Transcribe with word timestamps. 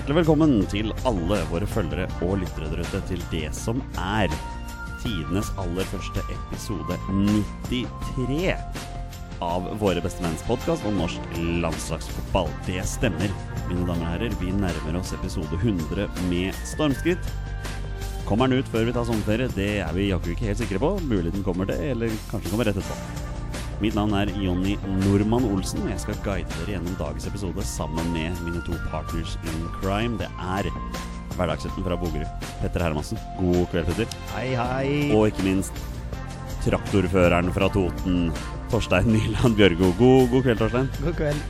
Hjertelig 0.00 0.22
velkommen 0.22 0.52
til 0.72 0.94
alle 1.04 1.36
våre 1.50 1.66
følgere 1.68 2.06
og 2.24 2.38
lyttere 2.40 2.70
der 2.72 2.80
ute 2.80 3.02
til 3.04 3.20
det 3.28 3.50
som 3.52 3.82
er 4.00 4.32
tidenes 5.02 5.50
aller 5.60 5.84
første 5.90 6.22
episode 6.32 6.96
93 7.12 8.54
av 9.44 9.68
Våre 9.82 10.00
bestemenns 10.00 10.40
podkast 10.48 10.88
om 10.88 10.96
norsk 11.02 11.36
landslagsfotball. 11.36 12.48
Det 12.64 12.80
stemmer, 12.88 13.28
mine 13.68 13.84
damer 13.84 14.00
og 14.00 14.08
herrer. 14.14 14.40
Vi 14.40 14.56
nærmer 14.56 15.02
oss 15.02 15.12
episode 15.18 15.60
100 15.60 16.08
med 16.32 16.56
stormskritt. 16.64 17.32
Kommer 18.24 18.48
den 18.48 18.64
ut 18.64 18.72
før 18.72 18.88
vi 18.88 18.96
tar 18.96 19.04
sommerferie? 19.04 19.52
Det 19.52 19.72
er 19.84 19.98
vi 19.98 20.08
jaggu 20.14 20.32
ikke 20.32 20.48
helt 20.48 20.64
sikre 20.64 20.80
på. 20.80 20.96
Muligheten 21.12 21.44
kommer 21.44 21.68
det, 21.68 21.76
eller 21.92 22.22
kanskje 22.32 22.54
kommer 22.54 22.72
rett 22.72 22.80
etterpå. 22.80 23.29
Mitt 23.80 23.94
navn 23.96 24.12
er 24.12 24.28
Jonny 24.36 24.74
Normann 25.00 25.46
Olsen, 25.48 25.80
og 25.86 25.88
jeg 25.88 26.00
skal 26.02 26.18
guide 26.20 26.50
dere 26.52 26.74
gjennom 26.74 26.96
dagens 26.98 27.24
episode 27.30 27.62
sammen 27.64 28.10
med 28.12 28.36
mine 28.44 28.60
to 28.66 28.76
partners 28.92 29.38
in 29.48 29.62
crime. 29.78 30.18
Det 30.20 30.28
er 30.36 30.68
hverdagshelten 31.38 31.86
fra 31.86 31.96
Bogerud, 31.96 32.44
Petter 32.60 32.84
Hermansen. 32.84 33.16
God 33.38 33.62
kveld, 33.72 33.88
Petter. 33.88 34.18
Hei, 34.34 34.50
hei. 34.58 34.90
Og 35.16 35.30
ikke 35.30 35.46
minst 35.46 35.80
traktorføreren 36.66 37.48
fra 37.56 37.70
Toten, 37.72 38.28
Torstein 38.68 39.08
Nyland 39.14 39.56
Bjørgo. 39.56 39.94
God, 39.96 40.28
god 40.34 40.44
kveld, 40.50 40.60
Torstein. 40.60 40.92
God 41.00 41.16
kveld. 41.22 41.42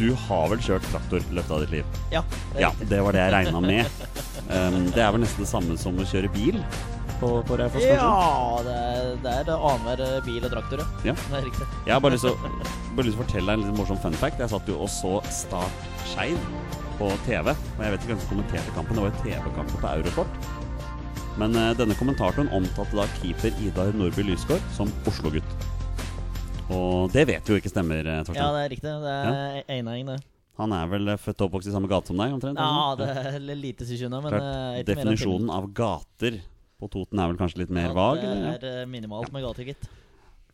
Du 0.00 0.08
har 0.24 0.48
vel 0.54 0.64
kjørt 0.64 0.88
traktor 0.88 1.20
i 1.20 1.36
løpet 1.36 1.52
av 1.52 1.66
ditt 1.66 1.76
liv? 1.82 2.00
Ja, 2.16 2.24
det 2.54 2.64
Ja, 2.64 2.72
det 2.80 3.04
var 3.04 3.12
det 3.12 3.26
jeg 3.26 3.36
regna 3.36 3.60
med. 3.60 4.04
Um, 4.48 4.80
det 4.88 5.04
er 5.04 5.12
vel 5.12 5.26
nesten 5.26 5.44
det 5.44 5.52
samme 5.52 5.76
som 5.80 6.00
å 6.00 6.08
kjøre 6.08 6.32
bil 6.32 6.64
på, 7.20 7.30
på 7.48 7.58
Raufoss, 7.60 7.84
kanskje? 7.84 7.96
Ja, 7.98 8.62
det 8.66 8.74
er, 8.74 9.10
det 9.24 9.34
er 9.34 9.50
annenhver 9.54 10.02
bil 10.26 10.46
og 10.46 10.52
traktor, 10.52 10.82
ja. 10.82 11.12
Ja. 11.12 11.14
Det 11.18 11.38
er 11.38 11.46
riktig. 11.48 11.68
Jeg 11.86 11.94
har 11.94 12.02
bare 12.04 12.16
lyst 12.16 12.26
til 12.26 12.34
å, 12.34 13.16
fortelle 13.20 13.46
deg 13.46 13.58
en 13.58 13.66
litt 13.66 13.78
morsom 13.78 14.00
fun 14.02 14.18
fact. 14.20 14.42
Jeg 14.42 14.52
satt 14.52 14.70
jo 14.70 14.80
og 14.84 14.90
så 14.92 15.16
Start 15.32 15.88
Skeid 16.12 16.38
på 16.98 17.10
TV. 17.28 17.54
Og 17.54 17.86
jeg 17.86 17.94
vet 17.94 18.04
ikke 18.04 18.12
hvem 18.12 18.22
som 18.24 18.32
kommenterte 18.34 18.76
kampen. 18.76 18.98
Det 18.98 19.06
var 19.06 19.12
jo 19.12 19.22
TV-kampen 19.24 19.80
på 19.80 19.94
Eurosport. 19.94 20.52
Men 21.40 21.56
uh, 21.58 21.70
denne 21.74 21.96
kommentatoren 21.98 22.50
omtalte 22.54 23.00
da 23.00 23.08
keeper 23.18 23.64
Idar 23.64 23.90
Nordby 23.96 24.26
Lysgård 24.28 24.62
som 24.76 24.92
Oslo-gutt. 25.10 25.56
Og 26.74 27.10
det 27.12 27.26
vet 27.28 27.50
jo 27.50 27.58
ikke 27.58 27.72
stemmer, 27.72 28.06
Torstein. 28.24 28.40
Ja, 28.40 28.52
det 28.54 28.62
er 28.62 28.72
riktig. 28.72 28.94
Det 29.02 29.18
er 29.18 29.58
enering, 29.80 30.14
det. 30.14 30.22
Han 30.60 30.74
er 30.74 30.90
vel 30.90 31.10
eh, 31.10 31.18
født 31.18 31.42
og 31.42 31.48
oppvokst 31.48 31.70
i 31.70 31.74
samme 31.74 31.90
gate 31.90 32.10
som 32.10 32.20
deg, 32.20 32.34
omtrent? 32.36 32.60
Ja, 32.60 32.94
det 32.98 33.08
er 33.10 33.56
lite 33.58 33.86
sekund, 33.88 34.14
men 34.14 34.30
Klart, 34.30 34.50
eh, 34.78 34.82
Definisjonen 34.86 35.50
av 35.50 35.66
gater 35.74 36.38
på 36.80 36.88
Toten 36.92 37.20
er 37.20 37.30
vel 37.30 37.40
kanskje 37.40 37.64
litt 37.64 37.74
mer 37.74 37.90
Ja, 37.90 37.96
vag? 37.96 38.22
Ja, 38.24 38.54
Det 38.58 38.70
er 38.70 38.80
eh, 38.84 38.88
minimalt 38.90 39.32
med 39.34 39.44
gater, 39.44 39.68
gitt. 39.68 39.86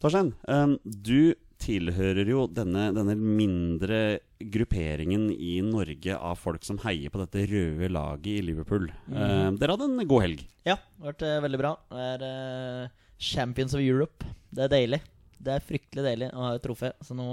Torstein, 0.00 0.32
um, 0.48 0.78
du 0.84 1.34
tilhører 1.60 2.28
jo 2.28 2.46
denne, 2.48 2.86
denne 2.96 3.14
mindre 3.20 4.20
grupperingen 4.40 5.26
i 5.34 5.58
Norge 5.64 6.16
av 6.16 6.38
folk 6.40 6.64
som 6.64 6.80
heier 6.86 7.12
på 7.12 7.20
dette 7.20 7.44
røde 7.50 7.90
laget 7.92 8.30
i 8.32 8.46
Liverpool. 8.46 8.88
Um, 9.12 9.58
dere 9.60 9.76
hadde 9.76 9.90
en 9.90 10.08
god 10.08 10.24
helg. 10.24 10.46
Ja, 10.64 10.78
det 10.80 11.04
har 11.04 11.12
vært 11.12 11.26
uh, 11.28 11.36
veldig 11.44 11.60
bra. 11.60 11.74
Det 11.92 12.06
er 12.14 12.24
uh, 12.24 13.10
Champions 13.20 13.76
of 13.76 13.84
Europe. 13.84 14.24
Det 14.48 14.64
er 14.64 14.72
deilig. 14.72 15.02
Det 15.40 15.56
er 15.56 15.68
fryktelig 15.68 16.06
deilig 16.06 16.32
å 16.32 16.46
ha 16.46 16.54
et 16.56 16.64
trofé. 16.64 16.94
Så 17.04 17.16
nå 17.16 17.28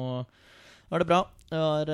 var 0.91 1.03
det 1.03 1.07
bra. 1.07 1.23
Det 1.47 1.59
var 1.59 1.89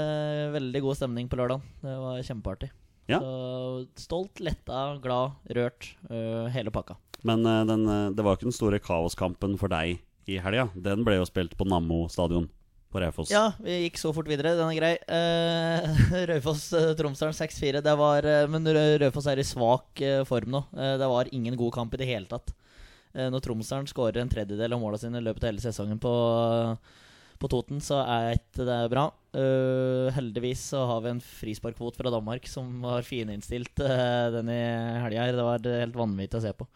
veldig 0.53 0.81
god 0.85 0.97
stemning 0.97 1.29
på 1.29 1.37
lørdag. 1.37 1.61
Det 1.81 1.93
var 2.01 2.25
kjempeartig. 2.25 2.69
Ja. 3.05 3.19
Så 3.19 3.85
stolt, 3.99 4.39
letta, 4.39 4.97
glad, 5.03 5.31
rørt. 5.49 5.91
Uh, 6.09 6.47
hele 6.53 6.71
pakka. 6.71 6.95
Men 7.27 7.45
uh, 7.45 7.63
den, 7.67 7.87
uh, 7.87 8.11
det 8.15 8.23
var 8.23 8.37
ikke 8.37 8.49
den 8.49 8.55
store 8.55 8.79
kaoskampen 8.83 9.57
for 9.59 9.71
deg 9.71 9.99
i 10.29 10.39
helga. 10.39 10.69
Den 10.75 11.03
ble 11.07 11.19
jo 11.19 11.27
spilt 11.27 11.55
på 11.59 11.67
Nammo 11.67 12.05
stadion 12.11 12.47
på 12.93 13.01
Raufoss. 13.01 13.31
Ja, 13.33 13.51
vi 13.63 13.81
gikk 13.85 13.99
så 13.99 14.13
fort 14.15 14.29
videre. 14.29 14.55
Den 14.59 14.71
er 14.71 14.79
grei. 14.79 14.95
Uh, 15.13 16.25
Raufoss-Tromsdalen 16.29 17.35
6-4. 17.35 17.83
Det 17.83 17.95
var 17.99 18.27
Men 18.51 18.69
Raufoss 19.01 19.27
er 19.31 19.41
i 19.41 19.47
svak 19.47 20.03
form 20.29 20.53
nå. 20.53 20.61
Det 20.71 21.09
var 21.09 21.31
ingen 21.35 21.57
god 21.59 21.73
kamp 21.75 21.95
i 21.95 21.99
det 22.03 22.07
hele 22.07 22.29
tatt. 22.29 22.53
Når 23.13 23.43
Tromsdalen 23.45 23.89
skårer 23.89 24.23
en 24.23 24.31
tredjedel 24.31 24.73
av 24.73 24.81
måla 24.81 24.97
sine 24.97 25.19
i 25.19 25.25
løpet 25.25 25.43
av 25.43 25.51
hele 25.51 25.61
sesongen 25.61 25.99
på, 26.01 26.13
på 27.43 27.51
Toten, 27.51 27.81
så 27.83 27.99
er 28.03 28.37
ikke 28.37 28.65
det 28.67 28.79
bra. 28.93 29.09
Uh, 29.33 30.09
heldigvis 30.13 30.69
så 30.73 30.83
har 30.89 31.03
vi 31.03 31.13
en 31.13 31.21
frisparkkvot 31.23 31.97
fra 31.99 32.11
Danmark 32.13 32.47
som 32.49 32.69
var 32.85 33.05
fininnstilt 33.07 33.81
uh, 33.83 34.31
den 34.33 34.51
i 34.53 34.63
helga. 35.03 35.29
Det 35.33 35.47
var 35.47 35.71
helt 35.83 35.97
vanvittig 35.97 36.39
å 36.39 36.45
se 36.45 36.53
på. 36.57 36.67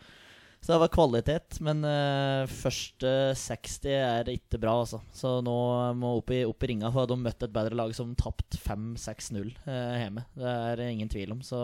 Så 0.57 0.73
det 0.73 0.79
var 0.81 0.91
kvalitet, 0.91 1.59
men 1.63 1.85
uh, 1.85 2.49
første 2.49 3.11
60 3.37 3.93
er 3.93 4.31
ikke 4.33 4.59
bra, 4.59 4.73
altså. 4.81 4.99
Så 5.15 5.37
nå 5.45 5.57
må 5.95 6.15
opp 6.17 6.33
i, 6.33 6.41
opp 6.49 6.65
i 6.65 6.71
ringa, 6.73 6.91
for 6.91 7.07
de 7.07 7.15
har 7.15 7.25
møtt 7.27 7.45
et 7.45 7.53
bedre 7.55 7.77
lag 7.77 7.93
som 7.95 8.15
tapt 8.19 8.57
5-6-0 8.65 9.53
uh, 9.67 9.97
hjemme. 10.01 10.25
Det 10.35 10.55
er 10.73 10.83
ingen 10.89 11.13
tvil 11.13 11.37
om. 11.37 11.43
Så 11.45 11.61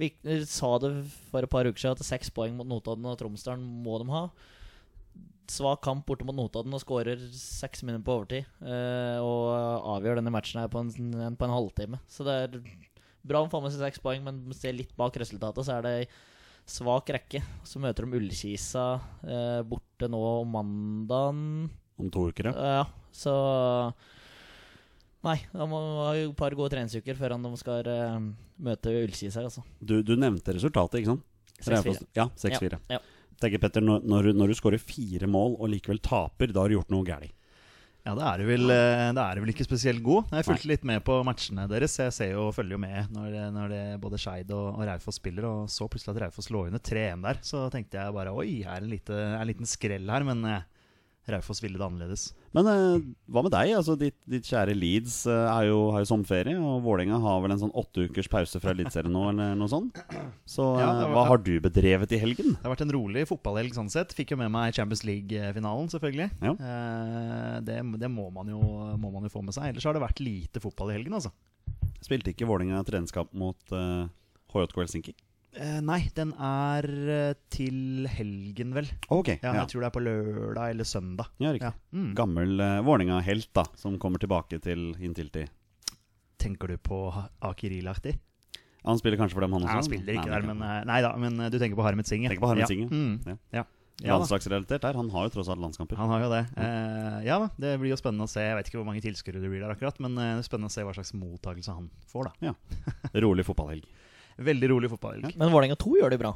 vi 0.00 0.14
sa 0.48 0.72
det 0.82 0.94
for 1.30 1.44
et 1.44 1.52
par 1.52 1.68
uker 1.68 1.80
siden 1.80 1.98
at 1.98 2.06
seks 2.06 2.32
poeng 2.34 2.56
mot 2.56 2.70
Notodden 2.70 3.06
og 3.10 3.18
Tromsdalen 3.20 3.66
må 3.84 3.98
de 4.00 4.08
ha. 4.14 4.28
Svak 5.50 5.82
kamp 5.84 6.06
borte 6.08 6.24
mot 6.26 6.36
Notodden 6.36 6.74
og 6.76 6.80
skårer 6.82 7.20
seks 7.36 7.82
minutter 7.84 8.04
på 8.06 8.16
overtid. 8.18 8.46
Eh, 8.64 9.18
og 9.20 9.90
avgjør 9.96 10.20
denne 10.20 10.32
matchen 10.32 10.62
her 10.62 10.70
på 10.72 10.80
en, 10.80 10.92
en, 11.20 11.36
på 11.36 11.46
en 11.46 11.54
halvtime. 11.54 12.00
Så 12.08 12.24
det 12.26 12.36
er 12.46 12.56
bra 13.24 13.42
om 13.44 13.50
få 13.52 13.60
med 13.64 13.74
seg 13.74 13.84
seks 13.84 14.02
poeng, 14.04 14.24
men 14.24 14.40
ser 14.56 14.76
litt 14.76 14.94
bak 14.96 15.16
resultatet, 15.20 15.66
så 15.66 15.78
er 15.78 15.86
det 15.86 15.94
svak 16.70 17.12
rekke. 17.12 17.42
Så 17.68 17.80
møter 17.82 18.08
de 18.08 18.20
Ullkisa 18.20 18.86
eh, 19.24 19.60
borte 19.68 20.08
nå 20.10 20.20
om 20.40 20.52
mandagen. 20.56 21.70
Om 22.00 22.12
to 22.12 22.28
uker, 22.32 22.50
ja. 22.50 22.78
Ja, 22.80 22.84
så 23.14 23.34
Nei, 25.24 25.38
da 25.54 25.64
må 25.64 25.78
ha 26.02 26.10
jo 26.18 26.32
et 26.34 26.36
par 26.36 26.52
gode 26.52 26.74
treningsuker 26.74 27.16
før 27.16 27.32
de 27.40 27.50
skal 27.56 27.86
eh, 27.88 28.16
møte 28.64 28.92
Ullkisa, 28.92 29.44
altså. 29.44 29.64
Du, 29.80 30.02
du 30.04 30.16
nevnte 30.20 30.52
resultatet, 30.56 31.00
ikke 31.00 31.14
sant? 31.14 31.30
6-4. 31.64 32.08
Ja, 32.18 32.26
6-4. 32.36 32.80
Ja, 32.92 32.98
Tenker 33.40 33.58
Petter, 33.62 33.80
når, 33.84 34.04
når, 34.06 34.22
du- 34.30 34.36
når 34.38 34.48
du 34.52 34.54
skårer 34.58 34.80
fire 34.82 35.26
mål 35.30 35.56
og 35.58 35.70
likevel 35.72 35.98
taper, 36.04 36.52
da 36.52 36.60
har 36.64 36.68
du 36.68 36.76
gjort 36.78 36.90
noe 36.94 37.04
galt. 37.08 37.32
Ja, 38.04 38.12
det 38.12 38.20
er 38.28 38.38
du 38.42 38.44
vel, 38.44 38.68
eh, 38.68 39.12
vel 39.40 39.48
ikke 39.54 39.64
spesielt 39.64 40.02
god. 40.04 40.26
Jeg 40.30 40.44
fulgte 40.44 40.68
litt 40.68 40.82
med 40.84 41.00
på 41.06 41.14
matchene 41.24 41.64
deres. 41.70 41.94
Jeg 41.96 42.12
ser 42.12 42.32
jo, 42.34 42.48
og 42.50 42.54
følger 42.54 42.76
jo 42.76 42.80
med 42.82 43.08
når, 43.16 43.38
når 43.54 43.68
det 43.72 44.00
både 44.02 44.18
Skeid 44.20 44.50
og, 44.52 44.74
og 44.76 44.84
Raufoss 44.84 45.16
spiller, 45.16 45.46
og 45.48 45.70
så 45.72 45.88
plutselig 45.88 46.12
at 46.12 46.20
Raufoss 46.26 46.50
lå 46.52 46.66
under 46.66 46.78
3-1 46.84 47.22
der. 47.24 47.38
Så 47.40 47.62
tenkte 47.72 47.96
jeg 47.96 48.12
bare 48.12 48.34
oi, 48.36 48.60
er 48.60 48.76
det 48.76 48.84
en, 48.84 48.92
lite, 48.92 49.14
er 49.16 49.40
en 49.40 49.48
liten 49.48 49.64
skrell 49.70 50.12
her, 50.12 50.22
men 50.28 50.44
eh, 50.44 50.66
Raufoss 51.32 51.62
ville 51.64 51.78
det 51.80 51.84
annerledes. 51.86 52.26
Men 52.52 52.66
eh, 52.68 53.04
hva 53.32 53.42
med 53.46 53.52
deg? 53.54 53.70
Altså, 53.78 53.94
ditt, 53.96 54.16
ditt 54.28 54.44
kjære 54.44 54.74
Leeds 54.76 55.22
eh, 55.30 55.46
er 55.48 55.70
jo, 55.70 55.78
har 55.94 56.02
jo 56.04 56.08
sommerferie, 56.10 56.58
og 56.60 56.82
Vålerenga 56.84 57.16
har 57.22 57.40
vel 57.40 57.54
en 57.54 57.62
sånn 57.62 57.72
åtte 57.80 58.04
ukers 58.10 58.28
pause 58.28 58.60
fra 58.60 58.74
Eliteserien 58.74 59.14
nå, 59.14 59.22
eller 59.32 59.54
noe 59.56 59.70
sånt. 59.72 60.02
Så 60.44 60.66
Ja, 60.82 60.90
eh, 60.90 61.00
var- 61.06 61.14
hva 61.16 61.24
har 61.30 61.40
du 61.46 61.54
bedrevet 61.64 62.12
i 62.12 62.20
helgen? 62.20 62.52
Det 62.58 62.62
har 62.66 62.74
vært 62.74 62.84
en 62.84 62.92
rolig 62.92 63.24
fotballhelg 63.30 63.72
sånn 63.72 63.88
sett. 63.90 64.12
Fikk 64.12 64.34
jo 64.36 64.40
med 64.42 64.52
meg 64.52 64.74
Champions 64.76 65.04
League-finalen, 65.08 65.88
selvfølgelig. 65.94 66.30
Ja. 66.44 66.52
Eh, 66.60 67.60
det 67.64 67.80
det 68.04 68.10
må, 68.12 68.28
man 68.32 68.52
jo, 68.52 68.60
må 69.00 69.10
man 69.12 69.24
jo 69.24 69.32
få 69.32 69.42
med 69.42 69.54
seg. 69.56 69.70
Ellers 69.72 69.84
har 69.88 69.94
det 69.96 70.02
vært 70.04 70.20
lite 70.20 70.60
fotball 70.60 70.90
i 70.92 70.98
helgen, 70.98 71.14
altså. 71.16 71.32
Spilte 72.04 72.34
ikke 72.34 72.44
Vålerenga 72.46 72.84
treningskamp 72.84 73.32
mot 73.32 73.56
uh, 73.72 74.04
HJK 74.52 74.76
Helsinki? 74.84 75.14
Eh, 75.54 75.78
nei, 75.86 76.00
den 76.16 76.32
er 76.42 76.86
eh, 77.14 77.36
til 77.52 78.08
helgen, 78.10 78.72
vel. 78.74 78.88
Ok, 79.14 79.36
Ja, 79.36 79.52
ja. 79.52 79.60
Jeg 79.60 79.70
tror 79.70 79.84
det 79.84 79.88
er 79.88 79.94
på 79.94 80.02
lørdag 80.02 80.74
eller 80.74 80.88
søndag. 80.88 81.30
Ja, 81.38 81.52
riktig. 81.54 81.70
Ja. 81.70 81.94
Mm. 81.94 82.10
Gammel 82.18 82.58
uh, 82.58 82.80
Vålerenga-helt 82.86 83.52
da, 83.54 83.66
som 83.78 83.98
kommer 84.02 84.22
tilbake 84.22 84.58
til 84.64 84.92
Intility. 84.98 85.46
Tenker 86.42 86.74
du 86.74 86.78
på 86.82 87.06
Akiril-aktig? 87.46 88.16
Han 88.84 88.98
spiller 89.00 89.16
kanskje 89.20 89.38
for 89.38 89.46
dem, 89.46 89.54
han 89.54 89.62
også? 89.64 89.78
Han 89.78 89.86
spiller 89.86 90.18
ikke 90.18 90.26
Nei, 90.28 90.34
der, 90.42 90.50
men, 90.50 90.66
nei 90.90 90.98
da, 91.06 91.14
men 91.16 91.38
du 91.48 91.56
tenker 91.56 91.78
på 91.78 91.86
Harmet 91.86 92.10
Singh? 92.10 92.26
Tenker 92.28 92.42
på 92.42 92.50
Harmet 92.50 92.66
ja. 92.66 92.72
Singh, 92.72 92.90
ja. 92.90 92.98
Mm. 93.30 93.46
Ja. 93.54 93.64
Landslagsrelatert 94.02 94.82
der. 94.82 94.98
Han 94.98 95.08
har 95.14 95.28
jo 95.28 95.36
tross 95.36 95.48
alt 95.48 95.62
landskamper. 95.62 95.96
Han 96.02 96.10
har 96.10 96.24
jo 96.24 96.30
det. 96.32 96.42
Eh, 96.58 97.18
ja 97.28 97.38
da, 97.40 97.46
det 97.62 97.76
blir 97.80 97.94
jo 97.94 97.98
spennende 98.00 98.26
å 98.26 98.32
se. 98.32 98.42
Jeg 98.42 98.58
vet 98.58 98.68
ikke 98.68 98.80
hvor 98.80 98.88
mange 98.88 99.04
tilskuere 99.04 99.40
det 99.40 99.48
blir 99.52 99.62
der 99.62 99.72
akkurat, 99.72 100.00
men 100.02 100.18
det 100.18 100.26
er 100.26 100.42
spennende 100.44 100.68
å 100.72 100.74
se 100.74 100.84
hva 100.84 100.96
slags 100.98 101.14
mottakelse 101.16 101.76
han 101.78 101.86
får, 102.10 102.28
da. 102.28 102.50
Ja. 102.50 103.14
Rolig 103.24 103.46
fotballhelg. 103.46 103.86
Veldig 104.36 104.70
rolig 104.70 104.90
fotballhelg. 104.90 105.36
Men 105.38 105.52
Vålerenga 105.52 105.76
2 105.78 105.96
gjør 106.00 106.14
det 106.14 106.20
bra. 106.22 106.34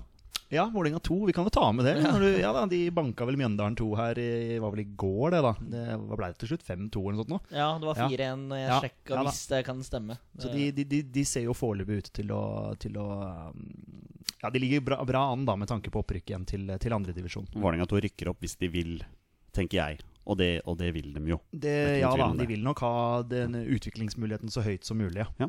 Ja, 0.48 0.64
Vålerenga 0.72 0.98
2, 0.98 1.26
vi 1.26 1.32
kan 1.32 1.44
jo 1.44 1.50
ta 1.52 1.66
med 1.72 1.84
det. 1.84 1.94
Når 2.02 2.22
du, 2.24 2.28
ja 2.40 2.52
da, 2.56 2.64
De 2.66 2.78
banka 2.94 3.26
vel 3.28 3.36
Mjøndalen 3.36 3.76
2 3.76 3.88
her 3.98 4.20
i, 4.22 4.30
var 4.62 4.72
vel 4.72 4.80
i 4.80 4.86
går, 4.96 5.34
det, 5.34 5.42
da. 5.44 5.52
Det, 5.60 5.82
ble 6.08 6.30
det 6.30 6.38
til 6.40 6.52
slutt? 6.54 6.64
5-2 6.64 7.02
eller 7.02 7.18
noe 7.18 7.26
sånt? 7.26 7.34
nå? 7.34 7.40
Ja, 7.52 7.68
det 7.80 7.90
var 7.90 8.00
4-1. 8.00 8.46
Jeg 8.56 8.70
Ja, 8.70 8.78
sjekka 8.84 9.18
ja 9.18 9.24
hvis 9.28 9.42
det 9.50 9.60
kan 9.68 9.82
stemme. 9.84 10.16
Så 10.40 10.52
de, 10.54 10.70
de, 10.72 10.86
de, 10.88 11.02
de 11.18 11.24
ser 11.28 11.44
jo 11.44 11.56
foreløpig 11.56 12.00
ut 12.00 12.10
til 12.20 12.32
å, 12.32 12.42
til 12.80 12.96
å 12.96 13.08
um, 13.52 13.66
Ja, 14.40 14.48
de 14.54 14.62
ligger 14.62 14.86
bra, 14.88 15.02
bra 15.04 15.26
an 15.34 15.44
da 15.48 15.58
med 15.60 15.68
tanke 15.68 15.92
på 15.92 16.00
opprykk 16.00 16.32
igjen 16.32 16.48
til, 16.48 16.64
til 16.80 16.96
andredivisjon. 16.96 17.50
Vålerenga 17.58 17.88
2 17.90 18.04
rykker 18.08 18.32
opp 18.32 18.40
hvis 18.46 18.56
de 18.62 18.72
vil, 18.72 18.94
tenker 19.52 19.82
jeg. 19.82 20.00
Og 20.28 20.36
det, 20.40 20.62
og 20.68 20.80
det 20.80 20.94
vil 20.96 21.12
de 21.12 21.22
jo. 21.28 21.42
Det, 21.52 21.76
ja 22.00 22.08
da, 22.16 22.32
de 22.36 22.48
vil 22.48 22.64
nok 22.64 22.80
ha 22.84 22.96
den 23.24 23.56
utviklingsmuligheten 23.64 24.52
så 24.52 24.64
høyt 24.64 24.84
som 24.88 25.00
mulig, 25.00 25.24
ja. 25.24 25.48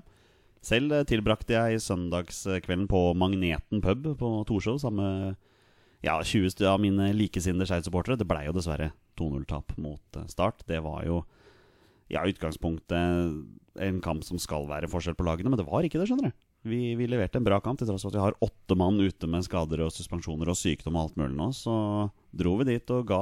Selv 0.65 0.93
eh, 0.95 1.05
tilbrakte 1.07 1.55
jeg 1.55 1.83
søndagskvelden 1.83 2.87
på 2.91 3.03
Magneten 3.17 3.83
pub 3.83 4.11
på 4.19 4.31
Torshov 4.49 4.81
sammen 4.81 5.05
med 5.05 5.37
ja, 6.03 6.17
20 6.23 6.63
av 6.67 6.79
mine 6.83 7.11
likesinnede 7.15 7.67
Skeid-supportere. 7.67 8.19
Det 8.19 8.27
blei 8.27 8.45
jo 8.47 8.55
dessverre 8.55 8.91
2-0-tap 9.19 9.75
mot 9.79 10.19
eh, 10.19 10.27
Start. 10.31 10.65
Det 10.67 10.81
var 10.83 11.05
jo 11.07 11.23
ja, 12.09 12.23
i 12.23 12.33
utgangspunktet 12.33 13.79
en 13.79 13.99
kamp 14.03 14.25
som 14.25 14.39
skal 14.41 14.67
være 14.67 14.89
forskjell 14.91 15.15
på 15.15 15.25
lagene, 15.27 15.51
men 15.51 15.59
det 15.59 15.67
var 15.67 15.85
ikke 15.85 16.01
det, 16.01 16.09
skjønner 16.09 16.31
du. 16.31 16.45
Vi, 16.67 16.79
vi 16.99 17.07
leverte 17.07 17.39
en 17.39 17.45
bra 17.45 17.61
kamp, 17.63 17.79
til 17.79 17.87
tross 17.87 18.03
for 18.03 18.11
at 18.11 18.17
vi 18.17 18.23
har 18.25 18.35
åtte 18.43 18.75
mann 18.75 18.99
ute 18.99 19.29
med 19.31 19.45
skader 19.45 19.85
og 19.85 19.93
suspensjoner 19.95 20.49
og 20.51 20.57
sykdom 20.59 20.97
og 20.97 21.05
alt 21.05 21.19
mulig 21.21 21.37
nå. 21.37 21.51
Så 21.55 21.73
dro 22.35 22.57
vi 22.59 22.67
dit 22.73 22.95
og 22.95 23.05
ga, 23.07 23.21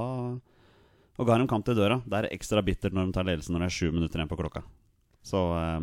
og 1.17 1.29
ga 1.29 1.37
dem 1.37 1.49
kamp 1.51 1.67
til 1.67 1.77
døra. 1.77 1.99
Det 2.07 2.17
er 2.17 2.31
ekstra 2.31 2.63
bittert 2.65 2.97
når 2.97 3.09
de 3.11 3.17
tar 3.19 3.27
ledelsen 3.29 3.53
når 3.53 3.67
det 3.67 3.69
er 3.69 3.77
sju 3.77 3.91
minutter 3.91 4.23
igjen 4.23 4.31
på 4.31 4.39
klokka. 4.39 4.63
Så 5.27 5.43
ja, 5.53 5.79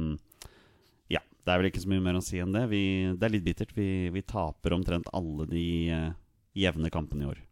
det 1.45 1.53
er 1.53 1.61
vel 1.61 1.69
ikke 1.69 1.83
så 1.83 1.91
mye 1.93 2.05
mer 2.05 2.17
å 2.19 2.25
si 2.25 2.39
enn 2.41 2.55
det. 2.55 2.65
Vi, 2.71 2.83
det 3.21 3.27
er 3.27 3.35
litt 3.35 3.45
bittert. 3.45 3.75
Vi, 3.77 3.89
vi 4.15 4.23
taper 4.25 4.77
omtrent 4.77 5.11
alle 5.13 5.45
de 5.51 5.65
uh, 5.93 6.13
jevne 6.57 6.91
kampene 6.93 7.27
i 7.27 7.31
år. 7.35 7.43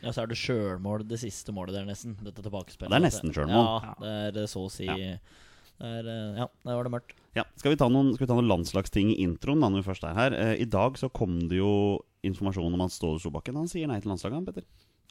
Ja, 0.00 0.12
så 0.14 0.22
er 0.22 0.30
det 0.30 0.38
sjølmål 0.40 1.04
det 1.08 1.18
siste 1.20 1.52
målet 1.52 1.76
der, 1.76 1.86
nesten. 1.88 2.14
Dette 2.24 2.44
tilbakespillet. 2.44 2.92
Det 2.92 2.98
er 3.00 3.04
nesten 3.04 3.34
sjølmål. 3.36 3.66
Ja, 3.68 3.94
det 4.00 4.12
er 4.14 4.38
eh, 4.44 4.50
så 4.50 4.62
å 4.64 4.70
si 4.72 4.86
Ja. 4.86 4.94
det 4.96 5.90
er, 5.90 6.06
eh, 6.08 6.38
Ja, 6.40 6.46
der 6.64 6.78
var 6.78 6.88
det 6.88 6.92
mørkt. 6.94 7.12
Ja, 7.36 7.44
skal 7.60 7.74
vi, 7.74 7.80
ta 7.82 7.90
noen, 7.92 8.14
vi 8.16 8.26
ta 8.26 8.36
noen 8.38 8.48
landslagsting 8.48 9.12
i 9.12 9.18
introen 9.26 9.60
da 9.60 9.68
når 9.68 9.82
vi 9.82 9.88
først 9.90 10.06
er 10.08 10.16
her? 10.16 10.36
Uh, 10.38 10.54
I 10.56 10.68
dag 10.70 10.96
så 10.98 11.10
kom 11.12 11.36
det 11.50 11.60
jo 11.60 12.00
informasjon 12.26 12.74
om 12.78 12.86
at 12.86 12.94
Ståle 12.94 13.20
Solbakken 13.20 13.56
Han 13.60 13.68
sier 13.70 13.90
nei 13.90 14.00
til 14.00 14.12
landslaget, 14.12 14.48
Petter. 14.48 14.64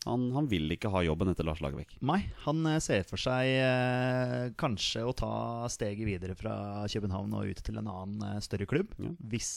Han, 0.07 0.29
han 0.31 0.47
vil 0.47 0.71
ikke 0.71 0.91
ha 0.93 1.01
jobben 1.03 1.31
etter 1.33 1.43
Lars 1.43 1.59
Lagerbäck. 1.59 1.97
Nei, 2.07 2.21
han 2.45 2.63
eh, 2.71 2.79
ser 2.83 3.03
for 3.09 3.19
seg 3.19 3.49
eh, 3.51 4.45
kanskje 4.59 5.03
å 5.03 5.11
ta 5.17 5.31
steget 5.71 6.07
videre 6.07 6.37
fra 6.39 6.85
København 6.87 7.35
og 7.35 7.51
ut 7.51 7.63
til 7.65 7.81
en 7.81 7.89
annen 7.91 8.23
eh, 8.23 8.39
større 8.43 8.69
klubb. 8.69 8.93
Ja. 8.95 9.11
Hvis 9.33 9.51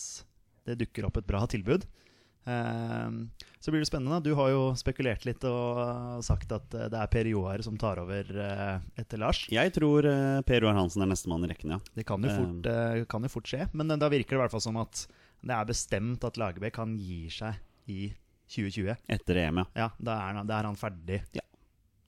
det 0.67 0.81
dukker 0.83 1.06
opp 1.09 1.21
et 1.21 1.29
bra 1.31 1.44
tilbud. 1.50 1.87
Eh, 2.43 3.11
så 3.62 3.71
blir 3.71 3.85
det 3.85 3.87
spennende. 3.87 4.19
Du 4.27 4.33
har 4.39 4.50
jo 4.50 4.62
spekulert 4.79 5.23
litt 5.29 5.47
og 5.47 6.23
sagt 6.27 6.50
at 6.55 6.75
eh, 6.75 6.88
det 6.91 6.99
er 6.99 7.12
Per 7.12 7.31
Joar 7.31 7.62
som 7.62 7.79
tar 7.79 8.03
over 8.03 8.27
eh, 8.35 8.77
etter 8.99 9.23
Lars. 9.23 9.45
Jeg 9.53 9.75
tror 9.79 10.06
eh, 10.11 10.41
Per 10.47 10.67
Joar 10.67 10.75
Hansen 10.79 11.06
er 11.06 11.12
nestemann 11.12 11.47
i 11.47 11.53
rekken, 11.53 11.77
ja. 11.77 11.81
Det 11.95 12.06
kan 12.09 12.23
jo, 12.27 12.35
fort, 12.35 12.67
eh, 12.67 13.05
kan 13.11 13.23
jo 13.23 13.31
fort 13.31 13.50
skje, 13.50 13.69
men 13.79 13.95
eh, 13.95 14.00
da 14.03 14.11
virker 14.11 14.35
det 14.35 14.41
i 14.41 14.43
hvert 14.43 14.56
fall 14.56 14.67
som 14.67 14.81
at 14.83 15.06
det 15.43 15.55
er 15.55 15.71
bestemt 15.71 16.27
at 16.27 16.38
Lagerbäck 16.38 16.75
kan 16.79 16.99
gi 16.99 17.25
seg 17.31 17.62
i 17.91 18.11
2020. 18.52 18.96
Etter 19.16 19.40
EM, 19.46 19.62
ja. 19.62 19.66
Ja, 19.84 19.88
da 19.99 20.19
er 20.28 20.37
han, 20.40 20.46
da 20.50 20.58
er 20.60 20.69
han 20.70 20.76
ferdig. 20.81 21.22
Det, 21.32 21.40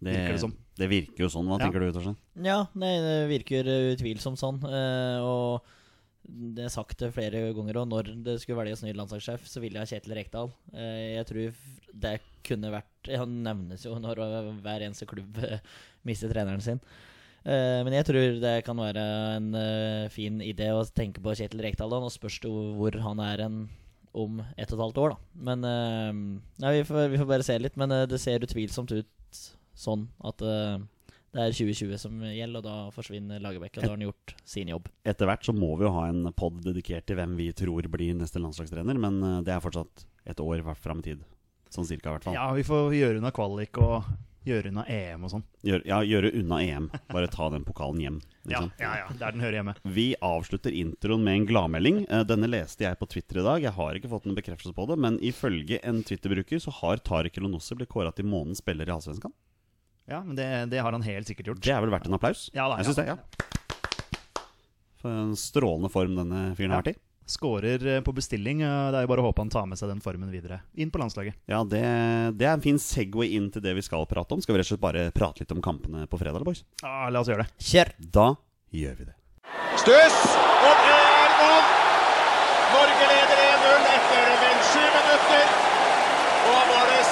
Virker 0.05 0.35
det 0.37 0.41
som. 0.43 0.53
det 0.77 0.89
virker 0.91 1.25
jo 1.25 1.31
sånn. 1.33 1.47
Hva 1.49 1.57
Ja. 1.59 1.65
tenker 1.65 1.81
du, 1.81 1.93
Torstein? 1.97 2.17
Ja, 2.45 2.59
nei, 2.77 2.93
det 3.01 3.15
virker 3.31 3.71
eh, 3.73 3.93
utvilsomt 3.95 4.37
sånn. 4.41 4.59
eh, 4.69 5.23
og 5.25 5.63
det 6.25 6.65
er 6.67 6.73
sagt 6.73 6.99
det 7.01 7.11
flere 7.13 7.53
ganger, 7.57 7.77
og 7.83 7.89
når 7.89 8.11
det 8.25 8.35
skulle 8.41 8.63
velges 8.63 8.83
ny 8.85 8.93
landslagssjef, 8.97 9.43
så 9.49 9.61
ville 9.61 9.77
jeg 9.77 9.85
ha 9.85 9.91
Kjetil 9.93 10.15
Rekdal. 10.17 10.53
Eh, 10.73 11.17
jeg 11.19 11.27
tror 11.29 11.55
det 11.95 12.15
kunne 12.45 12.71
vært 12.73 13.11
Han 13.17 13.43
nevnes 13.45 13.85
jo 13.85 13.95
når 14.01 14.19
eh, 14.25 14.53
hver 14.65 14.85
eneste 14.87 15.07
klubb 15.09 15.37
eh, 15.45 15.59
mister 16.05 16.29
treneren 16.33 16.61
sin. 16.65 16.81
Eh, 17.45 17.81
men 17.85 17.93
jeg 17.93 18.07
tror 18.09 18.41
det 18.41 18.55
kan 18.65 18.77
være 18.81 19.05
en 19.37 19.49
eh, 19.55 20.09
fin 20.13 20.41
idé 20.41 20.71
å 20.73 20.85
tenke 20.97 21.21
på 21.25 21.35
Kjetil 21.37 21.61
Rekdal. 21.65 21.91
da. 21.93 22.01
Nå 22.01 22.09
spørs 22.13 22.41
det 22.41 22.49
hvor 22.53 23.01
han 23.05 23.21
er 23.21 23.45
en 23.45 23.59
om 24.15 24.41
ett 24.57 24.71
og 24.71 24.79
et 24.79 24.83
halvt 24.85 24.99
år, 25.03 25.15
da. 25.15 25.45
Men 25.51 25.69
eh, 25.69 26.11
nei, 26.63 26.73
vi, 26.79 26.83
får, 26.89 27.09
vi 27.13 27.21
får 27.21 27.31
bare 27.31 27.47
se 27.47 27.59
litt. 27.61 27.79
Men 27.81 27.95
eh, 27.95 28.07
det 28.11 28.21
ser 28.23 28.45
utvilsomt 28.47 28.95
ut 28.95 29.41
sånn 29.75 30.07
at 30.25 30.45
eh, 30.47 30.77
det 31.35 31.43
er 31.43 31.57
2020 31.57 31.99
som 31.99 32.21
gjelder, 32.29 32.61
og 32.61 32.67
da 32.67 32.77
forsvinner 32.95 33.43
Lagerbäck. 33.43 33.75
Og 33.75 33.83
da 33.83 33.91
har 33.91 33.97
han 33.97 34.07
gjort 34.07 34.37
sin 34.47 34.71
jobb. 34.71 34.87
Etter 35.03 35.27
hvert 35.27 35.47
så 35.47 35.55
må 35.57 35.73
vi 35.81 35.89
jo 35.89 35.95
ha 35.97 36.07
en 36.13 36.29
pod 36.37 36.61
dedikert 36.63 37.09
til 37.11 37.19
hvem 37.19 37.35
vi 37.41 37.49
tror 37.59 37.89
blir 37.91 38.15
neste 38.15 38.43
landslagstrener, 38.43 39.01
men 39.03 39.19
det 39.47 39.51
er 39.51 39.65
fortsatt 39.65 40.07
et 40.31 40.41
år 40.41 40.63
fram 40.79 41.03
i 41.03 41.09
tid. 41.11 41.25
Sånn 41.75 41.89
cirka, 41.89 42.13
i 42.13 42.15
hvert 42.15 42.29
fall. 42.29 42.39
Ja, 42.39 42.47
vi 42.55 42.63
får 42.67 42.95
gjøre 42.95 43.19
unna 43.19 43.35
kvalik 43.35 43.83
og 43.83 44.07
gjøre 44.45 44.71
unna 44.71 44.85
EM 44.91 45.25
og 45.25 45.31
sånn. 45.33 45.45
Gjør, 45.65 45.83
ja, 45.89 45.99
gjøre 46.05 46.31
unna 46.41 46.59
EM. 46.65 46.87
Bare 47.13 47.29
ta 47.33 47.49
den 47.55 47.65
pokalen 47.65 48.01
hjem. 48.03 48.19
Ja, 48.45 48.61
Liksom. 48.61 48.71
ja, 48.83 48.91
ja, 49.01 49.07
der 49.19 49.33
den 49.33 49.41
hører 49.41 49.57
hjemme. 49.57 49.75
Vi 49.97 50.07
avslutter 50.21 50.75
introen 50.77 51.23
med 51.25 51.39
en 51.39 51.47
gladmelding. 51.49 52.03
Eh, 52.13 52.25
Denne 52.29 52.51
leste 52.53 52.85
jeg 52.85 52.99
på 53.01 53.09
Twitter 53.09 53.41
i 53.41 53.45
dag. 53.47 53.63
Jeg 53.65 53.73
har 53.79 53.97
ikke 53.97 54.11
fått 54.13 54.27
en 54.29 54.37
bekreftelse 54.37 54.75
på 54.77 54.85
det, 54.91 54.99
men 55.01 55.17
ifølge 55.25 55.81
en 55.83 56.03
Twitter-bruker 56.05 56.61
så 56.61 56.75
har 56.83 57.01
Tariq 57.01 57.39
Elonossi 57.41 57.75
blitt 57.81 57.89
kåra 57.93 58.13
til 58.13 58.29
månedens 58.29 58.61
spiller 58.61 58.89
i 58.91 58.93
Allsvenskan. 58.93 59.33
Ja, 60.11 60.21
men 60.21 60.37
det, 60.37 60.49
det 60.75 60.83
har 60.85 60.93
han 60.93 61.03
helt 61.07 61.27
sikkert 61.31 61.47
gjort. 61.55 61.63
Det 61.65 61.73
er 61.73 61.81
vel 61.81 61.95
verdt 61.95 62.11
en 62.11 62.19
applaus? 62.19 62.51
Ja 62.53 62.69
da, 62.69 62.77
jeg 62.77 62.85
ja 62.85 62.93
syns 62.93 63.01
det, 63.01 63.09
ja. 63.09 63.19
For 65.01 65.13
en 65.13 65.35
strålende 65.37 65.91
form 65.93 66.15
denne 66.21 66.43
fyren 66.57 66.73
har 66.77 66.83
vært 66.85 66.95
i. 66.95 67.01
Skårer 67.27 67.87
eh, 67.97 68.01
på 68.05 68.13
bestilling. 68.13 68.61
eh, 68.63 68.91
Det 68.93 68.99
er 68.99 69.07
jo 69.07 69.11
bare 69.15 69.23
å 69.25 69.29
håpe 69.31 69.41
han 69.41 69.51
tar 69.53 69.65
med 69.71 69.79
seg 69.81 69.89
den 69.89 70.03
formen 70.05 70.31
videre 70.33 70.61
inn 70.77 70.91
på 70.93 71.01
landslaget. 71.01 71.35
Ja, 71.49 71.63
det, 71.65 71.81
det 72.37 72.45
er 72.49 72.53
en 72.59 72.65
fin 72.65 72.79
Segway 72.79 73.33
inn 73.39 73.51
til 73.55 73.63
det 73.65 73.73
vi 73.79 73.85
skal 73.87 74.05
prate 74.11 74.37
om. 74.37 74.43
Skal 74.45 74.55
vi 74.57 74.61
rett 74.61 74.69
og 74.69 74.75
slett 74.75 74.85
bare 74.85 75.07
prate 75.17 75.41
litt 75.45 75.55
om 75.57 75.63
kampene 75.65 76.05
på 76.11 76.21
fredag, 76.21 76.37
eller, 76.37 76.49
boys? 76.51 76.65
Ja, 76.83 77.09
la 77.09 77.23
oss 77.25 77.31
gjøre 77.33 77.47
det. 77.47 77.65
Kjør! 77.71 77.93
Da 78.19 78.27
gjør 78.77 78.99
vi 79.01 79.09
det. 79.09 79.17
Stuss, 79.81 80.19
og 80.35 80.75
det 80.85 80.99
er 80.99 81.33
mål! 81.41 81.65
Norge 82.75 83.07
leder 83.09 83.41
1-0 83.47 83.89
etter 83.97 84.31
vel 84.45 84.59
sju 84.69 84.83
minutter. 84.85 85.47
Og 86.45 86.53
da 86.53 86.63
var 86.75 86.91
det 86.93 87.03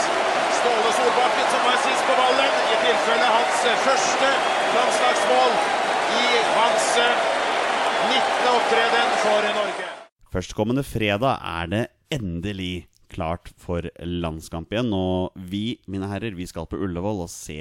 Ståle 0.58 0.90
Solbakken 0.98 1.46
som 1.54 1.64
var 1.66 1.78
sist 1.86 2.04
på 2.08 2.16
ballen, 2.20 2.58
i 2.68 2.76
tilfelle 2.84 3.30
hans 3.32 3.62
første 3.86 4.30
landslagsmål 4.76 5.56
i 6.20 6.26
hans 6.58 6.90
eh, 7.00 7.26
19. 8.12 8.52
opptreden 8.52 9.16
for 9.24 9.50
Norge. 9.56 10.01
Førstkommende 10.32 10.84
fredag 10.86 11.36
er 11.44 11.68
det 11.68 11.82
endelig 12.14 12.86
klart 13.12 13.50
for 13.60 13.84
landskamp 14.00 14.72
igjen. 14.72 14.92
Og 14.96 15.36
vi, 15.36 15.78
mine 15.90 16.08
herrer, 16.08 16.36
vi 16.36 16.48
skal 16.48 16.68
på 16.70 16.80
Ullevål 16.80 17.26
og 17.26 17.32
se 17.32 17.60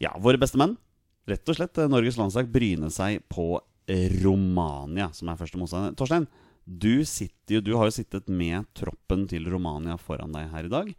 ja, 0.00 0.14
våre 0.18 0.40
beste 0.40 0.58
menn. 0.60 0.74
Rett 1.30 1.46
og 1.52 1.58
slett 1.58 1.78
eh, 1.78 1.90
Norges 1.90 2.18
landslag 2.18 2.50
bryne 2.50 2.90
seg 2.90 3.22
på 3.30 3.52
Romania, 4.22 5.08
som 5.14 5.30
er 5.30 5.38
første 5.38 5.58
motstander. 5.58 5.94
Torstein, 5.98 6.28
du, 6.64 7.02
sitter 7.08 7.62
du 7.64 7.72
har 7.78 7.88
jo 7.88 7.96
sittet 7.96 8.28
med 8.30 8.68
troppen 8.78 9.24
til 9.30 9.48
Romania 9.50 9.96
foran 9.98 10.34
deg 10.34 10.50
her 10.52 10.68
i 10.68 10.72
dag. 10.72 10.92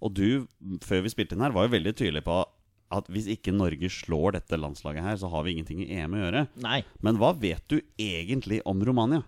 Og 0.00 0.14
du, 0.16 0.46
før 0.84 1.04
vi 1.04 1.12
spilte 1.12 1.36
inn 1.36 1.44
her, 1.44 1.52
var 1.56 1.66
jo 1.66 1.74
veldig 1.76 1.92
tydelig 1.96 2.24
på 2.28 2.38
at 2.90 3.10
hvis 3.12 3.28
ikke 3.30 3.54
Norge 3.54 3.90
slår 3.92 4.34
dette 4.38 4.58
landslaget 4.58 5.04
her, 5.04 5.18
så 5.20 5.28
har 5.30 5.44
vi 5.46 5.54
ingenting 5.54 5.84
i 5.84 5.92
EM 6.00 6.16
å 6.16 6.24
gjøre. 6.24 6.46
Nei. 6.64 6.80
Men 7.06 7.20
hva 7.20 7.30
vet 7.38 7.62
du 7.70 7.78
egentlig 8.00 8.58
om 8.66 8.80
Romania? 8.86 9.22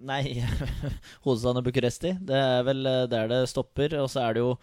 Nei, 0.00 0.40
hovedstaden 1.24 1.60
er 1.60 1.66
Bucuresti. 1.66 2.14
Det 2.24 2.36
er 2.36 2.64
vel 2.66 2.86
eh, 2.88 3.06
der 3.10 3.28
det 3.30 3.42
stopper. 3.52 3.98
Og 4.00 4.08
så 4.12 4.24
er 4.24 4.36
det 4.36 4.44
jo 4.44 4.54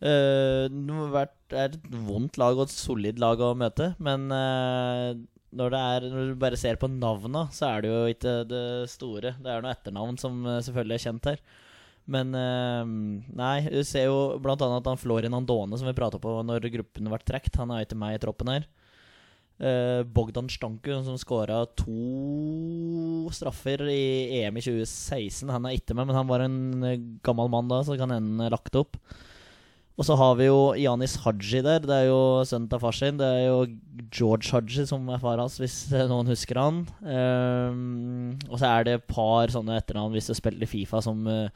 eh, 0.00 0.68
Det 0.68 1.56
er 1.56 1.70
et 1.70 1.78
vondt 2.08 2.40
lag 2.40 2.58
og 2.58 2.66
et 2.66 2.74
solid 2.74 3.20
lag 3.22 3.40
å 3.40 3.54
møte. 3.58 3.92
Men 4.02 4.28
eh, 4.34 5.14
når, 5.56 5.78
er, 5.78 6.08
når 6.12 6.32
du 6.32 6.42
bare 6.42 6.60
ser 6.60 6.80
på 6.80 6.90
navna, 6.92 7.46
så 7.54 7.72
er 7.72 7.84
det 7.84 7.94
jo 7.94 8.02
ikke 8.12 8.36
det 8.50 8.66
store. 8.92 9.36
Det 9.40 9.54
er 9.54 9.64
noe 9.64 9.72
etternavn 9.72 10.20
som 10.20 10.44
selvfølgelig 10.58 10.98
er 10.98 11.06
kjent 11.06 11.32
her. 11.32 11.42
Men 12.08 12.32
eh, 12.36 12.84
nei, 13.36 13.56
du 13.68 13.82
ser 13.84 14.08
jo 14.08 14.18
annet 14.40 14.64
at 14.64 14.86
han 14.88 15.00
Florian 15.00 15.36
Andone, 15.36 15.76
som 15.76 15.88
vi 15.88 15.96
prata 15.96 16.20
på 16.20 16.38
når 16.46 16.70
gruppen 16.72 17.10
ble 17.12 17.20
trukket, 17.20 17.60
han 17.60 17.72
er 17.72 17.84
ikke 17.84 17.98
med 18.00 18.16
i 18.16 18.22
troppen 18.22 18.52
her. 18.52 18.68
Eh, 19.58 20.02
Bogdan 20.06 20.46
Stanku, 20.46 20.92
som 21.02 21.18
skåra 21.18 21.64
to 21.74 23.26
straffer 23.34 23.82
i 23.90 24.42
EM 24.42 24.60
i 24.60 24.62
2016. 24.62 25.50
Han 25.50 25.66
er 25.66 25.74
ikke 25.78 25.96
med, 25.98 26.06
men 26.06 26.18
han 26.18 26.28
var 26.30 26.44
en 26.44 26.60
eh, 26.86 27.00
gammel 27.26 27.50
mann 27.50 27.70
da, 27.70 27.82
så 27.82 27.98
kan 27.98 28.14
hende 28.14 28.52
lagt 28.54 28.78
opp. 28.78 28.94
Og 29.98 30.06
så 30.06 30.14
har 30.14 30.36
vi 30.38 30.46
jo 30.46 30.76
Janis 30.78 31.16
Haji 31.24 31.58
der. 31.66 31.82
Det 31.82 31.96
er 31.96 32.06
jo 32.06 32.20
sønnen 32.46 32.68
til 32.70 32.78
far 32.84 32.94
sin. 32.94 33.18
Det 33.18 33.26
er 33.26 33.48
jo 33.48 33.64
George 34.14 34.52
Haji 34.54 34.86
som 34.86 35.08
er 35.10 35.18
far 35.18 35.42
hans, 35.42 35.58
hvis 35.58 35.80
eh, 35.90 36.06
noen 36.06 36.30
husker 36.30 36.60
han. 36.62 36.84
Um, 37.02 38.36
og 38.46 38.60
så 38.60 38.70
er 38.70 38.86
det 38.86 38.94
et 38.94 39.08
par 39.10 39.50
sånne 39.50 39.80
etternavn 39.80 40.14
hvis 40.14 40.30
du 40.30 40.36
spiller 40.38 40.62
i 40.62 40.70
Fifa 40.70 41.02
som 41.02 41.26
eh, 41.26 41.50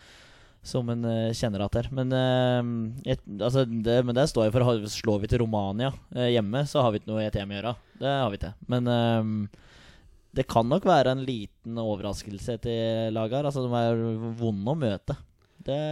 som 0.62 0.88
en 0.92 1.06
uh, 1.06 1.34
kjenner 1.34 1.64
at 1.64 1.76
her. 1.80 1.88
Men, 1.94 2.12
uh, 2.14 3.08
et, 3.08 3.22
altså 3.38 3.64
det, 3.66 3.98
men 4.06 4.14
det 4.16 4.28
står 4.30 4.46
jeg 4.46 4.54
for 4.54 4.86
Slår 4.92 5.24
vi 5.24 5.30
til 5.32 5.42
Romania 5.42 5.90
uh, 5.90 6.28
hjemme, 6.30 6.62
så 6.70 6.84
har 6.84 6.94
vi 6.94 7.02
ikke 7.02 7.10
noe 7.10 7.24
i 7.24 7.28
ETM 7.30 7.54
å 7.54 7.58
gjøre. 7.58 7.74
Det 8.02 8.10
har 8.10 8.30
vi 8.30 8.38
ikke. 8.40 8.54
Men 8.72 8.88
eh, 8.90 9.58
det 10.34 10.46
kan 10.50 10.66
nok 10.68 10.86
være 10.88 11.12
en 11.14 11.26
liten 11.26 11.78
overraskelse 11.78 12.56
til 12.64 13.12
laget 13.14 13.38
her. 13.38 13.50
Altså, 13.50 13.66
de 13.66 13.82
er 13.82 14.32
vonde 14.40 14.72
å 14.72 14.78
møte. 14.78 15.16
Det 15.62 15.82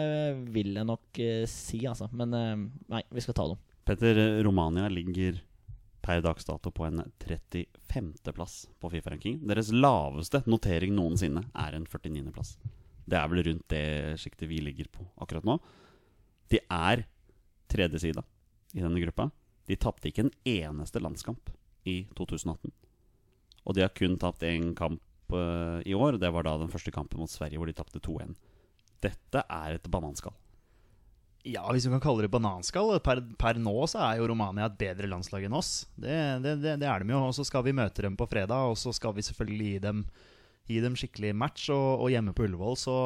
vil 0.51 0.75
jeg 0.75 0.89
nok 0.89 1.21
eh, 1.23 1.45
si, 1.51 1.85
altså. 1.87 2.11
Men 2.17 2.35
eh, 2.35 2.65
nei, 2.91 3.05
vi 3.15 3.25
skal 3.25 3.37
ta 3.39 3.47
dem. 3.53 3.61
Petter, 3.87 4.19
Romania 4.47 4.91
ligger 4.91 5.39
per 6.01 6.23
dags 6.25 6.47
dato 6.49 6.73
på 6.73 6.87
en 6.89 7.05
35.-plass 7.21 8.65
på 8.81 8.91
Fifa-ranking. 8.91 9.41
Deres 9.47 9.71
laveste 9.75 10.43
notering 10.49 10.95
noensinne 10.97 11.45
er 11.53 11.77
en 11.77 11.87
49.-plass. 11.87 12.57
Det 13.05 13.19
er 13.19 13.31
vel 13.31 13.45
rundt 13.47 13.67
det 13.73 13.85
sjiktet 14.21 14.51
vi 14.51 14.61
ligger 14.65 14.91
på 14.93 15.07
akkurat 15.23 15.47
nå. 15.47 15.57
De 16.51 16.61
er 16.67 17.05
tredje 17.71 18.03
sida 18.03 18.25
i 18.75 18.83
denne 18.83 19.01
gruppa. 19.03 19.31
De 19.71 19.79
tapte 19.79 20.11
ikke 20.11 20.27
en 20.27 20.35
eneste 20.49 21.03
landskamp 21.03 21.53
i 21.89 22.03
2018. 22.19 22.73
Og 23.67 23.77
de 23.77 23.85
har 23.85 23.95
kun 23.95 24.17
tapt 24.21 24.45
én 24.47 24.73
kamp 24.79 25.01
uh, 25.35 25.81
i 25.87 25.95
år. 25.95 26.19
Det 26.19 26.31
var 26.35 26.47
da 26.47 26.57
den 26.59 26.73
første 26.73 26.93
kampen 26.95 27.21
mot 27.23 27.31
Sverige, 27.31 27.61
hvor 27.61 27.71
de 27.71 27.77
tapte 27.77 28.03
2-1. 28.03 28.35
Dette 29.05 29.45
er 29.47 29.77
et 29.77 29.91
bananskall. 29.91 30.35
Ja, 31.49 31.63
hvis 31.73 31.87
vi 31.87 31.93
kan 31.95 32.03
kalle 32.05 32.27
det 32.27 32.33
bananskall. 32.33 32.99
Per, 33.05 33.23
per 33.41 33.61
nå 33.61 33.75
så 33.89 34.03
er 34.05 34.19
jo 34.19 34.29
Romania 34.29 34.67
et 34.69 34.81
bedre 34.81 35.09
landslag 35.09 35.47
enn 35.47 35.57
oss. 35.57 35.87
Det, 35.95 36.17
det, 36.45 36.59
det, 36.61 36.77
det 36.83 36.89
er 36.89 37.01
de 37.01 37.15
jo. 37.15 37.23
Og 37.31 37.37
så 37.37 37.47
skal 37.49 37.65
vi 37.65 37.77
møte 37.77 38.05
dem 38.05 38.19
på 38.19 38.29
fredag, 38.29 38.73
og 38.73 38.77
så 38.81 38.93
skal 38.97 39.15
vi 39.17 39.25
selvfølgelig 39.25 39.71
gi 39.71 39.85
dem, 39.87 40.05
gi 40.71 40.81
dem 40.83 40.97
skikkelig 40.99 41.35
match. 41.37 41.69
Og, 41.75 42.05
og 42.07 42.13
hjemme 42.13 42.35
på 42.37 42.47
Ullevål 42.47 42.79
så, 42.79 42.97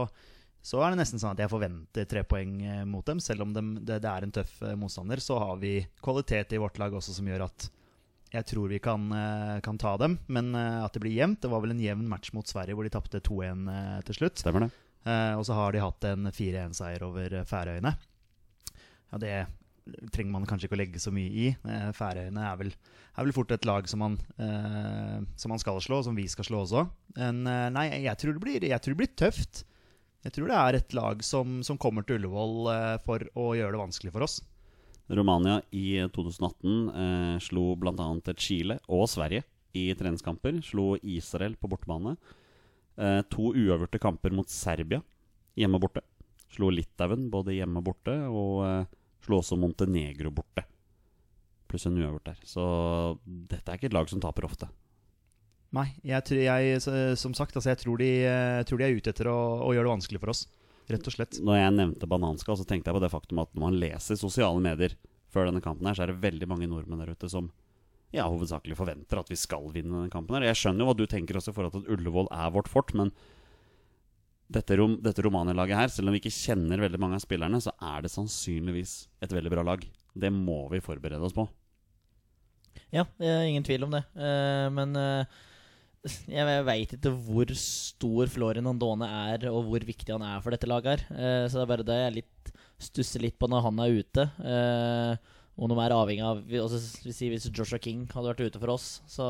så 0.64 0.82
er 0.82 0.92
det 0.92 1.00
nesten 1.02 1.22
sånn 1.22 1.34
at 1.34 1.44
jeg 1.44 1.52
forventer 1.52 2.08
tre 2.10 2.24
poeng 2.28 2.58
eh, 2.62 2.84
mot 2.88 3.06
dem. 3.08 3.22
Selv 3.24 3.46
om 3.46 3.54
de, 3.56 3.64
det, 3.80 4.00
det, 4.04 4.10
er 4.10 4.26
en 4.26 4.34
tøff 4.34 4.60
eh, 4.62 4.76
motstander, 4.80 5.22
så 5.22 5.40
har 5.42 5.58
vi 5.62 5.78
kvalitet 6.04 6.54
i 6.54 6.62
vårt 6.62 6.78
lag 6.82 6.94
også 6.94 7.16
som 7.16 7.28
gjør 7.30 7.48
at 7.48 7.68
jeg 8.34 8.48
tror 8.50 8.70
vi 8.72 8.80
kan, 8.82 9.04
eh, 9.14 9.58
kan 9.64 9.78
ta 9.78 9.96
dem. 10.00 10.18
Men 10.26 10.54
at 10.56 10.94
det 10.94 11.04
blir 11.04 11.14
jevnt. 11.14 11.42
Det 11.44 11.50
var 11.52 11.62
vel 11.64 11.76
en 11.76 11.84
jevn 11.84 12.08
match 12.10 12.32
mot 12.36 12.48
Sverige 12.48 12.76
hvor 12.78 12.86
de 12.86 12.94
tapte 12.94 13.22
2-1 13.22 13.68
til 14.08 14.22
slutt. 14.22 14.40
Stemmer 14.42 14.66
det. 14.66 14.72
og 15.36 15.44
så 15.46 15.54
har 15.54 15.72
de 15.72 15.84
hatt 15.84 16.06
en 16.08 16.32
4-1-seier 16.32 17.04
over 17.06 17.42
Færøyene. 17.46 17.92
Ja, 19.12 19.20
det 19.22 19.34
trenger 20.14 20.32
man 20.32 20.46
kanskje 20.48 20.68
ikke 20.68 20.78
å 20.78 20.80
legge 20.80 21.02
så 21.02 21.12
mye 21.14 21.28
i. 21.28 21.46
Færøyene 21.96 22.46
er 22.48 22.56
vel, 22.60 22.72
er 23.14 23.26
vel 23.26 23.34
fort 23.36 23.52
et 23.52 23.68
lag 23.68 23.88
som 23.90 24.00
man, 24.00 24.16
eh, 24.40 25.20
som 25.36 25.52
man, 25.52 25.60
skal 25.60 25.82
slå, 25.84 26.00
som 26.06 26.16
vi 26.16 26.24
skal 26.30 26.48
slå 26.48 26.62
også. 26.64 26.86
Men 27.18 27.44
nei, 27.74 27.90
jeg 28.06 28.20
tror, 28.22 28.40
blir, 28.42 28.64
jeg 28.64 28.80
tror 28.80 28.96
det 28.96 29.02
blir 29.02 29.16
tøft. 29.20 29.64
Jeg 30.24 30.32
tror 30.32 30.48
det 30.48 30.56
er 30.56 30.78
et 30.78 30.94
lag 30.96 31.20
som, 31.24 31.58
som 31.66 31.76
kommer 31.80 32.04
til 32.04 32.16
Ullevål 32.16 32.70
eh, 32.72 32.94
for 33.04 33.24
å 33.36 33.50
gjøre 33.58 33.76
det 33.76 33.82
vanskelig 33.82 34.12
for 34.14 34.24
oss. 34.24 34.38
Romania 35.12 35.58
i 35.76 35.98
2018 36.14 36.70
eh, 36.88 37.34
slo 37.44 37.64
bl.a. 37.76 38.06
Chile 38.40 38.78
og 38.88 39.04
Sverige 39.12 39.44
i 39.76 39.90
treningskamper. 39.98 40.62
Slo 40.64 40.94
Israel 41.02 41.58
på 41.60 41.68
bortebane. 41.68 42.14
Eh, 42.96 43.20
to 43.28 43.52
uavgjorte 43.52 44.00
kamper 44.00 44.32
mot 44.32 44.48
Serbia 44.48 45.02
hjemme 45.60 45.76
og 45.76 45.84
borte. 45.90 46.04
Slo 46.54 46.70
Litauen 46.72 47.28
både 47.28 47.58
hjemme 47.58 47.82
og 47.82 47.88
borte, 47.90 48.16
og 48.30 48.64
eh, 48.64 49.00
slo 49.24 49.40
også 49.40 49.58
Montenegro 49.60 50.32
borte. 50.34 50.64
Pluss 51.70 51.88
en 51.88 51.98
uavgjort 51.98 52.30
der. 52.30 52.40
Så 52.46 52.64
dette 53.24 53.64
er 53.64 53.78
ikke 53.78 53.90
et 53.90 53.96
lag 53.96 54.10
som 54.10 54.22
taper 54.22 54.46
ofte. 54.46 54.68
Nei, 55.74 55.88
jeg, 56.06 56.22
jeg, 56.44 56.76
som 57.18 57.34
sagt, 57.34 57.56
altså 57.56 57.72
jeg, 57.72 57.80
tror 57.82 57.98
de, 57.98 58.10
jeg, 58.22 58.66
tror 58.68 58.78
de, 58.78 58.86
er 58.86 59.00
ute 59.00 59.10
etter 59.10 59.30
å, 59.30 59.38
å, 59.64 59.72
gjøre 59.74 59.88
det 59.88 59.94
vanskelig 59.96 60.22
for 60.22 60.30
oss. 60.30 60.44
Rett 60.86 61.08
og 61.08 61.16
slett. 61.16 61.40
Når 61.42 61.58
jeg 61.58 61.74
nevnte 61.80 62.08
bananskall, 62.10 62.58
så 62.60 62.66
tenkte 62.68 62.92
jeg 62.92 62.98
på 62.98 63.02
det 63.02 63.10
faktum 63.10 63.40
at 63.42 63.50
når 63.56 63.64
man 63.64 63.78
leser 63.80 64.20
sosiale 64.20 64.62
medier 64.62 64.94
før 65.34 65.48
denne 65.48 65.64
kampen, 65.64 65.88
her, 65.88 65.96
så 65.96 66.04
er 66.04 66.12
det 66.12 66.22
veldig 66.22 66.46
mange 66.50 66.68
nordmenn 66.70 67.02
der 67.02 67.14
ute 67.16 67.30
som 67.32 67.50
ja, 68.14 68.28
hovedsakelig 68.30 68.76
forventer 68.78 69.18
at 69.18 69.32
vi 69.32 69.38
skal 69.38 69.66
vinne 69.74 69.96
denne 69.96 70.12
kampen. 70.12 70.36
her 70.38 70.46
Jeg 70.46 70.60
skjønner 70.60 70.84
jo 70.84 70.90
hva 70.92 70.98
du 70.98 71.08
tenker 71.10 71.40
også 71.40 71.50
i 71.50 71.56
forhold 71.56 71.74
til 71.74 71.82
at 71.82 71.96
Ullevål 71.96 72.30
er 72.30 72.52
vårt 72.54 72.70
fort, 72.70 72.94
men 72.94 73.10
dette, 74.52 74.76
rom, 74.76 74.98
dette 75.02 75.24
Romania-laget 75.24 75.78
her, 75.78 75.92
selv 75.92 76.10
om 76.10 76.16
vi 76.16 76.20
ikke 76.22 76.34
kjenner 76.34 76.82
veldig 76.84 77.00
mange 77.00 77.18
av 77.18 77.24
spillerne, 77.24 77.60
så 77.64 77.72
er 77.80 78.04
det 78.04 78.12
sannsynligvis 78.12 78.94
et 79.24 79.32
veldig 79.32 79.52
bra 79.54 79.64
lag. 79.66 79.84
Det 80.14 80.30
må 80.34 80.66
vi 80.72 80.82
forberede 80.84 81.24
oss 81.24 81.34
på. 81.36 81.46
Ja, 82.94 83.06
ingen 83.18 83.64
tvil 83.66 83.86
om 83.86 83.96
det. 83.96 84.04
Uh, 84.14 84.68
men 84.74 84.96
uh 85.00 85.50
jeg 86.28 86.64
veit 86.66 86.90
ikke 86.92 87.08
hvor 87.24 87.48
stor 87.56 88.28
Florian 88.28 88.66
Andone 88.68 89.06
er, 89.08 89.46
og 89.48 89.70
hvor 89.70 89.86
viktig 89.88 90.12
han 90.12 90.20
er 90.20 90.42
for 90.44 90.52
dette 90.52 90.68
laget. 90.68 91.00
her 91.08 91.08
Uh, 91.08 91.48
Så 91.48 91.56
det 91.56 91.62
er 91.62 91.70
bare 91.70 91.86
det 91.88 91.96
jeg 91.96 92.16
litt, 92.18 92.50
stusser 92.76 93.24
litt 93.24 93.38
på 93.40 93.48
når 93.48 93.64
han 93.64 93.80
er 93.80 93.94
ute. 94.02 94.26
Om 95.54 95.70
de 95.70 95.78
er 95.80 95.94
avhengig 95.96 96.26
av 96.26 96.42
altså, 96.66 96.80
Hvis 97.06 97.48
Joshua 97.48 97.78
King 97.80 98.04
hadde 98.10 98.34
vært 98.34 98.44
ute 98.50 98.60
for 98.60 98.74
oss, 98.74 99.00
så 99.08 99.24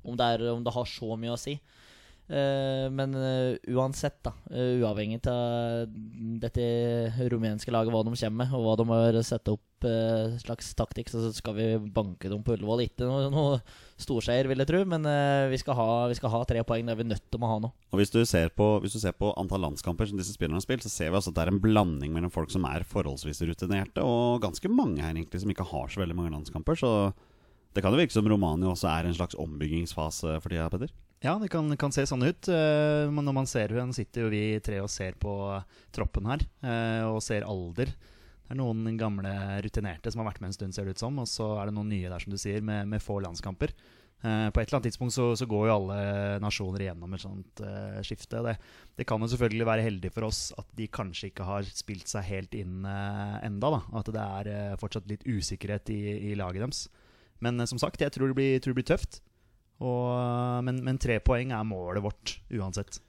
om 0.00 0.16
det, 0.16 0.24
er, 0.24 0.46
om 0.54 0.64
det 0.64 0.72
har 0.72 0.88
så 0.88 1.18
mye 1.20 1.34
å 1.34 1.40
si. 1.40 1.58
Uh, 2.26 2.90
men 2.90 3.12
uh, 3.14 3.54
uansett, 3.70 4.16
da, 4.26 4.32
uh, 4.50 4.80
uavhengig 4.82 5.20
av 5.30 5.84
dette 6.42 6.64
rumenske 7.30 7.70
laget, 7.70 7.94
hva 7.94 8.02
de 8.02 8.16
kommer 8.18 8.40
med, 8.40 8.54
og 8.56 8.64
hva 8.64 8.74
de 8.80 8.86
har 8.90 9.18
satt 9.26 9.52
opp 9.52 9.62
slags 10.40 10.70
taktikk, 10.74 11.10
så 11.12 11.28
skal 11.36 11.52
vi 11.54 11.64
banke 11.78 12.30
dem 12.32 12.40
på 12.42 12.54
Ullevål. 12.56 12.80
Ikke 12.86 13.06
noe, 13.06 13.28
noe 13.30 13.58
storseier, 14.00 14.48
vil 14.50 14.62
jeg 14.64 14.70
tro, 14.70 14.80
men 14.88 15.04
vi 15.52 15.58
skal, 15.60 15.76
ha, 15.78 15.86
vi, 16.10 16.16
skal 16.16 16.32
ha, 16.32 16.40
tre 16.48 16.64
poeng. 16.66 16.88
Det 16.88 16.94
er 16.94 16.98
vi 16.98 17.06
nødt 17.06 17.26
til 17.28 17.44
å 17.44 17.50
ha 17.52 17.58
nå. 17.62 17.70
Og 17.92 18.00
hvis 18.00 18.10
du, 18.10 18.18
ser 18.26 18.48
på, 18.56 18.70
hvis 18.82 18.96
du 18.96 19.02
ser 19.04 19.14
på 19.20 19.30
antall 19.38 19.62
landskamper 19.68 20.08
som 20.08 20.18
disse 20.18 20.34
spillerne 20.34 20.58
har 20.58 20.64
spilt, 20.64 20.82
så 20.82 20.90
ser 20.90 21.12
vi 21.12 21.20
altså 21.20 21.30
at 21.30 21.38
det 21.38 21.44
er 21.44 21.52
en 21.52 21.62
blanding 21.62 22.16
mellom 22.16 22.32
folk 22.32 22.50
som 22.50 22.64
er 22.66 22.88
forholdsvis 22.88 23.44
rutinerte, 23.52 24.02
og 24.02 24.40
ganske 24.42 24.72
mange 24.72 25.04
her 25.04 25.12
egentlig 25.12 25.44
som 25.44 25.52
ikke 25.52 25.68
har 25.68 25.92
så 25.92 26.02
veldig 26.02 26.18
mange 26.18 26.34
landskamper. 26.34 26.80
Så 26.80 26.90
det 27.76 27.84
kan 27.84 27.92
jo 27.92 28.00
virke 28.00 28.16
som 28.16 28.32
Romania 28.32 28.72
også 28.72 28.88
er 28.90 29.06
en 29.06 29.20
slags 29.20 29.38
ombyggingsfase 29.38 30.40
for 30.40 30.50
tida, 30.50 30.72
Petter? 30.72 30.96
Ja, 31.24 31.38
det 31.40 31.48
kan, 31.48 31.70
kan, 31.80 31.94
se 31.94 32.04
sånn 32.06 32.26
ut. 32.26 32.48
Men 32.48 33.24
når 33.24 33.34
man 33.34 33.48
ser 33.48 33.72
henne, 33.72 33.96
sitter 33.96 34.26
jo 34.26 34.32
vi 34.32 34.42
tre 34.64 34.82
og 34.84 34.90
ser 34.92 35.16
på 35.20 35.32
troppen 35.96 36.28
her, 36.30 36.44
uh, 36.64 37.12
og 37.14 37.22
ser 37.24 37.46
alder. 37.48 37.92
Det 38.46 38.54
er 38.54 38.60
noen 38.60 38.98
gamle 39.00 39.32
rutinerte 39.64 40.12
som 40.12 40.22
har 40.22 40.30
vært 40.30 40.42
med 40.42 40.52
en 40.52 40.58
stund, 40.58 40.76
ser 40.76 40.86
det 40.86 40.96
ut 40.96 41.02
som. 41.02 41.16
Og 41.22 41.28
så 41.30 41.54
er 41.58 41.68
det 41.68 41.76
noen 41.76 41.90
nye 41.90 42.10
der, 42.10 42.22
som 42.22 42.34
du 42.34 42.38
sier, 42.40 42.64
med, 42.64 42.86
med 42.90 43.02
få 43.02 43.18
landskamper. 43.24 43.72
Uh, 44.24 44.48
på 44.48 44.60
et 44.60 44.68
eller 44.68 44.78
annet 44.78 44.86
tidspunkt 44.88 45.12
så, 45.12 45.26
så, 45.36 45.48
går 45.48 45.66
jo 45.68 45.74
alle 45.74 45.96
nasjoner 46.40 46.86
igjennom 46.86 47.16
et 47.16 47.24
sånt 47.24 47.64
skifte. 48.06 48.42
Det, 48.44 48.56
det, 49.00 49.08
kan 49.08 49.22
jo 49.22 49.30
selvfølgelig 49.32 49.68
være 49.68 49.86
heldig 49.88 50.12
for 50.14 50.28
oss 50.28 50.48
at 50.60 50.68
de 50.78 50.88
kanskje 50.88 51.30
ikke 51.30 51.48
har 51.48 51.68
spilt 51.68 52.12
seg 52.12 52.28
helt 52.28 52.56
inn 52.56 52.84
enda 52.84 53.72
da. 53.78 53.82
At 54.00 54.12
det 54.12 54.28
er 54.44 54.80
fortsatt 54.80 55.08
litt 55.10 55.26
usikkerhet 55.26 55.92
i, 55.96 56.02
i 56.32 56.36
laget 56.38 56.64
deres. 56.64 56.86
Men 57.44 57.60
som 57.68 57.80
sagt, 57.80 58.00
jeg 58.00 58.12
tror 58.14 58.30
det 58.30 58.38
blir, 58.38 58.60
tror 58.60 58.72
det 58.72 58.80
blir 58.80 58.92
tøft. 58.94 59.20
Og, 59.84 60.64
men, 60.64 60.80
men, 60.84 61.00
tre 61.00 61.18
poeng 61.20 61.52
er 61.52 61.66
målet 61.68 62.04
vårt 62.04 62.38
uansett. 62.54 63.00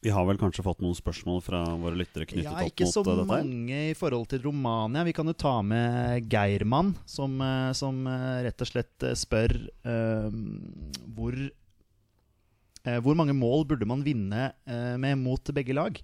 Vi 0.00 0.12
har 0.12 0.24
vel 0.24 0.38
kanskje 0.40 0.64
fått 0.64 0.80
noen 0.80 0.96
spørsmål 0.96 1.42
fra 1.44 1.58
våre 1.76 1.98
lyttere 2.00 2.24
knyttet 2.24 2.46
ja, 2.46 2.54
opp 2.54 2.62
mot 2.64 2.64
dette? 2.64 2.72
Ikke 2.72 2.88
så 2.88 3.24
mange 3.28 3.80
i 3.90 3.96
forhold 3.96 4.30
til 4.32 4.40
Romania. 4.46 5.04
Vi 5.04 5.12
kan 5.16 5.28
jo 5.28 5.34
ta 5.36 5.58
med 5.64 6.30
Geirmann, 6.32 6.94
som, 7.04 7.34
eh, 7.44 7.72
som 7.76 8.06
eh, 8.08 8.38
rett 8.46 8.64
og 8.64 8.70
slett 8.70 9.04
eh, 9.04 9.16
spør 9.18 9.52
uh, 9.84 10.30
hvor, 11.16 11.36
uh, 12.86 12.98
hvor 13.04 13.20
mange 13.20 13.36
mål 13.36 13.66
burde 13.68 13.88
man 13.88 14.04
vinne 14.06 14.48
uh, 14.64 14.96
med 15.00 15.20
mot 15.20 15.52
begge 15.56 15.76
lag? 15.76 16.00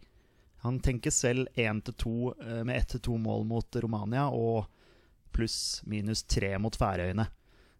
Han 0.66 0.80
tenker 0.84 1.14
selv 1.14 1.48
1-2 1.56 2.64
med 2.66 2.74
ett 2.74 2.88
til 2.96 3.04
to 3.06 3.16
mål 3.22 3.44
mot 3.48 3.76
Romania 3.80 4.26
og 4.34 4.66
pluss 5.36 5.84
minus 5.86 6.24
tre 6.26 6.56
mot 6.58 6.74
Færøyene. 6.76 7.28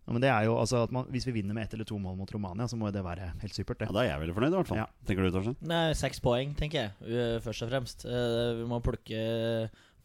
Ja, 0.06 0.14
men 0.14 0.22
det 0.22 0.28
er 0.30 0.44
jo, 0.46 0.54
altså 0.54 0.84
man, 0.94 1.08
Hvis 1.10 1.26
vi 1.26 1.34
vinner 1.34 1.56
med 1.56 1.66
ett 1.66 1.74
eller 1.74 1.86
to 1.88 1.98
mål 1.98 2.14
mot 2.20 2.30
Romania, 2.30 2.68
så 2.70 2.78
må 2.78 2.92
det 2.94 3.02
være 3.02 3.32
helt 3.42 3.54
supert. 3.54 3.80
det 3.80 3.88
Ja, 3.88 3.92
Da 3.92 4.04
er 4.04 4.10
jeg 4.12 4.20
veldig 4.22 4.34
fornøyd, 4.36 4.52
i 4.52 4.58
hvert 4.60 4.68
fall. 4.70 4.78
Ja. 4.78 4.86
Tenker 5.06 5.26
du, 5.26 5.30
Torstein? 5.34 5.56
Nei, 5.66 5.86
Seks 5.98 6.22
poeng, 6.22 6.54
tenker 6.54 6.78
jeg, 6.84 7.40
først 7.42 7.66
og 7.66 7.72
fremst. 7.72 8.06
Uh, 8.06 8.54
vi 8.60 8.68
må 8.70 8.78
plukke 8.84 9.22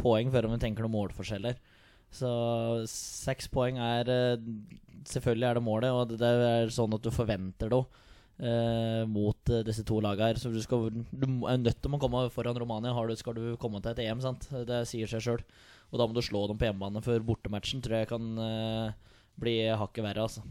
poeng 0.01 0.31
før 0.34 0.50
vi 0.50 0.58
tenker 0.63 0.88
noen 0.88 0.96
målforskjeller. 0.96 1.60
Så 2.12 2.29
seks 2.91 3.48
poeng 3.53 3.77
er 3.79 4.10
uh, 4.10 4.48
Selvfølgelig 5.08 5.48
er 5.48 5.58
det 5.58 5.63
målet, 5.65 5.93
og 5.93 6.17
det 6.17 6.27
er 6.29 6.74
sånn 6.74 6.93
at 6.93 7.01
du 7.01 7.10
forventer 7.13 7.72
det 7.74 7.77
uh, 7.81 9.05
mot 9.10 9.53
disse 9.65 9.86
to 9.86 10.01
lagene 10.01 10.34
her. 10.34 10.41
Så 10.41 10.50
du, 10.53 10.60
skal, 10.65 10.89
du 10.93 11.29
er 11.46 11.62
nødt 11.62 11.77
til 11.77 11.93
å 11.93 12.01
komme 12.01 12.25
foran 12.34 12.58
Romania. 12.58 12.93
Du, 12.93 13.15
skal 13.17 13.38
du 13.38 13.46
komme 13.62 13.81
til 13.81 13.93
et 13.93 14.03
EM, 14.08 14.22
sant? 14.22 14.50
Det 14.50 14.81
sier 14.89 15.10
seg 15.10 15.25
sjøl. 15.25 15.46
Og 15.93 16.01
da 16.01 16.10
må 16.10 16.17
du 16.17 16.22
slå 16.25 16.48
dem 16.50 16.58
på 16.58 16.70
hjemmebane 16.70 17.05
før 17.05 17.25
bortematchen, 17.25 17.81
tror 17.86 18.01
jeg 18.01 18.12
kan 18.13 18.29
bli 19.40 19.56
hakket 19.78 20.06
verre, 20.06 20.26
altså. 20.28 20.44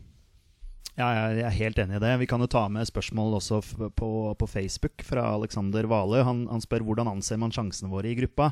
Ja, 0.99 1.09
jeg 1.15 1.45
er 1.47 1.55
helt 1.55 1.79
enig 1.81 1.97
i 1.97 2.03
det. 2.03 2.11
Vi 2.21 2.29
kan 2.29 2.43
jo 2.43 2.49
ta 2.51 2.67
med 2.73 2.89
spørsmål 2.89 3.39
også 3.39 3.61
på, 3.97 4.11
på 4.37 4.49
Facebook 4.51 5.05
fra 5.07 5.31
Alexander 5.33 5.87
Vale. 5.89 6.25
Han, 6.27 6.45
han, 6.51 6.63
spør 6.65 6.85
hvordan 6.85 7.09
anser 7.09 7.39
man 7.41 7.55
sjansene 7.55 7.91
våre 7.93 8.11
i 8.11 8.17
gruppa. 8.19 8.51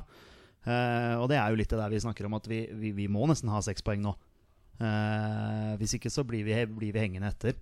Uh, 0.65 1.19
og 1.21 1.29
det 1.33 1.39
er 1.41 1.51
jo 1.51 1.59
litt 1.61 1.71
det 1.73 1.81
der 1.81 1.93
vi 1.93 2.01
snakker 2.03 2.29
om, 2.29 2.37
at 2.39 2.49
vi, 2.49 2.63
vi, 2.79 2.93
vi 2.97 3.09
må 3.11 3.27
nesten 3.29 3.51
ha 3.53 3.61
seks 3.65 3.85
poeng 3.85 4.05
nå. 4.05 4.15
Uh, 4.79 5.75
hvis 5.81 5.97
ikke 5.99 6.13
så 6.13 6.23
blir 6.27 6.47
vi, 6.47 6.55
blir 6.71 6.95
vi, 6.95 7.03
hengende 7.03 7.33
etter. 7.33 7.59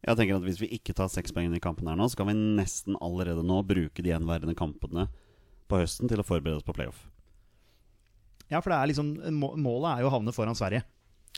Jeg 0.00 0.16
tenker 0.16 0.38
at 0.38 0.46
Hvis 0.46 0.60
vi 0.62 0.70
ikke 0.76 0.94
tar 0.96 1.10
seks 1.12 1.32
poeng 1.34 1.52
i 1.56 1.62
kampen 1.62 1.88
her 1.90 1.98
nå, 1.98 2.06
så 2.08 2.20
kan 2.20 2.30
vi 2.30 2.36
nesten 2.36 2.98
allerede 3.00 3.44
nå 3.46 3.62
bruke 3.68 4.04
de 4.04 4.12
gjenværende 4.12 4.56
kampene 4.56 5.08
på 5.70 5.80
høsten 5.80 6.10
til 6.10 6.20
å 6.20 6.26
forberede 6.26 6.60
oss 6.60 6.66
på 6.66 6.76
playoff. 6.76 7.02
Ja, 8.50 8.58
for 8.58 8.72
det 8.72 8.78
er 8.78 8.90
liksom, 8.90 9.12
målet 9.38 9.92
er 9.92 10.02
jo 10.02 10.10
å 10.10 10.14
havne 10.16 10.34
foran 10.34 10.58
Sverige. 10.58 10.82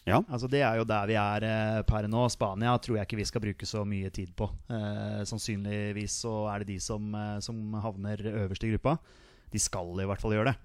Ja. 0.02 0.18
Altså 0.26 0.48
Det 0.50 0.62
er 0.66 0.80
jo 0.80 0.86
der 0.88 1.06
vi 1.06 1.16
er 1.18 1.46
eh, 1.46 1.82
per 1.86 2.08
nå. 2.10 2.24
Spania 2.32 2.74
tror 2.82 2.98
jeg 2.98 3.06
ikke 3.06 3.20
vi 3.20 3.28
skal 3.28 3.44
bruke 3.44 3.68
så 3.68 3.84
mye 3.86 4.10
tid 4.14 4.32
på. 4.38 4.48
Eh, 4.72 5.22
sannsynligvis 5.28 6.16
så 6.24 6.34
er 6.50 6.62
det 6.62 6.72
de 6.74 6.78
som, 6.82 7.12
eh, 7.14 7.38
som, 7.44 7.60
havner 7.84 8.24
øverst 8.32 8.66
i 8.66 8.72
gruppa. 8.74 8.96
De 9.52 9.60
skal 9.62 9.92
i 10.02 10.08
hvert 10.08 10.22
fall 10.22 10.34
gjøre 10.34 10.50
det. 10.50 10.56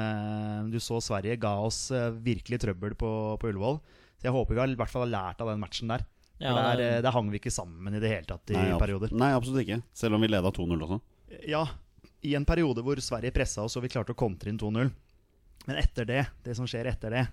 Eh, 0.00 0.62
du 0.72 0.78
så 0.80 1.00
Sverige 1.04 1.36
ga 1.42 1.58
oss 1.60 1.90
eh, 1.90 2.08
virkelig 2.24 2.62
trøbbel 2.64 2.96
på, 2.96 3.10
på 3.40 3.52
Ullevål. 3.52 3.80
Så 4.16 4.28
jeg 4.28 4.36
håper 4.36 4.56
vi 4.56 4.62
har, 4.62 4.72
i 4.72 4.80
hvert 4.80 4.92
fall 4.92 5.06
har 5.08 5.12
lært 5.12 5.44
av 5.44 5.52
den 5.52 5.60
matchen 5.60 5.92
der. 5.92 6.06
Ja, 6.40 6.54
der, 6.56 6.80
eh, 6.80 7.02
der, 7.04 7.12
hang 7.12 7.28
vi 7.28 7.36
ikke 7.36 7.52
sammen 7.52 7.92
i 7.92 8.00
det 8.00 8.08
hele 8.08 8.28
tatt 8.28 8.48
i 8.54 8.56
nei, 8.56 8.72
perioder. 8.80 9.12
Nei, 9.12 9.34
absolutt 9.36 9.66
ikke. 9.66 9.82
Selv 9.92 10.16
om 10.16 10.24
vi 10.24 10.30
leda 10.30 10.52
2-0 10.56 10.86
også. 10.86 11.00
Ja, 11.48 11.66
i 12.24 12.32
en 12.36 12.48
periode 12.48 12.84
hvor 12.84 13.00
Sverige 13.04 13.34
pressa 13.34 13.66
oss 13.66 13.76
og 13.76 13.84
vi 13.84 13.92
klarte 13.92 14.16
å 14.16 14.18
kontre 14.18 14.48
inn 14.48 14.60
2-0. 14.60 14.88
Men 15.66 15.76
etter 15.76 16.08
det, 16.08 16.22
det 16.46 16.56
som 16.56 16.68
skjer 16.68 16.88
etter 16.88 17.12
det, 17.12 17.26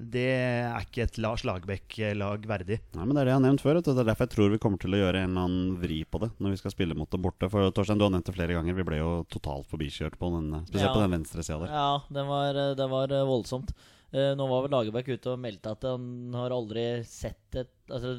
det 0.00 0.28
er 0.32 0.84
ikke 0.86 1.04
et 1.04 1.18
Lars 1.20 1.42
Lagerbäck-lag 1.44 2.46
verdig. 2.48 2.78
Nei, 2.96 3.04
men 3.04 3.12
Det 3.12 3.20
er 3.20 3.28
det 3.28 3.32
jeg 3.34 3.36
har 3.36 3.44
nevnt 3.44 3.62
før. 3.64 3.80
Det 3.84 3.92
er 3.92 4.08
derfor 4.08 4.26
jeg 4.26 4.32
tror 4.32 4.52
vi 4.54 4.60
kommer 4.62 4.80
til 4.80 4.96
å 4.96 5.00
gjøre 5.00 5.20
en 5.20 5.34
eller 5.34 5.48
annen 5.48 5.74
vri 5.82 5.98
på 6.08 6.20
det 6.22 6.30
når 6.40 6.54
vi 6.54 6.60
skal 6.62 6.72
spille 6.72 6.96
mot 6.96 7.10
det 7.12 7.20
borte. 7.20 7.50
For 7.52 7.74
Torstein, 7.76 8.00
du 8.00 8.06
har 8.06 8.12
nevnt 8.14 8.30
det 8.30 8.34
flere 8.36 8.56
ganger. 8.56 8.78
Vi 8.78 8.86
ble 8.88 9.00
jo 9.02 9.10
totalt 9.28 9.68
forbikjørt 9.68 10.16
på 10.20 10.30
den, 10.32 10.48
spesielt 10.64 10.88
ja. 10.88 10.94
på 10.96 11.02
den 11.04 11.16
venstre 11.18 11.44
sida 11.44 11.58
der. 11.66 11.74
Ja, 11.74 11.90
det 12.16 12.24
var, 12.30 12.60
det 12.80 12.86
var 12.94 13.12
eh, 13.12 13.26
voldsomt. 13.28 13.74
Uh, 14.10 14.32
nå 14.38 14.46
var 14.50 14.64
vel 14.64 14.72
Lagerbäck 14.74 15.12
ute 15.12 15.34
og 15.34 15.42
meldte 15.42 15.76
at 15.76 15.84
han 15.86 16.32
har 16.34 16.54
aldri 16.54 16.86
sett 17.06 17.60
et 17.60 17.92
altså, 17.92 18.16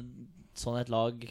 sånn 0.56 0.78
et 0.80 0.88
lag 0.92 1.26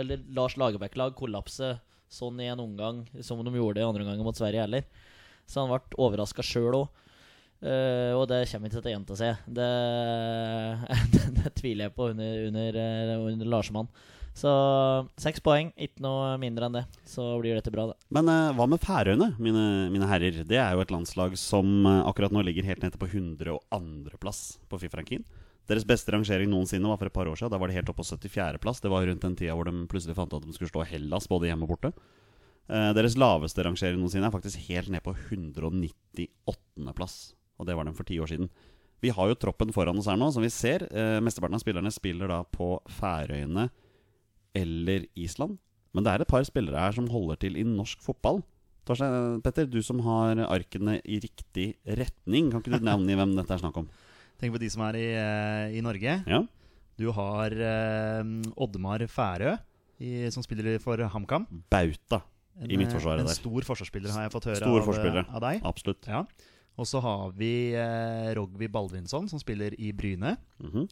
Eller 0.00 0.22
Lars 0.32 0.56
Lagerbäck-lag 0.56 1.12
kollapse 1.18 1.74
sånn 2.08 2.40
i 2.40 2.48
en 2.48 2.62
omgang 2.62 3.02
som 3.20 3.42
de 3.44 3.52
gjorde 3.52 3.82
i 3.82 3.84
andre 3.84 4.06
omgang 4.06 4.22
mot 4.24 4.38
Sverige 4.38 4.62
heller. 4.64 4.86
Så 5.44 5.60
han 5.64 5.74
ble 5.74 5.98
overraska 6.00 6.44
sjøl 6.46 6.84
òg. 6.84 7.04
Og 7.58 8.24
det 8.30 8.44
kommer 8.50 8.70
ikke 8.70 8.78
til 8.78 8.90
å 8.90 8.92
gjenta 8.92 9.16
seg. 9.18 9.40
Det, 9.58 9.70
det, 11.14 11.24
det 11.40 11.54
tviler 11.58 11.88
jeg 11.88 11.96
på 11.96 12.12
under, 12.12 12.44
under, 12.50 12.78
eh, 12.84 13.16
under 13.32 13.50
Larsmann. 13.50 13.90
Så 14.38 14.50
seks 15.18 15.42
poeng, 15.42 15.72
ikke 15.74 16.02
noe 16.04 16.36
mindre 16.38 16.68
enn 16.68 16.76
det. 16.78 16.84
Så 17.08 17.24
blir 17.42 17.58
dette 17.58 17.72
bra, 17.74 17.88
det. 17.90 17.96
Men 18.14 18.30
uh, 18.30 18.52
hva 18.54 18.68
med 18.70 18.84
Færøyene, 18.84 19.32
mine, 19.42 19.64
mine 19.90 20.06
herrer? 20.06 20.44
Det 20.46 20.60
er 20.62 20.76
jo 20.76 20.84
et 20.84 20.92
landslag 20.94 21.34
som 21.40 21.66
uh, 21.88 22.04
akkurat 22.06 22.34
nå 22.34 22.44
ligger 22.46 22.68
helt 22.68 22.84
nede 22.84 23.00
på 23.00 23.08
102.-plass 23.10 24.42
på 24.70 24.78
Fifa-rankingen. 24.84 25.26
Deres 25.68 25.84
beste 25.84 26.14
rangering 26.14 26.48
noensinne 26.52 26.88
var 26.88 27.00
for 27.00 27.10
et 27.10 27.16
par 27.16 27.28
år 27.28 27.36
siden. 27.36 27.52
Da 27.52 27.58
var 27.60 27.68
det 27.68 27.76
helt 27.76 27.90
oppe 27.90 28.04
på 28.04 28.08
74.-plass. 28.08 28.80
Det 28.84 28.92
var 28.92 29.04
rundt 29.10 29.26
den 29.26 29.36
tida 29.36 29.56
hvor 29.58 29.68
de 29.68 29.82
plutselig 29.90 30.16
fant 30.16 30.38
at 30.38 30.46
de 30.46 30.54
skulle 30.56 30.70
slå 30.70 30.86
Hellas 30.88 31.28
både 31.28 31.50
hjemme 31.50 31.66
og 31.66 31.74
borte. 31.74 31.90
Eh, 32.68 32.92
deres 32.96 33.18
laveste 33.20 33.66
rangering 33.66 34.00
noensinne 34.00 34.30
er 34.30 34.32
faktisk 34.32 34.62
helt 34.70 34.88
ned 34.92 35.04
på 35.04 35.12
198.-plass. 35.12 37.18
Og 37.58 37.66
det 37.68 37.76
var 37.76 37.88
den 37.88 37.96
for 37.98 38.06
ti 38.08 38.18
år 38.22 38.30
siden. 38.30 38.50
Vi 39.02 39.12
har 39.14 39.30
jo 39.30 39.38
troppen 39.38 39.70
foran 39.74 39.98
oss 40.00 40.08
her 40.10 40.18
nå, 40.18 40.30
som 40.34 40.42
vi 40.42 40.50
ser. 40.50 40.84
Eh, 40.90 41.18
mesteparten 41.22 41.58
av 41.58 41.62
spillerne 41.62 41.92
spiller 41.94 42.30
da 42.30 42.40
på 42.42 42.76
Færøyene 42.98 43.68
eller 44.58 45.06
Island. 45.18 45.58
Men 45.94 46.04
det 46.04 46.12
er 46.12 46.24
et 46.24 46.30
par 46.30 46.44
spillere 46.46 46.80
her 46.82 46.96
som 46.96 47.08
holder 47.10 47.38
til 47.44 47.58
i 47.58 47.64
norsk 47.66 48.02
fotball. 48.04 48.42
Torstein, 48.88 49.40
Petter, 49.44 49.68
du 49.68 49.80
som 49.84 50.00
har 50.06 50.40
arkene 50.48 50.98
i 51.04 51.18
riktig 51.20 51.74
retning, 51.84 52.48
kan 52.50 52.62
ikke 52.62 52.78
du 52.80 52.86
nevne 52.86 53.16
hvem 53.18 53.34
dette 53.36 53.54
er 53.54 53.62
snakk 53.62 53.82
om? 53.82 53.88
Tenk 54.40 54.54
på 54.54 54.60
de 54.62 54.70
som 54.72 54.84
er 54.86 54.98
i, 54.98 55.08
eh, 55.18 55.76
i 55.78 55.84
Norge. 55.84 56.20
Ja, 56.30 56.42
Du 56.98 57.10
har 57.14 57.54
eh, 57.54 58.30
Oddmar 58.58 59.04
Færø, 59.06 59.56
i, 60.02 60.30
som 60.34 60.42
spiller 60.42 60.78
for 60.82 60.98
HamKam. 60.98 61.46
Bauta 61.70 62.22
En, 62.58 62.70
i 62.70 62.78
midtforsvaret 62.78 63.22
en 63.22 63.30
stor 63.30 63.66
forsvarsspiller, 63.66 64.10
har 64.14 64.26
jeg 64.26 64.34
fått 64.34 64.48
høre 64.50 64.62
Stor 64.62 64.82
av, 64.82 65.34
av 65.38 65.44
deg. 65.44 65.60
Absolutt. 65.66 66.08
Ja. 66.10 66.24
Og 66.78 66.86
så 66.86 67.02
har 67.02 67.32
vi 67.38 67.52
eh, 67.74 68.30
Rogvi 68.38 68.68
Baldvinsson, 68.70 69.28
som 69.30 69.42
spiller 69.42 69.74
i 69.78 69.92
Bryne. 69.92 70.36
Mhm. 70.62 70.88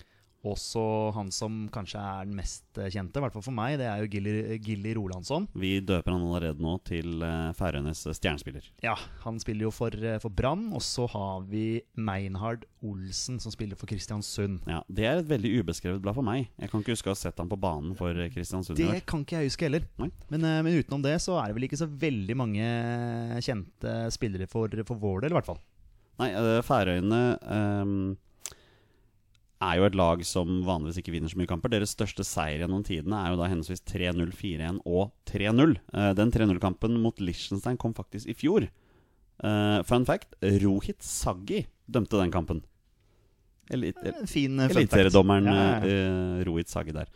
Også 0.46 1.10
han 1.16 1.32
som 1.34 1.64
kanskje 1.74 1.98
er 1.98 2.26
den 2.28 2.36
mest 2.38 2.78
eh, 2.78 2.86
kjente, 2.92 3.18
i 3.18 3.22
hvert 3.24 3.34
fall 3.34 3.42
for 3.42 3.56
meg, 3.56 3.80
det 3.80 3.88
er 3.90 4.02
jo 4.04 4.10
Gilly, 4.12 4.34
Gilly 4.62 4.92
Rolandsson. 4.94 5.48
Vi 5.58 5.72
døper 5.82 6.14
han 6.14 6.22
allerede 6.22 6.62
nå 6.62 6.76
til 6.86 7.24
eh, 7.26 7.48
Færøyenes 7.58 8.04
stjernespiller. 8.14 8.68
Ja, 8.84 8.94
han 9.24 9.40
spiller 9.42 9.66
jo 9.66 9.72
for, 9.74 9.90
eh, 9.98 10.20
for 10.22 10.30
Brann. 10.30 10.68
Og 10.76 10.84
så 10.86 11.08
har 11.10 11.42
vi 11.50 11.80
Meinhard 11.98 12.62
Olsen, 12.86 13.40
som 13.42 13.50
spiller 13.50 13.74
for 13.80 13.90
Kristiansund. 13.90 14.60
Ja, 14.70 14.84
Det 14.86 15.08
er 15.08 15.18
et 15.24 15.30
veldig 15.34 15.50
ubeskrevet 15.64 16.04
blad 16.04 16.14
for 16.14 16.22
meg. 16.28 16.46
Jeg 16.62 16.70
kan 16.70 16.84
ikke 16.84 16.94
huske 16.94 17.10
å 17.10 17.16
ha 17.16 17.18
sett 17.24 17.42
han 17.42 17.50
på 17.50 17.58
banen 17.58 17.96
for 17.98 18.14
eh, 18.14 18.30
Kristiansund. 18.30 18.78
Det 18.78 19.02
kan 19.08 19.26
ikke 19.26 19.40
jeg 19.40 19.50
huske 19.50 19.66
heller. 19.66 19.88
Men, 19.98 20.44
eh, 20.44 20.60
men 20.62 20.78
utenom 20.78 21.02
det 21.02 21.16
så 21.26 21.40
er 21.42 21.48
det 21.50 21.58
vel 21.58 21.66
ikke 21.66 21.80
så 21.82 21.90
veldig 21.90 22.38
mange 22.38 22.68
kjente 23.42 23.98
spillere 24.14 24.46
for, 24.46 24.70
for 24.86 25.00
vår 25.00 25.26
del, 25.26 25.34
i 25.34 25.40
hvert 25.40 25.50
fall. 25.56 25.58
Nei, 26.20 26.30
eh, 26.32 26.62
Færøyene 26.64 27.20
um, 27.44 27.96
er 29.66 29.78
jo 29.78 29.86
et 29.88 29.96
lag 29.98 30.22
som 30.28 30.62
vanligvis 30.64 31.00
ikke 31.00 31.12
vinner 31.14 31.32
så 31.32 31.38
mye 31.40 31.50
kamper. 31.50 31.72
Deres 31.72 31.92
største 31.96 32.24
seier 32.26 32.62
gjennom 32.62 32.84
tidene 32.86 33.18
er 33.20 33.32
jo 33.32 33.40
da 33.40 33.50
henholdsvis 33.50 33.84
3-0, 33.88 34.32
4-1 34.36 34.80
og 34.84 35.12
3-0. 35.28 35.76
Eh, 35.92 36.12
den 36.16 36.32
3-0-kampen 36.32 36.96
mot 37.02 37.20
Liechtenstein 37.20 37.80
kom 37.80 37.96
faktisk 37.96 38.32
i 38.32 38.36
fjor. 38.36 38.68
Eh, 39.44 39.82
fun 39.88 40.08
fact 40.08 40.38
Rohit 40.62 41.04
Saggi 41.04 41.66
dømte 41.84 42.20
den 42.20 42.32
kampen. 42.32 42.64
Eliteseriedommeren 43.66 45.48
Ja, 45.50 45.54
ja, 45.82 45.86
ja. 45.90 46.44
Rohit 46.46 46.70
Saggi 46.70 46.94
der. 46.96 47.10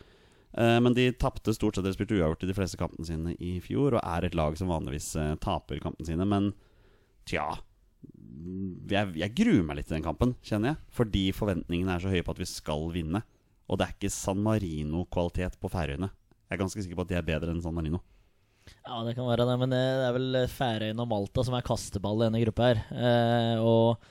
Men 0.51 0.91
de 0.91 1.05
tapte 1.15 1.53
stort 1.55 1.77
sett, 1.77 1.85
de 1.87 1.93
spilte 1.95 2.17
uavgjort 2.17 2.41
i 2.43 2.47
de 2.49 2.55
fleste 2.57 2.75
kampene 2.75 3.07
sine 3.07 3.31
i 3.39 3.53
fjor, 3.63 3.95
og 3.95 4.01
er 4.03 4.25
et 4.27 4.35
lag 4.35 4.57
som 4.59 4.67
vanligvis 4.67 5.13
taper 5.39 5.79
kampene 5.79 6.09
sine. 6.09 6.25
Men 6.27 6.49
tja 7.23 7.53
jeg, 8.91 9.13
jeg 9.21 9.35
gruer 9.37 9.65
meg 9.65 9.79
litt 9.79 9.89
til 9.89 9.97
den 9.97 10.05
kampen, 10.05 10.33
kjenner 10.45 10.73
jeg. 10.73 10.81
Fordi 10.97 11.25
forventningene 11.35 11.95
er 11.95 12.03
så 12.03 12.11
høye 12.11 12.25
på 12.25 12.35
at 12.35 12.41
vi 12.41 12.49
skal 12.49 12.87
vinne. 12.93 13.23
Og 13.71 13.79
det 13.79 13.87
er 13.87 13.95
ikke 13.95 14.13
San 14.13 14.41
Marino-kvalitet 14.43 15.59
på 15.61 15.71
Færøyene. 15.71 16.09
Jeg 16.11 16.57
er 16.57 16.59
ganske 16.59 16.83
sikker 16.83 16.97
på 16.99 17.05
at 17.05 17.11
de 17.11 17.19
er 17.19 17.27
bedre 17.27 17.53
enn 17.53 17.61
San 17.63 17.75
Marino. 17.75 18.01
Ja, 18.83 19.01
det 19.05 19.15
kan 19.17 19.27
være 19.27 19.45
det, 19.47 19.57
men 19.61 19.71
det 19.73 19.79
er 19.79 20.15
vel 20.15 20.39
Færøyene 20.51 21.03
og 21.03 21.11
Malta 21.11 21.45
som 21.47 21.55
er 21.57 21.65
kasteball 21.65 22.19
i 22.19 22.27
denne 22.27 22.41
gruppa 22.43 22.71
her. 22.71 22.81
Eh, 22.91 23.63
og 23.63 24.03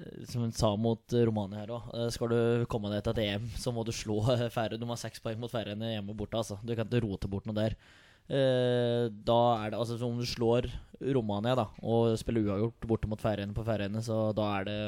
eh, 0.00 0.22
som 0.30 0.46
hun 0.46 0.54
sa 0.56 0.72
mot 0.80 1.16
Romania 1.28 1.62
her 1.62 1.74
òg, 1.76 1.90
eh, 1.92 2.08
skal 2.14 2.32
du 2.32 2.64
komme 2.72 2.90
deg 2.92 3.04
til 3.04 3.16
et 3.16 3.22
EM, 3.26 3.50
så 3.60 3.74
må 3.74 3.84
du 3.86 3.92
slå 3.94 4.22
Færøyene. 4.56 4.80
Du 4.80 4.88
må 4.88 4.96
ha 4.96 5.02
seks 5.02 5.22
poeng 5.24 5.40
mot 5.42 5.52
Færøyene 5.52 5.96
hjemme 5.96 6.14
og 6.14 6.22
borte. 6.22 6.40
Altså. 6.40 6.58
Du 6.64 6.72
kan 6.72 6.88
ikke 6.88 7.04
rote 7.04 7.30
bort 7.30 7.48
noe 7.48 7.58
der. 7.58 7.76
Eh, 8.26 9.06
da 9.26 9.40
er 9.62 9.70
det 9.70 9.78
altså 9.78 10.00
Om 10.02 10.16
du 10.18 10.26
slår 10.26 10.66
Romania 11.14 11.54
da 11.54 11.68
og 11.78 12.16
spiller 12.18 12.48
uavgjort 12.48 12.86
borte 12.90 13.06
mot 13.06 13.20
Færøyene 13.22 13.54
på 13.54 13.62
Færøyene, 13.62 14.00
så 14.02 14.32
da 14.34 14.46
er 14.56 14.64
det 14.66 14.78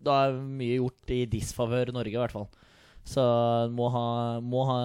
Da 0.00 0.14
er 0.24 0.38
mye 0.40 0.78
gjort 0.78 1.12
i 1.12 1.24
disfavør 1.28 1.92
Norge, 1.92 2.14
i 2.14 2.20
hvert 2.22 2.34
fall. 2.34 2.48
Så 3.04 3.22
må 3.74 3.88
ha, 3.90 4.06
må 4.40 4.62
ha 4.66 4.78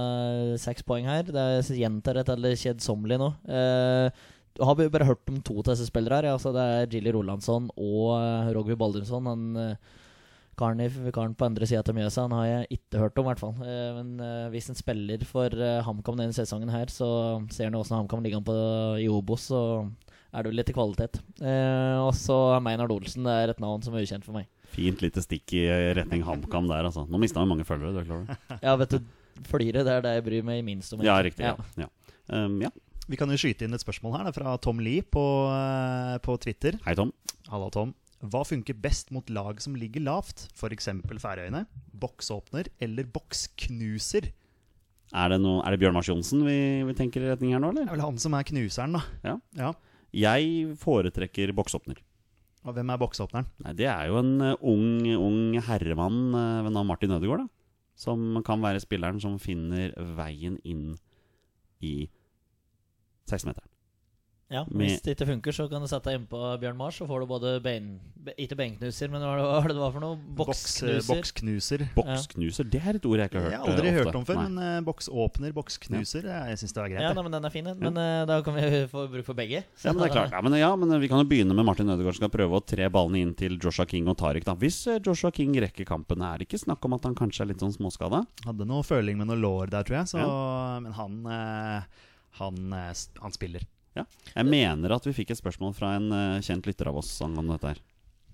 seks 0.58 0.84
poeng 0.86 1.06
her. 1.06 1.23
Det 1.26 1.38
er 1.38 1.78
gjentar 1.78 2.17
et 2.17 2.30
eller 2.34 2.58
kjedsommelig 2.58 3.19
nå. 3.21 3.30
Eh, 3.45 4.10
har 4.58 4.76
vi 4.78 4.89
bare 4.89 5.06
hørt 5.06 5.30
om 5.30 5.39
to 5.41 5.60
av 5.62 5.71
disse 5.71 5.88
spillere 5.89 6.21
her. 6.21 6.34
Altså 6.34 6.54
det 6.56 6.63
er 6.63 6.89
Gilly 6.91 7.13
Rolandsson 7.13 7.69
og 7.76 8.17
uh, 8.17 8.50
Rogvi 8.56 8.78
Baldursson. 8.80 9.30
Han 9.30 9.58
uh, 9.58 9.97
karen, 10.58 10.82
karen 11.13 11.36
på 11.38 11.48
andre 11.48 11.67
sida 11.70 11.84
av 11.86 11.96
Mjøsa 11.96 12.26
Han 12.26 12.36
har 12.38 12.48
jeg 12.48 12.80
ikke 12.80 13.02
hørt 13.04 13.20
om, 13.22 13.28
i 13.28 13.32
hvert 13.32 13.43
fall. 13.43 13.56
Eh, 13.63 14.00
men 14.00 14.24
eh, 14.24 14.50
hvis 14.54 14.70
en 14.72 14.80
spiller 14.80 15.24
for 15.28 15.54
uh, 15.54 15.84
HamKam 15.86 16.20
denne 16.20 16.36
sesongen 16.36 16.72
her, 16.74 16.91
så 16.91 17.10
ser 17.54 17.70
han 17.70 17.78
åssen 17.80 17.98
HamKam 18.00 18.26
ligger 18.26 18.41
an 18.41 18.48
på 18.48 18.58
i 19.04 19.08
Obos, 19.12 19.50
så 19.52 19.62
er 20.34 20.43
det 20.43 20.52
jo 20.52 20.58
litt 20.60 20.74
kvalitet. 20.76 21.22
Eh, 21.39 21.98
og 22.02 22.12
så 22.17 22.38
er 22.56 22.63
Meinar 22.65 22.91
Olsen. 22.93 23.28
Det 23.28 23.36
er 23.43 23.54
et 23.54 23.62
navn 23.63 23.86
som 23.86 23.96
er 23.96 24.06
ukjent 24.06 24.26
for 24.28 24.38
meg. 24.38 24.50
Fint 24.74 25.02
lite 25.02 25.24
stikk 25.24 25.56
i 25.58 25.63
retning 25.98 26.26
HamKam 26.28 26.67
der, 26.70 26.89
altså. 26.89 27.06
Nå 27.08 27.22
mista 27.22 27.43
vi 27.43 27.54
mange 27.54 27.67
følgere, 27.67 27.93
du 27.96 28.02
er 28.02 28.10
klar 28.10 28.26
over? 28.26 28.60
Ja, 28.65 28.76
vet 28.82 28.98
du, 28.98 29.13
Fliret, 29.48 29.86
det 29.86 29.93
er 29.93 30.04
det 30.04 30.17
jeg 30.17 30.26
bryr 30.26 30.46
meg 30.46 30.65
minst 30.65 30.93
om. 30.96 31.06
Ja, 31.06 31.20
riktig. 31.24 31.46
Ja. 31.46 31.56
Ja. 31.78 31.89
Um, 32.34 32.58
ja. 32.65 32.74
Vi 33.08 33.15
kan 33.15 33.30
jo 33.32 33.38
skyte 33.39 33.63
inn 33.63 33.76
et 33.78 33.84
spørsmål 33.84 34.17
her 34.17 34.28
da, 34.28 34.34
fra 34.36 34.58
Tom 34.60 34.82
Lee 34.84 35.06
på, 35.06 35.24
eh, 35.54 36.17
på 36.26 36.36
Twitter. 36.43 36.76
Hei, 36.84 36.96
Tom. 36.98 37.13
Hallo, 37.48 37.70
Tom. 37.72 37.93
Hva 38.25 38.41
funker 38.47 38.73
best 38.82 39.12
mot 39.13 39.27
lag 39.30 39.60
som 39.62 39.75
ligger 39.77 40.01
lavt? 40.01 40.47
F.eks. 40.58 40.89
Færøyene, 41.21 41.65
boksåpner 41.93 42.69
eller 42.82 43.06
boksknuser? 43.13 44.32
Er 45.15 45.32
det, 45.32 45.38
noe, 45.39 45.62
er 45.63 45.71
det 45.71 45.80
Bjørn 45.84 45.95
Mars 45.95 46.10
Johnsen 46.10 46.41
vi, 46.43 46.58
vi 46.84 46.95
tenker 46.97 47.23
i 47.23 47.30
retning 47.30 47.53
her 47.56 47.62
nå, 47.63 47.69
eller? 47.71 47.86
Det 47.86 47.93
er 47.93 47.95
vel 47.99 48.08
han 48.08 48.17
som 48.19 48.36
er 48.36 48.47
knuseren, 48.49 48.97
da. 48.97 49.03
Ja. 49.23 49.36
ja. 49.60 49.69
Jeg 50.17 50.73
foretrekker 50.82 51.53
boksåpner. 51.56 52.01
Og 52.67 52.75
hvem 52.75 52.89
er 52.91 52.99
boksåpneren? 52.99 53.47
Nei, 53.63 53.75
Det 53.77 53.88
er 53.88 54.10
jo 54.10 54.17
en 54.19 54.34
eh, 54.43 54.65
ung, 54.65 54.89
ung 55.15 55.39
herremann 55.69 56.19
eh, 56.34 56.65
ved 56.65 56.73
navn 56.75 56.89
Martin 56.89 57.15
Ødegaard, 57.15 57.45
da. 57.45 57.53
Som 57.97 58.41
kan 58.45 58.62
være 58.62 58.82
spilleren 58.84 59.21
som 59.21 59.39
finner 59.41 59.93
veien 60.17 60.60
inn 60.67 60.91
i 61.82 62.10
16-meteren. 63.30 63.69
Ja, 64.49 64.62
Med- 64.71 64.88
Hvis 64.88 65.01
det 65.03 65.17
ikke 65.17 65.25
funker, 65.27 65.51
så 65.51 65.65
kan 65.69 65.81
du 65.83 65.88
sette 65.91 66.07
deg 66.07 66.21
innpå 66.21 66.39
Bjørn 66.62 66.77
Mars, 66.79 66.95
så 67.01 67.05
får 67.05 67.19
du 67.19 67.25
både 67.27 67.49
bein... 67.62 67.99
Ikke 68.39 68.55
beinknuser, 68.60 69.10
men 69.12 69.19
hva 69.23 69.33
var 69.39 69.67
det- 69.67 69.75
det 69.75 69.81
var 69.81 69.91
for 69.91 69.99
noe? 70.03 70.15
Boks, 70.36 70.83
eh, 70.83 71.01
Boksknuser. 71.03 71.12
Boksknuser. 71.12 71.83
Boksknuser, 71.95 72.69
det 72.71 72.79
er 72.79 72.95
et 72.95 73.05
ord 73.07 73.19
jeg 73.19 73.27
ikke 73.29 73.39
har 73.39 73.43
hørt 73.43 73.51
Jeg 73.51 73.60
har 73.60 73.67
aldri 73.73 73.88
eh, 73.91 73.97
hørt 73.97 74.15
om 74.15 74.23
før, 74.27 74.36
Nei. 74.39 74.47
men 74.47 74.63
uh, 74.63 74.81
boksåpner, 74.88 75.51
boksknuser, 75.55 76.21
det 76.23 76.31
er- 76.31 76.47
jeg 76.53 76.57
syns 76.63 76.73
det 76.73 76.81
var 76.83 76.89
greit. 76.93 77.01
Ja, 77.03 77.13
da, 77.13 77.21
men 77.27 77.31
den 77.36 77.43
er 77.43 77.49
fin, 77.51 77.65
den. 77.67 77.79
Men 77.79 77.97
uh, 77.99 78.25
da 78.25 78.41
kan 78.41 78.55
vi 78.55 78.88
få 78.88 79.03
bruk 79.12 79.25
for 79.27 79.33
begge. 79.36 79.63
Ja, 79.83 79.91
men 79.91 79.99
det 80.03 80.10
er 80.12 80.15
klart. 80.15 80.31
Ja, 80.31 80.41
men, 80.41 80.53
ja, 80.60 80.71
men 80.79 80.95
vi 80.99 81.07
kan 81.12 81.19
jo 81.19 81.27
begynne 81.27 81.53
med 81.55 81.65
Martin 81.67 81.88
Ødegaard 81.91 82.15
som 82.15 82.23
skal 82.27 82.36
prøve 82.39 82.55
å 82.55 82.63
tre 82.65 82.88
ballene 82.89 83.19
inn 83.27 83.36
til 83.36 83.60
Joshua 83.60 83.86
King 83.86 84.07
og 84.07 84.17
Tariq. 84.17 84.43
da 84.47 84.55
Hvis 84.55 84.79
eh, 84.88 84.99
Joshua 85.03 85.31
King 85.31 85.55
rekker 85.60 85.83
kampen, 85.86 86.21
er 86.23 86.38
det 86.39 86.47
ikke 86.47 86.63
snakk 86.63 86.83
om 86.88 86.93
at 86.95 87.03
han 87.03 87.15
kanskje 87.15 87.41
er 87.43 87.51
litt 87.51 87.60
sånn 87.60 87.75
småskada? 87.75 88.23
Hadde 88.47 88.65
noe 88.67 88.83
føling 88.83 89.17
med 89.19 89.27
noe 89.27 89.36
lår 89.43 89.71
der, 89.75 89.83
tror 89.83 89.99
jeg. 89.99 90.07
Så, 90.15 90.23
Men 90.83 90.93
han, 90.95 91.19
uh, 91.27 91.81
han, 92.39 92.73
eh, 92.73 92.93
han 93.21 93.31
spiller. 93.36 93.63
Ja. 93.97 94.05
Jeg 94.33 94.49
mener 94.49 94.95
at 94.95 95.07
vi 95.07 95.15
fikk 95.15 95.33
et 95.33 95.39
spørsmål 95.39 95.75
fra 95.77 95.95
en 95.97 96.10
uh, 96.13 96.41
kjent 96.45 96.67
lytter 96.69 96.91
av 96.91 96.99
oss 97.01 97.12
angående 97.25 97.57
dette 97.57 97.73
her. 97.73 97.83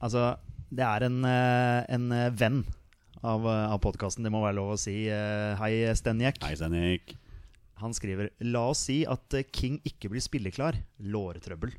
Altså, 0.03 0.25
det 0.73 0.85
er 0.85 1.07
en, 1.07 1.19
uh, 1.23 1.79
en 1.95 2.09
eh, 2.11 2.31
venn 2.35 2.63
av, 3.23 3.45
av 3.47 3.77
podkasten, 3.83 4.25
det 4.25 4.33
må 4.33 4.41
være 4.43 4.57
lov 4.57 4.73
å 4.73 4.79
si. 4.79 5.05
Uh, 5.07 5.53
Hei, 5.61 5.77
Stenjek. 5.95 6.41
Hei, 6.43 6.57
Stenjek. 6.59 7.15
Han 7.83 7.95
skriver 7.95 8.29
La 8.51 8.67
oss 8.71 8.85
si 8.89 9.01
at 9.09 9.35
King 9.55 9.79
ikke 9.87 10.11
blir 10.11 10.23
spilleklar. 10.23 10.77
Lårtrøbbel. 10.99 11.73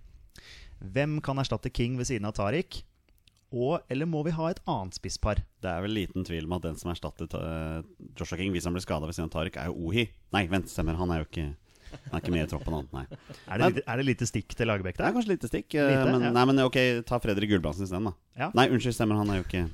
Hvem 0.94 1.20
kan 1.24 1.40
erstatte 1.40 1.72
King 1.72 1.98
ved 2.00 2.08
siden 2.08 2.28
av 2.28 2.34
Tariq? 2.36 2.82
Og, 3.54 3.84
eller 3.92 4.08
må 4.10 4.24
vi 4.26 4.34
ha 4.34 4.48
et 4.50 4.60
annet 4.66 4.96
spisspar? 4.96 5.38
Det 5.62 5.70
er 5.70 5.84
vel 5.84 5.94
liten 5.94 6.26
tvil 6.26 6.48
om 6.48 6.56
at 6.56 6.64
den 6.64 6.78
som 6.80 6.90
erstattet 6.90 7.36
uh, 7.38 7.84
Joshua 8.18 8.38
King 8.40 8.50
hvis 8.54 8.66
han 8.66 8.74
blir 8.74 8.82
skada 8.82 9.06
ved 9.06 9.14
siden 9.14 9.30
av 9.30 9.36
Tariq, 9.36 9.58
er 9.60 9.70
jo 9.70 9.88
Ohi. 9.88 10.08
Nei, 10.34 10.44
vent, 10.50 10.72
stemmer. 10.72 10.98
Han 10.98 11.12
er 11.14 11.22
jo 11.22 11.28
ikke 11.28 11.46
Han 12.08 12.16
er 12.18 12.22
ikke 12.22 12.34
med 12.34 12.44
i 12.44 12.50
troppen, 12.50 12.76
han. 12.78 12.88
Nei. 12.94 13.04
Er 13.48 13.60
det, 13.62 13.68
lite, 13.74 13.84
er 13.90 14.00
det 14.00 14.06
lite 14.08 14.28
stikk 14.28 14.54
til 14.58 14.68
Lagerbäck 14.70 14.98
Det 14.98 15.06
er 15.06 15.14
kanskje 15.16 15.34
lite 15.34 15.50
stikk. 15.50 15.74
eh, 15.74 15.90
Lite, 15.92 16.06
men, 16.12 16.26
ja. 16.28 16.32
Nei, 16.36 16.44
men 16.50 16.62
ok, 16.64 16.78
ta 17.08 17.18
Fredrik 17.22 17.50
Gulbrandsen 17.54 17.86
isteden, 17.88 18.10
da. 18.10 18.14
Ja. 18.38 18.50
Nei, 18.56 18.68
unnskyld, 18.74 18.96
stemmer. 18.96 19.20
Han 19.22 19.30
er 19.34 19.40
jo 19.42 19.46
ikke 19.48 19.64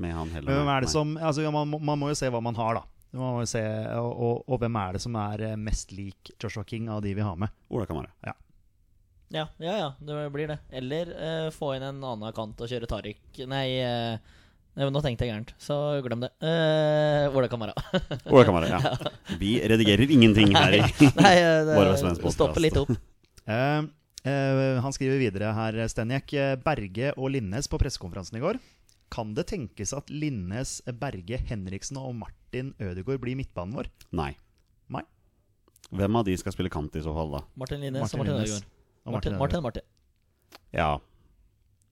med, 0.00 0.12
han 0.16 0.30
heller. 0.34 0.48
Men 0.50 0.62
hvem 0.62 0.72
er 0.74 0.86
det 0.86 0.90
Nei. 0.90 0.94
som 0.94 1.16
altså, 1.18 1.44
ja, 1.44 1.50
man, 1.54 1.74
man 1.76 2.00
må 2.00 2.08
jo 2.12 2.18
se 2.18 2.30
hva 2.32 2.40
man 2.44 2.56
har, 2.58 2.80
da. 2.80 2.84
Man 3.12 3.34
må 3.34 3.40
jo 3.42 3.48
se, 3.50 3.62
og, 3.98 4.10
og, 4.22 4.44
og 4.46 4.60
hvem 4.62 4.76
er 4.78 4.94
det 4.96 5.02
som 5.02 5.16
er 5.18 5.42
eh, 5.48 5.56
mest 5.58 5.90
lik 5.96 6.30
Joshua 6.40 6.62
King 6.64 6.88
av 6.94 7.02
de 7.02 7.14
vi 7.18 7.24
har 7.26 7.36
med? 7.36 7.50
Ola 7.74 7.88
Kamara. 7.90 8.12
Ja, 9.30 9.46
ja, 9.62 9.74
ja, 9.78 9.88
det 10.02 10.30
blir 10.34 10.48
det. 10.50 10.58
Eller 10.74 11.10
uh, 11.14 11.50
få 11.54 11.76
inn 11.76 11.84
en 11.86 12.00
annen 12.02 12.32
kant 12.34 12.58
og 12.58 12.66
kjøre 12.70 12.88
Tariq 12.90 13.38
Nei, 13.46 13.66
uh, 13.78 14.18
nå 14.78 15.00
tenkte 15.02 15.26
jeg 15.26 15.32
gærent, 15.32 15.52
så 15.58 15.76
glem 16.04 16.22
det. 16.22 16.30
Uh, 16.38 17.36
Ola 17.36 17.48
Kamara. 17.50 17.74
Ola 18.32 18.44
Kamara, 18.46 18.68
ja. 18.70 18.92
Vi 19.40 19.56
redigerer 19.68 20.10
ingenting 20.14 20.54
her 20.54 20.76
i 20.78 20.82
nei, 21.20 21.32
det 21.66 21.96
stopper 22.36 22.62
litt 22.62 22.78
opp. 22.78 22.92
Uh, 23.50 23.88
uh, 24.22 24.78
han 24.84 24.94
skriver 24.94 25.18
videre 25.20 25.50
her, 25.56 25.80
Stenjek. 25.90 26.36
Berge 26.64 27.10
og 27.16 27.32
Linnes 27.34 27.70
på 27.70 27.80
pressekonferansen 27.82 28.38
i 28.38 28.44
går. 28.44 28.60
Kan 29.10 29.34
det 29.34 29.48
tenkes 29.50 29.92
at 29.96 30.10
Linnes, 30.14 30.78
Berge, 31.00 31.40
Henriksen 31.50 31.98
og 31.98 32.14
Martin 32.20 32.70
Ødegaard 32.78 33.24
blir 33.24 33.34
midtbanen 33.40 33.74
vår? 33.74 33.90
Nei. 34.14 34.32
Nei. 34.94 35.02
Hvem 35.90 36.20
av 36.20 36.28
de 36.30 36.38
skal 36.38 36.54
spille 36.54 36.70
kant 36.70 36.94
i 36.94 37.02
så 37.02 37.14
fall, 37.16 37.34
da? 37.40 37.42
Martin 37.58 37.82
Linnes 37.82 38.06
Martin 38.06 38.22
og 38.22 38.26
Martin. 38.28 38.44
Ødegaard. 38.44 38.76
Og 39.00 39.16
Martin, 39.16 39.38
Martin, 39.40 39.64
Martin. 39.66 39.88
Ja. 40.76 40.92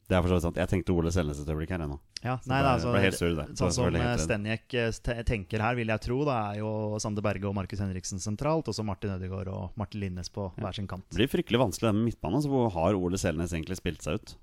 Det 0.08 0.16
er 0.16 0.22
for 0.24 0.32
så 0.32 0.38
vidt 0.38 0.44
sant. 0.46 0.58
Jeg 0.62 0.70
tenkte 0.70 0.94
Ole 0.96 1.10
Selnes 1.12 1.40
et 1.42 1.48
øyeblikk 1.52 1.74
her 1.74 1.82
ennå. 1.84 1.98
Ja, 2.22 2.38
nei, 2.48 2.62
det, 2.64 2.70
altså, 2.70 2.94
helt 2.96 3.18
sur, 3.18 3.34
det. 3.36 3.44
Sånn 3.60 3.74
som 3.76 3.98
eh. 3.98 4.12
Stenjek 4.22 4.76
eh, 4.80 5.22
tenker 5.28 5.60
her, 5.60 5.76
vil 5.76 5.92
jeg 5.92 6.02
tro, 6.06 6.22
da 6.24 6.38
er 6.48 6.62
jo 6.62 6.70
Sander 7.02 7.24
Berge 7.24 7.44
og 7.50 7.52
Markus 7.58 7.82
Henriksen 7.84 8.22
sentralt. 8.24 8.70
Og 8.72 8.76
så 8.76 8.84
Martin 8.88 9.12
Ødegaard 9.18 9.52
og 9.52 9.76
Martin 9.80 10.00
Linnes 10.06 10.32
på 10.32 10.48
hver 10.56 10.78
sin 10.78 10.88
kant. 10.88 11.04
Det 11.12 11.20
blir 11.20 11.28
fryktelig 11.30 11.60
vanskelig 11.60 11.92
med 11.92 12.08
midtbanen. 12.08 12.40
Så 12.40 12.52
hvor 12.52 12.72
har 12.72 12.96
Ole 12.96 13.20
Selnes 13.20 13.52
egentlig 13.52 13.76
spilt 13.80 14.06
seg 14.06 14.16
ut? 14.16 14.34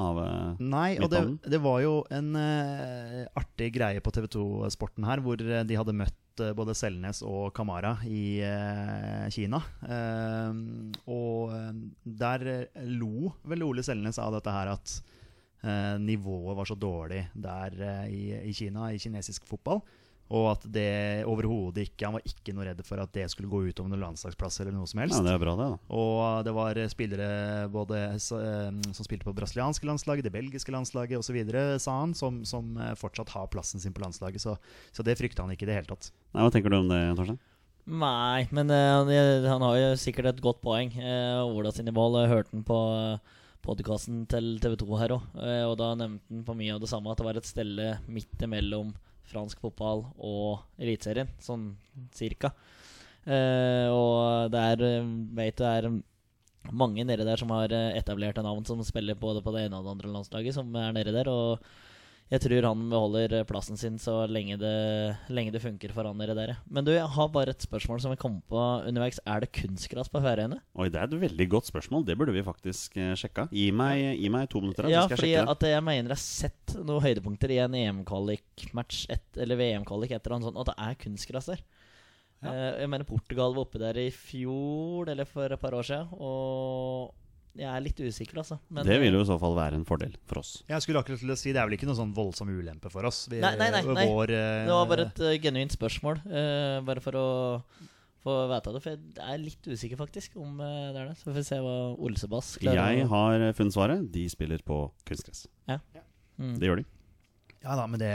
Av 0.00 0.22
eh, 0.24 0.64
Nei, 0.64 0.94
og 1.02 1.12
det, 1.12 1.20
det 1.50 1.60
var 1.60 1.80
jo 1.82 1.94
en 2.14 2.32
uh, 2.38 3.24
artig 3.36 3.72
greie 3.74 4.00
på 4.00 4.12
TV2 4.14 4.70
Sporten 4.72 5.04
her, 5.04 5.20
hvor 5.20 5.36
de 5.36 5.76
hadde 5.76 5.96
møtt 6.00 6.16
både 6.56 6.74
Selnes 6.78 7.22
og 7.26 7.50
Kamara 7.56 7.96
i 8.08 8.40
eh, 8.44 9.26
Kina. 9.34 9.60
Eh, 9.84 10.60
og 11.10 11.52
der 12.04 12.46
lo 12.88 13.34
vel 13.50 13.66
Ole 13.66 13.84
Selnes 13.86 14.20
av 14.22 14.32
dette 14.36 14.54
her 14.54 14.72
at 14.72 14.94
nivået 16.00 16.56
var 16.56 16.68
så 16.68 16.76
dårlig 16.78 17.24
der 17.34 17.74
eh, 17.80 18.06
i, 18.12 18.22
i 18.48 18.54
Kina, 18.56 18.92
i 18.92 19.00
kinesisk 19.00 19.48
fotball. 19.48 19.82
Og 20.30 20.44
at 20.52 20.64
det 20.70 21.24
overhodet 21.26 21.88
ikke 21.88 22.06
Han 22.06 22.14
var 22.14 22.26
ikke 22.28 22.52
noe 22.54 22.68
redd 22.68 22.82
for 22.86 23.02
at 23.02 23.10
det 23.16 23.24
skulle 23.32 23.50
gå 23.50 23.64
ut 23.66 23.80
over 23.82 23.90
noen 23.90 24.04
landslagsplass 24.04 24.60
eller 24.62 24.76
noe 24.76 24.86
som 24.86 25.02
helst. 25.02 25.16
Ja, 25.18 25.24
det 25.26 25.32
er 25.34 25.42
bra, 25.42 25.56
det. 25.58 25.66
da 25.72 25.96
Og 25.98 26.44
det 26.46 26.54
var 26.54 26.80
spillere 26.92 27.30
både 27.72 28.02
eh, 28.14 28.20
som 28.94 29.06
spilte 29.06 29.26
på 29.26 29.34
det 29.34 29.40
brasilianske 29.42 29.90
landslaget, 29.90 30.28
det 30.28 30.34
belgiske 30.34 30.74
landslaget 30.74 31.18
osv., 31.18 31.40
sa 31.82 31.96
han, 31.98 32.14
som, 32.14 32.44
som 32.46 32.76
eh, 32.78 32.94
fortsatt 32.98 33.34
har 33.34 33.50
plassen 33.50 33.82
sin 33.82 33.96
på 33.96 34.04
landslaget. 34.04 34.42
Så, 34.42 34.54
så 34.94 35.06
det 35.06 35.18
frykta 35.18 35.42
han 35.42 35.56
ikke 35.56 35.66
i 35.66 35.72
det 35.72 35.80
hele 35.80 35.90
tatt. 35.90 36.12
Nei, 36.30 36.44
Hva 36.46 36.54
tenker 36.54 36.70
du 36.70 36.78
om 36.78 36.92
det, 36.92 37.02
Torstein? 37.18 37.42
Nei, 37.90 38.46
men 38.54 38.70
uh, 38.70 39.08
han, 39.48 39.62
har 39.64 39.76
jo 39.80 39.92
sikkert 39.98 40.28
et 40.30 40.42
godt 40.44 40.60
poeng. 40.62 40.92
Uh, 40.94 41.42
Ola 41.48 41.72
sine 41.74 41.90
mål 41.96 42.20
jeg 42.20 42.30
hørte 42.30 42.54
han 42.54 42.62
på 42.68 42.76
uh, 42.94 43.38
podkasten 43.64 44.24
til 44.30 44.56
TV 44.62 44.76
2 44.80 44.98
her 45.00 45.14
òg. 45.16 45.24
og 45.68 45.76
da 45.78 45.92
nevnte 45.98 46.26
han 46.30 46.44
på 46.46 46.56
mye 46.56 46.74
av 46.74 46.80
det 46.82 46.90
samme, 46.90 47.10
at 47.12 47.20
det 47.20 47.26
var 47.26 47.38
et 47.38 47.48
stelle 47.48 47.92
midt 48.08 48.44
imellom 48.46 48.94
fransk 49.30 49.60
fotball 49.62 50.04
og 50.18 50.62
Eliteserien, 50.80 51.30
sånn 51.42 51.74
cirka. 52.16 52.52
Eh, 53.26 53.86
og 53.92 54.50
det 54.52 54.62
er, 54.72 54.82
eh, 54.86 55.10
vet 55.36 55.58
du, 55.58 55.64
det 55.64 55.70
er 55.70 56.72
mange 56.72 57.04
nede 57.04 57.26
der 57.26 57.40
som 57.40 57.52
har 57.52 57.68
etablerte 57.68 57.98
etablert 58.00 58.38
et 58.38 58.44
navn 58.44 58.64
som 58.64 58.82
spiller 58.84 59.14
både 59.14 59.42
på 59.44 59.52
det 59.54 59.66
ene 59.66 59.78
og 59.78 59.84
det 59.84 59.94
andre 59.94 60.12
landslaget, 60.16 60.54
som 60.54 60.74
er 60.76 60.92
nede 60.92 61.12
der. 61.12 61.28
Og 61.28 61.60
jeg 62.30 62.42
tror 62.44 62.66
han 62.68 62.82
beholder 62.92 63.32
eh, 63.40 63.46
plassen 63.48 63.78
sin 63.80 63.96
så 63.98 64.20
lenge 64.30 64.54
det, 64.60 64.74
lenge 65.34 65.50
det 65.50 65.62
funker 65.64 65.90
for 65.94 66.06
han 66.06 66.20
dere 66.22 66.36
der. 66.38 66.52
Men 66.70 66.86
du, 66.86 66.92
jeg 66.94 67.08
har 67.16 67.30
bare 67.34 67.50
et 67.54 67.66
spørsmål 67.66 68.02
som 68.04 68.14
jeg 68.14 68.20
kom 68.22 68.36
på 68.50 68.60
underveis. 68.86 69.18
Er 69.26 69.42
det 69.42 69.50
kunstgras 69.56 70.10
på 70.12 70.22
Færøyene? 70.22 70.60
Oi, 70.78 70.86
Det 70.92 71.00
er 71.00 71.08
et 71.08 71.18
veldig 71.26 71.48
godt 71.56 71.70
spørsmål. 71.72 72.06
Det 72.06 72.14
burde 72.20 72.36
vi 72.36 72.44
faktisk 72.46 72.96
eh, 73.02 73.16
sjekka. 73.18 73.48
Gi 73.50 73.66
meg, 73.74 74.04
gi 74.20 74.30
meg 74.30 74.46
to 74.52 74.62
minutter, 74.62 74.86
da, 74.86 74.94
Ja, 74.94 75.02
så 75.02 75.10
skal 75.16 75.26
jeg 75.26 75.40
sjekke 75.40 75.56
at 75.56 75.68
jeg 75.72 75.84
mener 75.90 76.14
jeg 76.14 76.20
har 76.20 76.22
sett 76.22 76.76
noen 76.78 77.04
høydepunkter 77.08 77.54
i 77.56 77.60
en 77.66 77.78
EM-kvalik-match 77.82 79.02
eller 79.10 79.58
VM-kvalik 79.58 80.14
et 80.14 80.22
eller 80.22 80.38
annet 80.38 80.50
sånt, 80.50 80.60
og 80.60 80.68
at 80.68 80.72
det 80.72 80.86
er 80.86 81.00
kunstgras 81.02 81.50
der. 81.50 81.64
Eh, 82.40 82.80
jeg 82.80 82.88
mener 82.88 83.04
Portugal 83.08 83.52
var 83.56 83.66
oppe 83.66 83.80
der 83.82 83.98
i 84.00 84.10
fjor 84.14 85.10
eller 85.12 85.26
for 85.28 85.50
et 85.50 85.60
par 85.60 85.74
år 85.76 85.90
siden, 85.90 86.14
og 86.14 87.10
jeg 87.56 87.66
er 87.68 87.80
litt 87.82 87.98
usikker, 88.00 88.38
altså. 88.42 88.58
Men, 88.70 88.86
Det 88.86 88.98
vil 89.02 89.12
jo 89.16 89.20
i 89.24 89.28
så 89.28 89.36
fall 89.40 89.54
være 89.56 89.74
en 89.80 89.84
fordel 89.84 90.12
for 90.30 90.38
oss. 90.38 90.62
Jeg 90.70 90.82
skulle 90.84 91.00
akkurat 91.02 91.18
til 91.18 91.30
å 91.34 91.36
si 91.36 91.52
Det 91.52 91.58
er 91.60 91.66
vel 91.66 91.74
ikke 91.78 91.88
noen 91.88 91.98
sånn 91.98 92.14
voldsom 92.14 92.48
ulempe 92.48 92.90
for 92.92 93.04
oss. 93.08 93.24
Vi, 93.30 93.40
Nei, 93.42 93.56
nei, 93.58 93.70
nei, 93.74 93.82
nei. 93.82 94.06
Vår, 94.06 94.30
uh, 94.30 94.66
Det 94.68 94.74
var 94.76 94.86
bare 94.92 95.06
et 95.08 95.20
uh, 95.26 95.32
genuint 95.42 95.74
spørsmål, 95.74 96.20
Uh, 96.30 96.80
bare 96.86 97.00
for 97.02 97.18
å 97.18 97.26
få 98.20 98.36
vite 98.52 98.72
det. 98.76 98.82
For 98.84 98.90
jeg 98.92 99.34
er 99.34 99.38
litt 99.40 99.64
usikker, 99.66 99.96
faktisk, 99.96 100.34
om 100.36 100.58
eh, 100.60 100.92
det 100.92 101.00
er 101.00 101.06
det. 101.08 101.16
Så 101.16 101.24
får 101.30 101.36
vi 101.38 101.44
se 101.48 101.58
hva 101.64 101.76
Olsebass 101.96 102.50
klarer 102.60 102.76
Jeg 102.92 103.06
å- 103.06 103.08
har 103.14 103.40
eh, 103.46 103.52
funnet 103.56 103.72
svaret. 103.72 104.02
De 104.12 104.26
spiller 104.28 104.60
på 104.66 104.90
kunstgress. 105.08 105.46
Mm. 106.36 106.58
Det 106.60 106.68
gjør 106.68 106.82
de. 106.82 106.84
Ja 107.64 107.76
da, 107.76 107.86
men 107.86 108.00
det, 108.00 108.12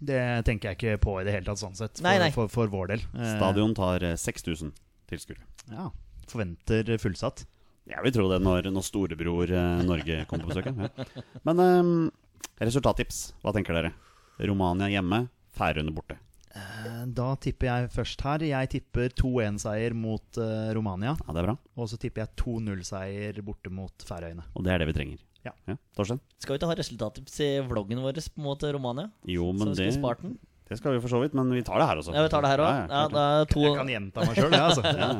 det 0.00 0.20
tenker 0.44 0.70
jeg 0.70 0.76
ikke 0.78 1.00
på 1.04 1.14
i 1.20 1.24
det 1.24 1.32
hele 1.32 1.44
tatt, 1.48 1.60
sånn 1.60 1.76
sett. 1.76 1.96
For, 1.98 2.04
Nei, 2.04 2.18
nei. 2.20 2.30
for, 2.36 2.48
for 2.52 2.68
vår 2.72 2.92
del. 2.94 3.06
Eh, 3.16 3.32
Stadion 3.38 3.74
tar 3.76 4.04
eh, 4.04 4.16
6000 4.20 4.72
tilskuere. 5.10 5.44
Ja, 5.72 5.88
Forventer 6.30 6.92
fullsatt. 7.02 7.46
Jeg 7.90 8.04
vil 8.06 8.14
tro 8.14 8.26
det 8.30 8.38
når, 8.44 8.68
når 8.70 8.86
storebror 8.86 9.50
eh, 9.50 9.82
Norge 9.86 10.22
kommer 10.30 10.46
på 10.46 10.54
besøk. 10.54 10.70
Ja. 10.70 11.22
Men 11.48 11.62
eh, 11.64 11.92
resultattips. 12.64 13.22
Hva 13.42 13.54
tenker 13.56 13.76
dere? 13.76 13.92
Romania 14.40 14.88
hjemme, 14.92 15.24
Færøyene 15.58 15.92
borte. 15.94 16.16
Eh, 16.54 17.02
Da 17.14 17.28
tipper 17.42 17.68
jeg 17.70 17.90
først 17.94 18.22
her. 18.26 18.44
Jeg 18.46 18.70
tipper 18.76 19.12
2-1-seier 19.20 19.94
mot 19.96 20.38
eh, 20.40 20.70
Romania. 20.76 21.16
Ja, 21.26 21.34
det 21.34 21.42
er 21.42 21.48
bra. 21.50 21.56
Og 21.76 21.90
så 21.90 21.98
tipper 22.00 22.24
jeg 22.24 22.36
2-0-seier 22.40 23.42
borte 23.46 23.72
mot 23.74 24.06
Færøyene. 24.06 24.46
Og 24.54 24.64
det 24.66 24.74
er 24.74 24.82
det 24.82 24.90
vi 24.92 24.96
trenger. 25.00 25.26
Ja. 25.46 25.54
Torstein? 25.96 26.20
Skal 26.38 26.52
vi 26.52 26.58
ikke 26.60 26.68
ha 26.68 26.76
resultattips 26.76 27.38
i 27.40 27.50
vloggen 27.64 28.02
vår 28.04 28.18
mot 28.44 28.64
Romania? 28.76 29.06
Jo, 29.24 29.46
Så 29.54 29.56
men 29.64 29.74
det, 29.78 29.86
spart 29.96 30.20
den? 30.24 30.34
Det 30.70 30.78
skal 30.78 30.94
vi 30.94 31.00
for 31.02 31.10
så 31.12 31.18
vidt. 31.24 31.34
Men 31.34 31.50
vi 31.52 31.62
tar 31.66 31.80
det 31.82 31.88
her 31.90 31.98
også. 32.00 32.14
Ja, 32.14 32.22
vi 32.24 32.30
tar 32.32 32.44
det 32.46 32.52
her 32.52 32.62
òg. 32.62 32.70
Ja, 32.70 32.84
Ja, 32.86 33.08
det 33.10 33.24
er 33.24 33.64
Jeg 33.66 33.74
kan 33.80 33.90
gjenta 33.90 34.24
meg 34.28 34.38
sjøl, 34.38 34.54
jeg, 34.54 34.62
altså. 34.70 34.84
Ja. 35.02 35.10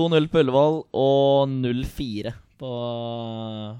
2-0 0.00 0.28
på 0.32 0.40
Ullevål 0.40 0.80
og 1.04 1.52
0-4 1.52 2.32
på, 2.58 2.72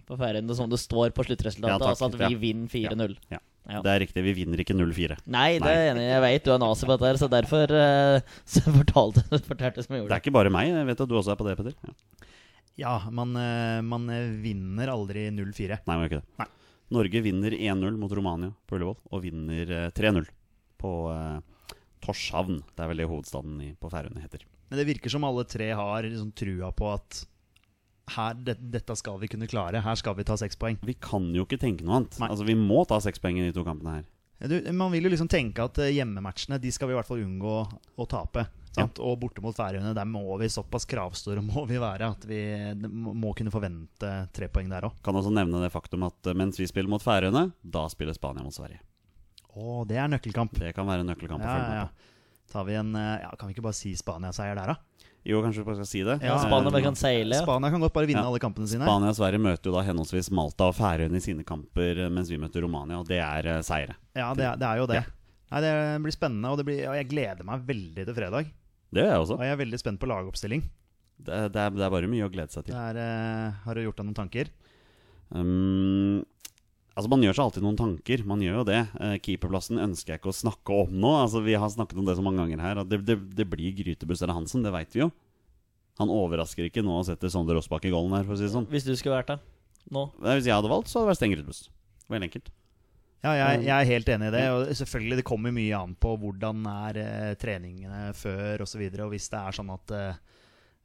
på 0.08 0.16
Færøyene, 0.20 0.54
som 0.58 0.68
det 0.70 0.80
står 0.82 1.12
på 1.16 1.24
sluttresultatet. 1.26 1.72
Ja, 1.72 1.80
takk. 1.80 1.94
altså 1.94 2.10
at 2.10 2.18
vi 2.20 2.30
Ja. 2.34 2.38
vinner 2.44 2.68
4-0. 2.68 3.16
Ja. 3.32 3.40
Ja. 3.64 3.80
Det 3.80 3.88
er 3.94 4.00
riktig. 4.02 4.20
Vi 4.26 4.32
vinner 4.36 4.60
ikke 4.60 4.74
0-4. 4.76 5.16
Nei, 5.32 5.58
det 5.58 5.70
er 5.72 5.86
enig. 5.94 6.02
Jeg 6.04 6.20
vet 6.20 6.44
du 6.44 6.50
er 6.52 6.58
nazi 6.60 6.84
på 6.84 6.92
dette, 6.98 7.06
her, 7.08 7.16
så 7.16 7.28
derfor 7.32 7.72
eh, 7.72 8.20
så 8.52 8.60
fortalte 8.68 9.22
fortalte 9.48 9.80
som 9.86 9.94
jeg 9.96 10.02
Det 10.02 10.04
gjorde. 10.04 10.18
er 10.18 10.20
ikke 10.20 10.34
bare 10.36 10.52
meg. 10.52 10.68
Jeg 10.68 10.88
vet 10.90 11.00
at 11.00 11.08
du 11.08 11.14
også 11.16 11.32
er 11.32 11.38
på 11.40 11.46
det, 11.48 11.56
Petter. 11.56 11.78
Ja. 11.88 11.94
Ja, 12.76 12.92
man, 13.14 13.32
eh, 13.38 13.80
man 13.86 14.04
eh, 14.12 14.28
vinner 14.42 14.90
aldri 14.92 15.28
0-4. 15.32 15.78
Nei, 15.86 15.94
man 15.96 16.02
gjør 16.04 16.10
ikke 16.12 16.20
det. 16.20 16.38
Nei. 16.42 16.48
Norge 16.92 17.20
vinner 17.24 17.54
1-0 17.56 17.96
mot 17.96 18.12
Romania 18.12 18.50
på 18.68 18.76
Ullevål, 18.76 18.98
og 19.14 19.22
vinner 19.24 19.70
eh, 19.72 19.90
3-0 19.96 20.26
på 20.84 20.94
eh, 21.12 21.68
Torshavn. 22.04 22.60
Det 22.74 22.84
er 22.84 22.90
vel 22.92 23.02
det 23.02 23.10
hovedstaden 23.10 23.60
i, 23.64 23.72
på 23.80 23.90
Færøyene 23.92 24.24
heter. 24.24 24.44
Men 24.68 24.80
det 24.80 24.88
virker 24.88 25.12
som 25.12 25.24
alle 25.26 25.44
tre 25.48 25.70
har 25.76 26.06
liksom 26.06 26.32
trua 26.36 26.72
på 26.76 26.92
at 26.92 27.24
her, 28.14 28.34
det, 28.36 28.58
dette 28.72 28.96
skal 29.00 29.16
vi 29.22 29.30
kunne 29.32 29.48
klare. 29.48 29.80
Her 29.84 29.96
skal 29.96 30.16
vi 30.18 30.26
ta 30.28 30.36
seks 30.40 30.58
poeng. 30.60 30.76
Vi 30.84 30.96
kan 31.00 31.30
jo 31.34 31.46
ikke 31.46 31.60
tenke 31.60 31.86
noe 31.86 32.02
annet. 32.02 32.18
Nei. 32.20 32.28
Altså, 32.32 32.44
Vi 32.48 32.56
må 32.58 32.84
ta 32.88 32.98
seks 33.00 33.22
poeng 33.22 33.40
i 33.40 33.46
de 33.46 33.54
to 33.56 33.64
kampene 33.66 33.98
her. 33.98 34.10
Du, 34.44 34.58
man 34.76 34.90
vil 34.92 35.06
jo 35.06 35.12
liksom 35.12 35.30
tenke 35.30 35.62
at 35.64 35.78
eh, 35.80 35.92
hjemmematchene 35.94 36.58
De 36.60 36.72
skal 36.74 36.90
vi 36.90 36.92
i 36.92 36.96
hvert 36.98 37.08
fall 37.08 37.22
unngå 37.22 37.54
å 37.96 38.06
tape. 38.10 38.44
Sant? 38.74 38.98
Og 38.98 39.14
borte 39.22 39.40
mot 39.40 39.54
Færøyene, 39.54 39.92
der 39.94 40.08
må 40.10 40.24
vi 40.40 40.50
såpass 40.50 40.84
kravstore 40.90 41.44
må 41.52 41.64
vi 41.70 41.78
være 41.80 42.10
at 42.16 42.26
vi 42.28 42.40
må 42.82 43.14
må 43.24 43.30
kunne 43.38 43.52
forvente 43.54 44.10
tre 44.34 44.50
poeng 44.52 44.72
der 44.72 44.88
òg. 44.90 44.98
Kan 45.06 45.16
også 45.16 45.32
nevne 45.32 45.62
det 45.62 45.70
faktum 45.72 46.04
at 46.08 46.28
eh, 46.28 46.36
mens 46.36 46.58
vi 46.60 46.68
spiller 46.68 46.92
mot 46.92 47.04
Færøyene, 47.04 47.46
da 47.62 47.86
spiller 47.92 48.16
Spania 48.16 48.44
mot 48.44 48.56
Sverige. 48.56 48.82
Å, 49.54 49.84
det 49.86 49.96
er 50.02 50.08
nøkkelkamp. 50.10 50.56
Det 50.58 50.72
kan 50.74 50.86
være 50.88 51.04
en 51.04 51.10
nøkkelkamp 51.12 51.42
å 51.42 51.46
Ja, 51.46 51.54
følge 51.54 51.64
ja, 51.64 51.70
med 51.70 51.78
ja. 51.78 51.86
på. 51.86 52.52
Tar 52.54 52.64
vi 52.68 52.74
en, 52.78 52.90
eh, 52.98 53.20
ja, 53.22 53.30
kan 53.38 53.48
vi 53.48 53.54
ikke 53.54 53.64
bare 53.64 53.76
si 53.78 53.94
Spania-seier 53.98 54.54
der, 54.58 54.74
da? 54.74 55.10
Jo, 55.24 55.38
kanskje 55.40 55.62
vi 55.62 55.66
bare 55.70 55.78
skal 55.80 55.88
si 55.88 56.02
det. 56.04 56.18
Ja, 56.20 56.34
Spania 56.42 56.70
bare 56.74 56.82
kan 56.84 56.98
seile. 57.00 57.38
Spania 57.40 57.70
kan 57.72 57.80
godt 57.80 57.94
bare 57.96 58.06
vinne 58.10 58.20
Ja. 58.20 58.28
alle 58.28 58.38
kampene 58.42 58.68
sine. 58.68 58.84
Spania 58.84 59.08
og 59.08 59.16
Sverige 59.16 59.40
møter 59.40 59.70
jo 59.70 59.72
da 59.72 59.82
henholdsvis 59.86 60.28
Malta 60.36 60.66
og 60.68 60.74
Færøyene 60.76 61.16
i 61.16 61.24
sine 61.24 61.44
kamper, 61.48 62.02
eh, 62.04 62.10
mens 62.12 62.28
vi 62.28 62.36
møter 62.36 62.60
Romania, 62.66 62.98
og 63.00 63.08
det 63.08 63.20
er 63.24 63.46
eh, 63.54 63.62
seire. 63.64 63.96
Ja, 64.14 64.34
det 64.36 64.44
er, 64.44 64.56
det 64.60 64.68
er 64.68 64.76
jo 64.82 64.86
det. 64.90 65.00
Ja. 65.00 65.04
Nei, 65.54 65.60
Det 65.64 66.02
blir 66.04 66.12
spennende, 66.12 66.50
og, 66.50 66.58
det 66.58 66.66
blir, 66.68 66.82
og 66.90 66.94
jeg 66.98 67.08
gleder 67.08 67.44
meg 67.48 67.64
veldig 67.64 68.04
til 68.04 68.14
fredag. 68.14 68.50
Det 68.92 69.00
gjør 69.02 69.10
jeg 69.14 69.22
også. 69.24 69.38
Og 69.38 69.44
jeg 69.46 69.52
er 69.56 69.62
veldig 69.64 69.78
spent 69.80 70.00
på 70.00 70.06
lagoppstilling. 70.12 70.62
Det, 71.24 71.52
det, 71.54 71.60
er, 71.62 71.70
det 71.70 71.84
er 71.86 71.90
bare 71.94 72.08
mye 72.10 72.26
å 72.26 72.30
glede 72.32 72.50
seg 72.52 72.64
Det 72.66 72.74
til. 72.74 73.00
er, 73.00 73.50
har 73.64 73.74
du 73.74 73.80
gjort 73.86 73.96
deg 73.96 74.06
noen 74.10 74.18
tanker? 74.18 74.50
Um, 75.30 76.20
altså 76.94 77.10
Man 77.12 77.24
gjør 77.26 77.36
seg 77.36 77.44
alltid 77.44 77.66
noen 77.66 77.78
tanker. 77.78 78.24
Man 78.28 78.42
gjør 78.44 78.60
jo 78.60 78.64
det. 78.70 78.80
Eh, 79.02 79.16
keeperplassen 79.24 79.82
ønsker 79.82 80.14
jeg 80.14 80.22
ikke 80.22 80.32
å 80.32 80.36
snakke 80.40 80.80
om 80.84 80.96
nå. 81.04 81.12
Altså 81.20 81.42
Vi 81.44 81.56
har 81.58 81.72
snakket 81.72 82.00
om 82.00 82.08
det 82.08 82.16
så 82.18 82.24
mange 82.24 82.42
ganger 82.42 82.64
her. 82.64 82.82
At 82.82 82.90
det, 82.90 83.02
det, 83.08 83.18
det 83.38 83.48
blir 83.50 83.76
Grytebuss 83.78 84.24
eller 84.24 84.38
Hansen, 84.38 84.64
det 84.66 84.74
veit 84.74 84.94
vi 84.96 85.04
jo. 85.04 85.10
Han 86.00 86.10
overrasker 86.10 86.66
ikke 86.66 86.82
nå 86.82 86.96
og 86.98 87.06
setter 87.06 87.30
Sondre 87.30 87.54
Rossbakk 87.54 87.86
i 87.86 87.94
golden 87.94 88.16
her, 88.16 88.26
for 88.26 88.34
å 88.34 88.38
si 88.40 88.48
det 88.48 88.54
sånn. 88.54 88.66
Hvis 88.70 88.86
du 88.86 88.94
skulle 88.98 89.20
vært 89.20 89.30
der 89.30 89.42
nå. 89.94 90.08
Hvis 90.24 90.48
jeg 90.48 90.56
hadde 90.56 90.70
valgt, 90.72 90.90
så 90.90 90.98
hadde 90.98 91.06
det 91.06 91.12
vært 91.12 91.20
Stein 91.20 91.34
Grytebuss. 91.34 91.60
Veldig 92.10 92.28
enkelt. 92.30 92.50
Ja, 93.24 93.32
jeg, 93.38 93.62
jeg 93.64 93.72
er 93.72 93.88
helt 93.88 94.10
enig 94.12 94.26
i 94.28 94.34
det. 94.34 94.42
Og 94.52 94.72
selvfølgelig 94.80 95.18
det 95.20 95.26
kommer 95.28 95.54
mye 95.56 95.78
an 95.78 95.94
på 95.96 96.12
hvordan 96.20 96.66
er 96.68 97.00
eh, 97.00 97.30
treningene 97.40 98.08
før 98.16 98.64
osv. 98.64 98.66
Og, 98.66 98.70
så 98.74 98.82
videre, 98.82 99.06
og 99.06 99.14
hvis 99.14 99.30
det 99.32 99.40
er 99.40 99.56
sånn 99.56 99.70
at 99.72 99.94
eh, 99.96 100.18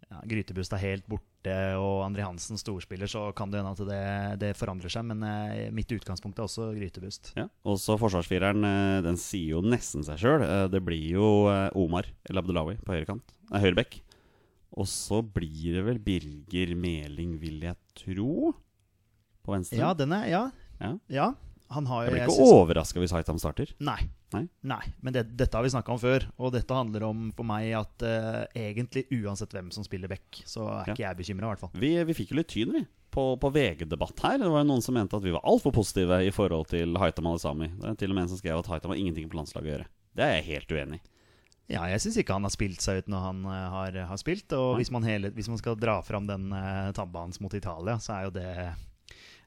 ja, 0.08 0.22
Grytebuss 0.32 0.72
er 0.76 0.86
helt 0.86 1.10
borte 1.10 1.29
og 1.48 2.02
André 2.04 2.26
Hansen 2.26 2.60
storspiller, 2.60 3.08
så 3.08 3.30
kan 3.38 3.52
det 3.52 3.62
hende 3.62 3.72
at 3.72 3.82
det, 3.88 4.02
det 4.42 4.52
forandrer 4.60 4.92
seg. 4.92 5.06
Men 5.08 5.24
eh, 5.24 5.70
mitt 5.76 5.92
utgangspunkt 5.96 6.40
er 6.40 6.48
også 6.48 6.72
Grytebust. 6.76 7.32
Ja. 7.40 7.48
Og 7.64 7.80
så 7.80 7.96
forsvarsfireren, 8.02 8.66
eh, 8.68 9.00
den 9.06 9.20
sier 9.22 9.56
jo 9.56 9.64
nesten 9.64 10.04
seg 10.04 10.20
sjøl. 10.20 10.44
Det 10.72 10.84
blir 10.84 11.16
jo 11.16 11.32
eh, 11.52 11.70
Omar 11.80 12.10
El 12.30 12.42
Abdelawi 12.42 12.76
på 12.84 12.98
høyrekant. 12.98 13.36
Nei, 13.54 13.64
høyrebekk. 13.64 14.02
Og 14.80 14.88
så 14.90 15.24
blir 15.26 15.80
det 15.80 15.86
vel 15.88 16.02
Birger 16.04 16.76
Meling, 16.78 17.38
vil 17.42 17.64
jeg 17.66 17.80
tro, 17.98 18.54
på 19.46 19.56
venstre. 19.56 19.80
Ja, 19.82 19.94
den 19.98 20.14
er 20.16 20.28
Ja. 20.30 20.44
Ja. 20.80 20.96
ja. 21.12 21.30
Han 21.70 21.86
har 21.86 22.08
Jeg 22.08 22.14
blir 22.16 22.24
ikke 22.26 22.54
overraska 22.56 23.02
hvis 23.02 23.12
Haitam 23.14 23.38
starter. 23.42 23.72
Nei. 23.84 24.00
Nei? 24.36 24.44
Nei, 24.70 24.82
men 25.02 25.16
det, 25.16 25.24
dette 25.40 25.58
har 25.58 25.66
vi 25.66 25.72
snakka 25.74 25.94
om 25.96 26.00
før. 26.02 26.28
Og 26.38 26.52
dette 26.54 26.76
handler 26.78 27.08
om 27.08 27.28
for 27.36 27.48
meg 27.50 27.72
at 27.80 28.06
uh, 28.06 28.44
egentlig 28.54 29.08
uansett 29.18 29.54
hvem 29.56 29.72
som 29.74 29.86
spiller 29.88 30.12
back, 30.12 30.44
så 30.46 30.68
er 30.70 30.92
Ja. 30.92 30.94
ikke 30.94 31.06
jeg 31.08 31.20
bekymra, 31.24 31.48
i 31.48 31.54
hvert 31.56 31.64
fall. 31.66 31.74
Vi, 31.82 31.92
vi 32.06 32.18
fikk 32.18 32.34
jo 32.36 32.40
litt 32.42 32.52
tyn, 32.54 32.74
vi. 32.76 32.84
På, 33.10 33.24
på 33.42 33.50
VG-debatt 33.50 34.22
her. 34.22 34.38
Det 34.38 34.50
var 34.54 34.62
jo 34.62 34.68
noen 34.70 34.84
som 34.86 34.94
mente 34.94 35.18
at 35.18 35.24
vi 35.26 35.34
var 35.34 35.42
altfor 35.50 35.74
positive 35.74 36.20
i 36.28 36.30
forhold 36.34 36.68
til 36.70 36.94
Haitam 37.02 37.26
Alisami. 37.32 37.72
Det 37.80 37.88
er 37.90 37.96
til 38.04 38.14
og 38.14 38.20
med 38.20 38.28
en 38.28 38.34
som 38.36 38.38
skrev 38.42 38.60
at 38.62 38.70
Haitam 38.70 38.94
har 38.94 39.00
ingenting 39.02 39.32
på 39.32 39.40
landslaget 39.40 39.66
å 39.66 39.74
gjøre. 39.74 39.88
Det 40.20 40.26
er 40.28 40.36
jeg 40.38 40.46
helt 40.52 40.76
uenig 40.78 41.00
i. 41.00 41.08
Ja, 41.70 41.84
jeg 41.90 42.02
syns 42.02 42.16
ikke 42.18 42.34
han 42.38 42.46
har 42.46 42.54
spilt 42.54 42.82
seg 42.82 43.02
ut 43.04 43.10
når 43.14 43.26
han 43.28 43.42
uh, 43.46 43.56
har, 43.74 43.98
har 44.10 44.18
spilt. 44.22 44.54
Og 44.58 44.78
hvis 44.80 44.90
man, 44.94 45.06
hele, 45.06 45.30
hvis 45.34 45.50
man 45.50 45.58
skal 45.62 45.78
dra 45.78 46.00
fram 46.06 46.30
den 46.30 46.48
uh, 46.54 46.90
tabba 46.98 47.26
hans 47.26 47.42
mot 47.42 47.54
Italia, 47.54 47.98
så 48.02 48.16
er 48.16 48.30
jo 48.30 48.32
det 48.38 48.48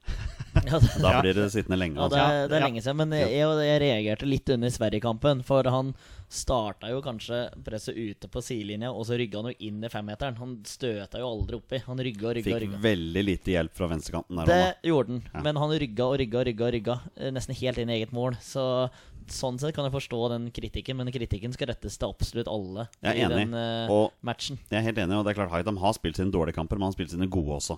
Ja, 0.71 0.79
det, 0.79 1.01
Da 1.01 1.21
blir 1.21 1.33
det 1.37 1.47
sittende 1.53 1.77
lenge. 1.77 1.95
ja, 1.99 2.07
det, 2.07 2.17
Altså. 2.17 2.33
er, 2.43 2.47
det 2.47 2.55
er 2.57 2.59
Ja. 2.61 2.65
lenge 2.67 2.81
siden. 2.85 2.97
Men 2.97 3.11
jeg, 3.11 3.31
jeg 3.33 3.81
reagerte 3.83 4.25
litt 4.29 4.49
under 4.55 4.69
Sverigekampen. 4.69 5.43
For 5.43 5.63
han 5.69 5.93
starta 6.33 6.89
jo 6.89 7.01
kanskje 7.05 7.39
presset 7.63 7.95
ute 7.99 8.27
på 8.31 8.41
sidelinja, 8.41 8.89
og 8.91 9.05
så 9.05 9.17
rygga 9.19 9.41
han 9.43 9.51
jo 9.51 9.57
inn 9.67 9.83
i 9.83 9.89
femmeteren. 9.93 10.37
Han 10.39 10.55
støta 10.65 11.19
jo 11.21 11.27
aldri 11.29 11.59
oppi. 11.59 11.81
Han 11.85 11.97
rygga 12.01 12.27
og 12.31 12.35
rygga. 12.39 12.55
og 12.55 12.61
Fikk 12.61 12.67
rygga. 12.67 12.81
veldig 12.87 13.23
lite 13.27 13.53
hjelp 13.53 13.73
fra 13.77 13.87
venstrekanten 13.91 14.35
der. 14.41 14.45
Det 14.49 14.59
også, 14.63 14.89
gjorde 14.89 15.07
han, 15.13 15.23
Ja. 15.33 15.41
men 15.41 15.55
han 15.61 15.69
rygga 15.83 16.03
og 16.09 16.17
rygga 16.19 16.39
og 16.39 16.45
rygga, 16.47 16.71
rygga 16.77 16.95
eh, 17.17 17.31
nesten 17.31 17.55
helt 17.55 17.77
inn 17.77 17.89
i 17.89 17.99
eget 18.01 18.11
mål. 18.13 18.37
Så 18.41 18.89
Sånn 19.25 19.55
sett 19.57 19.71
kan 19.73 19.85
jeg 19.85 19.93
forstå 19.93 20.17
den 20.33 20.49
kritikken, 20.51 20.97
men 20.97 21.07
kritikken 21.07 21.53
skal 21.53 21.67
rettes 21.69 21.95
til 21.97 22.09
absolutt 22.09 22.45
alle 22.51 22.89
Jeg 23.01 23.13
er 23.15 23.15
i 23.15 23.23
enig. 23.23 23.37
den 23.47 23.53
uh, 23.55 23.87
Og 23.89 24.11
matchen. 24.21 24.57
jeg 24.69 24.79
er 24.81 24.83
helt 24.83 24.97
enig, 24.99 25.15
og 25.15 25.23
det 25.23 25.31
er 25.31 25.37
klart 25.39 25.51
Haitam 25.53 25.77
har 25.79 25.93
spilt 25.95 26.17
sine 26.19 26.29
dårlige 26.29 26.55
kamper, 26.57 26.75
men 26.75 26.81
han 26.83 26.91
har 26.91 26.97
spilt 26.97 27.11
sine 27.15 27.29
gode 27.31 27.55
også. 27.55 27.77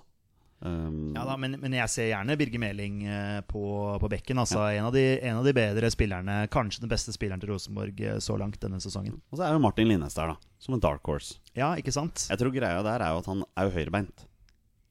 Um, 0.65 1.13
Ja 1.13 1.23
da, 1.27 1.35
men, 1.37 1.57
men 1.61 1.75
jeg 1.77 1.91
ser 1.93 2.07
gjerne 2.09 2.35
Birger 2.39 2.61
Meling 2.63 3.03
eh, 3.05 3.39
på, 3.45 3.61
på 4.01 4.09
bekken. 4.09 4.39
Altså, 4.41 4.63
en, 4.73 4.87
av 4.89 4.93
de, 4.95 5.03
en 5.21 5.37
av 5.41 5.45
de 5.45 5.53
bedre 5.53 5.91
spillerne, 5.93 6.37
kanskje 6.53 6.81
den 6.83 6.89
beste 6.91 7.13
spilleren 7.13 7.41
til 7.43 7.51
Rosenborg 7.53 8.01
eh, 8.01 8.17
så 8.23 8.37
langt 8.41 8.57
denne 8.63 8.81
sesongen. 8.81 9.19
Og 9.29 9.37
så 9.39 9.45
er 9.47 9.53
jo 9.53 9.61
Martin 9.61 9.91
Linnes 9.91 10.17
der, 10.17 10.33
da. 10.33 10.53
Som 10.65 10.77
en 10.77 10.81
dark 10.83 11.05
horse. 11.05 11.37
Ja, 11.53 11.73
ikke 11.77 11.93
sant? 11.93 12.25
Jeg 12.31 12.41
tror 12.41 12.55
greia 12.55 12.81
der 12.85 13.03
er 13.05 13.13
jo 13.13 13.21
at 13.21 13.29
han 13.29 13.45
er 13.53 13.69
jo 13.69 13.75
høyrebeint. 13.77 14.25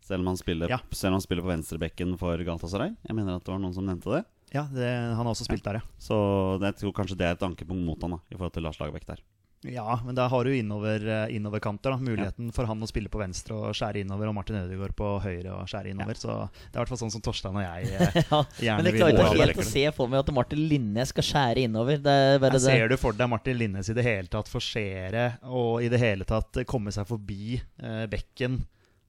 Selv 0.04 0.20
om 0.20 0.30
han 0.34 0.36
spiller, 0.38 0.68
Ja. 0.68 0.78
selv 0.92 1.14
om 1.14 1.18
han 1.18 1.24
spiller 1.24 1.42
på 1.46 1.48
venstrebekken 1.54 2.14
for 2.20 2.36
Galatasaray. 2.36 2.92
Jeg 3.08 3.16
mener 3.16 3.38
at 3.40 3.44
det 3.46 3.54
var 3.54 3.62
noen 3.62 3.74
som 3.74 3.86
nevnte 3.88 4.12
det. 4.18 4.24
Ja, 4.54 4.66
det, 4.70 4.86
Han 4.86 5.24
har 5.26 5.32
også 5.32 5.46
spilt 5.48 5.64
der, 5.66 5.80
ja. 5.80 5.86
Så 5.98 6.14
det, 6.60 6.74
jeg 6.74 6.84
tror 6.84 6.92
kanskje 7.00 7.16
det 7.18 7.26
er 7.26 7.34
et 7.38 7.42
ankepunkt 7.42 7.82
mot 7.88 8.04
han 8.04 8.12
da 8.14 8.18
i 8.30 8.36
forhold 8.36 8.52
til 8.54 8.62
Lars 8.68 8.78
Lagerbäck 8.78 9.08
der. 9.08 9.22
Ja, 9.64 9.96
men 10.04 10.14
da 10.14 10.26
har 10.28 10.44
du 10.44 10.52
innover, 10.56 11.06
eh, 11.08 11.36
innoverkanter. 11.36 11.94
da 11.94 11.96
Muligheten 11.96 12.52
for 12.52 12.68
han 12.68 12.82
å 12.84 12.88
spille 12.88 13.08
på 13.08 13.18
venstre 13.22 13.56
og 13.56 13.74
skjære 13.76 14.02
innover, 14.04 14.28
og 14.28 14.34
Martin 14.36 14.58
Ødegaard 14.60 14.92
på 14.98 15.08
høyre 15.24 15.54
og 15.56 15.68
skjære 15.70 15.94
innover. 15.94 16.18
Så 16.20 16.28
det 16.28 16.74
er 16.74 16.76
i 16.76 16.82
hvert 16.82 16.92
fall 16.92 17.00
sånn 17.00 17.14
som 17.14 17.24
Torstein 17.24 17.56
og 17.56 17.64
jeg 17.64 17.88
eh, 17.94 18.18
Ja, 18.28 18.42
gjerne 18.60 18.82
men 18.82 18.90
vil 18.92 19.00
klarer 19.00 19.16
ikke 19.16 19.40
helt 19.40 19.62
å 19.64 19.68
se 19.70 19.86
for 19.96 20.12
meg 20.12 20.20
at 20.20 20.34
Martin 20.36 20.64
Linnes 20.68 21.14
skal 21.14 21.24
skjære 21.30 21.64
innover. 21.64 22.02
Det 22.04 22.12
er 22.12 22.38
Jeg 22.38 22.52
det. 22.58 22.60
ser 22.66 22.88
du 22.92 22.96
for 23.00 23.16
deg 23.16 23.30
Martin 23.32 23.58
Linnes 23.58 23.88
i 23.88 23.96
det 23.96 24.04
hele 24.04 24.28
tatt 24.28 24.50
forsere 24.52 25.26
og 25.48 25.82
i 25.82 25.88
det 25.92 26.00
hele 26.02 26.28
tatt 26.28 26.60
komme 26.68 26.92
seg 26.94 27.08
forbi 27.08 27.56
eh, 27.56 28.04
bekken, 28.12 28.60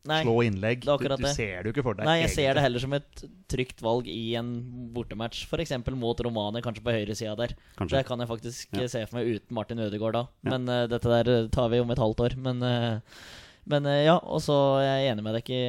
Nei, 0.06 0.20
slå 0.24 0.36
innlegg? 0.46 0.84
du, 0.86 1.08
du 1.18 1.28
ser 1.34 1.64
det 1.64 1.70
jo 1.70 1.74
ikke 1.74 1.84
for 1.88 1.98
deg. 1.98 2.06
nei, 2.06 2.20
jeg 2.22 2.34
ser 2.36 2.54
det 2.58 2.62
heller 2.66 2.84
som 2.84 2.94
et 2.94 3.24
trygt 3.52 3.82
valg 3.82 4.08
i 4.12 4.36
en 4.40 4.52
bortematch. 4.94 5.46
F.eks. 5.50 5.74
mot 5.98 6.22
Romania, 6.28 6.62
kanskje 6.66 6.84
på 6.86 6.94
høyresida 6.94 7.34
der. 7.40 7.56
Kanskje. 7.80 7.98
Det 7.98 8.06
kan 8.08 8.22
jeg 8.22 8.30
faktisk 8.30 8.76
Ja. 8.78 8.84
eh, 8.84 8.92
se 8.92 9.02
for 9.08 9.18
meg 9.20 9.32
uten 9.34 9.58
Martin 9.58 9.82
Ødegaard 9.82 10.14
da. 10.20 10.24
Ja. 10.46 10.54
Men 10.54 10.70
uh, 10.70 10.86
dette 10.92 11.10
der 11.10 11.32
eh, 11.34 11.50
tar 11.50 11.70
vi 11.74 11.82
om 11.82 11.92
et 11.92 12.02
halvt 12.06 12.22
år. 12.28 12.38
Men, 12.38 12.62
uh, 12.62 13.20
men 13.66 13.86
uh, 13.90 13.98
ja, 14.06 14.16
og 14.22 14.42
så 14.46 14.56
er 14.84 14.88
jeg 15.02 15.14
enig 15.16 15.26
med 15.26 15.40
deg 15.40 15.50
i, 15.58 15.62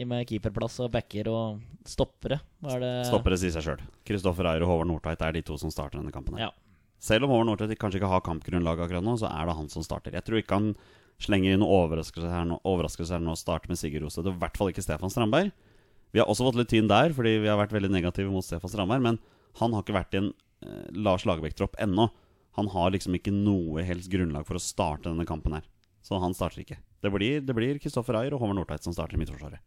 i 0.00 0.04
med 0.06 0.26
keeperplass 0.30 0.78
og 0.84 0.92
backer 0.94 1.28
og 1.32 1.62
stoppere. 1.84 2.38
Er 2.64 2.84
Stoppere 3.10 3.36
sier 3.40 3.52
seg 3.54 3.66
sjøl. 3.66 3.82
Kristoffer 4.06 4.46
Ayer 4.52 4.62
og 4.64 4.70
Håvard 4.70 4.88
Nordtveit 4.92 5.20
er 5.26 5.34
de 5.36 5.42
to 5.42 5.58
som 5.60 5.72
starter 5.74 5.98
denne 5.98 6.14
kampen. 6.14 6.38
her 6.38 6.46
Ja. 6.46 6.52
Selv 7.04 7.26
om 7.26 7.34
Håvard 7.34 7.50
Nordtveit 7.50 7.76
kanskje 7.82 7.98
ikke 8.00 8.08
har 8.14 8.22
kampgrunnlag 8.24 8.80
akkurat 8.86 9.04
nå, 9.04 9.18
så 9.20 9.28
er 9.28 9.50
det 9.50 9.56
han 9.58 9.66
som 9.68 9.82
starter. 9.84 10.14
Jeg 10.16 10.24
tror 10.24 10.38
ikke 10.40 10.56
han 10.60 10.70
slenger 11.22 11.54
inn 11.54 11.64
overraskelser 11.64 12.32
her 12.32 12.48
nå, 12.48 12.58
overraskelse 12.66 13.14
her 13.14 13.22
nå 13.22 13.34
og 13.34 13.40
starter 13.40 13.70
med 13.70 13.80
Sigurd 13.80 14.06
Roseth. 14.06 14.26
Og 14.26 14.34
i 14.34 14.42
hvert 14.42 14.58
fall 14.58 14.72
ikke 14.72 14.84
Stefan 14.84 15.12
Strandberg. 15.12 15.52
Vi 16.14 16.22
har 16.22 16.30
også 16.30 16.46
fått 16.46 16.58
litt 16.60 16.70
tyn 16.70 16.90
der, 16.90 17.14
fordi 17.14 17.36
vi 17.42 17.50
har 17.50 17.58
vært 17.58 17.74
veldig 17.74 17.90
negative 17.90 18.30
mot 18.30 18.46
Stefan 18.46 18.70
Strandberg. 18.70 19.02
Men 19.04 19.20
han 19.60 19.74
har 19.74 19.84
ikke 19.84 19.96
vært 19.96 20.14
i 20.14 20.22
en 20.22 20.32
eh, 20.66 20.88
Lars 20.94 21.26
Lagerbäck-tropp 21.26 21.78
ennå. 21.82 22.08
Han 22.58 22.70
har 22.70 22.92
liksom 22.94 23.16
ikke 23.18 23.34
noe 23.34 23.82
helst 23.86 24.10
grunnlag 24.12 24.46
for 24.46 24.58
å 24.58 24.62
starte 24.62 25.08
denne 25.08 25.26
kampen 25.26 25.56
her. 25.56 25.66
Så 26.04 26.18
han 26.22 26.36
starter 26.36 26.62
ikke. 26.62 26.78
Det 27.02 27.10
blir, 27.12 27.40
det 27.42 27.56
blir 27.56 27.80
Kristoffer 27.82 28.18
Ayer 28.20 28.36
og 28.36 28.42
Håvard 28.42 28.60
Nordtveit 28.60 28.86
som 28.86 28.94
starter 28.94 29.16
i 29.16 29.22
midtforsvaret. 29.22 29.62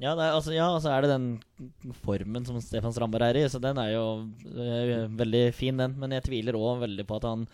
Ja, 0.00 0.14
det 0.16 0.24
er, 0.24 0.32
altså, 0.32 0.52
ja, 0.54 0.66
altså 0.72 0.92
er 0.94 1.04
det 1.04 1.10
den 1.12 1.94
formen 2.00 2.44
som 2.48 2.56
Stefan 2.64 2.92
Strandberg 2.96 3.26
er 3.26 3.38
i, 3.42 3.48
så 3.52 3.60
den 3.60 3.76
er 3.82 3.90
jo 3.92 4.04
øh, 4.48 5.10
veldig 5.12 5.42
fin, 5.52 5.76
den. 5.76 5.96
Men 6.00 6.16
jeg 6.16 6.24
tviler 6.28 6.56
òg 6.56 6.80
veldig 6.86 7.04
på 7.08 7.18
at 7.20 7.26
han 7.28 7.44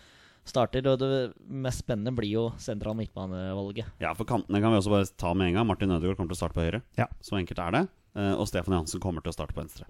starter. 0.49 0.87
Og 0.91 0.99
det 0.99 1.33
mest 1.47 1.83
spennende 1.83 2.13
blir 2.15 2.31
jo 2.31 2.45
sentral 2.57 2.95
midtbanevalget. 2.99 3.85
Ja, 4.03 4.13
for 4.17 4.25
kantene 4.25 4.61
kan 4.63 4.71
vi 4.73 4.77
også 4.81 4.93
bare 4.93 5.05
ta 5.17 5.33
med 5.33 5.47
en 5.51 5.53
gang. 5.59 5.67
Martin 5.67 5.91
Ødegaard 5.91 6.17
kommer 6.17 6.33
til 6.33 6.37
å 6.39 6.41
starte 6.43 6.57
på 6.57 6.65
høyre. 6.65 6.81
Ja. 6.97 7.07
Så 7.21 7.37
enkelt 7.39 7.59
er 7.59 7.71
det. 7.71 7.87
Eh, 8.17 8.33
Og 8.37 8.47
Stefan 8.47 8.73
Johansen 8.77 8.99
kommer 9.03 9.21
til 9.21 9.31
å 9.31 9.37
starte 9.37 9.53
på 9.53 9.61
venstre. 9.61 9.85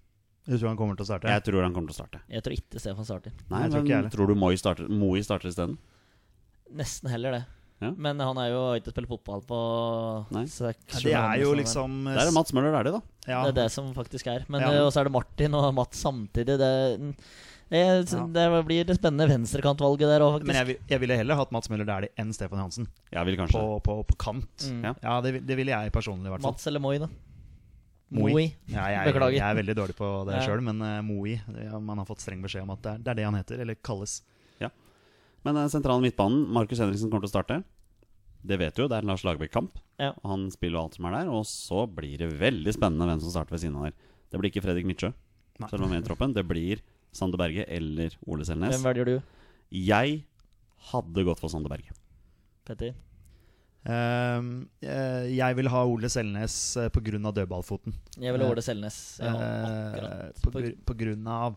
Du 0.47 0.55
tror 0.57 0.69
han 0.69 0.77
kommer 0.79 0.95
til 0.95 1.03
å 1.03 1.07
starte? 1.09 1.27
Jeg 1.27 1.43
tror 1.43 1.61
han 1.63 1.73
kommer 1.75 1.91
til 1.91 1.95
å 1.97 1.99
starte. 2.05 2.21
Jeg 2.31 2.43
tror 2.43 2.53
ikke 2.55 2.79
Stefan 2.79 3.05
starter. 3.05 3.31
Nei, 3.51 3.61
Jeg 3.63 3.71
tror 3.71 3.81
ikke 3.83 3.95
men 3.97 4.03
jeg 4.07 4.11
tror 4.13 4.27
du 4.27 4.35
Moi 4.35 4.55
starter, 4.55 4.87
Moi 4.87 5.19
starter 5.21 5.49
isteden? 5.51 5.77
Nesten 6.73 7.09
heller 7.11 7.31
det. 7.31 7.45
Ja. 7.79 7.91
Men 7.93 8.17
han 8.19 8.37
er 8.41 8.47
jo 8.49 8.61
ikke 8.79 8.89
spilt 8.89 9.07
fotball 9.11 9.43
på 9.45 9.57
seks 10.49 11.03
Ja, 11.05 11.27
det 11.35 11.41
er 11.41 11.43
jo 11.43 11.51
liksom 11.53 12.07
Det 12.09 12.23
er 12.23 12.31
Mats 12.33 12.51
Møller 12.57 12.71
Dæhlie, 12.73 12.95
da. 12.95 13.01
ja, 13.29 13.43
Det 13.45 13.51
er 13.51 13.57
det 13.61 13.71
som 13.71 13.91
faktisk 13.93 14.25
er. 14.33 14.45
Men 14.49 14.61
Ja. 14.61 14.71
øh, 14.71 14.87
også 14.87 15.01
er 15.01 15.03
det 15.03 15.11
Martin 15.13 15.53
og 15.53 15.73
Mats 15.75 16.01
samtidig. 16.01 16.57
Det, 16.57 17.15
det, 17.69 17.82
Ja. 18.13 18.25
det 18.32 18.65
blir 18.65 18.86
det 18.88 18.95
spennende 18.97 19.27
venstrekantvalget 19.27 20.08
der 20.08 20.21
òg, 20.23 20.38
faktisk. 20.38 20.47
Men 20.47 20.56
jeg, 20.62 20.77
jeg 20.89 20.99
ville 21.03 21.17
heller 21.19 21.36
hatt 21.36 21.51
Mats 21.51 21.69
Møller 21.69 21.86
Dæhlie 21.89 22.10
enn 22.17 22.32
Stefan 22.34 22.60
Johansen 22.62 22.88
Jeg 23.12 23.25
vil 23.27 23.38
kanskje 23.38 23.60
på, 23.60 23.80
på, 23.84 23.95
på 24.08 24.17
kant. 24.17 24.67
Mm. 24.71 24.84
Ja. 24.88 24.93
Ja, 25.03 25.15
det, 25.21 25.34
vil- 25.36 25.45
det 25.49 25.58
ville 25.60 25.71
jeg 25.75 25.91
personlig, 25.91 26.27
i 26.27 26.34
hvert 26.36 26.41
fall. 26.45 26.53
Mats 26.56 26.67
eller 26.71 26.80
Moi, 26.80 26.97
da? 27.03 27.10
Moi. 28.10 28.32
Moi. 28.32 28.45
Ja, 28.71 28.86
jeg, 28.88 29.12
Beklager. 29.13 29.36
jeg 29.36 29.43
er 29.51 29.58
veldig 29.60 29.75
dårlig 29.75 29.95
på 29.97 30.10
det 30.30 30.38
Ja. 30.38 30.43
sjøl, 30.47 30.62
men 30.63 30.80
uh, 30.82 31.01
Moi 31.03 31.34
ja, 31.36 31.80
Man 31.80 31.97
har 31.99 32.06
fått 32.08 32.21
streng 32.23 32.39
beskjed 32.41 32.63
om 32.63 32.71
at 32.71 32.82
det 32.86 32.91
er, 32.93 32.97
det 33.03 33.12
er 33.12 33.15
det 33.19 33.25
han 33.27 33.36
heter, 33.36 33.60
eller 33.65 33.75
kalles. 33.84 34.21
Ja. 34.63 34.69
Men 35.43 35.56
den 35.60 35.67
sentrale 35.73 35.99
midtbanen, 36.01 36.45
Markus 36.56 36.80
Henriksen 36.80 37.12
kommer 37.12 37.27
til 37.27 37.34
å 37.34 37.36
starte. 37.36 37.58
Det 38.47 38.56
vet 38.62 38.75
du 38.77 38.84
jo, 38.84 38.88
det 38.88 38.95
er 39.01 39.03
Lars 39.10 39.25
Lagerbäck-kamp. 39.27 39.75
Ja. 39.99 40.13
Han 40.23 40.47
spiller 40.53 40.77
jo 40.80 40.84
alt 40.86 40.95
som 40.95 41.06
er 41.10 41.17
der. 41.17 41.27
Og 41.36 41.43
så 41.49 41.84
blir 41.91 42.15
det 42.21 42.30
veldig 42.39 42.71
spennende 42.77 43.10
hvem 43.10 43.19
som 43.19 43.34
starter 43.34 43.51
ved 43.58 43.60
siden 43.65 43.75
av 43.75 43.89
der. 43.89 43.97
Det 44.32 44.39
blir 44.39 44.51
ikke 44.53 44.63
Fredrik 44.63 44.88
Midtsjø, 44.88 45.12
selv 45.67 45.82
om 45.82 45.89
han 45.89 45.89
er 45.89 45.95
med 45.97 46.06
i 46.06 46.08
troppen. 46.08 46.34
Det 46.38 46.45
blir 46.47 46.80
Sander 47.17 47.41
Berge 47.41 47.65
eller 47.65 48.13
Ole 48.30 48.45
Selnes. 48.47 48.75
Hvem 48.77 48.86
velger 48.91 49.10
du, 49.10 49.17
Jeg 49.73 50.21
hadde 50.91 51.25
gått 51.27 51.41
for 51.41 51.51
Sander 51.51 51.73
Berge. 51.73 51.95
Petter? 52.67 52.93
Um, 53.88 54.67
uh, 54.84 55.23
jeg 55.32 55.56
vil 55.56 55.69
ha 55.71 55.82
Ole 55.88 56.10
Selnes 56.12 56.53
uh, 56.75 56.89
pga. 56.91 57.32
dødballfoten. 57.32 57.95
Jeg 58.19 58.36
vil 58.36 58.43
ha 58.43 58.49
Ole 58.51 58.63
Selnes. 58.65 58.97
Ja, 59.23 59.34
Eh, 59.97 60.32
på, 60.43 60.51
gr 60.51 60.73
på 60.86 60.95
grunn 60.99 61.27
av 61.32 61.56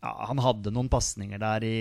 ja, 0.00 0.10
Han 0.28 0.40
hadde 0.44 0.72
noen 0.72 0.90
pasninger 0.92 1.40
der 1.40 1.64
i, 1.66 1.78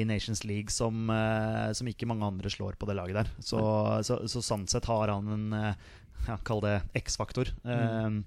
i 0.00 0.04
Nations 0.06 0.44
League 0.46 0.70
som, 0.74 1.08
eh, 1.10 1.70
som 1.74 1.88
ikke 1.90 2.08
mange 2.10 2.26
andre 2.26 2.50
slår 2.52 2.78
på 2.78 2.88
det 2.90 2.96
laget 2.98 3.20
der. 3.20 3.30
Så, 3.42 3.60
så, 4.06 4.20
så 4.30 4.42
sånn 4.44 4.66
sett 4.70 4.86
har 4.90 5.10
han 5.14 5.30
en 5.34 5.46
eh, 5.56 5.86
ja, 6.26 6.38
Kall 6.46 6.62
det 6.64 6.80
X-faktor. 7.04 7.52
Mm. 7.66 8.24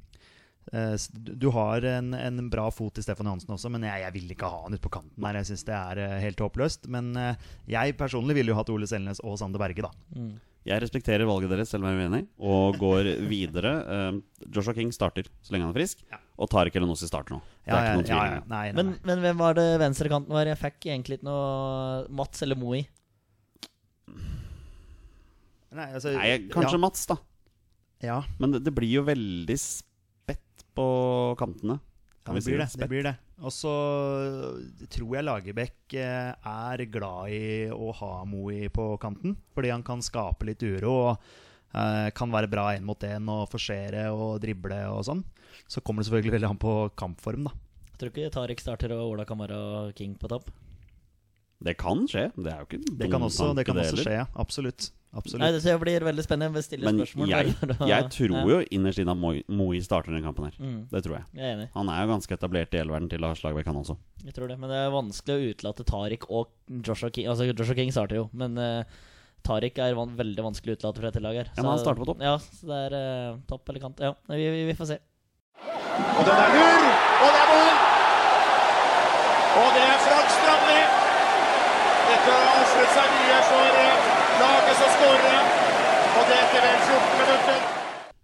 Eh, 0.74 0.94
du 1.14 1.48
har 1.56 1.82
en, 1.90 2.12
en 2.14 2.50
bra 2.54 2.68
fot 2.72 3.00
i 3.00 3.04
Stefan 3.06 3.26
Johansen 3.30 3.56
også, 3.56 3.72
men 3.74 3.88
jeg, 3.88 4.04
jeg 4.06 4.14
vil 4.20 4.36
ikke 4.36 4.50
ha 4.52 4.60
han 4.68 4.76
ute 4.78 4.84
på 4.86 4.92
kanten 5.00 5.26
her. 5.26 5.40
Jeg 5.42 5.50
syns 5.52 5.66
det 5.66 5.74
er 5.78 6.02
eh, 6.04 6.20
helt 6.26 6.44
håpløst. 6.46 6.86
Men 6.94 7.10
eh, 7.18 7.48
jeg 7.74 7.96
personlig 7.98 8.36
ville 8.38 8.54
jo 8.54 8.60
hatt 8.60 8.70
Ole 8.74 8.90
Selnes 8.90 9.22
og 9.26 9.40
Sander 9.42 9.62
Berge, 9.62 9.88
da. 9.88 9.92
Mm. 10.16 10.36
Jeg 10.68 10.84
respekterer 10.84 11.26
valget 11.26 11.50
deres, 11.54 11.70
selv 11.72 11.88
om 11.88 11.90
jeg 11.90 11.98
er 12.04 12.10
uenig, 12.12 12.26
og 12.46 12.76
går 12.78 13.08
videre. 13.32 13.72
Joshua 14.54 14.76
King 14.78 14.92
starter 14.94 15.26
så 15.42 15.54
lenge 15.56 15.66
han 15.66 15.72
er 15.72 15.78
frisk, 15.80 16.04
Ja. 16.12 16.20
og 16.38 16.50
Tariq 16.52 16.76
Elenossi 16.78 17.08
starter 17.10 17.38
nå. 17.38 17.40
Det 17.64 17.72
er 17.72 17.74
Ja, 17.74 17.80
ikke 17.80 17.96
noen 17.96 18.10
ja, 18.12 18.18
tvil. 18.20 18.44
Nei, 18.52 18.60
nei, 18.68 18.76
Men, 18.78 18.92
men 19.08 19.24
hvem 19.24 19.40
var 19.40 19.56
det 19.58 19.66
venstrekanten 19.82 20.36
var? 20.36 20.52
Jeg 20.52 20.60
fikk 20.60 20.90
egentlig 20.92 21.18
ikke 21.22 21.30
noe 21.32 22.04
Mats 22.20 22.44
eller 22.46 22.60
Moi. 22.60 22.84
Nei, 25.70 25.88
altså, 25.94 26.12
Nei, 26.18 26.30
kanskje 26.52 26.76
ja, 26.78 26.82
Mats, 26.82 27.04
da. 27.10 27.18
ja, 28.04 28.20
Men 28.42 28.56
det, 28.56 28.64
det 28.68 28.74
blir 28.76 28.90
jo 29.00 29.04
veldig 29.08 29.58
på 30.80 30.88
kantene. 31.40 31.80
ja, 32.26 32.34
det 32.34 32.46
blir 32.46 32.62
det. 32.62 32.70
Det, 32.80 32.88
blir 32.92 33.06
det. 33.10 33.16
Og 33.44 33.54
så 33.56 33.74
tror 34.92 35.18
jeg 35.18 35.28
Lagerbäck 35.28 35.98
eh, 36.00 36.32
er 36.34 36.86
glad 36.92 37.36
i 37.36 37.44
å 37.74 37.92
ha 38.00 38.14
Moe 38.30 38.72
på 38.72 38.92
kanten. 39.02 39.36
Fordi 39.56 39.74
han 39.74 39.86
kan 39.86 40.04
skape 40.06 40.48
litt 40.48 40.64
uro 40.64 40.94
og 40.94 41.12
eh, 41.76 42.10
kan 42.16 42.32
være 42.32 42.52
bra 42.52 42.70
én 42.76 42.88
mot 42.88 43.08
én 43.08 43.28
og 43.32 43.48
forsere 43.52 44.08
og 44.14 44.40
drible 44.44 44.82
og 44.94 45.04
sånn. 45.08 45.26
Så 45.70 45.84
kommer 45.84 46.02
det 46.02 46.10
selvfølgelig 46.10 46.38
veldig 46.38 46.52
an 46.54 46.62
på 46.62 46.78
kampform, 47.00 47.50
da. 47.50 47.56
Jeg 47.90 48.00
tror 48.00 48.12
ikke 48.14 48.34
Tariq 48.38 48.62
starter 48.64 48.96
og 48.96 49.14
Ola 49.14 49.26
kan 49.28 49.42
være 49.42 49.60
king 49.98 50.16
på 50.20 50.30
topp. 50.32 50.52
Det 51.62 51.74
kan 51.78 52.06
skje. 52.08 52.30
Det 52.40 52.48
er 52.54 52.62
jo 52.62 52.66
ikke 52.70 52.78
en 52.80 52.98
Det 53.00 53.10
kan 53.12 53.22
også, 53.22 53.50
det 53.56 53.66
kan 53.68 53.76
også 53.76 53.90
heller. 53.92 54.06
skje, 54.08 54.14
ja. 54.16 54.26
Absolutt. 54.40 54.92
Nei, 55.40 55.50
Det 55.58 55.74
blir 55.82 56.04
veldig 56.06 56.24
spennende. 56.24 56.54
Vi 56.54 56.62
stiller 56.62 56.86
Men 56.92 57.00
spørsmål. 57.02 57.28
jeg, 57.28 57.46
å- 57.82 57.88
jeg 57.90 58.04
tror 58.14 58.30
Ja, 58.38 58.44
jo 58.46 58.60
innerst 58.78 59.00
inne 59.02 59.12
at 59.12 59.18
Moi, 59.18 59.42
Moi 59.50 59.80
starter 59.82 60.14
den 60.14 60.22
kampen 60.24 60.46
her. 60.46 60.54
Mm. 60.62 60.88
Det 60.92 61.04
tror 61.04 61.16
jeg. 61.18 61.26
Jeg 61.34 61.44
er 61.50 61.56
enig. 61.58 61.70
Han 61.74 61.90
er 61.90 62.06
jo 62.06 62.12
ganske 62.14 62.38
etablert 62.38 62.74
i 62.74 62.78
elveren 62.78 63.10
til 63.10 63.20
Lars 63.20 63.42
Lagerbäck, 63.42 63.66
han 63.66 63.76
også. 63.76 63.98
Jeg 64.24 64.34
tror 64.36 64.48
det, 64.48 64.60
Men 64.60 64.70
det 64.70 64.78
er 64.78 64.92
vanskelig 64.94 65.34
å 65.36 65.50
utelate 65.50 65.84
Tariq 65.84 66.24
og 66.30 66.48
Joshua 66.86 67.10
King. 67.10 67.28
Altså 67.28 67.50
Joshua 67.52 67.76
King 67.76 67.92
starter 67.92 68.16
jo, 68.22 68.30
men 68.34 68.56
uh, 68.58 68.84
Tariq 69.44 69.80
er 69.80 69.96
van 69.96 70.16
veldig 70.16 70.44
vanskelig 70.46 70.78
å 70.78 70.80
utelate 70.80 71.00
fra 71.02 71.10
dette 71.12 71.22
laget. 71.26 71.48
Ja, 71.58 71.64
men 71.64 71.72
han 71.74 71.80
starter 71.80 72.00
på 72.06 72.06
topp. 72.14 72.22
Ja, 72.22 72.38
så 72.38 72.68
det 72.70 72.80
er 72.94 73.32
uh, 73.34 73.38
topp 73.50 73.68
eller 73.70 73.80
kant. 73.82 74.00
Ja, 74.00 74.14
vi, 74.30 74.46
vi, 74.48 74.66
vi 74.70 74.74
får 74.78 74.94
se. 74.94 75.00
Og 75.60 76.24
den 76.24 76.38
er 76.38 76.50
lur, 76.54 76.86
og 77.20 77.30
det 77.34 77.42
er 77.44 77.50
mål! 77.50 77.76
Og 79.60 79.70
det 79.76 79.84
er 79.90 79.98
Frank 80.06 80.30
Strandli. 80.38 80.99
Ofret 82.30 82.96
seg 82.96 83.12
mye 83.16 83.42
for 83.50 83.82
laget 84.40 84.80
som 84.80 84.96
skårer. 84.96 85.52
Og 86.10 86.24
det 86.30 86.40
etter 86.46 86.66
vel 86.66 86.80
14 86.86 87.20
minutter. 87.24 87.68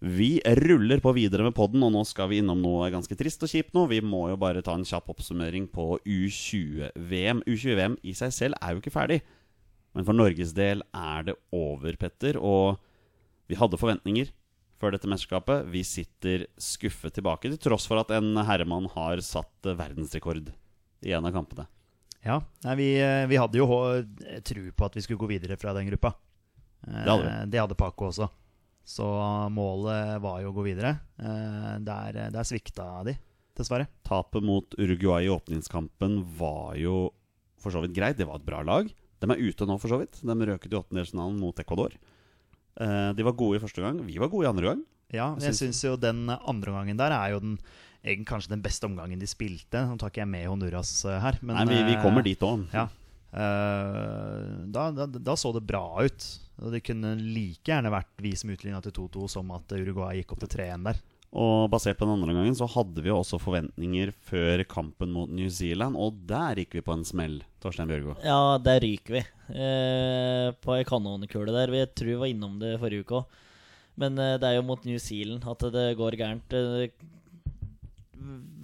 Vi 0.06 0.30
ruller 0.60 1.00
på 1.02 1.13
videre 1.15 1.48
med 1.48 1.56
podden, 1.58 1.82
og 1.88 1.94
nå 1.96 2.04
skal 2.06 2.28
vi 2.30 2.38
innom 2.41 2.60
noe 2.62 2.91
ganske 2.94 3.15
trist 3.18 3.41
og 3.46 3.50
kjipt 3.50 3.74
nå. 3.74 3.88
Vi 3.89 4.02
må 4.06 4.28
jo 4.30 4.38
bare 4.38 4.62
ta 4.65 4.76
en 4.78 4.86
kjapp 4.86 5.10
oppsummering 5.15 5.65
på 5.74 5.96
U20-VM. 6.04 7.41
U20-VM 7.48 7.96
i 8.06 8.13
seg 8.18 8.34
selv 8.36 8.60
er 8.60 8.76
jo 8.76 8.84
ikke 8.84 8.94
ferdig, 8.94 9.22
men 9.96 10.06
for 10.06 10.18
Norges 10.18 10.54
del 10.54 10.84
er 10.94 11.30
det 11.32 11.38
over, 11.56 11.98
Petter. 11.98 12.38
Og 12.38 12.76
vi 13.50 13.58
hadde 13.58 13.80
forventninger 13.82 14.30
før 14.78 14.94
dette 14.94 15.10
mesterskapet. 15.10 15.65
Vi 15.74 15.82
sitter 15.88 16.46
skuffet 16.62 17.15
tilbake, 17.15 17.50
til 17.50 17.63
tross 17.63 17.88
for 17.89 18.04
at 18.04 18.12
en 18.13 18.36
herremann 18.46 18.91
har 18.94 19.24
satt 19.26 19.72
verdensrekord 19.72 20.52
i 21.06 21.15
en 21.15 21.26
av 21.26 21.34
kampene. 21.34 21.70
Ja, 22.26 22.40
nei, 22.66 22.76
vi, 22.80 22.88
eh, 23.02 23.26
vi 23.30 23.38
hadde 23.38 23.60
jo 23.60 23.68
tro 24.44 24.64
på 24.74 24.86
at 24.88 24.96
vi 24.98 25.04
skulle 25.06 25.22
gå 25.22 25.28
videre 25.30 25.58
fra 25.62 25.74
den 25.78 25.86
gruppa. 25.92 26.14
Eh, 26.88 27.04
Det 27.04 27.12
hadde 27.12 27.26
vi. 27.28 27.52
Det 27.54 27.60
hadde 27.62 27.78
Paco 27.78 28.08
også. 28.10 28.30
Så 28.86 29.06
målet 29.54 30.20
var 30.22 30.42
jo 30.42 30.52
å 30.52 30.56
gå 30.56 30.66
videre. 30.66 30.96
Eh, 31.20 31.78
Der, 31.86 32.20
der 32.34 32.44
svikta 32.46 33.04
de, 33.06 33.16
dessverre. 33.58 33.88
Tapet 34.04 34.44
mot 34.46 34.74
Uruguay 34.78 35.26
i 35.26 35.30
åpningskampen 35.34 36.24
var 36.38 36.76
jo 36.82 37.12
for 37.62 37.72
så 37.72 37.82
vidt 37.86 37.94
greit. 37.96 38.18
Det 38.18 38.28
var 38.28 38.42
et 38.42 38.46
bra 38.46 38.62
lag. 38.66 38.90
De 39.22 39.30
er 39.32 39.42
ute 39.42 39.66
nå, 39.66 39.78
for 39.80 39.88
så 39.90 39.98
vidt. 40.02 40.20
De 40.22 40.34
røket 40.50 40.74
i 40.74 40.78
åttendedelsfinalen 40.78 41.40
mot 41.40 41.58
Ecuador. 41.62 41.94
Eh, 42.78 43.14
De 43.14 43.24
var 43.24 43.34
gode 43.38 43.58
i 43.58 43.64
første 43.64 43.82
gang. 43.82 44.02
Vi 44.06 44.18
var 44.20 44.30
gode 44.30 44.46
i 44.46 44.50
andre 44.52 44.66
gang. 44.74 44.84
Ja, 45.14 45.36
jeg 45.40 45.54
syns 45.54 45.84
jo 45.86 45.96
den 45.96 46.26
andre 46.30 46.72
gangen 46.74 46.98
der 46.98 47.14
er 47.14 47.30
jo 47.36 47.40
den 47.40 47.60
egentlig 48.06 48.30
kanskje 48.30 48.54
den 48.54 48.63
beste 48.65 48.88
omgangen 48.88 49.22
de 49.22 49.30
spilte. 49.30 49.82
Nå 49.89 49.98
tar 50.00 50.13
ikke 50.13 50.24
jeg 50.24 50.32
med 50.32 50.48
Honduras 50.50 50.94
eh, 51.10 51.20
her, 51.24 51.41
men 51.41 51.58
Nei, 51.58 51.65
vi, 51.74 51.82
vi 51.89 51.98
eh, 51.98 52.04
kommer 52.04 52.26
dit 52.26 52.46
òg. 52.46 52.68
Ja. 52.76 52.88
Eh, 53.36 54.41
da, 54.72 54.89
da, 54.96 55.08
da 55.08 55.36
så 55.39 55.52
det 55.56 55.65
bra 55.68 55.86
ut. 56.06 56.30
Og 56.63 56.72
det 56.72 56.86
kunne 56.88 57.18
like 57.20 57.68
gjerne 57.68 57.91
vært 57.91 58.24
vi 58.24 58.32
som 58.39 58.54
utligna 58.54 58.80
til 58.84 58.96
2-2, 58.96 59.28
som 59.36 59.52
at 59.56 59.76
Uruguay 59.76 60.22
gikk 60.22 60.36
opp 60.36 60.46
til 60.46 60.54
3-1 60.56 60.88
der. 60.88 61.02
Og 61.36 61.65
basert 61.68 61.98
på 62.00 62.06
den 62.08 62.15
andre 62.15 62.32
gangen 62.38 62.56
så 62.56 62.68
hadde 62.72 63.02
vi 63.04 63.10
jo 63.12 63.18
også 63.20 63.41
forventninger 63.44 64.13
før 64.24 64.62
kampen 64.72 65.12
mot 65.12 65.32
New 65.32 65.50
Zealand, 65.52 65.98
og 66.00 66.22
der 66.30 66.62
gikk 66.62 66.78
vi 66.78 66.84
på 66.86 66.96
en 66.96 67.04
smell, 67.08 67.41
Torstein 67.63 67.91
Bjørgo. 67.91 68.15
Ja, 68.24 68.56
der 68.63 68.80
ryker 68.86 69.18
vi. 69.18 69.24
Eh, 69.52 70.54
på 70.63 70.78
ei 70.78 70.86
kanonkule 70.88 71.52
der. 71.52 71.74
Vi 71.74 71.82
tror 71.91 72.13
vi 72.13 72.22
var 72.22 72.32
innom 72.32 72.56
det 72.62 72.78
forrige 72.80 73.04
uke 73.04 73.20
òg. 73.20 73.41
Men 74.00 74.15
eh, 74.20 74.38
det 74.39 74.48
er 74.48 74.58
jo 74.62 74.70
mot 74.70 74.88
New 74.88 75.02
Zealand 75.02 75.44
at 75.52 75.68
det 75.76 75.89
går 76.00 76.18
gærent. 76.22 76.56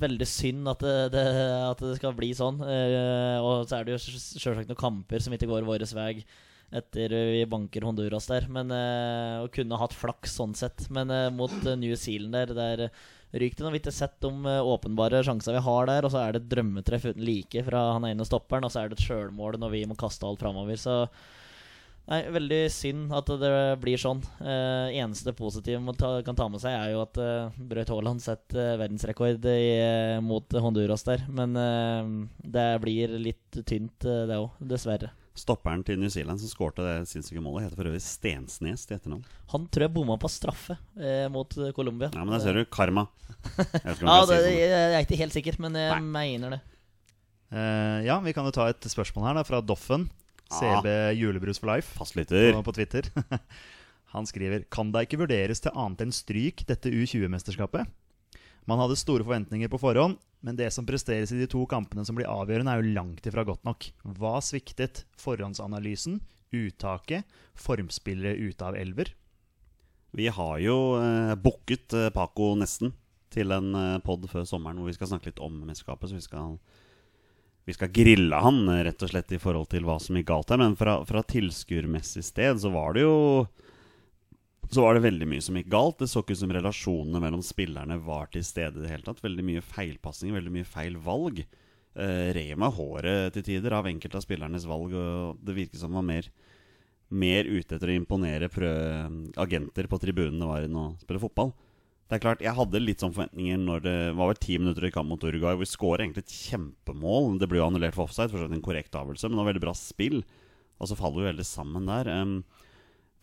Veldig 0.01 0.27
synd 0.29 0.69
at 0.71 0.81
det, 0.85 0.95
det, 1.13 1.25
at 1.67 1.81
det 1.83 1.97
skal 1.99 2.15
bli 2.17 2.31
sånn. 2.37 2.61
Eh, 2.65 3.37
og 3.41 3.67
så 3.69 3.77
er 3.79 3.87
det 3.87 3.95
jo 3.95 4.01
sjølsagt 4.01 4.71
noen 4.71 4.79
kamper 4.79 5.23
som 5.23 5.35
ikke 5.35 5.49
går 5.51 5.67
vår 5.67 5.85
vei 5.97 6.13
etter 6.71 7.11
vi 7.11 7.41
banker 7.51 7.83
Honduras 7.83 8.29
der. 8.31 8.47
Men 8.51 8.71
eh, 8.71 9.41
Og 9.43 9.51
kunne 9.55 9.79
hatt 9.79 9.95
flaks 9.97 10.37
sånn 10.39 10.55
sett. 10.57 10.87
Men 10.93 11.11
eh, 11.13 11.29
mot 11.35 11.53
eh, 11.65 11.77
New 11.79 11.95
Zealand 11.99 12.37
der, 12.37 12.55
der 12.55 12.87
ryker 13.31 13.57
det. 13.57 13.63
Nå 13.63 13.69
har 13.69 13.75
vi 13.75 13.83
ikke 13.83 13.95
sett 13.95 14.17
de 14.23 14.31
eh, 14.31 14.71
åpenbare 14.73 15.23
sjanser 15.27 15.57
vi 15.57 15.65
har 15.67 15.91
der. 15.91 16.07
Og 16.07 16.13
så 16.13 16.23
er 16.23 16.33
det 16.33 16.43
et 16.43 16.49
drømmetreff 16.55 17.11
uten 17.11 17.27
like 17.27 17.65
fra 17.67 17.85
han 17.97 18.07
ene 18.09 18.27
stopperen, 18.27 18.67
og 18.67 18.73
så 18.73 18.83
er 18.83 18.91
det 18.91 18.99
et 18.99 19.07
sjølmål 19.09 19.59
når 19.61 19.75
vi 19.75 19.85
må 19.89 19.99
kaste 19.99 20.27
alt 20.27 20.41
framover. 20.43 20.79
Så 20.79 21.03
Nei, 22.09 22.19
veldig 22.33 22.59
synd 22.73 23.11
at 23.15 23.29
det 23.39 23.51
blir 23.79 23.99
sånn. 24.01 24.19
Eh, 24.41 24.97
eneste 24.99 25.31
positive 25.37 25.79
man 25.83 25.95
ta, 25.95 26.15
kan 26.25 26.35
ta 26.35 26.47
med 26.51 26.59
seg, 26.63 26.73
er 26.73 26.91
jo 26.95 27.03
at 27.05 27.19
eh, 27.21 27.61
Braut 27.69 27.91
Haaland 27.93 28.23
setter 28.23 28.59
eh, 28.73 28.77
verdensrekord 28.81 29.45
i, 29.47 29.57
eh, 29.77 30.17
mot 30.25 30.57
Honduras 30.65 31.05
der. 31.07 31.23
Men 31.31 31.55
eh, 31.55 32.09
det 32.57 32.67
blir 32.83 33.13
litt 33.21 33.61
tynt, 33.69 34.03
eh, 34.09 34.25
det 34.27 34.39
òg, 34.41 34.57
dessverre. 34.73 35.13
Stopperen 35.37 35.85
til 35.87 35.95
New 36.01 36.09
Zealand 36.11 36.41
som 36.41 36.51
skårte 36.51 36.83
det 36.83 36.95
sinnssyke 37.07 37.39
målet, 37.39 37.69
heter 37.69 37.79
for 37.79 37.87
øvrig 37.87 38.01
Stensnes 38.03 38.83
til 38.89 38.97
etternavn. 38.97 39.21
Han 39.53 39.69
tror 39.71 39.85
jeg 39.85 39.93
bomma 39.95 40.17
på 40.19 40.27
straffe 40.33 40.75
eh, 40.99 41.29
mot 41.31 41.55
Colombia. 41.77 42.09
Ja, 42.11 42.25
men 42.25 42.35
der 42.35 42.43
ser 42.43 42.59
du 42.59 42.65
karma. 42.67 43.05
Jeg 43.55 44.01
Ja, 44.01 44.17
det, 44.27 44.41
jeg, 44.49 44.57
jeg 44.67 44.97
er 44.97 45.05
ikke 45.05 45.21
helt 45.21 45.37
sikker, 45.37 45.61
men 45.63 45.79
jeg 45.79 46.03
mener 46.03 46.57
det. 46.57 46.61
Eh, 47.51 48.01
ja, 48.09 48.19
vi 48.23 48.33
kan 48.35 48.47
jo 48.47 48.51
ta 48.55 48.67
et 48.71 48.91
spørsmål 48.91 49.29
her 49.29 49.39
da 49.39 49.45
fra 49.47 49.61
Doffen. 49.63 50.09
Ah. 50.51 50.81
CB 50.81 50.95
Julebrus 51.19 51.61
for 51.61 51.71
life 51.71 51.97
Fastlytter. 51.97 52.51
på, 52.57 52.63
på 52.67 52.75
Twitter. 52.75 53.07
Han 54.11 54.27
skriver 54.27 54.65
Kan 54.69 54.91
det 54.91 55.05
ikke 55.07 55.21
vurderes 55.23 55.63
til 55.63 55.71
annet 55.71 56.03
enn 56.03 56.13
stryk 56.15 56.65
dette 56.67 56.91
U20-mesterskapet? 56.91 57.87
Man 58.69 58.81
hadde 58.81 58.99
store 58.99 59.25
forventninger 59.25 59.71
på 59.71 59.79
forhånd, 59.81 60.19
men 60.45 60.57
det 60.57 60.67
som 60.73 60.85
presteres 60.85 61.31
i 61.33 61.39
de 61.39 61.47
to 61.49 61.63
kampene 61.69 62.03
som 62.05 62.17
blir 62.17 62.29
avgjørende, 62.29 62.75
er 62.75 62.83
jo 62.83 62.93
langt 62.93 63.25
ifra 63.25 63.45
godt 63.47 63.63
nok. 63.65 63.87
Hva 64.19 64.35
sviktet? 64.45 65.05
Forhåndsanalysen? 65.17 66.19
Uttaket? 66.53 67.25
Formspillere 67.57 68.35
ute 68.37 68.67
av 68.67 68.77
elver? 68.77 69.13
Vi 70.11 70.27
har 70.27 70.59
jo 70.59 70.77
eh, 70.99 71.33
booket 71.39 71.95
eh, 71.95 72.09
Paco 72.13 72.51
nesten 72.59 72.91
til 73.31 73.53
en 73.55 73.71
eh, 73.79 73.99
pod 74.03 74.27
før 74.29 74.43
sommeren 74.47 74.81
hvor 74.81 74.91
vi 74.91 74.97
skal 74.97 75.13
snakke 75.13 75.31
litt 75.31 75.41
om 75.43 75.61
mesterskapet. 75.63 76.11
Så 76.11 76.19
vi 76.19 76.25
skal, 76.25 76.57
vi 77.65 77.75
skal 77.75 77.91
grille 77.93 78.37
han 78.41 78.63
rett 78.85 79.03
og 79.05 79.11
slett 79.11 79.31
i 79.35 79.39
forhold 79.41 79.69
til 79.71 79.85
hva 79.85 79.97
som 80.01 80.17
gikk 80.17 80.29
galt 80.31 80.53
her. 80.53 80.61
Men 80.61 80.77
fra, 80.79 80.99
fra 81.07 81.21
tilskuermessig 81.23 82.23
sted 82.25 82.61
så 82.63 82.71
var 82.73 82.97
det 82.97 83.05
jo 83.05 83.17
så 84.71 84.85
var 84.85 84.95
det 84.95 85.03
veldig 85.03 85.27
mye 85.27 85.43
som 85.43 85.57
gikk 85.59 85.67
galt. 85.71 85.99
Det 85.99 86.07
så 86.09 86.23
ikke 86.23 86.37
ut 86.37 86.41
som 86.41 86.53
relasjonene 86.55 87.21
mellom 87.21 87.41
spillerne 87.43 87.97
var 88.05 88.31
til 88.31 88.45
stede 88.47 88.79
i 88.79 88.85
det 88.85 88.93
hele 88.93 89.05
tatt. 89.05 89.19
Veldig 89.23 89.45
mye 89.45 89.65
feilpasninger, 89.65 90.37
veldig 90.39 90.53
mye 90.55 90.69
feil 90.69 90.95
valg. 91.03 91.43
Eh, 91.91 92.29
rev 92.37 92.61
meg 92.61 92.77
håret 92.77 93.35
til 93.35 93.45
tider 93.49 93.75
av 93.75 93.89
enkelte 93.89 94.21
av 94.21 94.23
spillernes 94.23 94.65
valg, 94.69 94.95
og 94.95 95.43
det 95.43 95.57
virket 95.57 95.81
som 95.81 95.91
han 95.91 96.01
var 96.01 96.09
mer 96.13 96.31
mer 97.11 97.43
ute 97.43 97.75
etter 97.75 97.91
å 97.91 97.95
imponere 97.95 98.47
agenter 99.39 99.89
på 99.91 99.99
tribunene 99.99 100.47
var 100.47 100.65
enn 100.65 100.77
å 100.79 100.85
spille 101.01 101.19
fotball. 101.21 101.51
Det 102.11 102.17
er 102.17 102.23
klart, 102.25 102.41
Jeg 102.43 102.51
hadde 102.57 102.79
litt 102.83 102.99
sånn 102.99 103.13
forventninger 103.15 103.59
når 103.61 103.83
det 103.85 103.99
var 104.19 104.27
vel 104.27 104.39
ti 104.43 104.57
minutter 104.59 104.83
i 104.83 104.91
kamp 104.91 105.07
mot 105.07 105.21
Uruguay, 105.23 105.55
hvor 105.55 105.63
vi 105.63 105.69
skårer 105.71 106.01
egentlig 106.03 106.25
et 106.25 106.33
kjempemål. 106.51 107.37
Det 107.39 107.47
ble 107.47 107.61
jo 107.61 107.67
annullert 107.69 107.95
for 107.95 108.03
offside, 108.03 108.33
for 108.33 108.43
en 108.43 108.65
korrekt 108.65 108.97
avgjørelse, 108.99 109.29
men 109.29 109.37
det 109.37 109.39
var 109.39 109.47
veldig 109.47 109.63
bra 109.63 109.73
spill. 109.79 110.17
Og 110.83 110.89
så 110.91 110.97
faller 110.99 111.21
vi 111.21 111.29
veldig 111.29 111.45
sammen 111.47 111.87
der. 111.87 112.09
Um, 112.11 112.33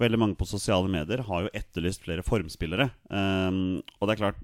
veldig 0.01 0.23
mange 0.23 0.41
på 0.41 0.49
sosiale 0.49 0.89
medier 0.89 1.21
har 1.29 1.45
jo 1.45 1.53
etterlyst 1.61 2.09
flere 2.09 2.25
formspillere. 2.25 2.89
Um, 3.13 3.83
og 4.01 4.09
det 4.09 4.17
er 4.17 4.23
klart, 4.23 4.41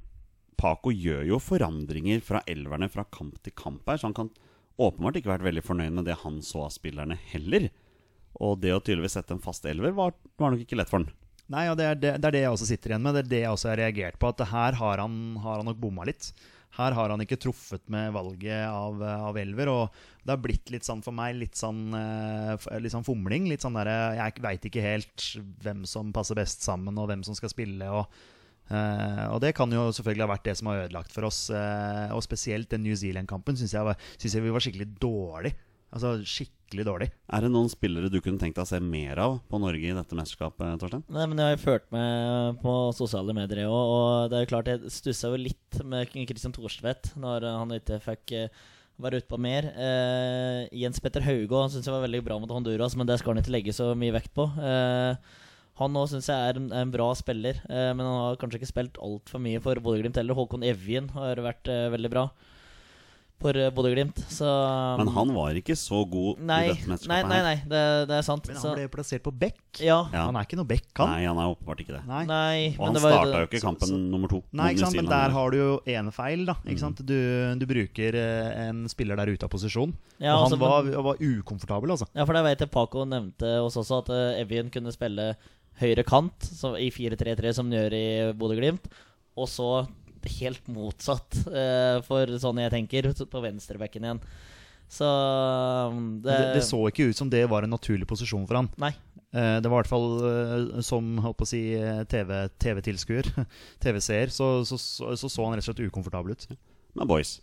Paco 0.60 0.92
gjør 0.92 1.24
jo 1.32 1.40
forandringer 1.40 2.20
fra 2.28 2.44
elverne 2.44 2.92
fra 2.92 3.08
kamp 3.16 3.40
til 3.40 3.56
kamp 3.56 3.88
her, 3.88 3.96
så 3.96 4.10
han 4.10 4.18
kan 4.20 4.32
åpenbart 4.76 5.22
ikke 5.22 5.32
vært 5.32 5.48
veldig 5.48 5.64
fornøyd 5.64 5.96
med 6.02 6.10
det 6.10 6.20
han 6.20 6.44
så 6.44 6.66
av 6.68 6.76
spillerne 6.76 7.16
heller. 7.32 7.70
Og 8.44 8.60
det 8.60 8.76
å 8.76 8.84
tydeligvis 8.84 9.16
sette 9.16 9.32
en 9.32 9.40
fast 9.40 9.64
elver 9.72 9.96
var, 9.96 10.12
var 10.36 10.52
nok 10.52 10.68
ikke 10.68 10.76
lett 10.76 10.92
for 10.92 11.00
han. 11.00 11.12
Nei, 11.52 11.66
og 11.68 11.76
det 11.76 11.86
er 11.86 11.98
det, 12.00 12.10
det 12.22 12.28
er 12.28 12.34
det 12.36 12.42
jeg 12.46 12.56
også 12.56 12.68
sitter 12.70 12.94
igjen 12.94 13.04
med. 13.04 13.16
Det 13.16 13.24
er 13.24 13.30
det 13.30 13.40
jeg 13.42 13.52
også 13.52 13.70
har 13.70 13.80
reagert 13.82 14.18
på. 14.20 14.32
At 14.32 14.44
her 14.48 14.78
har 14.80 15.02
han, 15.02 15.16
har 15.44 15.60
han 15.60 15.68
nok 15.68 15.80
bomma 15.82 16.06
litt. 16.08 16.30
Her 16.74 16.94
har 16.96 17.12
han 17.12 17.22
ikke 17.22 17.38
truffet 17.38 17.84
med 17.92 18.14
valget 18.16 18.64
av, 18.66 19.02
av 19.28 19.38
elver. 19.38 19.70
Og 19.70 19.98
det 20.24 20.32
har 20.32 20.42
blitt 20.42 20.72
litt 20.74 20.86
sånn 20.86 21.04
for 21.04 21.14
meg 21.14 21.36
litt 21.38 21.58
sånn, 21.58 21.86
eh, 21.94 22.70
litt 22.82 22.94
sånn 22.94 23.06
fomling. 23.06 23.46
Litt 23.50 23.62
sånn 23.64 23.76
derre 23.78 24.16
Jeg 24.18 24.40
veit 24.42 24.64
ikke 24.70 24.82
helt 24.82 25.28
hvem 25.62 25.84
som 25.86 26.14
passer 26.16 26.38
best 26.38 26.64
sammen, 26.66 26.96
og 26.98 27.10
hvem 27.10 27.26
som 27.26 27.36
skal 27.38 27.52
spille. 27.52 27.90
Og, 27.90 28.22
Uh, 28.64 29.28
og 29.28 29.42
det 29.44 29.50
kan 29.52 29.68
jo 29.68 29.90
selvfølgelig 29.92 30.24
ha 30.24 30.30
vært 30.30 30.46
det 30.48 30.54
som 30.56 30.70
har 30.70 30.86
ødelagt 30.86 31.12
for 31.12 31.26
oss. 31.28 31.50
Uh, 31.52 32.08
og 32.16 32.22
spesielt 32.24 32.70
den 32.72 32.80
New 32.86 32.94
Zealand-kampen 32.96 33.58
syns 33.60 33.74
jeg, 33.76 33.96
jeg 34.24 34.40
vi 34.40 34.52
var 34.54 34.64
skikkelig 34.64 34.86
dårlig. 35.02 35.52
Altså 35.94 36.16
skikkelig 36.26 36.84
dårlig. 36.88 37.08
Er 37.30 37.44
det 37.44 37.52
noen 37.54 37.70
spillere 37.70 38.10
du 38.10 38.18
kunne 38.18 38.40
tenkt 38.42 38.58
deg 38.58 38.66
å 38.66 38.70
se 38.72 38.80
mer 38.82 39.20
av 39.22 39.36
på 39.46 39.60
Norge 39.62 39.86
i 39.86 39.94
dette 39.94 40.16
mesterskapet, 40.18 40.80
Torstein? 40.82 41.04
Nei, 41.14 41.26
men 41.30 41.38
Jeg 41.38 41.46
har 41.46 41.54
jo 41.54 41.62
ført 41.62 41.86
med 41.94 42.62
på 42.64 42.72
sosiale 42.98 43.36
medier 43.36 43.68
òg, 43.68 43.92
og 43.94 44.32
det 44.32 44.38
er 44.38 44.46
jo 44.46 44.50
klart 44.50 44.70
jeg 44.72 44.90
stussa 44.90 45.30
jo 45.30 45.38
litt 45.38 45.82
med 45.86 46.10
Christian 46.10 46.54
Thorstvedt 46.56 47.12
når 47.20 47.46
han 47.46 47.76
ikke 47.78 48.00
fikk 48.02 48.34
eh, 48.34 48.64
være 48.98 49.22
ute 49.22 49.30
på 49.30 49.38
mer. 49.38 49.70
Eh, 49.70 50.66
Jens 50.82 50.98
Petter 51.02 51.22
Haugå 51.26 51.62
syns 51.70 51.86
jeg 51.86 51.94
var 51.94 52.02
veldig 52.08 52.24
bra 52.26 52.40
mot 52.42 52.50
Honduras, 52.50 52.98
men 52.98 53.06
det 53.06 53.20
skal 53.20 53.34
han 53.34 53.44
ikke 53.44 53.54
legge 53.54 53.74
så 53.76 53.92
mye 53.98 54.14
vekt 54.18 54.34
på. 54.34 54.48
Eh, 54.58 55.42
han 55.78 55.98
òg 55.98 56.10
syns 56.10 56.30
jeg 56.30 56.50
er 56.50 56.58
en, 56.58 56.68
en, 56.74 56.90
bra 56.94 57.08
spiller, 57.18 57.58
eh, 57.66 57.90
men 57.94 58.02
han 58.06 58.20
har 58.20 58.40
kanskje 58.42 58.60
ikke 58.60 58.70
spilt 58.70 58.98
altfor 59.02 59.42
mye 59.42 59.62
for 59.62 59.78
Bodø-Glimt 59.82 60.18
heller. 60.18 60.38
Håkon 60.38 60.66
Evjen 60.66 61.10
har 61.14 61.42
vært 61.42 61.70
eh, 61.70 61.86
veldig 61.94 62.12
bra 62.12 62.28
for 63.44 63.58
eh, 63.60 63.70
Bodø-Glimt. 63.74 64.22
Men 64.40 65.10
han 65.14 65.32
var 65.36 65.58
ikke 65.60 65.76
så 65.78 66.00
god 66.08 66.40
nei, 66.40 66.60
i 66.64 66.70
dette 66.72 66.90
mesterskapet 66.90 67.28
nei, 67.28 67.40
nei, 67.44 67.54
nei, 67.60 67.68
det, 67.70 67.82
det 68.10 68.16
er 68.18 68.26
sant. 68.26 68.48
Men 68.48 68.60
han 68.62 68.76
ble 68.78 68.86
plassert 68.92 69.24
på 69.26 69.32
bekk. 69.44 69.60
Ja. 69.84 69.98
Ja. 70.14 70.26
Han 70.30 70.38
er 70.38 70.46
ikke 70.48 70.58
noe 70.60 70.68
bekk, 70.70 70.88
han. 71.00 71.12
Nei, 71.12 71.26
han 71.28 71.40
er 71.42 71.52
åpenbart 71.52 71.82
ikke 71.84 71.96
det. 71.96 72.02
Nei. 72.08 72.22
Nei, 72.30 72.58
Og 72.78 72.86
men 72.86 72.98
han 72.98 73.02
starta 73.04 73.42
jo 73.42 73.48
ikke 73.50 73.62
kampen 73.64 73.90
så- 73.92 74.00
nummer 74.14 74.32
to. 74.32 74.40
Nei, 74.56 74.70
ikke 74.72 74.86
sant? 74.86 74.98
Men 75.00 75.10
der 75.12 75.34
har 75.36 75.54
du 75.54 75.58
jo 75.60 75.70
én 75.96 76.12
feil. 76.14 76.46
da 76.48 76.56
ikke 76.64 76.84
sant? 76.84 77.02
Du, 77.04 77.16
du 77.60 77.66
bruker 77.68 78.20
eh, 78.20 78.68
en 78.68 78.84
spiller 78.88 79.20
der 79.20 79.34
ute 79.34 79.44
av 79.48 79.52
posisjon. 79.52 79.92
Ja, 80.18 80.36
og 80.38 80.46
altså, 80.46 80.60
han 80.60 80.64
var, 80.64 81.02
var 81.10 81.20
ukomfortabel, 81.20 81.92
altså. 81.96 82.08
Ja, 82.14 82.24
for 82.24 82.36
det 82.38 82.44
vet 82.46 82.64
jeg 82.64 82.72
Paco 82.72 83.04
nevnte 83.08 83.58
oss 83.64 83.76
også, 83.80 84.00
at 84.04 84.12
uh, 84.14 84.38
Evjen 84.40 84.70
kunne 84.72 84.92
spille 84.94 85.34
høyre 85.80 86.04
kant 86.06 86.46
så, 86.46 86.76
i 86.78 86.88
4-3-3, 86.94 87.52
som 87.56 87.68
han 87.68 87.76
gjør 87.76 87.96
i 87.98 88.06
Bodø-Glimt. 88.38 88.86
Og 89.34 89.50
så 89.50 89.68
helt 90.40 90.66
motsatt, 90.72 91.40
uh, 91.48 92.02
for 92.06 92.30
sånn 92.42 92.62
jeg 92.64 92.74
tenker, 92.74 93.10
på 93.12 93.44
venstrebacken 93.44 94.06
igjen. 94.08 94.22
Så 94.94 95.08
um, 95.08 96.20
det, 96.22 96.30
Det, 96.30 96.52
det 96.58 96.64
så 96.66 96.78
ikke 96.90 97.08
ut 97.10 97.18
som 97.18 97.30
det 97.32 97.42
var 97.50 97.64
en 97.64 97.72
naturlig 97.72 98.06
posisjon 98.08 98.44
for 98.46 98.60
han. 98.60 98.68
Nei. 98.80 98.92
Eh, 99.34 99.56
Det 99.60 99.70
var 99.70 99.80
i 99.80 99.82
hvert 99.82 99.90
fall 99.90 100.08
eh, 100.28 100.82
som 100.86 101.16
håper 101.18 101.40
på 101.40 101.46
å 101.46 101.50
si 101.50 101.62
eh, 101.74 102.04
TV 102.10 102.44
TV-tilskuer, 102.62 103.30
TV-seer, 103.82 104.30
så 104.30 104.60
så, 104.68 104.78
så 104.78 105.16
så 105.18 105.30
så 105.30 105.46
han 105.46 105.56
rett 105.56 105.66
og 105.66 105.72
slett 105.72 105.88
ukomfortabel 105.88 106.36
ut. 106.36 106.46
Men 106.94 107.10
boys, 107.10 107.40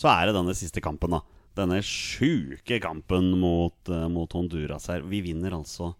så 0.00 0.08
er 0.14 0.30
det 0.30 0.36
denne 0.38 0.54
siste 0.56 0.80
kampen, 0.84 1.12
da. 1.18 1.20
Denne 1.58 1.82
sjuke 1.84 2.78
kampen 2.80 3.34
mot, 3.36 3.90
mot 4.08 4.32
Honduras 4.32 4.88
her. 4.88 5.02
Vi 5.04 5.20
vinner 5.26 5.52
altså 5.52 5.90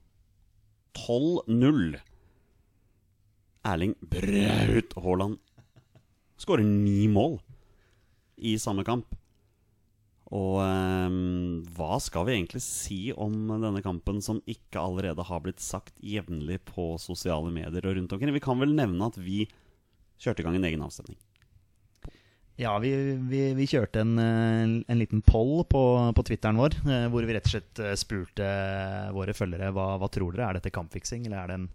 12-0. 0.96 1.98
Erling 3.68 3.92
Braut 4.00 4.96
Haaland 4.96 5.36
skårer 6.43 6.66
ni 6.66 7.07
mål 7.11 7.38
i 8.43 8.57
samme 8.61 8.84
kamp. 8.86 9.14
Og 10.32 10.62
ehm, 10.64 11.61
hva 11.76 11.99
skal 12.01 12.24
vi 12.24 12.38
egentlig 12.38 12.62
si 12.64 13.01
om 13.12 13.34
denne 13.53 13.82
kampen 13.84 14.22
som 14.24 14.40
ikke 14.49 14.80
allerede 14.80 15.26
har 15.28 15.43
blitt 15.45 15.61
sagt 15.61 15.99
jevnlig 16.01 16.62
på 16.70 16.95
sosiale 17.01 17.53
medier 17.53 17.84
og 17.84 17.99
rundt 17.99 18.14
omkring? 18.16 18.32
Vi 18.32 18.45
kan 18.45 18.61
vel 18.62 18.72
nevne 18.76 19.11
at 19.11 19.20
vi 19.20 19.45
kjørte 20.22 20.40
i 20.40 20.47
gang 20.47 20.57
en 20.57 20.70
egen 20.70 20.86
avstemning. 20.86 21.18
Ja, 22.61 22.74
vi, 22.78 22.90
vi, 23.28 23.43
vi 23.57 23.66
kjørte 23.68 24.03
en, 24.05 24.16
en 24.20 24.99
liten 25.01 25.22
poll 25.24 25.64
på, 25.68 25.82
på 26.16 26.24
Twitteren 26.28 26.61
vår, 26.61 26.76
eh, 26.84 27.07
hvor 27.12 27.24
vi 27.24 27.36
rett 27.36 27.49
og 27.49 27.55
slett 27.55 27.80
eh, 27.80 27.95
spurte 27.99 28.49
våre 29.16 29.34
følgere 29.36 29.72
hva, 29.74 29.95
hva 30.01 30.09
tror 30.12 30.36
dere, 30.36 30.51
er 30.51 30.61
dette 30.61 30.72
kampfiksing, 30.74 31.24
eller 31.26 31.40
er 31.40 31.51
det 31.51 31.57
en 31.61 31.70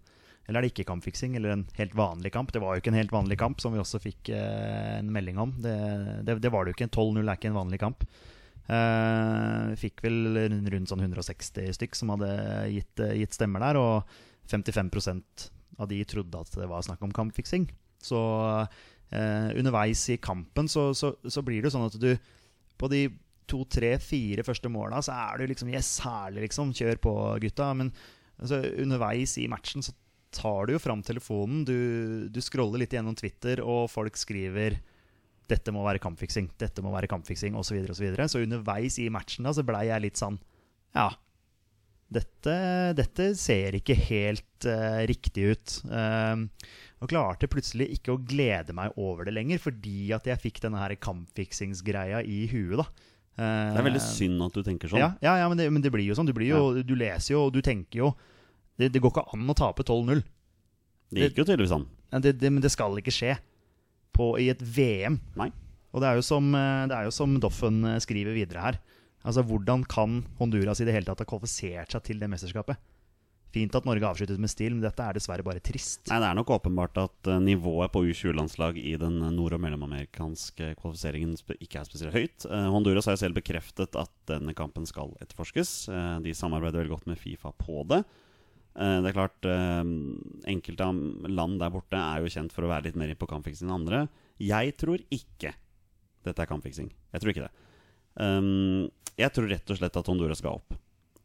eller 0.48 0.62
er 0.62 0.64
det 0.64 0.72
ikke 0.72 0.88
kampfiksing, 0.88 1.34
eller 1.36 1.52
en 1.52 1.66
helt 1.76 1.94
vanlig 1.98 2.32
kamp? 2.32 2.54
Det 2.54 2.62
var 2.62 2.74
jo 2.74 2.82
ikke 2.82 2.92
en 2.94 2.96
helt 2.96 3.12
vanlig 3.12 3.36
kamp, 3.40 3.60
som 3.60 3.74
vi 3.74 3.82
også 3.82 4.00
fikk 4.00 4.30
eh, 4.32 4.96
en 4.96 5.10
melding 5.12 5.36
om. 5.42 5.52
Det, 5.60 5.76
det, 6.24 6.38
det 6.40 6.52
var 6.54 6.64
det 6.64 6.72
jo 6.72 6.78
ikke. 6.78 6.88
12-0 6.88 7.20
er 7.20 7.36
ikke 7.36 7.50
en 7.50 7.58
vanlig 7.58 7.80
kamp. 7.82 8.06
Eh, 8.68 9.74
fikk 9.80 10.02
vel 10.04 10.40
rundt 10.72 10.90
sånn 10.90 11.04
160 11.04 11.68
stykk 11.76 11.94
som 11.96 12.14
hadde 12.14 12.32
gitt, 12.72 13.04
eh, 13.04 13.14
gitt 13.20 13.36
stemmer 13.36 13.64
der, 13.64 13.80
og 13.80 14.18
55% 14.48 15.48
av 15.78 15.88
de 15.92 16.00
trodde 16.08 16.40
at 16.40 16.56
det 16.56 16.68
var 16.68 16.84
snakk 16.84 17.04
om 17.04 17.12
kampfiksing. 17.12 17.68
Så 18.00 18.18
eh, 19.12 19.48
underveis 19.52 20.04
i 20.12 20.18
kampen 20.20 20.68
så, 20.68 20.90
så, 20.96 21.14
så 21.28 21.44
blir 21.44 21.60
det 21.60 21.68
jo 21.68 21.76
sånn 21.76 21.88
at 21.88 22.00
du 22.00 22.12
på 22.78 22.90
de 22.92 23.06
to, 23.48 23.62
tre, 23.68 23.94
fire 24.00 24.44
første 24.44 24.68
måla 24.72 25.00
så 25.04 25.16
er 25.16 25.40
du 25.40 25.48
liksom 25.48 25.70
Yes, 25.72 25.94
herlig, 26.04 26.48
liksom. 26.48 26.74
Kjør 26.76 27.00
på, 27.04 27.14
gutta. 27.44 27.70
Men 27.76 27.92
altså, 28.36 28.60
underveis 28.80 29.38
i 29.40 29.48
matchen 29.50 29.84
så 29.84 29.96
tar 30.38 30.68
du 30.68 30.76
jo 30.76 30.82
fram 30.82 31.02
telefonen, 31.04 31.64
du, 31.66 32.28
du 32.30 32.40
scroller 32.44 32.84
litt 32.84 32.94
gjennom 32.94 33.16
Twitter, 33.18 33.62
og 33.64 33.90
folk 33.92 34.18
skriver 34.20 34.78
'Dette 35.48 35.72
må 35.72 35.82
være 35.86 36.02
kampfiksing', 36.04 36.50
'Dette 36.60 36.84
må 36.84 36.92
være 36.92 37.08
kampfiksing', 37.10 37.56
osv. 37.56 37.80
Så, 37.90 38.04
videre, 38.04 38.26
og 38.26 38.30
så, 38.30 38.38
så 38.38 38.44
underveis 38.44 38.98
i 39.00 39.08
matchen 39.12 39.48
da, 39.48 39.54
så 39.56 39.64
blei 39.66 39.88
jeg 39.88 40.04
litt 40.04 40.20
sånn 40.20 40.38
Ja, 40.96 41.10
dette, 42.08 42.54
dette 42.96 43.32
ser 43.36 43.76
ikke 43.76 43.92
helt 44.08 44.64
uh, 44.64 45.04
riktig 45.08 45.50
ut. 45.52 45.74
Uh, 45.84 46.48
og 47.04 47.10
klarte 47.12 47.50
plutselig 47.52 47.90
ikke 47.98 48.14
å 48.14 48.22
glede 48.22 48.74
meg 48.74 48.96
over 48.96 49.28
det 49.28 49.34
lenger, 49.36 49.60
fordi 49.60 50.08
at 50.16 50.26
jeg 50.26 50.40
fikk 50.40 50.62
denne 50.64 50.80
her 50.80 50.96
kampfiksingsgreia 51.04 52.22
i 52.24 52.46
huet. 52.50 52.80
da 52.80 52.86
Det 53.36 53.82
er 53.82 53.86
veldig 53.90 54.02
synd 54.02 54.46
at 54.48 54.56
du 54.56 54.64
tenker 54.66 54.90
sånn. 54.90 55.04
ja, 55.04 55.12
ja, 55.22 55.36
ja 55.44 55.52
men, 55.52 55.60
det, 55.60 55.68
men 55.70 55.84
det 55.84 55.92
blir 55.94 56.08
jo 56.08 56.16
sånn. 56.16 56.26
Du, 56.26 56.34
blir 56.34 56.48
jo, 56.48 56.80
du 56.80 56.96
leser 56.96 57.36
jo, 57.36 57.44
og 57.46 57.54
du 57.54 57.60
tenker 57.62 58.06
jo 58.06 58.10
Det, 58.78 58.92
det 58.94 59.02
går 59.02 59.14
ikke 59.14 59.28
an 59.34 59.50
å 59.50 59.56
tape 59.58 59.82
12-0. 59.82 60.22
Det 61.10 61.24
gikk 61.28 61.40
jo 61.40 61.46
tydeligvis 61.48 61.74
an. 61.74 61.86
Det, 62.22 62.36
det, 62.40 62.50
men 62.52 62.62
det 62.64 62.70
skal 62.72 62.94
ikke 63.00 63.14
skje 63.14 63.34
på, 64.14 64.34
i 64.40 64.50
et 64.52 64.62
VM. 64.62 65.18
Nei. 65.38 65.50
Og 65.94 66.02
det 66.02 66.10
er 66.10 66.20
jo 66.20 66.26
som, 66.26 66.52
eh, 66.54 66.84
det 66.90 66.96
er 66.96 67.08
jo 67.08 67.14
som 67.14 67.38
Doffen 67.40 67.80
eh, 67.88 67.98
skriver 68.04 68.36
videre 68.36 68.64
her. 68.64 68.78
Altså, 69.26 69.42
Hvordan 69.44 69.82
kan 69.88 70.22
Honduras 70.38 70.80
i 70.80 70.86
det 70.86 70.94
hele 70.94 71.08
tatt 71.08 71.24
ha 71.24 71.28
kvalifisert 71.28 71.92
seg 71.94 72.04
til 72.06 72.22
det 72.22 72.30
mesterskapet? 72.30 72.78
Fint 73.48 73.72
at 73.74 73.86
Norge 73.88 74.04
avsluttet 74.04 74.40
med 74.40 74.52
stil, 74.52 74.74
men 74.76 74.84
dette 74.84 75.00
er 75.00 75.16
dessverre 75.16 75.44
bare 75.46 75.62
trist. 75.64 76.02
Nei, 76.10 76.18
Det 76.20 76.28
er 76.28 76.36
nok 76.36 76.52
åpenbart 76.58 77.00
at 77.00 77.30
eh, 77.32 77.40
nivået 77.40 77.92
på 77.94 78.04
U20-landslag 78.04 78.76
i 78.78 78.94
den 79.00 79.18
nord- 79.34 79.56
og 79.56 79.64
mellomamerikanske 79.64 80.74
kvalifiseringen 80.78 81.34
ikke 81.56 81.80
er 81.80 81.88
spesielt 81.88 82.14
høyt. 82.14 82.48
Honduras 82.68 83.08
har 83.08 83.16
jo 83.16 83.24
selv 83.24 83.40
bekreftet 83.40 83.96
at 83.98 84.12
denne 84.28 84.54
kampen 84.54 84.86
skal 84.86 85.16
etterforskes. 85.24 85.88
De 86.22 86.36
samarbeider 86.36 86.82
veldig 86.84 86.96
godt 86.98 87.08
med 87.10 87.20
Fifa 87.20 87.54
på 87.56 87.82
det. 87.88 88.04
Eh, 88.76 88.98
det 89.02 89.10
er 89.10 89.16
klart, 89.16 89.38
eh, 89.48 89.84
Enkelte 90.52 90.90
land 91.28 91.60
der 91.62 91.72
borte 91.74 91.98
er 91.98 92.22
jo 92.22 92.32
kjent 92.32 92.52
for 92.54 92.66
å 92.66 92.72
være 92.72 92.88
litt 92.88 92.98
mer 93.00 93.14
på 93.14 93.30
kampfiksing 93.30 93.68
enn 93.68 93.78
andre. 93.80 94.02
Jeg 94.38 94.76
tror 94.78 95.00
ikke 95.10 95.54
dette 96.26 96.42
er 96.42 96.50
kampfiksing. 96.50 96.90
Jeg 97.12 97.22
tror 97.22 97.32
ikke 97.32 97.46
det. 97.46 97.54
Um, 98.18 98.90
jeg 99.18 99.30
tror 99.34 99.48
rett 99.50 99.70
og 99.70 99.78
slett 99.78 99.96
at 99.98 100.10
Honduras 100.10 100.42
ga 100.42 100.52
opp. 100.52 100.74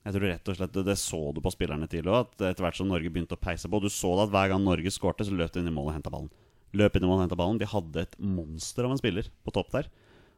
Jeg 0.04 0.16
tror 0.16 0.26
rett 0.28 0.50
og 0.52 0.58
slett 0.58 0.78
Det, 0.86 0.96
så 1.00 1.20
du 1.34 1.39
på 1.41 1.52
spillerne 1.54 1.88
til 1.89 2.10
òg. 2.12 2.34
Etter 2.36 2.64
hvert 2.66 2.78
som 2.78 2.89
Norge 2.91 3.10
begynte 3.10 3.38
å 3.38 3.41
peise 3.41 3.70
på 3.72 3.80
Du 3.82 3.89
så 3.89 4.12
det 4.18 4.28
at 4.28 4.34
hver 4.34 4.50
gang 4.52 4.64
Norge 4.66 4.91
skårte, 4.91 5.26
så 5.26 5.36
løp 5.36 5.54
de 5.54 5.64
inn 5.64 5.72
i 5.72 5.74
mål 5.74 5.91
og 5.91 5.96
henta 5.98 6.12
ballen. 6.14 6.32
Løp 6.74 6.98
inn 6.98 7.06
i 7.06 7.10
mål 7.10 7.20
og 7.20 7.24
hentet 7.28 7.39
ballen 7.39 7.62
De 7.62 7.70
hadde 7.70 8.02
et 8.02 8.18
monster 8.20 8.88
av 8.88 8.94
en 8.94 9.00
spiller 9.00 9.30
på 9.46 9.54
topp 9.56 9.72
der. 9.76 9.89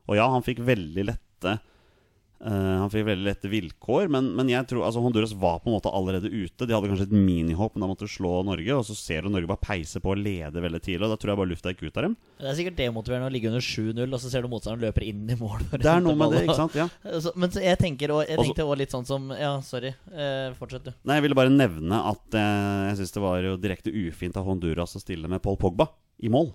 Og 0.06 0.20
ja, 0.20 0.28
han 0.30 0.46
fikk 0.46 0.62
veldig 0.68 1.08
lette 1.08 1.58
eh, 2.44 2.76
Han 2.82 2.92
fikk 2.94 3.06
veldig 3.08 3.26
lette 3.28 3.50
vilkår, 3.52 4.10
men, 4.12 4.32
men 4.38 4.50
jeg 4.52 4.68
tror 4.70 4.86
altså 4.88 5.04
Honduras 5.04 5.34
var 5.40 5.60
på 5.64 5.70
en 5.72 5.76
måte 5.78 5.92
allerede 5.94 6.32
ute. 6.32 6.66
De 6.66 6.76
hadde 6.76 6.90
kanskje 6.92 7.08
et 7.10 7.16
minihåp, 7.16 7.76
men 7.76 7.86
da 7.86 7.90
måtte 7.92 8.10
slå 8.12 8.40
Norge. 8.48 8.76
Og 8.76 8.86
så 8.88 8.98
ser 8.98 9.26
du 9.26 9.32
Norge 9.34 9.50
bare 9.50 9.64
peise 9.64 10.02
på 10.04 10.14
og 10.14 10.22
lede 10.22 10.64
veldig 10.64 10.82
tidlig, 10.84 11.04
og 11.08 11.14
da 11.14 11.20
tror 11.22 11.34
jeg 11.34 11.42
bare 11.42 11.52
lufta 11.54 11.74
gikk 11.74 11.86
ut 11.88 12.00
av 12.02 12.08
dem. 12.08 12.18
Det 12.42 12.50
er 12.52 12.58
sikkert 12.60 12.80
demotiverende 12.80 13.30
å 13.30 13.34
ligge 13.36 13.52
under 13.52 13.66
7-0, 13.66 14.04
og 14.06 14.22
så 14.22 14.32
ser 14.34 14.46
du 14.46 14.52
motstanderen 14.52 14.88
løper 14.90 15.08
inn 15.08 15.24
i 15.32 15.40
mål. 15.40 15.66
Det 15.76 15.92
er 15.92 16.04
noe 16.04 16.18
med 16.20 16.36
det, 16.36 16.44
ikke 16.48 16.60
sant? 16.60 16.78
Ja. 16.78 16.90
Så, 17.26 17.32
men 17.40 17.50
så 17.54 17.62
jeg 17.64 17.78
tenker 17.80 18.12
og, 18.12 18.26
jeg 18.28 18.38
tenkte 18.38 18.66
også 18.66 18.78
litt 18.82 18.92
sånn 18.94 19.06
som 19.08 19.30
Ja, 19.34 19.54
sorry. 19.64 19.94
Eh, 20.12 20.50
fortsett, 20.60 20.84
du. 20.90 20.92
Nei, 21.08 21.16
Jeg 21.20 21.26
ville 21.26 21.38
bare 21.38 21.54
nevne 21.54 22.02
at 22.12 22.36
eh, 22.38 22.82
jeg 22.90 23.00
syns 23.00 23.16
det 23.16 23.24
var 23.24 23.40
jo 23.46 23.56
direkte 23.62 23.94
ufint 23.94 24.36
av 24.38 24.46
Honduras 24.50 24.98
å 24.98 25.02
stille 25.02 25.30
med 25.32 25.42
Paul 25.46 25.58
Pogba 25.62 25.88
i 26.24 26.32
mål. 26.32 26.52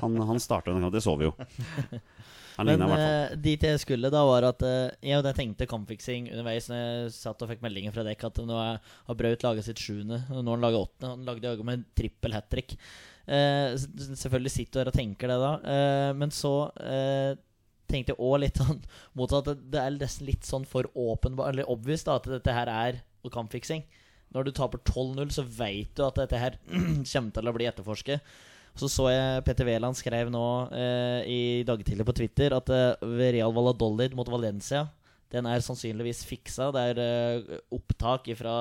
Han, 0.00 0.16
han 0.28 0.42
starta 0.42 0.72
denne 0.72 0.86
kampen, 0.86 0.96
det 0.96 1.04
så 1.04 1.16
vi 1.18 1.28
jo. 1.28 1.34
Han 2.60 2.68
Men 2.68 2.82
eh, 2.92 3.34
dit 3.40 3.62
jeg 3.64 3.80
skulle, 3.80 4.10
da 4.12 4.20
var 4.26 4.44
at 4.50 4.62
uh, 4.66 4.90
jeg, 5.00 5.22
jeg 5.24 5.36
tenkte 5.36 5.68
kampfiksing 5.70 6.26
underveis 6.32 6.66
når 6.68 6.80
jeg 6.80 7.12
satt 7.14 7.44
og 7.44 7.48
fikk 7.52 7.62
meldinger 7.64 7.94
fra 7.94 8.04
dekk 8.04 8.26
at 8.28 8.40
nå 8.44 8.58
har 8.58 9.16
Braut 9.16 9.46
laga 9.46 9.64
sitt 9.64 9.80
sjuende, 9.80 10.18
og 10.28 10.42
nå 10.42 10.50
har 10.50 10.58
han 10.58 10.66
laga 10.66 10.82
åttende. 10.82 11.12
Han 11.14 11.28
lagde 11.28 11.48
jaggu 11.48 11.64
med 11.64 11.78
en 11.78 11.86
trippel 11.96 12.36
hat 12.36 12.50
trick. 12.52 12.74
Uh, 13.24 13.78
selvfølgelig 14.18 14.52
sitter 14.52 14.72
du 14.74 14.82
her 14.82 14.92
og 14.92 14.98
tenker 14.98 15.30
det 15.32 15.38
da, 15.40 15.54
Uh, 15.60 16.10
men 16.18 16.34
så 16.34 16.52
uh, 16.68 17.32
tenkte 17.90 18.14
jeg 18.14 18.22
òg 18.22 18.36
litt 18.44 18.60
sånn 18.60 18.82
motsatt. 19.18 19.52
at 19.54 19.64
Det 19.72 19.80
er 19.80 19.96
nesten 19.96 20.28
litt 20.28 20.48
sånn 20.48 20.68
for 20.68 20.90
åpenbart, 20.92 21.54
eller 21.54 21.70
obvious, 21.72 22.04
da, 22.06 22.18
at 22.20 22.28
dette 22.34 22.56
her 22.56 22.70
er 22.74 23.00
kampfiksing. 23.32 23.86
Når 24.34 24.46
du 24.46 24.52
taper 24.54 24.82
12-0, 24.86 25.32
så 25.34 25.42
veit 25.44 25.90
du 25.96 26.04
at 26.06 26.20
dette 26.20 26.38
her 26.38 26.60
kommer 27.12 27.34
til 27.34 27.50
å 27.50 27.56
bli 27.56 27.66
etterforsket. 27.70 28.36
Så 28.80 28.88
så 28.88 29.10
jeg 29.12 29.42
Petter 29.44 29.68
Wæland 29.68 29.98
skrev 29.98 30.30
nå 30.32 30.44
eh, 30.72 31.26
i 31.28 31.40
dag 31.68 31.82
tidlig 31.84 32.06
på 32.08 32.14
Twitter 32.16 32.54
at 32.56 32.70
eh, 32.72 33.02
ved 33.04 33.34
Real 33.36 33.52
Valladolid 33.52 34.14
mot 34.16 34.30
Valencia 34.32 34.86
Den 35.30 35.44
er 35.46 35.60
sannsynligvis 35.60 36.24
fiksa. 36.24 36.70
Det 36.72 36.84
er 36.88 37.00
eh, 37.04 37.58
opptak 37.76 38.30
ifra 38.32 38.54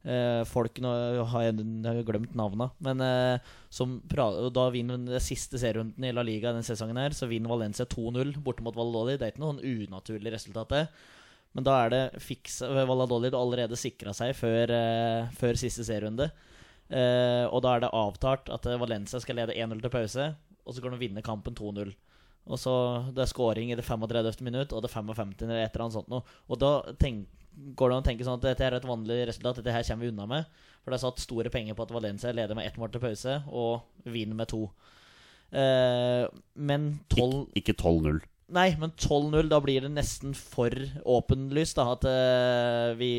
eh, 0.00 0.40
folk 0.48 0.80
Nå 0.80 0.94
har 1.34 1.44
jeg, 1.44 1.60
jeg 1.60 1.92
har 1.92 2.08
glemt 2.08 2.32
navnet. 2.38 2.72
Men 2.80 3.04
eh, 3.04 3.52
som 3.68 3.98
da 4.08 4.66
vinner 4.72 4.96
den 4.96 5.20
siste 5.22 5.60
serierunden 5.60 6.08
i 6.08 6.14
La 6.16 6.24
Liga 6.24 6.54
denne 6.54 6.66
sesongen 6.66 6.98
her, 6.98 7.12
så 7.12 7.28
vinner 7.28 7.52
Valencia 7.52 7.84
2-0 7.84 8.38
borte 8.40 8.64
mot 8.64 8.76
Valladolid. 8.80 9.20
Det 9.20 9.28
er 9.28 9.36
ikke 9.36 9.44
noe 9.44 9.60
unaturlig 9.60 10.32
resultat, 10.38 10.72
det. 10.72 10.86
Men 11.52 11.66
da 11.66 11.76
er 11.84 11.92
det 11.92 12.04
fiksa 12.22 12.70
Valladolid 12.88 13.36
allerede 13.36 13.78
sikra 13.78 14.16
seg 14.16 14.32
før, 14.38 14.72
eh, 14.72 15.28
før 15.36 15.60
siste 15.60 15.84
serierunde. 15.84 16.30
Eh, 16.90 17.46
og 17.46 17.62
da 17.62 17.76
er 17.76 17.84
det 17.84 17.92
avtalt 17.94 18.48
at 18.50 18.64
eh, 18.66 18.78
Valencia 18.80 19.20
skal 19.22 19.38
lede 19.38 19.54
1-0 19.54 19.82
til 19.82 19.92
pause, 19.94 20.30
og 20.66 20.74
så 20.74 20.82
kan 20.82 20.94
de 20.94 21.02
vinne 21.02 21.22
kampen 21.22 21.54
2-0. 21.54 21.92
Og 22.50 22.58
så 22.58 22.72
Det 23.14 23.22
er 23.22 23.30
scoring 23.30 23.70
i 23.70 23.76
det 23.78 23.84
35. 23.84 24.40
minutt 24.42 24.72
og 24.72 24.82
det 24.82 24.90
55. 24.90 25.42
eller 25.42 25.62
et 25.62 25.74
eller 25.74 25.84
annet 25.84 25.98
sånt 25.98 26.10
noe. 26.10 26.24
Og 26.48 26.58
da 26.58 26.72
tenk, 26.98 27.28
går 27.76 27.90
det 27.90 27.96
an 27.96 28.02
å 28.02 28.08
tenke 28.08 28.26
sånn 28.26 28.40
at 28.40 28.46
dette 28.48 28.66
er 28.66 28.78
et 28.78 28.88
vanlig 28.88 29.26
resultat, 29.28 29.60
dette 29.60 29.74
her 29.74 29.86
kommer 29.86 30.06
vi 30.06 30.10
unna 30.10 30.26
med. 30.26 30.62
For 30.80 30.90
det 30.90 30.98
er 30.98 31.04
satt 31.04 31.22
store 31.22 31.52
penger 31.52 31.76
på 31.76 31.84
at 31.86 31.94
Valencia 31.94 32.32
leder 32.32 32.58
med 32.58 32.66
ett 32.66 32.78
mål 32.80 32.90
til 32.90 33.04
pause 33.04 33.42
og 33.46 34.08
vinner 34.08 34.38
med 34.38 34.50
to. 34.50 34.64
Uh, 35.50 36.30
men 36.54 37.00
12 37.10 37.50
Ik 37.58 37.68
ikke 37.68 37.82
12-0. 37.82 38.20
Nei, 38.50 38.68
men 38.80 38.90
12-0, 38.98 39.46
da 39.50 39.60
blir 39.62 39.84
det 39.86 39.92
nesten 39.94 40.32
for 40.34 40.74
åpenlyst 41.06 41.78
da, 41.78 41.84
at 41.94 42.06
uh, 42.08 42.98
vi, 42.98 43.10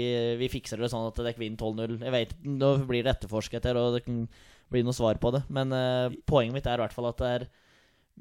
vi 0.41 0.49
fikser 0.51 0.81
det 0.81 0.89
sånn 0.91 1.07
at 1.07 1.19
dere 1.21 1.39
vinner 1.39 1.61
12-0. 1.61 2.01
Jeg 2.03 2.15
vet, 2.15 2.33
Nå 2.43 2.73
blir 2.89 3.05
det 3.05 3.13
etterforsket 3.15 3.69
her, 3.69 3.79
og 3.79 3.95
det 3.95 4.03
kan 4.07 4.25
bli 4.71 4.83
noe 4.83 4.95
svar 4.95 5.19
på 5.23 5.31
det. 5.35 5.45
Men 5.53 5.71
uh, 5.75 6.11
poenget 6.27 6.57
mitt 6.57 6.67
er 6.67 6.81
i 6.81 6.83
hvert 6.83 6.95
fall 6.95 7.07
at 7.11 7.23
det 7.23 7.31
er 7.37 7.47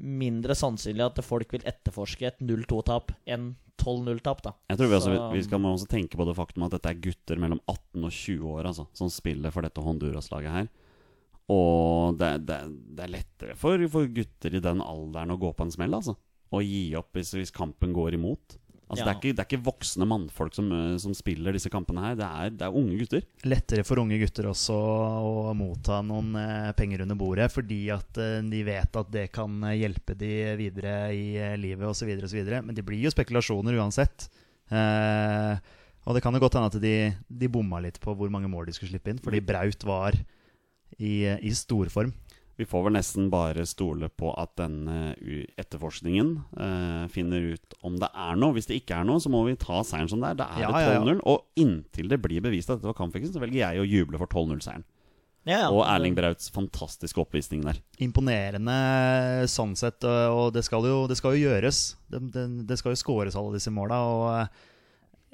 mindre 0.01 0.55
sannsynlig 0.57 1.03
at 1.09 1.19
folk 1.27 1.51
vil 1.53 1.67
etterforske 1.69 2.29
et 2.31 2.39
0-2-tap 2.47 3.11
enn 3.27 3.51
12-0-tap. 3.81 4.43
da. 4.47 4.55
Jeg 4.71 4.79
tror 4.79 4.91
vi, 4.93 4.99
også, 5.01 5.17
Så- 5.17 5.33
vi 5.35 5.43
skal 5.43 5.67
også 5.73 5.91
tenke 5.91 6.17
på 6.21 6.27
det 6.29 6.37
faktum 6.39 6.67
at 6.69 6.77
dette 6.77 6.93
er 6.93 7.03
gutter 7.03 7.43
mellom 7.43 7.61
18 7.67 8.05
og 8.07 8.11
20 8.13 8.55
år 8.55 8.71
altså, 8.71 8.87
som 8.95 9.11
spiller 9.11 9.51
for 9.51 9.67
dette 9.67 9.83
Honduras-laget 9.83 10.53
her. 10.53 10.71
Og 11.51 12.19
det, 12.21 12.47
det, 12.47 12.59
det 12.95 13.05
er 13.05 13.15
lettere 13.17 13.57
for, 13.59 13.83
for 13.91 14.07
gutter 14.07 14.55
i 14.55 14.63
den 14.63 14.83
alderen 14.85 15.35
å 15.35 15.41
gå 15.41 15.51
på 15.57 15.67
en 15.67 15.73
smell, 15.75 15.97
altså. 15.99 16.15
Og 16.51 16.65
gi 16.67 16.89
opp 16.99 17.15
hvis, 17.15 17.35
hvis 17.39 17.55
kampen 17.55 17.95
går 17.95 18.17
imot. 18.19 18.57
Altså, 18.91 19.05
det, 19.05 19.11
er 19.11 19.19
ikke, 19.21 19.35
det 19.39 19.43
er 19.45 19.47
ikke 19.47 19.67
voksne 19.69 20.07
mannfolk 20.11 20.57
som, 20.57 20.67
eh, 20.75 20.97
som 20.99 21.13
spiller 21.15 21.55
disse 21.55 21.71
kampene 21.71 22.03
her. 22.03 22.17
Det 22.19 22.27
er, 22.27 22.55
det 22.59 22.65
er 22.67 22.79
unge 22.81 22.97
gutter. 22.99 23.23
lettere 23.47 23.85
for 23.87 24.03
unge 24.03 24.19
gutter 24.19 24.49
også 24.51 24.75
å 24.75 25.53
motta 25.55 26.01
noen 26.03 26.35
eh, 26.41 26.73
penger 26.75 27.05
under 27.05 27.19
bordet, 27.21 27.47
fordi 27.55 27.85
at 27.95 28.19
eh, 28.19 28.41
de 28.51 28.65
vet 28.67 28.99
at 28.99 29.13
det 29.15 29.29
kan 29.31 29.63
eh, 29.69 29.77
hjelpe 29.85 30.17
de 30.19 30.33
videre 30.59 30.97
i 31.15 31.37
eh, 31.39 31.55
livet 31.63 31.87
osv. 31.87 32.11
Men 32.51 32.75
det 32.75 32.83
blir 32.87 33.05
jo 33.07 33.15
spekulasjoner 33.15 33.79
uansett. 33.79 34.27
Eh, 34.75 35.55
og 36.09 36.17
det 36.17 36.25
kan 36.25 36.35
jo 36.35 36.43
godt 36.43 36.59
hende 36.59 36.73
at 36.73 36.83
de, 36.83 36.95
de 37.31 37.53
bomma 37.53 37.79
litt 37.85 38.03
på 38.03 38.17
hvor 38.19 38.35
mange 38.35 38.51
mål 38.51 38.67
de 38.67 38.75
skulle 38.75 38.91
slippe 38.91 39.15
inn, 39.15 39.23
fordi 39.23 39.39
Braut 39.45 39.87
var 39.87 40.19
i, 40.99 41.29
eh, 41.31 41.39
i 41.47 41.55
storform. 41.55 42.11
Vi 42.61 42.67
får 42.69 42.83
vel 42.85 42.93
nesten 42.93 43.31
bare 43.33 43.63
stole 43.65 44.11
på 44.13 44.35
at 44.37 44.51
denne 44.61 45.15
etterforskningen 45.57 46.33
eh, 46.61 47.05
finner 47.09 47.55
ut 47.55 47.77
om 47.89 47.97
det 47.97 48.11
er 48.13 48.37
noe. 48.37 48.53
Hvis 48.53 48.69
det 48.69 48.83
ikke 48.83 48.99
er 48.99 49.07
noe, 49.09 49.23
så 49.23 49.33
må 49.33 49.41
vi 49.47 49.57
ta 49.57 49.79
seieren 49.81 50.11
som 50.13 50.21
det 50.21 50.35
er. 50.35 50.41
Da 50.43 50.49
er 50.53 50.67
Ja, 50.67 50.73
det 50.75 50.83
ja, 50.85 50.91
ja. 50.99 51.03
12-0. 51.07 51.23
Og 51.33 51.63
inntil 51.63 52.11
det 52.13 52.21
blir 52.21 52.45
bevist 52.45 52.69
at 52.69 52.83
dette 52.83 52.91
var 52.91 52.99
kampfiksen, 52.99 53.33
så 53.33 53.41
velger 53.41 53.63
jeg 53.63 53.81
å 53.81 53.89
juble 53.89 54.21
for 54.21 54.29
12-0-seieren. 54.29 54.85
Ja, 55.49 55.63
ja. 55.63 55.69
Og 55.73 55.81
Erling 55.89 56.13
Brauts 56.19 56.51
fantastiske 56.53 57.23
oppvisning 57.23 57.65
der. 57.65 57.81
Imponerende 58.05 58.77
sånn 59.49 59.73
sett, 59.81 60.05
eh, 60.05 60.29
og 60.29 60.53
det 60.53 60.67
skal 60.69 60.85
jo, 60.85 61.07
det 61.09 61.17
skal 61.17 61.39
jo 61.39 61.49
gjøres. 61.49 61.81
Det, 62.13 62.21
det, 62.35 62.45
det 62.69 62.77
skal 62.77 62.93
jo 62.93 63.01
skåres 63.01 63.39
alle 63.41 63.57
disse 63.57 63.73
måla. 63.73 64.03
Og 64.05 64.27
eh, 64.35 64.69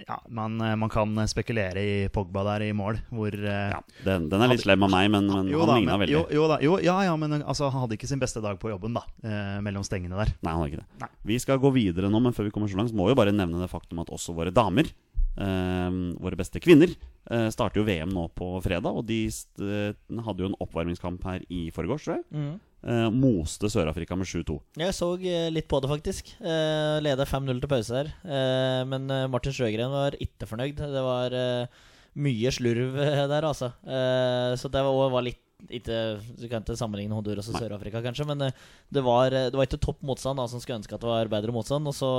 ja, 0.05 0.16
man, 0.28 0.61
eh, 0.61 0.74
man 0.76 0.90
kan 0.92 1.14
spekulere 1.28 1.80
i 1.80 1.94
Pogba 2.12 2.42
der 2.51 2.66
i 2.66 2.72
mål, 2.76 2.99
hvor 3.09 3.32
eh, 3.32 3.70
Ja, 3.72 3.80
den, 4.05 4.28
den 4.32 4.44
er 4.44 4.51
litt 4.53 4.64
slem 4.64 4.84
av 4.84 4.92
meg, 4.92 5.09
men, 5.12 5.30
men 5.30 5.49
han 5.49 5.70
da, 5.70 5.76
ligna 5.78 5.97
veldig. 6.03 6.12
Jo, 6.12 6.24
jo 6.36 6.49
da, 6.51 6.59
jo, 6.64 6.76
ja, 6.84 6.99
ja, 7.09 7.14
men 7.20 7.38
altså, 7.40 7.70
han 7.72 7.86
hadde 7.86 7.97
ikke 7.97 8.11
sin 8.11 8.20
beste 8.22 8.42
dag 8.44 8.61
på 8.61 8.70
jobben, 8.72 8.97
da. 8.99 9.07
Eh, 9.24 9.57
mellom 9.64 9.86
stengene 9.86 10.18
der. 10.20 10.34
Nei, 10.40 10.53
han 10.53 10.61
hadde 10.62 10.74
ikke 10.74 10.82
det. 10.84 11.01
Nei. 11.05 11.11
Vi 11.32 11.40
skal 11.42 11.62
gå 11.62 11.72
videre 11.74 12.12
nå, 12.12 12.20
men 12.22 12.36
før 12.36 12.51
vi 12.51 12.55
kommer 12.55 12.70
så 12.70 12.78
langt, 12.80 12.92
så 12.92 12.99
må 12.99 13.09
vi 13.09 13.14
jo 13.16 13.20
bare 13.22 13.34
nevne 13.34 13.62
det 13.62 13.70
faktum 13.72 14.03
at 14.05 14.12
også 14.12 14.36
våre 14.36 14.53
damer, 14.55 14.90
eh, 14.90 15.06
våre 15.37 16.39
beste 16.39 16.61
kvinner, 16.64 16.93
eh, 17.30 17.49
starter 17.53 17.80
jo 17.80 17.87
VM 17.87 18.12
nå 18.12 18.28
på 18.37 18.57
fredag. 18.64 18.93
Og 18.97 19.07
de 19.09 19.26
eh, 19.28 20.22
hadde 20.26 20.45
jo 20.45 20.51
en 20.51 20.59
oppvarmingskamp 20.64 21.24
her 21.28 21.45
i 21.53 21.68
forgårs, 21.74 22.07
tror 22.07 22.18
jeg. 22.18 22.26
Mm. 22.32 22.57
Uh, 22.87 23.09
moste 23.11 23.66
Sør-Afrika 23.72 24.14
med 24.14 24.28
7-2. 24.30 24.61
Jeg 24.78 24.95
så 24.95 25.09
litt 25.51 25.66
på 25.66 25.80
det, 25.82 25.89
faktisk. 25.91 26.28
Uh, 26.39 27.03
Leda 27.03 27.24
5-0 27.26 27.59
til 27.59 27.70
pause 27.72 27.97
der. 27.97 28.12
Men 28.87 29.09
Martin 29.32 29.57
Sjøgren 29.57 29.91
var 29.91 30.14
ikke 30.22 30.47
fornøyd. 30.47 30.78
Det 30.78 31.03
var 31.03 31.34
mye 32.16 32.53
slurv 32.55 32.95
der, 33.32 33.49
altså. 33.49 33.72
Så 33.82 34.70
det 34.70 34.84
var, 34.87 35.11
var 35.16 35.26
litt 35.26 35.43
ikke, 35.71 36.21
Du 36.37 36.47
kan 36.51 36.63
ikke 36.63 36.77
sammenligne 36.79 37.17
Honduras 37.17 37.49
og 37.51 37.57
Sør-Afrika, 37.59 38.03
kanskje, 38.05 38.27
men 38.29 38.49
eh, 38.49 38.65
det 38.93 39.03
var, 39.05 39.33
eh, 39.33 39.49
det 39.51 39.57
var 39.57 39.67
ikke 39.67 39.81
topp 39.83 40.03
motstand 40.07 40.39
da, 40.39 40.47
som 40.51 40.61
skulle 40.63 40.79
ønske 40.81 40.95
at 40.95 41.03
det 41.03 41.09
var 41.09 41.33
bedre 41.33 41.55
motstand. 41.55 41.89
Og 41.89 41.97
så 41.97 42.11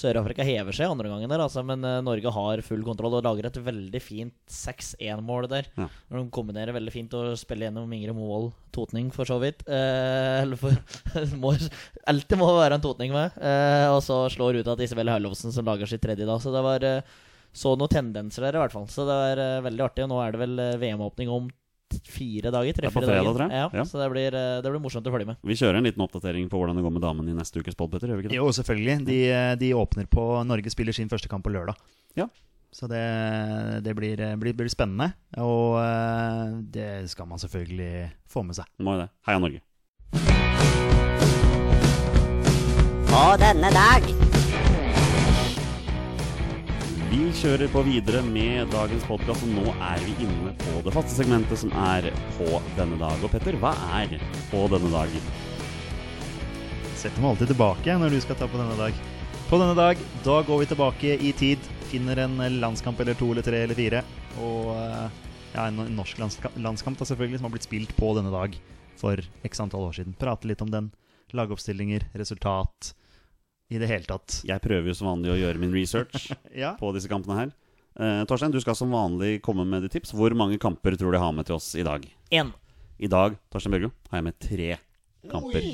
Sør-Afrika 0.00 0.46
hever 0.46 0.74
seg 0.74 0.90
andre 0.90 1.10
gangen 1.12 1.30
der, 1.30 1.42
altså, 1.44 1.62
men 1.66 1.84
eh, 1.84 2.00
Norge 2.04 2.32
har 2.34 2.64
full 2.66 2.82
kontroll 2.86 3.18
og 3.18 3.26
lager 3.26 3.50
et 3.50 3.60
veldig 3.68 4.02
fint 4.02 4.34
6-1-mål 4.48 5.50
der. 5.52 5.70
Ja. 5.76 5.88
Når 6.10 6.22
de 6.24 6.34
kombinerer 6.34 6.76
veldig 6.76 6.94
fint 6.94 7.16
og 7.18 7.36
spiller 7.40 7.68
gjennom 7.68 7.92
Ingrid 7.96 8.16
Movold 8.16 8.52
Totning, 8.74 9.10
for 9.14 9.28
så 9.28 9.40
vidt. 9.42 9.64
Eh, 9.68 10.42
eller 10.42 10.60
for 10.60 10.74
må, 11.42 11.54
Alltid 12.10 12.40
må 12.40 12.52
være 12.56 12.80
en 12.80 12.86
Totning 12.86 13.14
med. 13.14 13.36
Eh, 13.38 13.88
og 13.92 14.00
så 14.06 14.24
slår 14.32 14.62
ut 14.62 14.72
at 14.72 14.86
Isabel 14.86 15.12
Herlovsen 15.12 15.54
som 15.54 15.68
lager 15.68 15.90
sitt 15.90 16.02
tredje 16.04 16.28
da. 16.28 16.40
Så 16.40 16.54
det 16.54 16.64
var 16.64 16.86
så 17.52 17.74
noen 17.74 17.90
tendenser 17.90 18.46
der, 18.46 18.56
i 18.56 18.62
hvert 18.62 18.74
fall. 18.74 18.86
Så 18.90 19.04
det 19.08 19.20
eh, 19.36 19.64
veldig 19.66 19.86
artig. 19.90 20.06
Og 20.06 20.12
nå 20.14 20.20
er 20.22 20.34
det 20.34 20.42
vel 20.46 20.62
VM-åpning 20.80 21.32
om 21.34 21.50
fire 22.10 22.50
dager? 22.54 22.72
Det 22.76 22.84
er 22.88 22.94
på 22.94 23.02
fredag, 23.02 23.24
dager. 23.24 23.34
tror 23.36 23.44
jeg. 23.46 23.58
Ja, 23.60 23.68
Ja. 23.80 23.84
Så 23.84 23.98
det 24.00 24.10
blir, 24.12 24.34
eh, 24.34 24.60
det 24.62 24.70
blir 24.70 24.80
morsomt 24.80 25.06
å 25.06 25.12
følge 25.14 25.26
med. 25.26 25.36
Vi 25.42 25.54
kjører 25.54 25.76
en 25.80 25.84
liten 25.84 26.02
oppdatering 26.04 26.48
på 26.48 26.58
hvordan 26.60 26.76
det 26.76 26.84
går 26.84 26.92
med 26.92 27.02
damene 27.02 27.30
i 27.30 27.34
neste 27.38 27.60
ukes 27.60 27.74
pod, 27.74 27.90
Petter. 27.90 28.08
Gjør 28.08 28.16
vi 28.20 28.22
ikke 28.24 28.32
det? 28.34 28.36
Jo, 28.40 28.48
selvfølgelig. 28.52 29.04
De, 29.06 29.18
eh, 29.30 29.54
de 29.56 29.72
åpner 29.74 30.06
på 30.06 30.44
Norge 30.46 30.70
spiller 30.70 30.92
sin 30.92 31.08
første 31.08 31.28
kamp 31.28 31.44
på 31.44 31.50
lørdag. 31.52 31.74
Ja. 32.16 32.28
Så 32.72 32.86
det, 32.88 33.82
det 33.82 33.96
blir, 33.96 34.20
eh, 34.20 34.36
blir, 34.36 34.52
blir 34.54 34.68
spennende. 34.70 35.12
Og 35.38 35.80
det 36.70 37.08
skal 37.10 37.26
man 37.26 37.38
selvfølgelig 37.38 38.10
få 38.28 38.44
med 38.46 38.54
seg. 38.54 38.64
Må 38.78 38.94
jo 38.94 39.02
det. 39.06 39.10
Heia 39.26 39.38
Norge. 39.42 39.60
På 43.10 43.36
denne 43.42 43.70
dag 43.74 44.29
Vi 47.10 47.24
kjører 47.34 47.66
på 47.72 47.80
videre 47.82 48.20
med 48.22 48.68
dagens 48.70 49.02
podkast, 49.02 49.42
og 49.42 49.50
nå 49.50 49.72
er 49.82 50.02
vi 50.04 50.12
inne 50.22 50.52
på 50.60 50.76
det 50.86 50.92
faste 50.94 51.16
segmentet 51.16 51.58
som 51.58 51.72
er 51.74 52.06
På 52.36 52.60
denne 52.76 52.94
dag. 53.00 53.16
Og 53.26 53.32
Petter, 53.32 53.56
hva 53.58 53.72
er 53.96 54.12
På 54.52 54.60
denne 54.70 54.86
dag? 54.92 55.16
Setter 57.00 57.18
meg 57.18 57.32
alltid 57.32 57.50
tilbake 57.50 57.96
når 57.98 58.14
du 58.14 58.20
skal 58.22 58.38
ta 58.38 58.46
på 58.46 58.60
denne 58.60 58.76
dag. 58.78 59.00
På 59.48 59.58
denne 59.58 59.74
dag, 59.74 59.98
da 60.22 60.36
går 60.46 60.62
vi 60.62 60.68
tilbake 60.70 61.16
i 61.18 61.32
tid. 61.34 61.66
Finner 61.90 62.22
en 62.28 62.38
landskamp 62.62 63.02
eller 63.02 63.18
to 63.18 63.32
eller 63.34 63.48
tre 63.48 63.64
eller 63.64 63.80
fire. 63.80 64.04
Og 64.38 64.70
eh, 64.76 65.18
ja, 65.56 65.66
en 65.66 65.82
norsk 65.96 66.22
landskamp, 66.22 66.94
da 66.94 67.10
selvfølgelig, 67.10 67.42
som 67.42 67.50
har 67.50 67.56
blitt 67.56 67.66
spilt 67.66 67.96
på 67.98 68.14
denne 68.20 68.30
dag 68.30 68.54
for 69.02 69.18
x 69.50 69.66
antall 69.66 69.88
år 69.88 69.98
siden. 69.98 70.14
Prate 70.14 70.46
litt 70.46 70.62
om 70.62 70.70
den. 70.70 70.92
Lagoppstillinger, 71.34 72.06
resultat. 72.14 72.94
I 73.70 73.78
det 73.78 73.86
hele 73.90 74.06
tatt. 74.08 74.40
Jeg 74.48 74.62
prøver 74.64 74.90
jo 74.90 74.96
som 74.98 75.06
vanlig 75.12 75.30
å 75.30 75.38
gjøre 75.38 75.60
min 75.62 75.74
research 75.74 76.30
Ja. 76.62 76.72
på 76.80 76.90
disse 76.96 77.10
kampene 77.10 77.36
her. 77.38 77.52
Eh, 78.00 78.22
Torstein, 78.26 78.50
du 78.54 78.60
skal 78.62 78.74
som 78.78 78.90
vanlig 78.94 79.40
komme 79.46 79.62
med 79.68 79.84
ditt 79.86 79.92
tips. 79.98 80.10
Hvor 80.16 80.34
mange 80.34 80.58
kamper 80.62 80.96
tror 80.98 81.12
du 81.14 81.18
jeg 81.18 81.24
har 81.24 81.34
med 81.36 81.46
til 81.46 81.56
oss 81.58 81.72
i 81.78 81.84
dag? 81.86 82.06
En. 82.34 82.50
I 83.00 83.08
dag 83.10 83.36
Torstein 83.50 83.72
Børgo, 83.76 83.92
har 84.10 84.18
jeg 84.20 84.26
med 84.26 84.38
tre 84.42 84.70
kamper. 85.30 85.64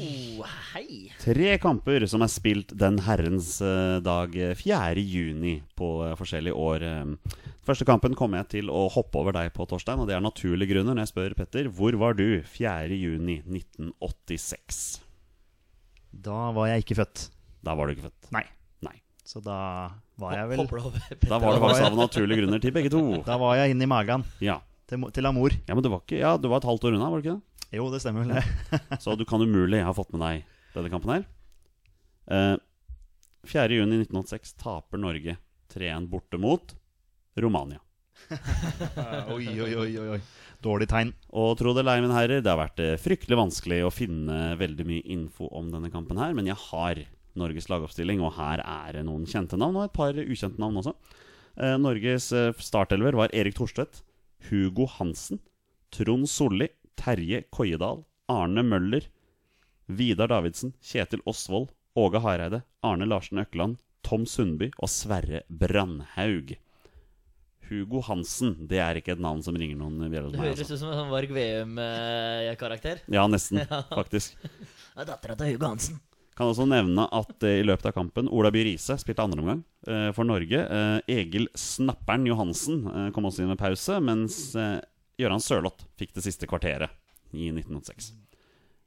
Oh, 0.42 0.46
hei. 0.74 1.08
Tre 1.22 1.52
kamper 1.62 2.04
som 2.10 2.22
er 2.24 2.30
spilt 2.32 2.72
den 2.78 2.96
herrens 3.06 3.60
eh, 3.64 3.98
dag 4.04 4.34
eh, 4.36 4.52
4. 4.58 5.00
juni 5.06 5.56
på 5.78 5.90
eh, 6.08 6.16
forskjellige 6.18 6.56
år. 6.58 6.82
eh. 6.82 7.44
Første 7.66 7.86
kampen 7.88 8.14
kommer 8.18 8.42
jeg 8.42 8.50
til 8.58 8.70
å 8.70 8.84
hoppe 8.94 9.18
over 9.22 9.34
deg 9.38 9.52
på, 9.54 9.64
Torstein, 9.70 9.98
og 10.02 10.06
det 10.10 10.14
er 10.18 10.22
naturlige 10.24 10.74
grunner 10.74 10.94
når 10.94 11.06
jeg 11.06 11.12
spør 11.14 11.36
Petter 11.38 11.70
hvor 11.74 11.96
var 11.98 12.14
du 12.18 12.26
4. 12.46 12.90
juni 12.98 13.40
1986? 13.46 14.82
Da 16.26 16.50
var 16.56 16.70
jeg 16.70 16.84
ikke 16.86 16.98
født. 17.02 17.26
Da 17.66 17.74
var 17.74 17.88
du 17.88 17.96
ikke 17.96 18.06
født. 18.06 18.28
Nei. 18.36 18.44
Nei. 18.86 18.94
Så 19.26 19.42
da 19.42 19.56
var 20.22 20.36
jeg 20.36 20.50
vel 20.52 20.62
Da 21.32 21.40
var 21.42 21.56
det 21.56 21.62
faktisk 21.64 21.88
av 21.88 21.98
naturlige 21.98 22.40
grunner 22.44 22.62
til 22.62 22.74
begge 22.76 22.92
to. 22.94 23.02
Da 23.28 23.38
var 23.42 23.58
jeg 23.58 23.74
inne 23.74 23.86
i 23.88 23.90
magen 23.90 24.24
Ja, 24.44 24.60
til, 24.86 25.02
til 25.14 25.26
Amor. 25.28 25.56
ja 25.66 25.74
men 25.74 25.82
du 25.84 25.90
var 25.92 26.04
ikke 26.04 26.20
Ja, 26.22 26.36
du 26.38 26.46
var 26.52 26.62
et 26.62 26.68
halvt 26.70 26.86
år 26.86 26.98
unna, 26.98 27.10
var 27.10 27.22
du 27.22 27.26
ikke 27.26 27.38
det? 27.38 27.42
Jo, 27.74 27.88
det 27.90 27.98
stemmer 28.04 28.22
vel 28.22 28.36
det. 28.38 28.78
Så 29.02 29.16
du 29.18 29.24
kan 29.26 29.42
umulig 29.42 29.82
ha 29.82 29.90
fått 29.96 30.14
med 30.14 30.22
deg 30.22 30.46
denne 30.76 30.92
kampen 30.92 31.10
her. 31.16 31.24
Uh, 32.30 32.54
4. 33.46 33.74
juni 33.80 33.98
1986 34.04 34.54
taper 34.62 35.02
Norge 35.02 35.34
3-1 35.74 36.06
borte 36.10 36.38
mot 36.38 36.76
Romania. 37.42 37.82
oi, 39.34 39.44
oi, 39.60 39.72
oi, 39.74 39.90
oi, 39.98 40.06
oi. 40.16 40.20
Dårlig 40.64 40.88
tegn. 40.90 41.10
Og 41.36 41.52
tro 41.58 41.74
det 41.76 41.82
eller 41.82 41.98
ei, 41.98 42.04
mine 42.06 42.16
herrer, 42.16 42.40
det 42.42 42.50
har 42.50 42.58
vært 42.62 42.80
eh, 42.82 42.94
fryktelig 43.00 43.38
vanskelig 43.38 43.82
å 43.86 43.92
finne 43.92 44.54
veldig 44.58 44.86
mye 44.88 45.04
info 45.16 45.50
om 45.58 45.68
denne 45.74 45.90
kampen 45.92 46.18
her, 46.22 46.32
men 46.38 46.48
jeg 46.48 46.56
har 46.70 47.02
Norges 47.38 47.68
lagoppstilling, 47.72 48.20
og 48.24 48.34
her 48.38 48.62
er 48.64 48.98
det 48.98 49.04
noen 49.08 49.26
kjente 49.28 49.58
navn, 49.60 49.76
og 49.80 49.88
et 49.88 49.94
par 49.96 50.16
ukjente 50.18 50.60
navn 50.62 50.80
også. 50.82 50.94
Eh, 51.56 51.76
Norges 51.80 52.30
eh, 52.36 52.50
startelver 52.60 53.16
var 53.18 53.32
Erik 53.36 53.56
Thorstvedt, 53.58 54.02
Hugo 54.50 54.86
Hansen, 54.98 55.40
Trond 55.94 56.28
Solli, 56.28 56.68
Terje 56.96 57.44
Koiedal, 57.52 58.04
Arne 58.32 58.62
Møller, 58.66 59.06
Vidar 59.86 60.28
Davidsen, 60.32 60.72
Kjetil 60.82 61.20
Osvold, 61.30 61.68
Åge 61.96 62.20
Hareide, 62.24 62.62
Arne 62.84 63.06
Larsen 63.08 63.38
Økland, 63.40 63.78
Tom 64.06 64.26
Sundby 64.28 64.68
og 64.82 64.90
Sverre 64.92 65.44
Brandhaug. 65.48 66.56
Hugo 67.66 67.98
Hansen, 68.06 68.52
det 68.70 68.78
er 68.78 68.98
ikke 69.00 69.16
et 69.16 69.22
navn 69.22 69.40
som 69.42 69.56
ringer 69.58 69.74
noen 69.80 69.96
bjeller 70.06 70.28
hos 70.28 70.34
Det 70.36 70.38
meg. 70.38 70.50
høres 70.52 70.60
Altså. 70.62 70.74
ut 70.76 70.82
som 70.84 70.90
en 70.92 71.00
sånn 71.00 71.08
Varg 71.10 71.32
Veum-karakter. 71.34 73.00
Ja, 73.10 73.24
nesten, 73.30 73.58
faktisk. 73.98 74.36
Det 74.44 75.02
er 75.02 75.08
dattera 75.08 75.34
til 75.40 75.54
Hugo 75.56 75.70
Hansen. 75.72 75.98
Kan 76.36 76.50
også 76.50 76.66
nevne 76.68 77.06
at 77.16 77.46
eh, 77.48 77.60
i 77.62 77.66
løpet 77.66 77.86
av 77.90 77.94
kampen 77.96 78.28
Ola 78.28 78.50
By 78.52 78.60
Riise 78.66 78.98
spilte 79.00 79.24
andre 79.24 79.40
omgang 79.40 79.62
eh, 79.88 80.10
for 80.16 80.24
Norge. 80.28 80.60
Eh, 80.60 80.98
Egil 81.16 81.48
Snapperen 81.56 82.26
Johansen 82.28 82.84
eh, 82.90 83.08
kom 83.16 83.28
også 83.28 83.44
inn 83.44 83.52
med 83.54 83.60
pause, 83.60 83.94
mens 84.04 84.34
Gøran 85.16 85.40
Sørloth 85.40 85.86
fikk 85.96 86.12
det 86.16 86.24
siste 86.26 86.48
kvarteret 86.50 86.92
i 87.32 87.48
1986. 87.54 88.12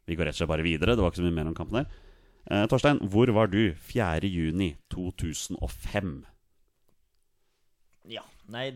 Vi 0.10 0.16
går 0.18 0.26
rett 0.30 0.38
og 0.38 0.42
slett 0.42 0.54
bare 0.54 0.66
videre. 0.66 0.96
Det 0.96 1.04
var 1.04 1.10
ikke 1.12 1.22
så 1.22 1.28
mye 1.28 1.40
mer 1.40 1.50
om 1.50 1.58
kampen 1.58 1.78
der. 1.82 1.88
Eh, 2.50 2.66
Torstein, 2.70 3.00
hvor 3.14 3.28
var 3.36 3.48
du 3.52 3.62
4.6.2005? 3.90 6.14
Ja, 8.10 8.24
nei, 8.50 8.68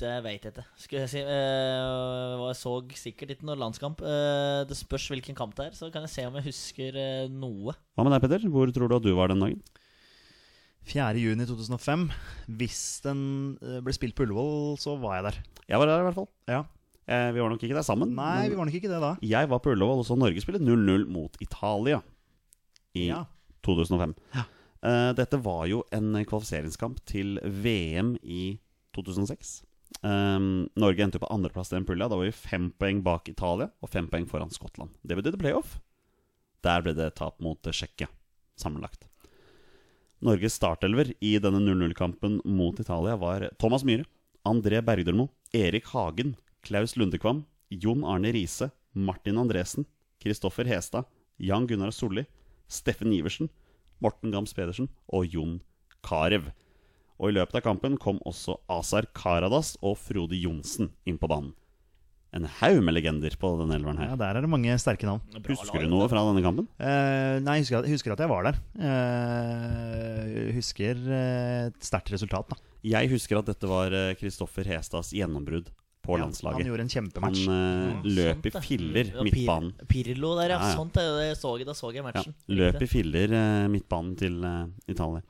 det 0.00 0.12
veit 0.24 0.42
jeg 0.46 0.52
ikke. 0.54 0.64
Skulle 0.80 1.02
jeg 1.04 1.10
si 1.12 1.20
eh, 1.20 2.42
Jeg 2.46 2.56
så 2.58 2.72
sikkert 2.98 3.34
ikke 3.34 3.46
noen 3.48 3.60
landskamp. 3.60 4.00
Eh, 4.02 4.62
det 4.68 4.76
spørs 4.78 5.08
hvilken 5.12 5.36
kamp 5.38 5.54
det 5.58 5.66
er, 5.68 5.76
så 5.78 5.90
kan 5.92 6.02
jeg 6.06 6.10
se 6.14 6.24
om 6.26 6.36
jeg 6.40 6.46
husker 6.48 6.96
eh, 6.98 7.28
noe. 7.30 7.74
Hva 7.96 8.04
med 8.06 8.14
deg, 8.16 8.24
Petter? 8.24 8.46
Hvor 8.52 8.72
tror 8.74 8.88
du 8.88 8.96
at 8.98 9.06
du 9.06 9.12
var 9.18 9.32
den 9.32 9.42
dagen? 9.44 9.62
4.6.2005. 10.88 12.06
Hvis 12.58 12.80
den 13.04 13.20
ble 13.84 13.94
spilt 13.94 14.16
på 14.18 14.24
Ullevål, 14.26 14.78
så 14.82 14.96
var 15.00 15.18
jeg 15.20 15.26
der. 15.28 15.36
Jeg 15.70 15.78
var 15.82 15.90
der 15.90 16.02
i 16.02 16.06
hvert 16.08 16.18
fall. 16.18 16.28
Ja. 16.50 16.62
Eh, 17.06 17.28
vi 17.34 17.42
var 17.42 17.52
nok 17.52 17.62
ikke 17.62 17.76
der 17.78 17.86
sammen. 17.86 18.14
Nei, 18.18 18.48
vi 18.50 18.56
var 18.58 18.66
nok 18.68 18.76
ikke 18.78 18.90
det 18.90 19.00
da. 19.02 19.12
Jeg 19.26 19.50
var 19.50 19.62
på 19.62 19.72
Ullevål 19.74 20.02
og 20.02 20.08
så 20.08 20.16
Norge 20.18 20.42
spille 20.42 20.60
0-0 20.62 21.06
mot 21.10 21.38
Italia 21.42 22.00
i 22.98 23.08
Ja. 23.10 23.24
2005. 23.62 24.14
Ja. 24.34 24.44
Eh, 24.82 25.12
dette 25.14 25.38
var 25.44 25.66
jo 25.70 25.84
en 25.94 26.16
kvalifiseringskamp 26.26 26.98
til 27.06 27.36
VM 27.42 28.16
i 28.22 28.58
2006. 28.96 29.60
Um, 30.00 30.68
Norge 30.78 31.04
endte 31.04 31.20
på 31.20 31.28
andreplass 31.30 31.72
i 31.72 31.76
den 31.76 31.86
pulja. 31.86 32.08
Da 32.08 32.16
var 32.18 32.26
vi 32.26 32.34
fem 32.34 32.70
poeng 32.78 33.02
bak 33.04 33.28
Italia 33.30 33.70
og 33.82 33.92
fem 33.92 34.08
poeng 34.10 34.26
foran 34.30 34.52
Skottland. 34.52 34.94
Det 35.02 35.18
betydde 35.18 35.40
playoff. 35.40 35.78
Der 36.62 36.82
ble 36.84 36.94
det 36.96 37.12
tap 37.18 37.40
mot 37.42 37.58
Tsjekkia, 37.66 38.08
sammenlagt. 38.58 39.08
Norges 40.22 40.54
startelver 40.54 41.10
i 41.18 41.34
denne 41.42 41.58
0-0-kampen 41.64 42.38
mot 42.46 42.78
Italia 42.78 43.16
var 43.18 43.48
Thomas 43.58 43.82
Myhre, 43.82 44.06
André 44.46 44.78
Bergdølmo, 44.82 45.26
Erik 45.52 45.88
Hagen, 45.90 46.36
Klaus 46.62 46.94
Lundekvam, 46.94 47.42
Jon 47.68 48.04
Arne 48.06 48.30
Riise, 48.34 48.70
Martin 48.94 49.40
Andresen, 49.42 49.86
Kristoffer 50.22 50.68
Hestad, 50.70 51.08
Jan 51.42 51.66
Gunnar 51.66 51.90
Solli, 51.90 52.24
Steffen 52.70 53.12
Iversen, 53.12 53.50
Morten 53.98 54.30
Gams 54.30 54.54
Pedersen 54.54 54.88
og 55.08 55.26
Jon 55.26 55.60
Carew. 56.06 56.52
Og 57.22 57.30
i 57.30 57.34
løpet 57.36 57.60
av 57.60 57.62
kampen 57.62 57.94
kom 58.02 58.18
også 58.26 58.56
Azar 58.72 59.06
Karadas 59.14 59.76
og 59.80 59.94
Frode 60.02 60.34
Johnsen 60.34 60.90
inn 61.06 61.20
på 61.22 61.30
banen. 61.30 61.52
En 62.32 62.46
haug 62.48 62.78
med 62.80 62.96
legender 62.96 63.34
på 63.36 63.50
den 63.60 63.74
elveren 63.76 63.98
ja, 64.00 64.06
her. 64.08 64.16
der 64.16 64.38
er 64.38 64.44
det 64.46 64.48
mange 64.48 64.72
sterke 64.80 65.04
navn. 65.04 65.20
Husker 65.44 65.84
du 65.84 65.90
noe 65.92 66.06
fra 66.08 66.22
denne 66.30 66.40
kampen? 66.42 66.64
Uh, 66.80 67.36
nei, 67.44 67.58
jeg 67.60 67.66
husker, 67.66 67.88
husker 67.92 68.14
at 68.14 68.22
jeg 68.24 68.30
var 68.32 68.48
der. 68.48 68.60
Uh, 68.80 70.48
husker 70.56 70.96
eh, 71.12 71.68
et 71.68 71.84
sterkt 71.84 72.08
resultat, 72.14 72.54
da. 72.54 72.58
Jeg 72.88 73.12
husker 73.12 73.38
at 73.38 73.52
dette 73.52 73.68
var 73.68 73.94
Kristoffer 74.18 74.66
Hestads 74.72 75.12
gjennombrudd 75.14 75.68
på 76.02 76.16
Ja, 76.16 76.24
landslaget. 76.24 76.64
Han 76.64 76.72
gjorde 76.72 76.86
en 76.88 76.90
Han 76.90 76.96
kjempematch. 76.96 77.44
eh, 77.52 78.08
løp 78.16 78.48
i 78.48 78.54
filler 78.64 79.12
Ja, 79.12 79.28
midtbanen. 79.28 79.76
Pirlo 79.92 80.32
der, 80.40 80.56
ja. 80.56 80.58
Ja, 80.58 80.72
ja. 80.72 80.80
Sånt 80.80 80.96
er 80.98 81.12
det 81.36 81.68
da 81.68 81.76
så 81.76 81.92
jeg 81.92 82.00
Ja, 82.00 82.08
matchen. 82.08 82.34
løp 82.48 82.80
i 82.80 82.88
filler 82.90 83.36
midtbanen 83.68 84.16
til 84.18 84.40
Italia. 84.88 85.22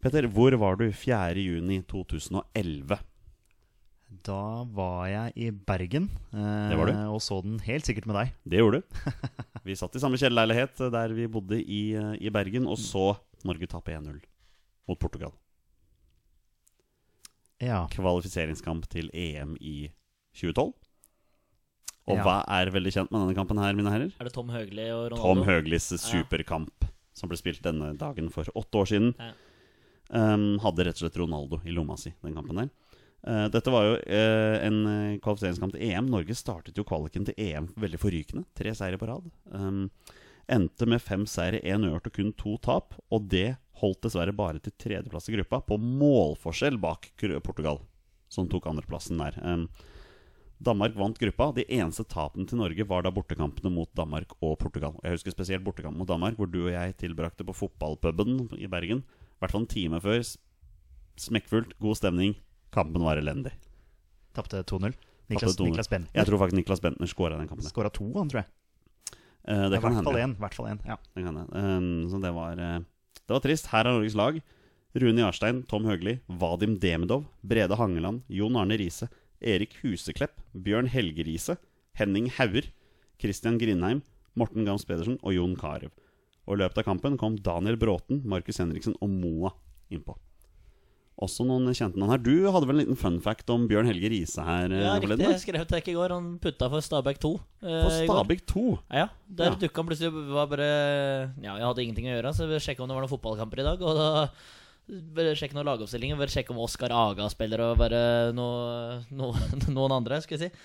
Petter, 0.00 0.24
hvor 0.32 0.54
var 0.60 0.74
du 0.80 0.86
4.6.2011? 0.96 2.96
Da 4.26 4.38
var 4.74 5.04
jeg 5.06 5.32
i 5.38 5.50
Bergen 5.54 6.08
eh, 6.34 6.70
Det 6.72 6.78
var 6.80 6.86
du. 6.90 6.94
og 7.14 7.20
så 7.22 7.36
den 7.44 7.60
helt 7.62 7.86
sikkert 7.86 8.08
med 8.10 8.16
deg. 8.18 8.32
Det 8.48 8.58
gjorde 8.62 8.80
du. 8.80 8.84
Vi 9.68 9.76
satt 9.78 9.94
i 9.94 10.00
samme 10.02 10.18
kjellerleilighet 10.18 10.80
der 10.90 11.08
vi 11.14 11.28
bodde 11.30 11.58
i, 11.60 11.82
eh, 11.94 12.14
i 12.18 12.30
Bergen, 12.32 12.66
og 12.66 12.78
så 12.80 13.12
Norge 13.46 13.66
tape 13.70 13.92
1-0 13.94 14.18
mot 14.88 14.98
Portugal. 15.00 15.32
Ja. 17.60 17.84
Kvalifiseringskamp 17.92 18.88
til 18.90 19.10
EM 19.12 19.52
i 19.60 19.90
2012. 20.34 20.72
Og 22.10 22.16
Ja. 22.16 22.22
hva 22.24 22.38
er 22.48 22.70
veldig 22.72 22.92
kjent 22.96 23.10
med 23.12 23.20
denne 23.20 23.36
kampen 23.36 23.58
her, 23.60 23.74
mine 23.76 23.90
herrer? 23.92 24.10
Er 24.18 24.24
det 24.26 24.32
Tom 24.34 24.48
Høgli 24.50 24.86
og 24.90 25.12
Ronaldo? 25.12 25.22
Tom 25.22 25.42
Høglis 25.46 25.90
superkamp, 26.00 26.84
som 27.14 27.28
ble 27.30 27.36
spilt 27.38 27.60
denne 27.62 27.92
dagen 28.00 28.30
for 28.32 28.44
åtte 28.56 28.74
år 28.80 28.86
siden. 28.90 29.12
Ja. 29.20 29.30
Um, 30.10 30.58
hadde 30.58 30.88
rett 30.88 30.98
og 30.98 31.04
slett 31.04 31.18
Ronaldo 31.20 31.60
i 31.62 31.74
lomma 31.74 31.94
si, 32.00 32.10
den 32.24 32.34
kampen 32.34 32.58
der. 32.58 32.70
Uh, 33.20 33.46
dette 33.52 33.70
var 33.70 33.84
jo 33.84 33.98
uh, 34.00 34.56
en 34.64 34.78
eh, 34.88 35.18
kvalifiseringskamp 35.22 35.76
til 35.76 35.84
EM. 35.90 36.08
Norge 36.10 36.34
startet 36.34 36.78
jo 36.78 36.86
kvaliken 36.88 37.28
til 37.28 37.36
EM 37.38 37.68
veldig 37.78 38.00
forrykende. 38.00 38.46
Tre 38.56 38.72
seire 38.74 38.98
på 38.98 39.06
rad. 39.10 39.28
Um, 39.52 39.84
endte 40.50 40.88
med 40.88 41.04
fem 41.04 41.28
seire, 41.30 41.60
én 41.62 41.86
ørt 41.86 42.08
og 42.10 42.16
kun 42.16 42.32
to 42.34 42.56
tap. 42.64 42.96
Og 43.12 43.28
det 43.30 43.54
holdt 43.82 44.02
dessverre 44.08 44.34
bare 44.34 44.58
til 44.64 44.74
tredjeplass 44.80 45.30
i 45.30 45.36
gruppa, 45.36 45.62
på 45.68 45.78
målforskjell 45.78 46.80
bak 46.80 47.12
Portugal, 47.44 47.78
som 48.32 48.50
tok 48.50 48.66
andreplassen 48.72 49.20
der. 49.20 49.38
Um, 49.44 49.68
Danmark 50.60 50.96
vant 50.98 51.16
gruppa. 51.22 51.52
De 51.56 51.64
eneste 51.72 52.04
tapene 52.04 52.48
til 52.48 52.58
Norge 52.60 52.84
var 52.88 53.06
da 53.06 53.14
bortekampene 53.14 53.70
mot 53.72 53.88
Danmark 53.96 54.34
og 54.42 54.58
Portugal. 54.60 54.98
Jeg 55.04 55.16
husker 55.16 55.32
spesielt 55.32 55.64
bortekampen 55.64 56.02
mot 56.02 56.10
Danmark, 56.10 56.36
hvor 56.36 56.50
du 56.50 56.66
og 56.66 56.74
jeg 56.74 56.98
tilbrakte 57.00 57.46
på 57.48 57.56
fotballpuben 57.62 58.50
i 58.58 58.68
Bergen. 58.68 59.00
I 59.40 59.44
hvert 59.46 59.54
fall 59.54 59.62
en 59.64 59.70
time 59.72 60.00
før. 60.04 60.20
Smekkfullt, 61.20 61.72
god 61.80 61.96
stemning. 61.96 62.34
Kampen 62.74 63.00
var 63.02 63.16
elendig. 63.16 63.54
Tapte 64.36 64.60
2-0. 64.68 64.92
Niklas, 65.30 65.56
Niklas 65.62 65.88
Bentner 65.88 66.10
Jeg 66.18 66.26
tror 66.26 66.40
faktisk 66.42 66.58
Niklas 66.58 66.82
Bentner 66.82 67.08
skåra 67.08 67.38
den 67.38 67.48
kampen. 67.48 67.64
skåra 67.64 67.90
to, 67.94 68.04
han 68.18 68.28
tror 68.28 68.42
jeg. 68.42 68.50
Eh, 69.48 69.68
det 69.72 69.80
kan 69.80 69.94
hende. 69.96 70.12
I 70.12 70.34
hvert 70.42 70.54
fall 70.54 70.66
én, 70.66 70.80
Ja. 70.84 70.96
Det 71.14 71.24
kan 71.24 71.36
hende. 71.36 71.48
Um, 71.54 72.10
så 72.10 72.20
det 72.20 72.34
var, 72.34 72.52
eh, 72.52 72.80
det 73.14 73.30
var 73.32 73.40
trist. 73.40 73.70
Her 73.72 73.86
er 73.86 73.96
Norges 73.96 74.14
lag. 74.14 74.42
Rune 74.94 75.22
Jarstein, 75.22 75.62
Tom 75.66 75.84
Høgli, 75.84 76.18
Vadim 76.28 76.76
Demidov, 76.78 77.24
Brede 77.46 77.76
Hangeland, 77.78 78.22
Jon 78.28 78.56
Arne 78.56 78.76
Riise, 78.76 79.08
Erik 79.40 79.76
Huseklepp, 79.82 80.40
Bjørn 80.52 80.88
Helge 80.88 81.24
Riise, 81.24 81.56
Henning 81.94 82.28
Hauger, 82.28 82.66
Christian 83.20 83.56
Grindheim, 83.56 84.02
Morten 84.34 84.64
Gams 84.66 84.84
Pedersen 84.84 85.16
og 85.22 85.32
Jon 85.32 85.54
Carew. 85.56 85.90
Og 86.48 86.56
i 86.56 86.60
løpet 86.62 86.78
av 86.82 86.84
kampen 86.88 87.16
kom 87.20 87.36
Daniel 87.36 87.76
Bråten, 87.76 88.22
Markus 88.24 88.58
Henriksen 88.62 88.96
og 89.00 89.08
Moa 89.12 89.52
innpå. 89.92 90.16
Også 91.20 91.44
noen 91.44 91.68
kjente 91.76 92.00
navn 92.00 92.14
her. 92.14 92.20
Du 92.24 92.46
hadde 92.48 92.64
vel 92.64 92.78
en 92.78 92.80
liten 92.86 92.96
fun 92.96 93.18
fact 93.20 93.50
om 93.52 93.66
Bjørn 93.68 93.84
Helge 93.90 94.08
Riise 94.08 94.40
her? 94.40 94.72
eh, 94.72 94.80
Ja, 94.86 94.94
riktig. 95.02 95.18
Jeg 95.20 95.40
skrev 95.42 95.66
det 95.68 95.80
ikke 95.82 95.92
i 95.92 95.96
går. 95.98 96.14
Han 96.16 96.30
putta 96.40 96.70
for 96.72 96.80
Stabæk 96.80 97.18
2. 97.20 97.32
eh, 97.60 97.82
For. 97.84 97.90
Stabæk 98.08 98.46
2. 98.48 98.62
Ja, 98.90 99.08
der 99.28 99.50
Ja. 99.50 99.54
dukka 99.60 99.82
han 99.82 99.86
plutselig 99.90 100.12
var 100.32 100.46
bare 100.46 100.70
Ja, 101.42 101.56
jeg 101.58 101.66
hadde 101.68 101.82
ingenting 101.84 102.06
å 102.08 102.16
gjøre, 102.16 102.32
så 102.32 102.48
jeg 102.48 102.62
sjekka 102.64 102.80
om 102.82 102.88
det 102.88 102.96
var 102.96 103.04
noen 103.04 103.12
fotballkamper 103.12 103.60
i 103.60 103.68
dag. 103.68 103.82
Og 103.82 103.94
da 104.00 104.30
bare 105.14 105.36
sjekke 105.36 105.52
noen 105.54 105.66
lagoppstillinger. 105.68 106.16
Bare 106.16 106.32
sjekke 106.32 106.50
om 106.56 106.64
Oskar 106.64 106.90
Aga 106.90 107.28
spiller, 107.28 107.60
og 107.68 107.76
bare 107.76 108.32
noe, 108.32 109.04
noe, 109.12 109.34
noen 109.76 109.92
andre, 109.92 110.22
skulle 110.22 110.40
jeg 110.40 110.50
si. 110.50 110.56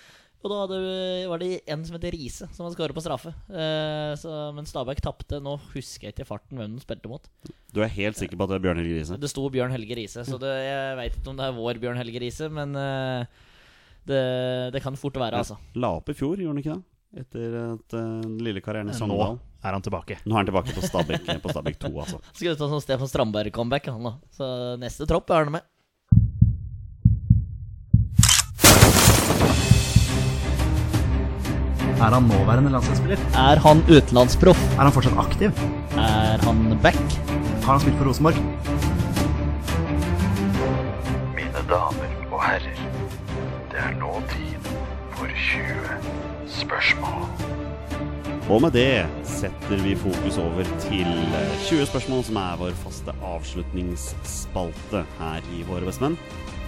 Og 0.45 0.51
da 0.51 0.57
hadde, 0.61 0.79
var 1.25 1.41
det 1.41 1.47
en 1.73 1.83
som 1.87 1.95
heter 1.97 2.13
Riise, 2.13 2.45
som 2.53 2.67
hadde 2.67 2.75
skåret 2.75 2.93
på 2.93 3.01
straffe. 3.01 3.31
Eh, 3.49 4.11
så, 4.21 4.29
men 4.53 4.67
Stabæk 4.69 5.01
tapte. 5.01 5.39
Nå 5.41 5.55
husker 5.71 6.05
jeg 6.05 6.13
ikke 6.13 6.21
i 6.21 6.29
farten 6.29 6.61
hvem 6.61 6.75
de 6.77 6.83
spilte 6.83 7.09
mot. 7.09 7.25
Du 7.73 7.81
er 7.81 7.89
helt 7.89 8.19
sikker 8.19 8.37
på 8.37 8.45
at 8.45 8.53
det 8.53 8.59
er 8.59 8.65
Bjørn 8.67 8.77
Helge 8.83 8.99
Riise? 8.99 9.17
Det 9.17 9.31
sto 9.31 9.47
Bjørn 9.49 9.73
Helge 9.73 9.97
Riise, 9.97 10.21
så 10.27 10.37
det, 10.41 10.53
jeg 10.67 10.99
veit 11.01 11.17
ikke 11.17 11.33
om 11.33 11.41
det 11.41 11.47
er 11.49 11.57
vår 11.57 11.81
Bjørn 11.81 11.97
Helge 11.97 12.21
Riise, 12.21 12.51
men 12.53 12.77
eh, 12.77 13.41
det, 14.05 14.21
det 14.77 14.85
kan 14.85 15.01
fort 15.01 15.17
være, 15.17 15.41
altså. 15.41 15.57
La 15.81 15.95
opp 15.97 16.13
i 16.13 16.17
fjor, 16.17 16.37
gjorde 16.37 16.53
han 16.53 16.61
ikke 16.61 16.77
det? 16.77 16.85
Etter 17.25 17.53
at 17.63 17.95
uh, 17.95 18.01
den 18.21 18.39
lille 18.43 18.61
karrieren 18.61 18.91
i 18.91 19.07
Nå 19.07 19.17
er 19.65 19.73
han 19.73 19.81
tilbake. 19.81 20.19
Nå 20.27 20.35
er 20.35 20.43
han 20.43 20.49
tilbake 20.49 20.75
på 20.75 20.83
Stabæk, 20.85 21.29
på 21.41 21.53
Stabæk 21.53 21.79
2, 21.87 21.93
altså. 22.03 22.19
Skal 22.35 22.53
ut 22.53 22.59
ta 22.61 22.67
sånn 22.69 22.83
Stefan 22.83 23.09
Strandberg-comeback, 23.09 23.89
han 23.95 24.11
da. 24.11 24.17
Så 24.35 24.49
neste 24.77 25.07
tropp 25.09 25.33
er 25.33 25.47
han 25.47 25.57
med. 25.57 25.65
Er 31.95 32.11
han 32.11 32.23
nåværende 32.27 32.69
landslagsspiller? 32.73 33.17
Er 33.39 33.59
han 33.63 33.81
utenlandsproff? 33.87 34.59
Er 34.75 34.83
han 34.83 34.91
fortsatt 34.91 35.17
aktiv? 35.17 35.51
Er 35.97 36.41
han 36.43 36.79
back? 36.83 36.99
Har 37.63 37.71
han 37.71 37.79
spilt 37.79 37.97
for 37.97 38.09
Rosenborg? 38.09 38.35
Mine 41.37 41.61
damer 41.69 42.11
og 42.31 42.41
herrer, 42.43 42.81
det 43.71 43.79
er 43.79 43.95
nå 44.01 44.11
tid 44.33 44.67
for 45.15 45.31
20 45.47 45.95
spørsmål. 46.59 47.23
Og 48.49 48.61
med 48.61 48.75
det 48.75 49.05
setter 49.25 49.79
vi 49.81 49.95
fokus 49.97 50.37
over 50.37 50.67
til 50.83 51.07
eh, 51.07 51.55
20 51.69 51.87
spørsmål, 51.89 52.23
som 52.27 52.35
er 52.43 52.59
vår 52.59 52.75
faste 52.83 53.15
avslutningsspalte 53.25 55.05
her 55.17 55.47
i 55.55 55.63
Våre 55.65 55.87
bestemenn. 55.87 56.19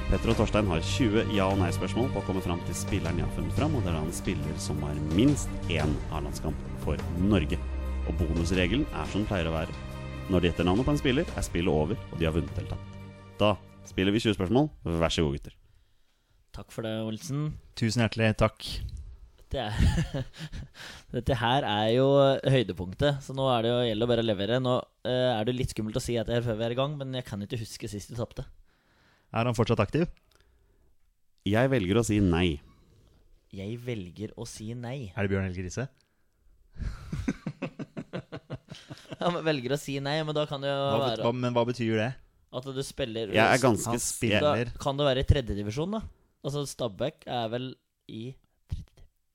Petter 0.08 0.32
og 0.32 0.38
Torstein 0.40 0.70
har 0.72 0.80
20 0.80 1.34
ja- 1.36 1.50
og 1.52 1.58
nei-spørsmål 1.60 2.06
på 2.14 2.22
å 2.22 2.24
komme 2.24 2.40
fram 2.40 2.62
til 2.64 2.76
spilleren 2.80 3.18
de 3.20 3.26
har 3.26 3.32
funnet 3.36 3.56
fram, 3.58 3.74
og 3.76 3.82
det 3.84 3.90
er 3.92 3.98
da 3.98 4.04
en 4.06 4.14
spiller 4.16 4.60
som 4.64 4.80
har 4.86 5.00
minst 5.12 5.52
én 5.68 5.96
A-landskamp 6.16 6.62
for 6.86 7.02
Norge. 7.20 7.58
Og 8.08 8.16
bonusregelen 8.16 8.86
er 8.88 9.10
som 9.12 9.20
den 9.20 9.28
pleier 9.28 9.50
å 9.50 9.56
være. 9.58 9.74
Når 10.32 10.40
de 10.40 10.48
gjetter 10.48 10.68
navnet 10.70 10.88
på 10.88 10.94
en 10.96 11.02
spiller, 11.02 11.28
er 11.28 11.44
spillet 11.44 11.74
over, 11.74 12.00
og 12.00 12.22
de 12.22 12.28
har 12.28 12.36
vunnet 12.38 12.62
eller 12.62 12.70
tapt. 12.72 12.94
Da 13.42 13.50
spiller 13.90 14.16
vi 14.16 14.22
20 14.24 14.38
spørsmål. 14.38 14.70
Vær 14.88 15.12
så 15.12 15.26
god, 15.26 15.36
gutter. 15.42 15.58
Takk 16.56 16.72
for 16.72 16.88
det, 16.88 16.94
Olsen. 17.04 17.42
Tusen 17.76 18.06
hjertelig 18.06 18.30
takk. 18.40 18.68
Det 19.52 19.60
er, 19.66 20.24
dette 21.18 21.36
her 21.42 21.68
er 21.68 21.90
jo 21.98 22.08
høydepunktet, 22.48 23.20
så 23.28 23.36
nå 23.36 23.50
er 23.52 23.68
det 23.68 23.76
jo 23.76 23.84
gjelder 23.90 24.12
bare 24.14 24.24
å 24.24 24.30
levere. 24.30 24.62
Nå 24.64 24.78
eh, 25.04 25.34
er 25.34 25.44
det 25.52 25.58
litt 25.60 25.76
skummelt 25.76 26.00
å 26.00 26.04
si 26.04 26.16
dette 26.16 26.32
her 26.32 26.48
før 26.48 26.62
vi 26.64 26.66
er 26.70 26.78
i 26.78 26.80
gang, 26.80 26.96
men 26.96 27.12
jeg 27.20 27.28
kan 27.28 27.44
ikke 27.44 27.60
huske 27.60 27.92
sist 27.92 28.16
du 28.16 28.16
tapte. 28.16 28.48
Er 29.38 29.50
han 29.50 29.58
fortsatt 29.58 29.82
aktiv? 29.84 30.08
Jeg 31.48 31.70
velger 31.72 32.00
å 32.02 32.06
si 32.06 32.18
nei. 32.24 32.58
Jeg 33.56 33.78
velger 33.86 34.34
å 34.36 34.44
si 34.50 34.72
nei. 34.76 35.12
Er 35.16 35.26
det 35.28 35.32
Bjørn 35.32 35.48
Helge 35.48 35.64
Riise? 35.68 35.88
Men 39.22 39.40
velger 39.46 39.74
å 39.76 39.80
si 39.82 39.98
nei, 40.04 40.18
men 40.24 40.36
da 40.36 40.44
kan 40.50 40.62
det 40.62 40.70
jo 40.70 40.78
Hva, 40.78 40.98
bet- 41.00 41.08
være 41.18 41.26
hva, 41.26 41.32
men 41.36 41.56
hva 41.56 41.64
betyr 41.68 41.96
det? 42.00 42.10
at 42.58 42.68
du 42.74 42.80
spiller 42.86 43.32
Jeg 43.34 43.44
er 43.44 43.60
ganske 43.62 43.90
Han 43.92 44.00
spiller- 44.02 44.70
Da 44.72 44.82
kan 44.84 44.98
det 45.00 45.06
være 45.08 45.24
i 45.24 45.28
tredjedivisjon, 45.28 45.96
da. 45.98 46.02
Altså 46.46 46.64
Stabæk 46.70 47.26
er 47.28 47.50
vel 47.52 47.66
i 48.08 48.30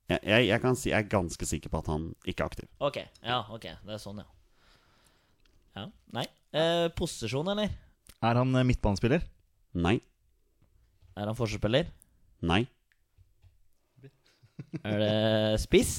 jeg, 0.09 0.19
jeg, 0.23 0.47
jeg 0.49 0.61
kan 0.61 0.75
si 0.79 0.89
jeg 0.91 1.05
er 1.05 1.09
ganske 1.11 1.45
sikker 1.47 1.71
på 1.71 1.79
at 1.79 1.87
han 1.87 2.09
ikke 2.27 2.43
er 2.43 2.49
aktiv. 2.51 2.65
Ok, 2.83 2.97
ja, 3.23 3.37
ok. 3.55 3.63
Det 3.87 3.93
er 3.95 4.01
sånn, 4.01 4.17
ja. 4.19 4.25
Ja, 5.79 5.85
Nei. 6.13 6.25
Eh, 6.53 6.87
posisjon, 6.97 7.47
eller? 7.53 7.71
Er 8.21 8.39
han 8.41 8.51
eh, 8.59 8.65
midtbanespiller? 8.67 9.23
Nei. 9.73 9.97
Er 11.17 11.29
han 11.29 11.37
forsvarsspiller? 11.37 11.89
Nei. 12.45 12.63
Er 14.85 14.99
det 15.01 15.61
spiss? 15.63 15.93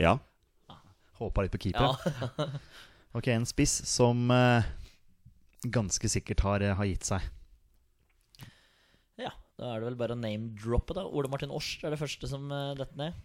Ja. 0.00 0.16
Håpa 1.20 1.44
litt 1.44 1.54
på 1.54 1.66
keeper. 1.68 1.96
Ja. 1.96 2.50
Ok, 3.16 3.30
en 3.32 3.46
spiss 3.48 3.72
som 3.88 4.26
eh, 4.28 4.66
ganske 5.72 6.08
sikkert 6.12 6.42
har, 6.44 6.60
eh, 6.60 6.74
har 6.76 6.84
gitt 6.84 7.06
seg. 7.08 7.24
ja. 9.16 9.30
Da 9.56 9.70
er 9.70 9.80
det 9.80 9.86
vel 9.88 9.96
bare 9.96 10.12
å 10.12 10.20
name-droppe, 10.20 10.92
da. 10.98 11.06
Ole 11.08 11.30
Martin 11.32 11.54
Års 11.54 11.78
er 11.80 11.94
det 11.94 12.00
første 12.02 12.28
som 12.28 12.44
uh, 12.52 12.74
detter 12.76 13.00
ned. 13.00 13.16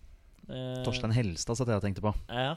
Uh, 0.48 0.80
Torstein 0.86 1.12
Helstad 1.12 1.60
satt 1.60 1.68
jeg 1.68 1.82
og 1.82 1.84
tenkte 1.84 2.06
på. 2.06 2.14
Ja. 2.32 2.54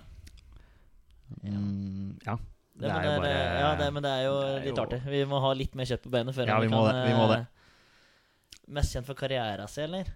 Mm, 1.42 2.14
ja. 2.22 2.36
Det, 2.74 2.88
men 2.90 3.22
det 3.22 3.30
er, 3.30 3.54
eh, 3.54 3.60
ja, 3.62 3.68
det, 3.78 3.86
men 3.94 4.02
det 4.02 4.10
er 4.10 4.22
jo 4.26 4.34
det 4.40 4.46
er 4.50 4.64
litt 4.64 4.76
jo- 4.78 4.82
artig. 4.84 4.98
Vi 5.06 5.24
må 5.30 5.38
ha 5.40 5.52
litt 5.54 5.74
mer 5.78 5.84
kjøtt 5.86 6.02
på 6.02 6.10
beinet 6.10 6.34
før 6.34 6.48
Ja, 6.50 6.56
vi 6.58 6.68
må 6.72 6.80
det, 6.88 6.94
vi 7.06 7.12
må 7.14 7.28
det. 7.30 7.40
eh, 7.44 8.70
Mest 8.74 8.94
kjent 8.96 9.06
for 9.06 9.14
karriera 9.14 9.66
si, 9.68 9.82
eller? 9.84 10.08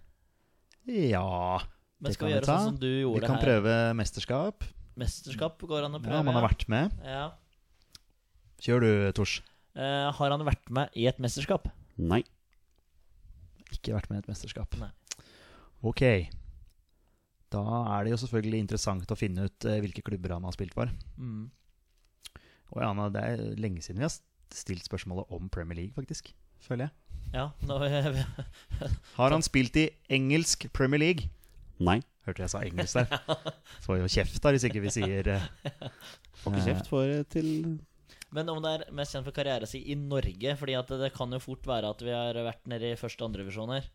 Ja 0.89 1.61
Men 2.01 2.09
Det 2.09 2.15
skal 2.15 2.25
kan 2.25 2.29
vi 2.29 2.35
gjøre 2.35 2.47
ta. 2.49 2.57
sånn 2.57 2.65
som 2.73 2.77
du 2.81 2.89
gjorde 2.89 3.21
Vi 3.21 3.27
kan 3.27 3.37
her? 3.37 3.45
prøve 3.45 3.75
mesterskap. 3.99 4.65
Mesterskap 4.97 5.59
går 5.61 5.85
an 5.87 5.95
å 5.95 6.01
prøve. 6.03 6.15
Ja, 6.19 6.23
man 6.23 6.35
har 6.35 6.49
vært 6.49 6.67
med. 6.69 6.93
Ja. 7.05 7.31
Kjør 8.61 8.81
du, 8.81 9.13
Tors. 9.13 9.37
Uh, 9.77 10.11
har 10.11 10.31
han 10.35 10.41
vært 10.47 10.69
med 10.71 10.91
i 10.97 11.07
et 11.07 11.19
mesterskap? 11.23 11.69
Nei. 11.99 12.25
Ikke 13.71 13.95
vært 13.95 14.09
med 14.11 14.19
i 14.19 14.23
et 14.25 14.31
mesterskap. 14.33 14.75
Nei. 14.81 14.91
Ok. 15.85 16.03
Da 17.51 17.63
er 17.99 18.05
det 18.05 18.11
jo 18.17 18.19
selvfølgelig 18.27 18.59
interessant 18.65 19.07
å 19.15 19.17
finne 19.17 19.45
ut 19.47 19.65
eh, 19.65 19.79
hvilke 19.81 20.03
klubber 20.03 20.35
han 20.35 20.43
har 20.45 20.53
spilt 20.57 20.75
for. 20.75 20.91
Mm. 21.19 21.51
Og 22.75 22.83
Anna, 22.85 23.09
det 23.13 23.25
er 23.25 23.43
lenge 23.61 23.83
siden 23.85 24.03
vi 24.03 24.07
har 24.09 24.15
stilt 24.55 24.85
spørsmålet 24.87 25.29
om 25.35 25.49
Premier 25.53 25.77
League, 25.83 25.95
faktisk. 25.97 26.33
Føler 26.65 26.89
jeg. 26.89 26.95
Ja, 27.35 27.49
nå, 27.69 27.77
Har 29.19 29.33
han 29.35 29.45
spilt 29.45 29.77
i 29.77 29.89
engelsk 30.11 30.69
Premier 30.73 31.01
League? 31.01 31.29
Nei. 31.79 32.01
Hørte 32.29 32.45
jeg 32.45 32.53
sa 32.53 32.63
engelsk 32.65 32.99
der. 32.99 33.37
Får 33.85 34.01
jo 34.03 34.09
kjeft 34.13 34.41
da 34.45 34.53
hvis 34.53 34.67
ikke 34.69 34.83
vi 34.85 34.93
sier 34.93 35.29
uh, 35.33 35.45
Får 36.43 36.53
ikke 36.57 36.65
kjeft 36.67 36.91
for 36.91 37.13
til 37.33 37.47
Men 38.37 38.51
om 38.53 38.61
det 38.65 38.73
er 38.75 38.85
mest 38.97 39.17
kjent 39.17 39.25
for 39.25 39.37
karriere 39.37 39.69
sin 39.71 39.87
i 39.89 39.97
Norge 39.97 40.57
Fordi 40.61 40.75
at 40.77 40.93
det 41.01 41.15
kan 41.17 41.33
jo 41.33 41.41
fort 41.41 41.65
være 41.69 41.93
at 41.95 42.05
vi 42.05 42.13
har 42.13 42.37
vært 42.45 42.69
nede 42.69 42.93
i 42.93 42.99
første 43.01 43.25
og 43.25 43.31
andre 43.31 43.47
divisjoner. 43.47 43.89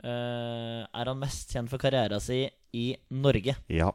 Eh, 0.00 0.80
er 0.88 1.10
han 1.10 1.20
mest 1.20 1.52
kjent 1.52 1.68
for 1.68 1.82
karriera 1.82 2.20
sin 2.24 2.48
i 2.72 2.94
Norge? 3.12 3.56
Ja. 3.68 3.90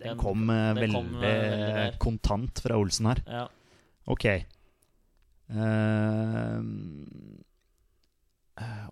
Den 0.00 0.18
kom 0.20 0.50
eh, 0.50 0.56
den 0.74 0.82
veldig, 0.82 0.96
kom, 0.96 1.14
uh, 1.14 1.20
veldig 1.24 1.98
kontant 2.02 2.60
fra 2.64 2.74
Olsen 2.80 3.06
her. 3.10 3.18
Ja. 3.26 3.44
Ok. 4.10 4.24
Eh, 4.24 4.40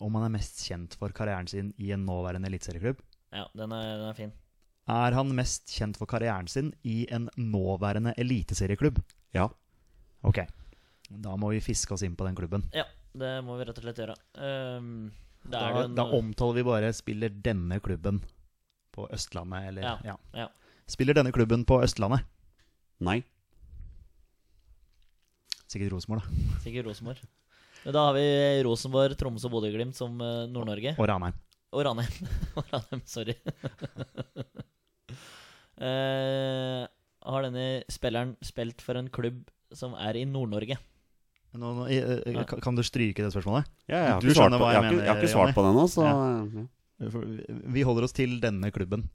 om 0.03 0.15
han 0.19 0.25
er 0.27 0.33
mest 0.35 0.57
kjent 0.67 0.93
for 0.99 1.09
karrieren 1.17 1.49
sin 1.51 1.69
i 1.79 1.93
en 1.95 2.07
nåværende 2.07 2.49
eliteserieklubb? 2.51 2.99
ja 3.33 3.45
den, 3.57 3.73
er, 3.73 3.99
den 4.01 4.09
er 4.11 4.17
fin. 4.19 4.33
Er 4.93 5.13
han 5.15 5.29
mest 5.37 5.71
kjent 5.71 5.97
for 6.01 6.07
karrieren 6.11 6.49
sin 6.51 6.73
i 6.83 7.07
en 7.15 7.29
nåværende 7.39 8.13
eliteserieklubb? 8.19 8.99
Ja. 9.37 9.47
Ok. 10.27 10.39
Da 11.09 11.37
må 11.39 11.47
vi 11.53 11.61
fiske 11.63 11.95
oss 11.95 12.03
inn 12.07 12.17
på 12.19 12.27
den 12.27 12.37
klubben. 12.39 12.63
Ja, 12.75 12.85
det 13.15 13.45
må 13.47 13.57
vi 13.59 13.65
rett 13.69 13.79
og 13.79 13.85
slett 13.87 14.01
gjøre. 14.03 14.17
Um, 14.35 15.11
det 15.43 15.51
Da, 15.55 15.59
er 15.69 15.73
en, 15.85 15.95
da 15.99 16.05
omtaler 16.17 16.55
vi 16.61 16.65
bare 16.67 16.93
'spiller 16.95 17.31
denne 17.31 17.81
klubben 17.83 18.23
på 18.95 19.09
Østlandet', 19.13 19.69
eller 19.69 19.83
Ja, 19.83 19.99
ja. 20.05 20.17
ja. 20.35 20.49
Spiller 20.93 21.17
denne 21.17 21.33
klubben 21.33 21.65
på 21.69 21.79
Østlandet? 21.85 22.27
Nei. 23.03 23.23
Sikkert 25.73 25.95
Rosenborg, 25.95 26.21
da. 26.27 26.59
Sikkert 26.65 26.91
Rosenborg. 26.91 27.23
Men 27.83 27.97
Da 27.97 28.05
har 28.07 28.15
vi 28.19 28.27
Rosenborg, 28.67 29.17
Tromsø 29.19 29.49
og 29.49 29.55
Bodø-Glimt 29.57 29.97
som 29.99 30.21
eh, 30.21 30.45
Nord-Norge. 30.53 30.95
Og 30.99 31.09
Ranheim. 31.09 31.39
Og 31.73 31.87
Ranheim. 31.89 32.29
Og 32.61 32.69
Ranheim, 32.69 33.03
sorry. 33.09 33.35
uh, 35.81 36.85
har 37.33 37.47
denne 37.47 37.67
spilleren 37.91 38.37
spilt 38.45 38.85
for 38.85 39.01
en 39.01 39.09
klubb 39.13 39.47
som 39.73 39.97
er 39.97 40.21
i 40.21 40.27
Nord-Norge? 40.29 40.77
Nå, 41.53 41.73
nå, 41.77 41.87
eh, 41.93 42.45
kan- 42.49 42.77
du 42.77 42.83
stryke 42.85 43.25
det 43.25 43.33
spørsmålet? 43.33 43.67
Ja, 43.89 43.97
jeg 43.97 44.13
har 44.13 44.21
ikke 44.23 44.37
svart 44.37 44.55
på, 44.57 44.69
jeg, 44.69 44.73
jeg 44.73 44.73
jeg 44.73 44.83
har 44.83 44.93
ikke, 44.93 45.03
jeg 45.03 45.11
har 45.13 45.21
ikke 45.21 45.33
svart 45.33 45.57
på 45.57 45.65
det 45.67 45.91
så 45.93 46.05
Ja. 46.07 46.15
ja. 46.61 46.69
Vi 47.77 47.83
holder 47.83 48.05
oss 48.07 48.15
til 48.17 48.39
denne 48.41 48.71
klubben. 48.73 49.09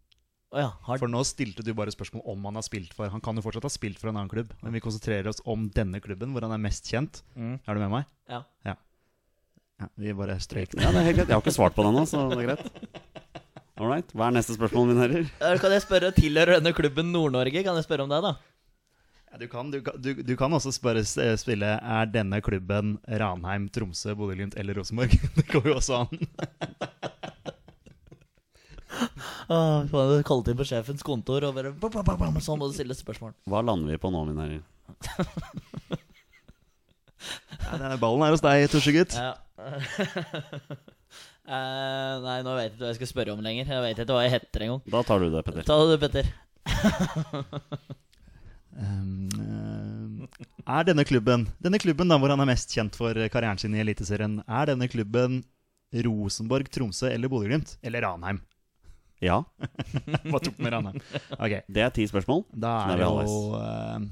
Å 0.56 0.62
ja. 0.62 0.68
Har, 0.88 1.00
For 1.02 1.12
nå 1.12 1.20
stilte 1.28 1.64
du 1.66 1.74
bare 1.76 1.91
spørsmål 1.91 2.24
om 2.32 2.45
han 2.48 2.56
har 2.60 2.64
spilt 2.64 2.93
for. 2.95 3.12
Han 3.12 3.24
kan 3.24 3.36
jo 3.36 3.43
fortsatt 3.43 3.68
ha 3.68 3.72
spilt 3.72 4.00
for 4.00 4.12
en 4.12 4.20
annen 4.20 4.32
klubb, 4.32 4.54
men 4.64 4.76
vi 4.76 4.84
konsentrerer 4.84 5.28
oss 5.28 5.41
om 5.43 5.68
denne 5.76 6.00
klubben, 6.04 6.32
hvor 6.32 6.45
han 6.48 6.56
er 6.56 6.62
mest 6.64 6.88
kjent. 6.88 7.22
Mm. 7.36 7.58
Er 7.68 7.76
du 7.76 7.84
med 7.84 7.95
meg? 7.98 8.12
ja. 8.68 8.78
Ja, 9.78 9.86
vi 10.02 10.10
bare 10.18 10.39
strøk 10.41 10.72
ja, 10.74 10.89
det 10.89 11.02
er 11.04 11.06
helt 11.06 11.20
greit. 11.20 11.30
Jeg 11.30 11.36
har 11.36 11.43
ikke 11.43 11.54
svart 11.54 11.76
på 11.76 11.84
det 11.86 11.91
ennå, 11.91 12.02
så 12.10 12.24
det 12.32 12.39
er 12.39 12.48
greit. 12.48 13.04
All 13.78 13.91
right. 13.91 14.10
Hva 14.18 14.32
er 14.32 14.38
neste 14.39 14.56
spørsmål, 14.56 14.88
mine 14.89 15.04
herrer? 15.04 15.28
Kan 15.62 15.76
jeg 15.76 15.84
spørre, 15.84 16.10
Tilhører 16.18 16.58
denne 16.58 16.72
klubben 16.74 17.12
Nord-Norge? 17.14 17.62
Kan 17.62 17.78
jeg 17.78 17.86
spørre 17.86 18.08
om 18.08 18.10
det, 18.10 18.24
da? 18.26 18.32
Ja, 19.28 19.38
du, 19.38 19.45
kan, 19.52 19.70
du, 19.70 19.78
du, 20.02 20.10
du 20.26 20.34
kan 20.39 20.56
også 20.56 20.72
spørre 20.74 21.04
eh, 21.04 21.34
spille 21.38 21.76
Er 21.78 22.10
denne 22.10 22.39
klubben 22.41 22.95
Ranheim, 23.06 23.68
Tromsø, 23.70 24.16
Bodø-Glimt 24.18 24.58
eller 24.58 24.80
Rosenborg. 24.82 25.14
Det 25.38 25.45
går 25.52 25.70
jo 25.70 25.78
også 25.78 26.02
an. 26.08 26.26
Ah, 29.48 29.86
Kalte 30.28 30.52
inn 30.52 30.60
på 30.60 30.66
sjefens 30.68 31.06
kontor 31.06 31.45
og 31.48 31.56
bare 31.56 31.72
bam, 31.72 31.93
bam, 31.93 32.18
bam, 32.20 32.39
Sånn 32.43 32.60
må 32.60 32.68
du 32.68 32.76
stille 32.76 32.95
spørsmål. 32.98 33.32
Hva 33.48 33.62
lander 33.64 33.93
vi 33.93 34.02
på 34.02 34.12
nå, 34.12 34.26
mine 34.28 34.43
herrer? 34.43 34.64
Ja, 37.68 37.95
ballen 38.00 38.26
er 38.26 38.36
hos 38.36 38.43
deg, 38.43 38.68
tusjegutt. 38.74 39.18
Ja. 39.18 39.34
Eh, 41.48 42.14
nei, 42.20 42.41
nå 42.43 42.54
vet 42.58 42.66
jeg 42.66 42.74
ikke 42.74 42.82
hva 42.82 42.89
jeg 42.89 42.98
skal 42.98 43.08
spørre 43.08 43.32
om 43.32 43.39
lenger. 43.39 43.70
Jeg 43.72 43.80
vet 43.86 44.00
ikke 44.04 44.16
hva 44.18 44.24
jeg 44.26 44.34
heter 44.34 44.66
engang. 44.66 44.82
Da 44.91 45.00
tar 45.08 45.22
du 45.24 45.30
det, 45.32 45.43
Petter. 45.48 45.64
Ta 45.64 45.78
det, 45.88 45.95
Petter. 46.02 46.26
Um, 48.78 50.28
eh, 50.30 50.36
er 50.70 50.84
denne 50.86 51.02
klubben 51.08 51.48
Denne 51.66 51.80
klubben 51.82 52.12
da 52.12 52.20
hvor 52.22 52.30
han 52.30 52.43
er 52.43 52.45
mest 52.45 52.70
kjent 52.76 52.93
for 53.00 53.18
karrieren 53.34 53.58
sin 53.58 53.74
i 53.74 53.80
Eliteserien, 53.82 54.36
er 54.45 54.70
denne 54.70 54.86
klubben 54.91 55.39
Rosenborg, 56.06 56.70
Tromsø 56.70 57.10
eller 57.10 57.32
Bodø-Glimt? 57.32 57.78
Eller 57.82 58.06
Ranheim? 58.06 58.43
Ja. 59.24 59.41
Hva 60.30 60.39
tok 60.43 60.57
med 60.61 60.74
Ranheim? 60.76 60.97
Okay. 61.38 61.63
Det 61.65 61.84
er 61.84 61.93
ti 61.95 62.05
spørsmål. 62.09 62.43
da 62.53 62.74
er 62.86 62.91
er 62.93 63.01
det 63.01 63.07
jo 63.07 63.38
uh, 63.57 64.07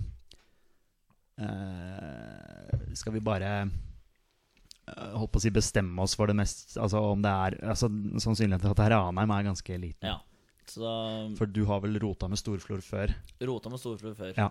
uh, 1.45 2.85
Skal 2.97 3.13
vi 3.13 3.21
bare 3.25 3.51
uh, 3.65 5.11
holdt 5.19 5.33
på 5.35 5.41
å 5.41 5.45
si 5.45 5.53
bestemme 5.53 6.01
oss 6.01 6.15
for 6.17 6.31
det 6.31 6.37
mest 6.39 6.77
Altså 6.81 7.03
om 7.11 7.21
det 7.21 7.31
er 7.31 7.59
altså, 7.75 7.91
Sannsynligheten 8.23 8.65
for 8.65 8.73
at 8.73 8.81
det 8.81 8.87
er 8.89 8.95
Ranheim 8.97 9.35
er 9.37 9.49
ganske 9.51 9.81
liten. 9.81 10.09
Ja. 10.09 10.19
Så 10.65 10.81
da 10.81 10.93
For 11.37 11.49
du 11.49 11.63
har 11.69 11.83
vel 11.85 11.99
rota 12.01 12.29
med 12.31 12.41
Storflor 12.41 12.81
før? 12.81 13.13
rota 13.45 13.69
med 13.69 13.81
Storflor 13.81 14.15
før. 14.17 14.33
Ja. 14.37 14.49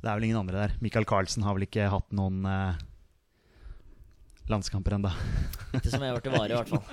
Det 0.00 0.08
er 0.08 0.18
vel 0.18 0.28
ingen 0.28 0.40
andre 0.40 0.66
der. 0.66 0.76
Michael 0.84 1.06
Carlsen 1.08 1.44
har 1.44 1.56
vel 1.56 1.66
ikke 1.66 1.88
hatt 1.92 2.12
noen 2.16 2.44
eh, 2.48 2.78
landskamper 4.50 4.96
enda 4.96 5.12
Ikke 5.74 5.90
som 5.90 6.02
jeg 6.02 6.12
har 6.12 6.18
vært 6.18 6.28
i 6.30 6.34
vare, 6.34 6.52
i 6.52 6.56
hvert 6.56 6.70
fall. 6.72 6.84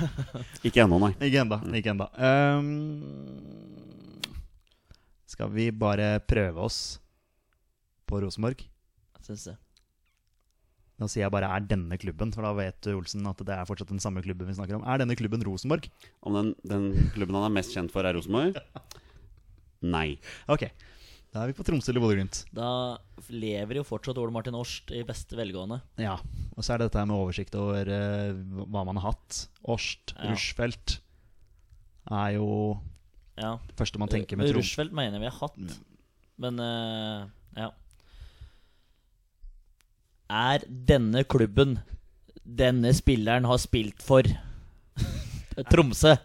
Ikke 0.68 0.84
ennå, 0.84 0.98
nei. 1.02 1.12
Ikke 1.26 1.42
enda, 1.42 1.58
Ikke 1.78 1.92
enda. 1.94 2.06
Um, 2.18 2.68
skal 5.32 5.50
vi 5.54 5.70
bare 5.72 6.18
prøve 6.28 6.68
oss 6.68 6.78
på 8.06 8.20
Rosenborg? 8.22 8.60
Syns 9.24 9.46
det. 9.48 9.56
Da 11.00 11.08
sier 11.10 11.24
jeg 11.24 11.32
bare 11.34 11.48
'er 11.50 11.64
denne 11.66 11.96
klubben', 11.98 12.32
for 12.34 12.44
da 12.46 12.52
vet 12.54 12.86
Olsen 12.92 13.26
at 13.26 13.38
det 13.42 13.54
er 13.56 13.66
fortsatt 13.66 13.88
den 13.90 14.02
samme 14.02 14.22
klubben 14.22 14.46
vi 14.46 14.54
snakker 14.54 14.76
om. 14.76 14.84
Er 14.86 14.98
denne 15.02 15.16
klubben 15.16 15.42
Rosenborg? 15.42 15.88
Om 16.22 16.32
den, 16.36 16.54
den 16.62 17.10
klubben 17.14 17.34
han 17.34 17.48
er 17.48 17.56
mest 17.56 17.74
kjent 17.74 17.90
for, 17.90 18.04
er 18.06 18.14
Rosenborg? 18.14 18.60
Nei. 19.96 20.18
Ok. 20.46 20.68
Da 21.32 21.42
er 21.46 21.48
vi 21.48 21.54
på 21.56 21.64
Tromsø 21.64 21.88
eller 21.94 22.02
Bodø-Glimt. 22.04 22.42
Da 22.52 22.98
lever 23.32 23.78
jo 23.78 23.84
fortsatt 23.88 24.18
Ole 24.20 24.34
Martin 24.34 24.56
Årst 24.58 24.90
i 24.92 25.00
beste 25.08 25.36
velgående. 25.38 25.78
Ja. 26.00 26.18
Og 26.52 26.60
så 26.66 26.74
er 26.74 26.82
det 26.82 26.90
dette 26.90 27.04
med 27.08 27.16
oversikt 27.16 27.54
over 27.56 27.88
eh, 27.88 28.34
hva 28.68 28.82
man 28.84 29.00
har 29.00 29.14
hatt. 29.14 29.46
Årst, 29.64 30.12
Ja. 30.18 30.34
Rushfeldt 30.34 30.98
er 32.12 32.34
jo 32.36 32.48
Ja. 33.40 33.54
første 33.78 33.98
man 34.02 34.08
tenker 34.12 34.36
med 34.36 34.50
Tromsø. 34.50 34.60
Rushfeldt 34.60 34.92
mener 34.92 35.22
vi 35.22 35.30
har 35.30 35.38
hatt, 35.40 35.78
men 36.42 36.60
eh, 36.60 37.24
ja. 37.62 37.70
Er 40.32 40.64
denne 40.68 41.24
klubben 41.24 41.78
denne 42.44 42.92
spilleren 42.96 43.44
har 43.48 43.56
spilt 43.62 44.02
for 44.04 44.22
Tromsø? 45.72 46.16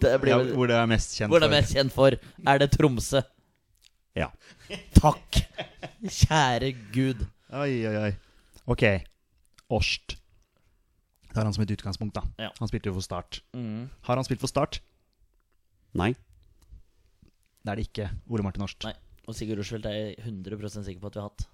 Det 0.00 0.16
blir 0.20 0.32
Ja, 0.32 0.40
hvor 0.56 0.66
det 0.68 0.74
er 0.80 0.88
mest 0.90 1.12
kjent 1.18 1.30
Hvor 1.30 1.40
det 1.40 1.46
er 1.48 1.54
mest 1.60 1.74
kjent 1.76 1.92
for. 1.94 2.16
Er 2.48 2.58
det 2.58 2.72
Tromsø? 2.72 3.20
Ja. 4.18 4.30
Takk! 5.02 5.40
Kjære 6.04 6.72
gud. 6.94 7.24
Oi, 7.54 7.72
oi, 7.88 7.94
oi. 8.08 8.12
Ok. 8.70 8.84
Årst. 9.74 10.16
Det 11.28 11.36
har 11.40 11.48
han 11.48 11.54
som 11.56 11.64
et 11.64 11.74
utgangspunkt, 11.74 12.14
da. 12.14 12.22
Ja. 12.46 12.50
Han 12.60 12.70
spilte 12.70 12.90
jo 12.92 12.96
for 12.98 13.04
Start. 13.06 13.40
Mm. 13.56 13.88
Har 14.06 14.20
han 14.20 14.26
spilt 14.26 14.42
for 14.42 14.50
Start? 14.50 14.78
Nei. 15.98 16.12
Det 17.64 17.72
er 17.72 17.80
det 17.80 17.88
ikke. 17.88 18.10
Ole 18.30 18.46
Martin 18.46 18.66
Årst. 18.66 18.86
Nei. 18.86 18.94
Og 19.24 19.34
Sigurd 19.34 19.58
Rushfeldt 19.62 19.88
er 19.88 19.96
jeg 19.96 20.18
100 20.20 20.84
sikker 20.84 21.00
på 21.00 21.10
at 21.10 21.16
vi 21.16 21.22
har 21.22 21.30
hatt. 21.30 21.46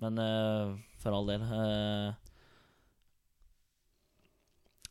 Men 0.00 0.20
uh, 0.20 0.76
for 1.02 1.16
all 1.16 1.26
del 1.28 1.42
eh, 1.42 2.14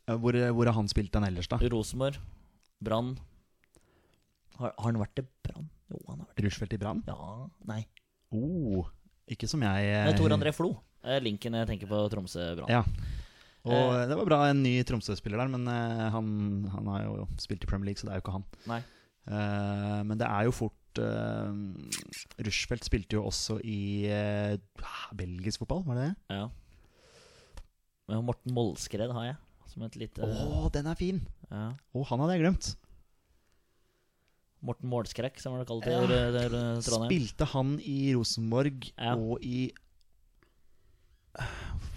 Eh, 0.06 0.14
Hvor, 0.14 0.36
hvor 0.54 0.66
har 0.70 0.76
han 0.78 0.88
spilt 0.88 1.12
den 1.14 1.26
ellers, 1.26 1.48
da? 1.50 1.58
Rosenborg, 1.58 2.18
Brann 2.82 3.16
har, 4.60 4.70
har 4.78 4.86
han 4.86 5.00
vært 5.00 5.22
i 5.22 5.26
Brann? 5.46 5.66
Jo, 5.92 6.00
han 6.08 6.22
har 6.22 6.26
vært 6.32 6.42
Rushfeldt 6.46 6.74
i 6.74 6.80
Brann? 6.82 7.02
Ja, 7.06 7.46
nei. 7.70 7.82
Oh, 8.34 8.88
ikke 9.30 9.46
som 9.50 9.62
jeg 9.62 9.86
eh, 9.92 10.04
Nei, 10.08 10.16
Tor 10.18 10.34
André 10.34 10.50
Flo 10.54 10.72
er 11.06 11.22
linken 11.22 11.54
jeg 11.54 11.68
tenker 11.68 11.86
på 11.90 12.00
Tromsø-Brann. 12.10 12.70
Ja. 12.72 12.82
Og 13.66 13.72
Eh. 13.94 14.04
det 14.10 14.16
var 14.18 14.26
bra, 14.28 14.40
en 14.50 14.62
ny 14.62 14.76
Tromsø-spiller 14.86 15.38
der, 15.42 15.50
men 15.50 15.66
eh, 15.70 16.08
han, 16.14 16.26
han 16.72 16.90
har 16.90 17.04
jo 17.06 17.28
spilt 17.42 17.62
i 17.62 17.70
Premier 17.70 17.90
League, 17.90 17.98
så 18.00 18.06
det 18.08 18.14
er 18.14 18.20
jo 18.20 18.24
ikke 18.26 18.34
han. 18.38 18.44
Nei. 18.70 18.80
Eh, 19.26 20.02
men 20.06 20.18
det 20.18 20.26
er 20.26 20.46
jo 20.46 20.52
fort 20.54 21.00
uh, 21.02 21.50
Rushfeldt 22.46 22.86
spilte 22.86 23.18
jo 23.18 23.24
også 23.26 23.58
i 23.66 24.06
eh, 24.06 24.54
belgisk 25.18 25.64
fotball, 25.64 25.82
var 25.88 25.98
det 25.98 26.04
det? 26.06 26.38
Ja. 26.38 26.46
Men 28.06 28.22
Morten 28.28 28.54
Mollskred 28.54 29.10
har 29.10 29.26
jeg, 29.32 29.36
som 29.72 29.82
et 29.86 29.98
lite 29.98 30.22
Å, 30.22 30.66
den 30.74 30.86
er 30.90 30.98
fin! 30.98 31.18
ja. 31.50 31.72
Å, 31.74 32.04
han 32.10 32.22
hadde 32.22 32.36
jeg 32.36 32.44
glemt. 32.44 32.70
Morten 34.64 34.88
Målskrekk, 34.90 35.38
som 35.40 35.52
han 35.52 35.60
det 35.62 35.68
kalt 35.68 35.86
i 35.86 35.90
Ja. 35.90 36.00
ja. 36.00 36.80
Trondheim. 36.80 37.10
Spilte 37.10 37.44
han 37.52 37.74
i 37.80 38.14
Rosenborg 38.14 38.92
Ja. 38.96 39.14
og 39.14 39.38
i 39.44 39.70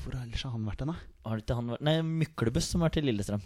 Hvor 0.03 0.15
ellers 0.19 0.43
har 0.43 0.51
han 0.51 0.65
vært 0.67 0.81
hen, 0.83 0.91
da? 0.91 0.95
Har 1.29 1.37
ikke 1.39 1.55
han 1.55 1.67
vært 1.71 1.81
Nei, 1.87 2.01
Myklebust, 2.01 2.71
som 2.73 2.81
har 2.81 2.89
vært 2.89 3.01
i 3.01 3.05
Lillestrøm. 3.07 3.41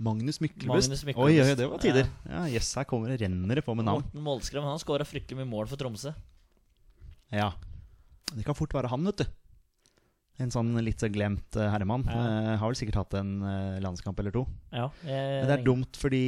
Magnus 0.00 0.38
Myklebust. 0.40 0.88
Magnus 0.88 1.02
Oi, 1.04 1.12
Myklebust. 1.12 1.50
oi, 1.50 1.54
det 1.60 1.68
var 1.70 1.78
tider. 1.78 2.06
Ja, 2.26 2.44
Jøss, 2.48 2.74
her 2.74 2.84
kommer 2.88 3.08
det 3.12 3.20
renner 3.20 3.54
det 3.54 3.64
på 3.66 3.74
med 3.76 3.84
navn. 3.84 4.02
Morten 4.02 4.22
Målskred 4.24 4.62
han 4.64 4.78
skåra 4.80 5.04
fryktelig 5.06 5.36
mye 5.42 5.50
mål 5.50 5.68
for 5.68 5.76
Tromsø. 5.76 6.14
Ja. 7.30 7.52
Det 8.34 8.44
kan 8.46 8.54
fort 8.56 8.72
være 8.72 8.88
han, 8.88 9.04
vet 9.04 9.16
du. 9.22 9.24
En 10.40 10.52
sånn 10.52 10.72
litt 10.80 11.02
så 11.02 11.10
glemt 11.12 11.58
eh, 11.58 11.68
herremann. 11.68 12.06
Ja. 12.08 12.20
Uh, 12.20 12.54
har 12.62 12.70
vel 12.70 12.78
sikkert 12.78 13.02
hatt 13.02 13.16
en 13.18 13.34
uh, 13.44 13.76
landskamp 13.84 14.18
eller 14.22 14.32
to. 14.34 14.46
Ja, 14.72 14.86
jeg, 15.04 15.34
Men 15.42 15.50
det 15.50 15.56
er 15.58 15.66
dumt 15.66 16.00
fordi 16.00 16.22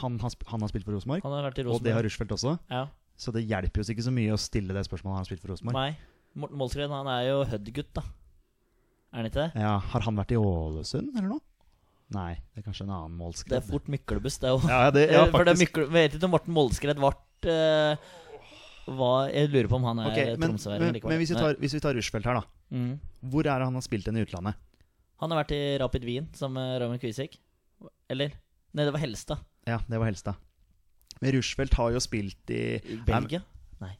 han 0.00 0.18
har, 0.22 0.34
sp 0.34 0.42
han 0.50 0.64
har 0.64 0.72
spilt 0.72 0.86
for 0.88 0.96
Rosenborg, 0.96 1.22
Han 1.22 1.36
har 1.36 1.46
vært 1.46 1.62
i 1.62 1.66
og 1.68 1.84
det 1.84 1.94
har. 1.94 2.02
Rushfeldt 2.06 2.34
også. 2.34 2.56
Ja. 2.72 2.88
Så 3.14 3.30
det 3.34 3.44
hjelper 3.46 3.80
jo 3.80 3.94
ikke 3.94 4.08
så 4.08 4.12
mye 4.14 4.34
å 4.34 4.40
stille 4.40 4.74
det 4.74 4.82
spørsmålet. 4.88 5.14
han 5.14 5.22
Har 5.22 5.30
spilt 5.30 5.44
for 5.44 5.54
Rosenborg? 5.54 5.78
Nei. 5.78 6.14
Morten 6.34 6.58
Målskred 6.58 6.90
han 6.90 7.08
er 7.14 7.28
jo 7.28 7.42
Hødd-gutt, 7.46 7.92
da. 7.94 8.02
Er 9.14 9.20
han 9.22 9.28
ikke 9.30 9.44
det? 9.44 9.62
Ja, 9.62 9.76
Har 9.92 10.02
han 10.08 10.16
vært 10.18 10.34
i 10.34 10.38
Ålesund 10.40 11.12
eller 11.14 11.36
noe? 11.36 11.44
Nei, 12.14 12.32
det 12.52 12.60
er 12.60 12.66
kanskje 12.66 12.84
en 12.84 12.92
annen 12.94 13.32
Det 13.48 13.56
er 13.56 13.64
fort 13.64 13.86
Myklebust, 13.90 14.42
det 14.42 14.50
òg. 14.54 14.66
Ja, 14.68 14.82
ja, 14.90 15.06
ja, 15.08 15.22
For 15.32 15.46
det 15.46 15.54
er. 15.54 15.60
Mykle, 15.62 15.86
vet 15.94 16.16
ikke 16.18 16.28
om 16.28 16.34
Morten 16.34 16.54
Målskred 16.56 16.98
ble 17.00 17.14
uh, 17.14 18.12
var, 18.86 19.30
Jeg 19.32 19.50
lurer 19.50 19.68
på 19.70 19.78
om 19.78 19.84
han 19.88 20.02
er 20.02 20.10
okay, 20.10 20.36
tromsøværing 20.36 20.84
men, 20.84 20.94
likevel. 20.98 21.14
men 21.14 21.20
hvis 21.22 21.32
vi 21.32 21.40
tar, 21.40 21.58
hvis 21.62 21.74
vi 21.76 21.80
tar 21.80 21.96
Rushfeldt 21.96 22.28
her, 22.28 22.40
da. 22.40 22.44
Mm. 22.74 22.94
Hvor 23.32 23.46
er 23.46 23.58
det 23.62 23.68
han 23.70 23.78
har 23.78 23.84
spilt 23.86 24.08
den 24.08 24.18
i 24.20 24.24
utlandet? 24.26 24.58
Han 25.22 25.32
har 25.32 25.40
vært 25.44 25.54
i 25.56 25.62
Rapid 25.80 26.04
Wien 26.04 26.26
sammen 26.36 26.60
med 26.60 26.80
Raymond 26.82 27.00
Kvisik. 27.00 27.38
Eller? 28.12 28.34
Nei, 28.74 28.84
det 28.84 28.92
var 28.92 29.00
Helstad. 29.04 29.44
Ja, 29.68 29.78
det 29.88 30.00
var 30.00 30.10
Helstad. 30.10 30.40
Men 31.22 31.36
Rushfeldt 31.36 31.76
har 31.78 31.94
jo 31.94 32.02
spilt 32.02 32.50
i 32.52 32.64
I 32.76 32.98
Belgia. 33.06 33.40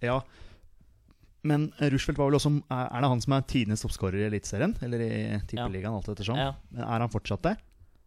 Ja. 0.03 0.19
Men 1.45 1.69
Rushfeldt 1.79 2.19
var 2.19 2.31
vel 2.31 2.39
også 2.39 2.51
Er 2.73 3.03
det 3.05 3.11
han 3.13 3.21
som 3.21 3.35
er 3.37 3.45
tidenes 3.49 3.83
toppskårer 3.85 4.23
i 4.23 4.29
Eliteserien? 4.29 4.75
Eller 4.85 5.05
i 5.05 5.13
Tippeligaen, 5.49 5.95
alt 5.95 6.09
ettersom? 6.13 6.41
Ja. 6.41 6.55
Er 6.77 7.05
han 7.05 7.13
fortsatt 7.13 7.45
det? 7.47 7.57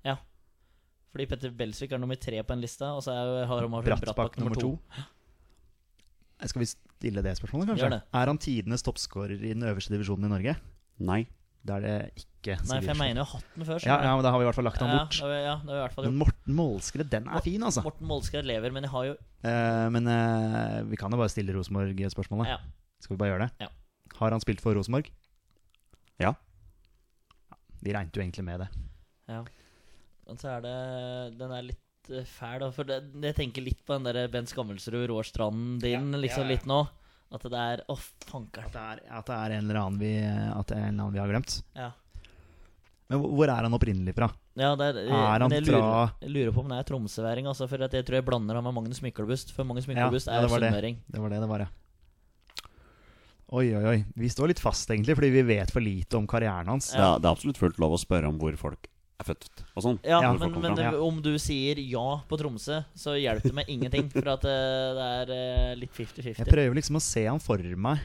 Ja. 0.05 0.17
Fordi 1.13 1.27
Petter 1.31 1.53
Belsvik 1.57 1.93
er 1.95 2.01
nummer 2.01 2.19
tre 2.19 2.41
på 2.43 2.53
en 2.53 2.61
lista, 2.61 2.91
og 2.97 3.05
så 3.05 3.13
er, 3.15 3.45
har 3.49 3.65
han 3.65 3.77
Brattbakk 3.85 4.37
nummer 4.41 4.59
to. 4.59 4.75
Eh, 4.93 5.05
Skal 6.45 6.61
vi 6.61 6.67
stille 6.69 7.23
det 7.25 7.33
spørsmålet, 7.39 7.71
kanskje? 7.71 7.89
Det. 7.95 8.01
Er 8.13 8.29
han 8.29 8.37
tidenes 8.37 8.83
toppskårer 8.85 9.39
i 9.41 9.55
den 9.55 9.65
øverste 9.65 9.93
divisjonen 9.95 10.27
i 10.29 10.33
Norge? 10.35 10.53
Nei. 11.01 11.23
Det 11.67 11.73
er 11.75 11.81
det 11.83 11.95
ikke 12.21 12.53
Nei, 12.61 12.77
for 12.79 12.87
jeg 12.93 12.95
mener 12.95 13.19
jeg 13.19 13.25
har 13.25 13.31
hatt 13.41 13.55
den 13.57 13.65
før. 13.67 13.79
Ja, 13.83 13.95
ja, 14.05 14.11
men 14.15 14.23
da 14.23 14.31
har 14.31 14.39
vi 14.39 14.45
i 14.45 14.47
hvert 14.47 14.55
fall 14.55 14.67
lagt 14.69 14.79
han 14.79 14.91
ja, 14.93 14.99
bort. 15.01 15.17
det 15.17 15.31
vi- 15.31 15.39
ja, 15.43 15.55
det 15.57 15.67
har 15.67 15.73
vi 15.73 15.79
i 15.79 15.83
hvert 15.83 15.95
fall 15.97 16.05
Men. 16.05 16.19
Morten 16.21 16.55
Målskred, 16.55 17.09
den 17.11 17.27
er 17.27 17.41
fin, 17.43 17.63
altså. 17.63 17.83
Morten 17.83 18.07
Målskred 18.07 18.45
lever, 18.47 18.71
men 18.71 18.85
jeg 18.87 18.91
har 18.93 19.07
jo 19.09 19.15
uh, 19.17 19.87
men 19.91 20.07
uh, 20.07 20.83
vi 20.87 20.95
kan 21.01 21.11
jo 21.11 21.17
bare 21.19 21.33
stille 21.33 21.51
Rosenborg-spørsmålet. 21.57 22.53
Ja. 22.53 22.57
Skal 23.03 23.15
vi 23.15 23.19
bare 23.19 23.33
gjøre 23.33 23.47
det? 23.47 23.65
Ja. 23.65 23.67
Har 24.21 24.31
han 24.31 24.39
spilt 24.45 24.61
for 24.63 24.77
Rosenborg? 24.77 25.09
Ja. 26.21 26.31
Vi 27.83 27.93
regnet 27.93 28.15
jo 28.15 28.21
egentlig 28.23 28.45
med 28.45 28.63
det. 28.63 28.69
ja. 29.27 29.43
Men 30.27 30.35
så 30.37 30.49
er 30.57 30.61
det 30.61 31.37
Den 31.39 31.51
er 31.55 31.61
litt 31.63 31.79
eh, 32.11 32.23
fæl, 32.27 32.59
da. 32.63 32.69
For 32.75 32.87
det, 32.87 33.01
jeg 33.23 33.35
tenker 33.37 33.65
litt 33.65 33.83
på 33.85 33.97
den 33.97 34.07
der 34.09 34.27
Bent 34.33 34.49
Skammelsrud, 34.51 35.07
Råstranden 35.11 35.77
din, 35.83 36.11
liksom 36.21 36.45
ja. 36.47 36.49
litt 36.55 36.65
nå. 36.69 36.81
At 37.33 37.43
det 37.43 37.59
er 37.59 37.81
Å, 37.91 37.95
fankeren. 38.29 38.69
At 38.69 38.73
det, 38.73 38.83
er, 38.83 38.99
at 39.19 39.25
det 39.27 39.35
er 39.37 39.55
en 39.57 39.65
eller 39.65 39.79
annen 39.81 39.99
vi, 39.99 40.11
at 40.23 40.67
det 40.69 40.77
er 40.77 40.85
en 40.85 40.93
eller 40.93 41.03
annen 41.07 41.15
vi 41.17 41.19
har 41.19 41.31
glemt. 41.33 41.57
Ja. 41.75 41.89
Men 43.09 43.19
hvor- 43.23 43.47
er 43.47 43.63
han 43.63 43.73
opprinnelig 43.75 44.13
fra? 44.15 44.27
Ja, 44.59 44.73
det 44.75 44.87
er, 44.89 44.97
Er 45.07 45.39
han 45.43 45.51
jeg 45.51 45.63
lurer, 45.67 45.79
fra- 45.79 46.13
jeg 46.21 46.31
lurer 46.33 46.51
på 46.55 46.59
om 46.63 46.69
det 46.71 46.77
er 46.79 46.87
tromsøværing. 46.89 47.45
Altså, 47.47 47.67
for 47.69 47.83
at 47.83 47.91
jeg 47.93 48.05
tror 48.07 48.15
jeg 48.19 48.25
blander 48.25 48.55
han 48.55 48.63
med 48.63 48.73
Magnus 48.73 49.01
Myklebust. 49.01 49.51
For 49.55 49.63
Magnus 49.63 49.87
Myklebust 49.87 50.27
ja, 50.27 50.39
er 50.41 50.47
var 50.51 50.59
det. 50.59 50.71
Det 51.07 51.19
var 51.21 51.29
det 51.29 51.39
det 51.43 51.49
var, 51.51 51.59
ja. 51.59 51.67
Oi, 53.55 53.69
oi, 53.77 53.83
oi. 53.87 53.97
Vi 54.19 54.27
står 54.27 54.49
litt 54.51 54.59
fast, 54.59 54.89
egentlig, 54.91 55.15
fordi 55.15 55.29
vi 55.31 55.41
vet 55.47 55.71
for 55.71 55.79
lite 55.79 56.17
om 56.19 56.25
karrieren 56.27 56.67
hans. 56.67 56.89
Ja, 56.93 57.13
det 57.17 57.29
er 57.29 57.31
absolutt 57.31 57.59
fullt 57.61 57.77
lov 57.79 57.95
å 57.95 57.99
spørre 58.01 58.27
om 58.27 58.35
hvor 58.41 58.55
folk 58.59 58.89
er 59.17 59.25
født 59.25 59.63
og 59.73 59.83
sånn. 59.83 59.97
Ja, 60.05 60.19
Ja, 60.21 60.33
men, 60.37 60.53
men 60.61 60.77
det, 60.77 60.89
om 61.01 61.21
du 61.25 61.31
sier 61.41 61.79
ja 61.81 62.05
på 62.29 62.37
Tromsø, 62.39 62.83
så 62.97 63.15
hjelper 63.17 63.49
det 63.49 63.57
meg 63.57 63.71
ingenting. 63.73 64.11
For 64.15 64.29
at 64.35 64.45
eh, 64.45 64.91
det 64.97 65.07
er 65.21 65.33
eh, 65.37 65.73
litt 65.81 65.93
50-50. 65.95 66.43
Jeg 66.43 66.51
prøver 66.51 66.77
liksom 66.77 66.99
å 66.99 67.03
se 67.03 67.25
han 67.25 67.41
for 67.43 67.63
meg. 67.87 68.03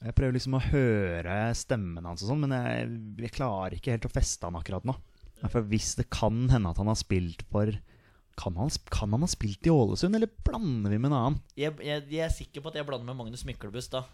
Jeg 0.00 0.16
prøver 0.16 0.36
liksom 0.36 0.56
å 0.56 0.62
høre 0.64 1.36
stemmen 1.56 2.06
hans 2.08 2.22
og 2.24 2.30
sånn, 2.30 2.44
men 2.44 2.54
jeg, 2.56 2.90
jeg 3.26 3.34
klarer 3.36 3.76
ikke 3.76 3.92
helt 3.96 4.08
å 4.08 4.12
feste 4.12 4.48
han 4.48 4.56
akkurat 4.60 4.86
nå. 4.88 4.96
For 5.48 5.64
hvis 5.68 5.94
det 5.96 6.06
kan 6.12 6.46
hende 6.52 6.68
at 6.72 6.80
han 6.80 6.88
har 6.90 6.98
spilt 7.00 7.46
for 7.48 7.72
Kan 8.40 8.56
han, 8.60 8.68
kan 8.92 9.12
han 9.12 9.24
ha 9.24 9.28
spilt 9.28 9.64
i 9.68 9.72
Ålesund, 9.72 10.16
eller 10.16 10.28
blander 10.44 10.92
vi 10.92 10.98
med 11.00 11.10
en 11.10 11.16
annen? 11.16 11.38
Jeg, 11.56 11.74
jeg, 11.84 12.04
jeg 12.12 12.24
er 12.24 12.32
sikker 12.32 12.64
på 12.64 12.70
at 12.72 12.78
jeg 12.78 12.86
blander 12.88 13.08
med 13.08 13.18
Magnus 13.18 13.44
Myklebust 13.48 13.92
da. 13.92 14.04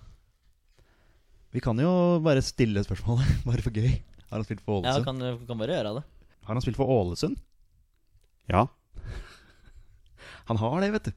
Vi 1.54 1.62
kan 1.62 1.78
jo 1.78 1.90
bare 2.24 2.42
stille 2.42 2.82
spørsmålet, 2.86 3.38
bare 3.48 3.62
for 3.62 3.74
gøy. 3.74 3.94
Har 4.30 4.40
han 4.40 4.46
spilt 4.46 4.62
for 4.64 4.80
Ålesund? 4.80 5.06
Ja, 5.06 5.06
kan, 5.06 5.46
kan 5.46 5.60
bare 5.60 5.76
gjøre 5.78 5.92
det. 5.98 6.04
Har 6.46 6.54
han 6.54 6.64
spilt 6.64 6.78
for 6.78 6.90
Ålesund? 6.90 7.38
Ja. 8.50 8.66
Han 10.48 10.60
har 10.62 10.76
det, 10.82 10.92
vet 10.94 11.08
du. 11.08 11.14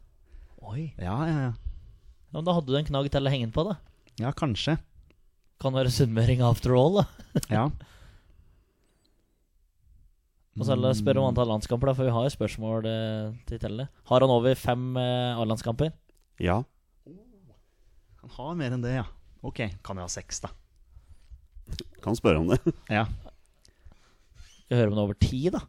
Oi 0.70 0.88
Ja, 0.98 1.16
ja, 1.30 1.36
ja. 1.36 1.52
ja, 1.54 2.34
men 2.34 2.46
Da 2.48 2.56
hadde 2.58 2.70
du 2.74 2.78
en 2.80 2.88
knagg 2.88 3.10
til 3.14 3.26
å 3.30 3.32
henge 3.34 3.46
den 3.48 3.54
på, 3.54 3.66
da. 3.68 3.78
Ja, 4.22 4.32
kanskje. 4.36 4.80
Kan 5.62 5.76
være 5.76 5.92
sunnmøring 5.94 6.42
after 6.46 6.74
all, 6.78 7.02
da. 7.02 7.06
Ja. 7.60 7.68
Og 10.60 10.66
så 10.68 10.76
oss 10.76 11.00
spørre 11.00 11.22
om 11.22 11.30
antall 11.30 11.48
landskamper, 11.48 11.88
da, 11.88 11.96
for 11.96 12.10
vi 12.10 12.12
har 12.12 12.26
jo 12.26 12.32
spørsmål 12.34 12.88
eh, 12.90 13.36
til 13.48 13.62
Telle. 13.62 13.86
Har 14.10 14.26
han 14.26 14.34
over 14.34 14.58
fem 14.60 14.90
eh, 15.00 15.40
A-landskamper? 15.40 15.94
Ja. 16.44 16.58
Han 18.20 18.34
har 18.36 18.58
mer 18.60 18.76
enn 18.76 18.84
det, 18.84 18.98
ja. 18.98 19.06
Ok, 19.46 19.62
kan 19.86 20.02
jeg 20.02 20.10
ha 20.10 20.12
seks, 20.12 20.42
da. 20.44 20.52
Kan 22.04 22.18
spørre 22.20 22.42
om 22.42 22.50
det. 22.54 22.60
Ja. 23.00 23.06
Skal 24.64 24.76
vi 24.76 24.82
høre 24.84 24.92
om 24.92 24.98
han 24.98 25.02
er 25.02 25.08
over 25.10 25.18
ti, 25.18 25.42
da? 25.54 25.64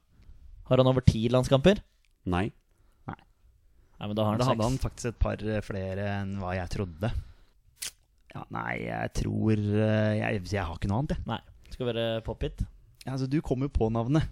Har 0.68 0.80
han 0.82 0.90
over 0.90 1.04
ti 1.04 1.22
landskamper? 1.32 1.80
Nei. 2.28 2.50
Nei, 4.00 4.08
men 4.08 4.16
da 4.16 4.24
har 4.24 4.32
han 4.32 4.40
Da 4.40 4.48
hadde 4.48 4.64
han 4.64 4.80
faktisk 4.80 5.12
et 5.12 5.20
par 5.20 5.42
eh, 5.44 5.60
flere 5.64 6.06
enn 6.22 6.38
hva 6.40 6.54
jeg 6.56 6.72
trodde. 6.72 7.10
Ja, 8.30 8.44
nei, 8.54 8.74
jeg 8.86 9.10
tror 9.18 9.58
eh, 9.58 10.12
Jeg, 10.16 10.44
jeg 10.48 10.62
har 10.64 10.76
ikke 10.78 10.88
noe 10.88 11.02
annet, 11.02 11.16
jeg. 11.18 11.26
Nei. 11.28 11.40
Skal 11.70 11.84
vi 11.84 11.92
være 11.92 12.04
pop-it? 12.24 12.62
Ja, 13.04 13.14
altså, 13.14 13.28
du 13.30 13.40
kom 13.44 13.64
jo 13.64 13.68
på 13.72 13.90
navnet. 13.92 14.24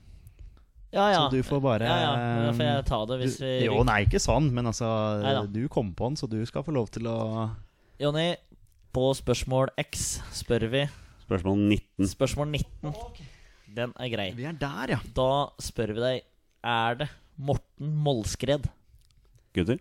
Ja, 0.88 1.10
ja. 1.12 1.20
Så 1.26 1.36
du 1.36 1.44
får 1.44 1.60
bare 1.60 1.84
ja, 1.84 1.96
ja. 2.00 2.12
men 2.16 2.46
Da 2.46 2.52
får 2.56 2.64
jeg 2.64 2.84
ta 2.88 2.98
det 3.10 3.18
hvis 3.20 3.34
du, 3.36 3.44
vi 3.44 3.66
Jo, 3.66 3.82
nei, 3.84 3.98
ikke 4.06 4.20
sånn, 4.24 4.48
men 4.56 4.70
altså 4.70 4.88
Neida. 5.20 5.42
Du 5.52 5.60
kom 5.68 5.90
på 5.96 6.08
den, 6.08 6.16
så 6.16 6.28
du 6.30 6.38
skal 6.48 6.64
få 6.64 6.72
lov 6.72 6.88
til 6.94 7.08
å 7.10 7.18
Jonny, 8.00 8.30
på 8.94 9.10
spørsmål 9.18 9.74
X 9.84 10.06
spør 10.38 10.64
vi 10.72 10.86
Spørsmål 11.28 11.58
19. 11.60 12.08
Spørsmål 12.08 12.46
19. 12.56 12.92
Den 13.76 13.90
er 14.00 14.08
grei. 14.08 14.30
Vi 14.32 14.46
er 14.48 14.54
der, 14.56 14.94
ja. 14.94 14.98
Da 15.12 15.26
spør 15.60 15.90
vi 15.92 16.00
deg 16.00 16.22
Er 16.64 16.94
det 17.02 17.08
Morten 17.36 17.90
Mollskred. 18.02 18.64
Gutter? 19.54 19.76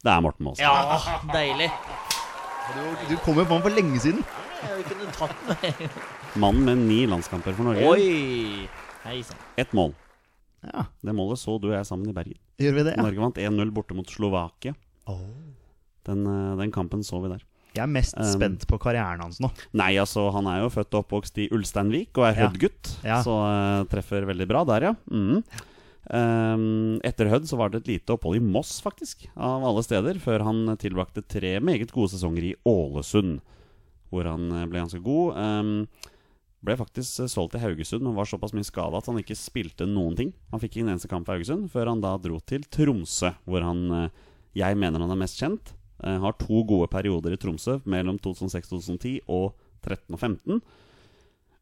Det 0.00 0.08
er 0.14 0.22
Morten 0.24 0.46
Målskred. 0.48 0.64
Ja, 0.64 1.18
deilig. 1.28 1.68
Du, 2.70 2.80
du 3.10 3.14
kom 3.20 3.36
jo 3.36 3.44
på 3.44 3.58
den 3.58 3.66
for 3.66 3.76
lenge 3.76 4.00
siden. 4.00 4.24
Jeg 4.64 4.86
kunne 4.88 5.12
tatt 5.18 5.44
den. 5.50 5.92
Mannen 6.40 6.64
med 6.70 6.80
ni 6.88 7.02
landskamper 7.10 7.52
for 7.58 7.68
Norge. 7.68 7.84
Oi! 7.84 8.64
Hei 9.04 9.18
sann. 9.28 9.44
Ett 9.60 9.76
mål. 9.76 9.92
Ja, 10.64 10.86
Det 11.04 11.14
målet 11.16 11.40
så 11.40 11.58
du 11.60 11.68
og 11.70 11.76
jeg 11.76 11.88
sammen 11.88 12.08
i 12.08 12.16
Bergen. 12.16 12.40
Gjør 12.60 12.78
vi 12.78 12.88
det? 12.88 12.96
Ja. 12.96 13.04
Norge 13.04 13.26
vant 13.26 13.44
1-0 13.44 13.76
borte 13.76 13.96
mot 13.96 14.08
Slovakia. 14.08 14.72
Åh. 15.08 15.22
Den, 16.08 16.24
eh, 16.24 16.56
den 16.64 16.72
kampen 16.72 17.04
så 17.04 17.20
vi 17.20 17.32
der. 17.36 17.44
Jeg 17.76 17.82
er 17.84 17.90
mest 17.90 18.16
spent 18.32 18.66
på 18.66 18.78
karrieren 18.82 19.22
hans 19.22 19.38
nå. 19.42 19.50
Nei, 19.78 19.92
altså, 20.02 20.26
han 20.34 20.48
er 20.50 20.64
jo 20.64 20.70
født 20.74 20.94
og 20.96 21.04
oppvokst 21.04 21.38
i 21.42 21.48
Ulsteinvik 21.54 22.18
og 22.18 22.26
er 22.26 22.34
Ja. 22.34 22.46
Hødd-gutt. 22.48 22.94
Ja. 23.06 23.20
Så 23.26 23.34
uh, 23.36 23.84
treffer 23.90 24.26
veldig 24.26 24.48
bra 24.50 24.64
der, 24.68 24.90
ja. 24.90 24.94
Mm. 25.10 25.44
Um, 26.10 26.98
etter 27.06 27.28
Hødd 27.30 27.46
så 27.46 27.58
var 27.60 27.70
det 27.70 27.84
et 27.84 27.90
lite 27.92 28.16
opphold 28.16 28.40
i 28.40 28.42
Moss, 28.42 28.80
faktisk, 28.82 29.28
av 29.38 29.62
alle 29.68 29.84
steder, 29.86 30.18
før 30.22 30.42
han 30.48 30.64
tilbrakte 30.80 31.22
tre 31.22 31.58
meget 31.62 31.92
gode 31.94 32.10
sesonger 32.16 32.48
i 32.48 32.56
Ålesund, 32.66 33.38
hvor 34.10 34.26
han 34.26 34.48
eh, 34.50 34.66
ble 34.66 34.80
ganske 34.82 34.98
god. 35.04 35.36
Um, 35.38 36.16
ble 36.66 36.74
faktisk 36.80 37.22
eh, 37.22 37.30
solgt 37.30 37.54
til 37.54 37.62
Haugesund, 37.62 38.02
men 38.02 38.16
var 38.16 38.26
såpass 38.26 38.56
mye 38.56 38.66
skada 38.66 38.98
at 38.98 39.06
han 39.06 39.20
ikke 39.22 39.38
spilte 39.38 39.86
noen 39.86 40.18
ting. 40.18 40.32
Han 40.50 40.62
fikk 40.62 40.74
ikke 40.80 40.88
en 40.88 40.94
eneste 40.96 41.12
kamp 41.12 41.28
for 41.28 41.38
Haugesund, 41.38 41.68
før 41.70 41.92
han 41.92 42.02
da 42.02 42.16
dro 42.18 42.40
til 42.42 42.66
Tromsø, 42.66 43.30
hvor 43.46 43.62
han 43.62 44.10
jeg 44.58 44.74
mener 44.74 44.98
han 45.04 45.14
er 45.14 45.20
mest 45.20 45.38
kjent. 45.38 45.70
Eh, 46.04 46.20
har 46.22 46.38
to 46.40 46.62
gode 46.64 46.88
perioder 46.92 47.34
i 47.34 47.40
Tromsø 47.40 47.78
mellom 47.84 48.18
2006-2010 48.22 49.20
og 49.28 49.52
13 49.84 50.16
og 50.16 50.20
15. 50.20 50.62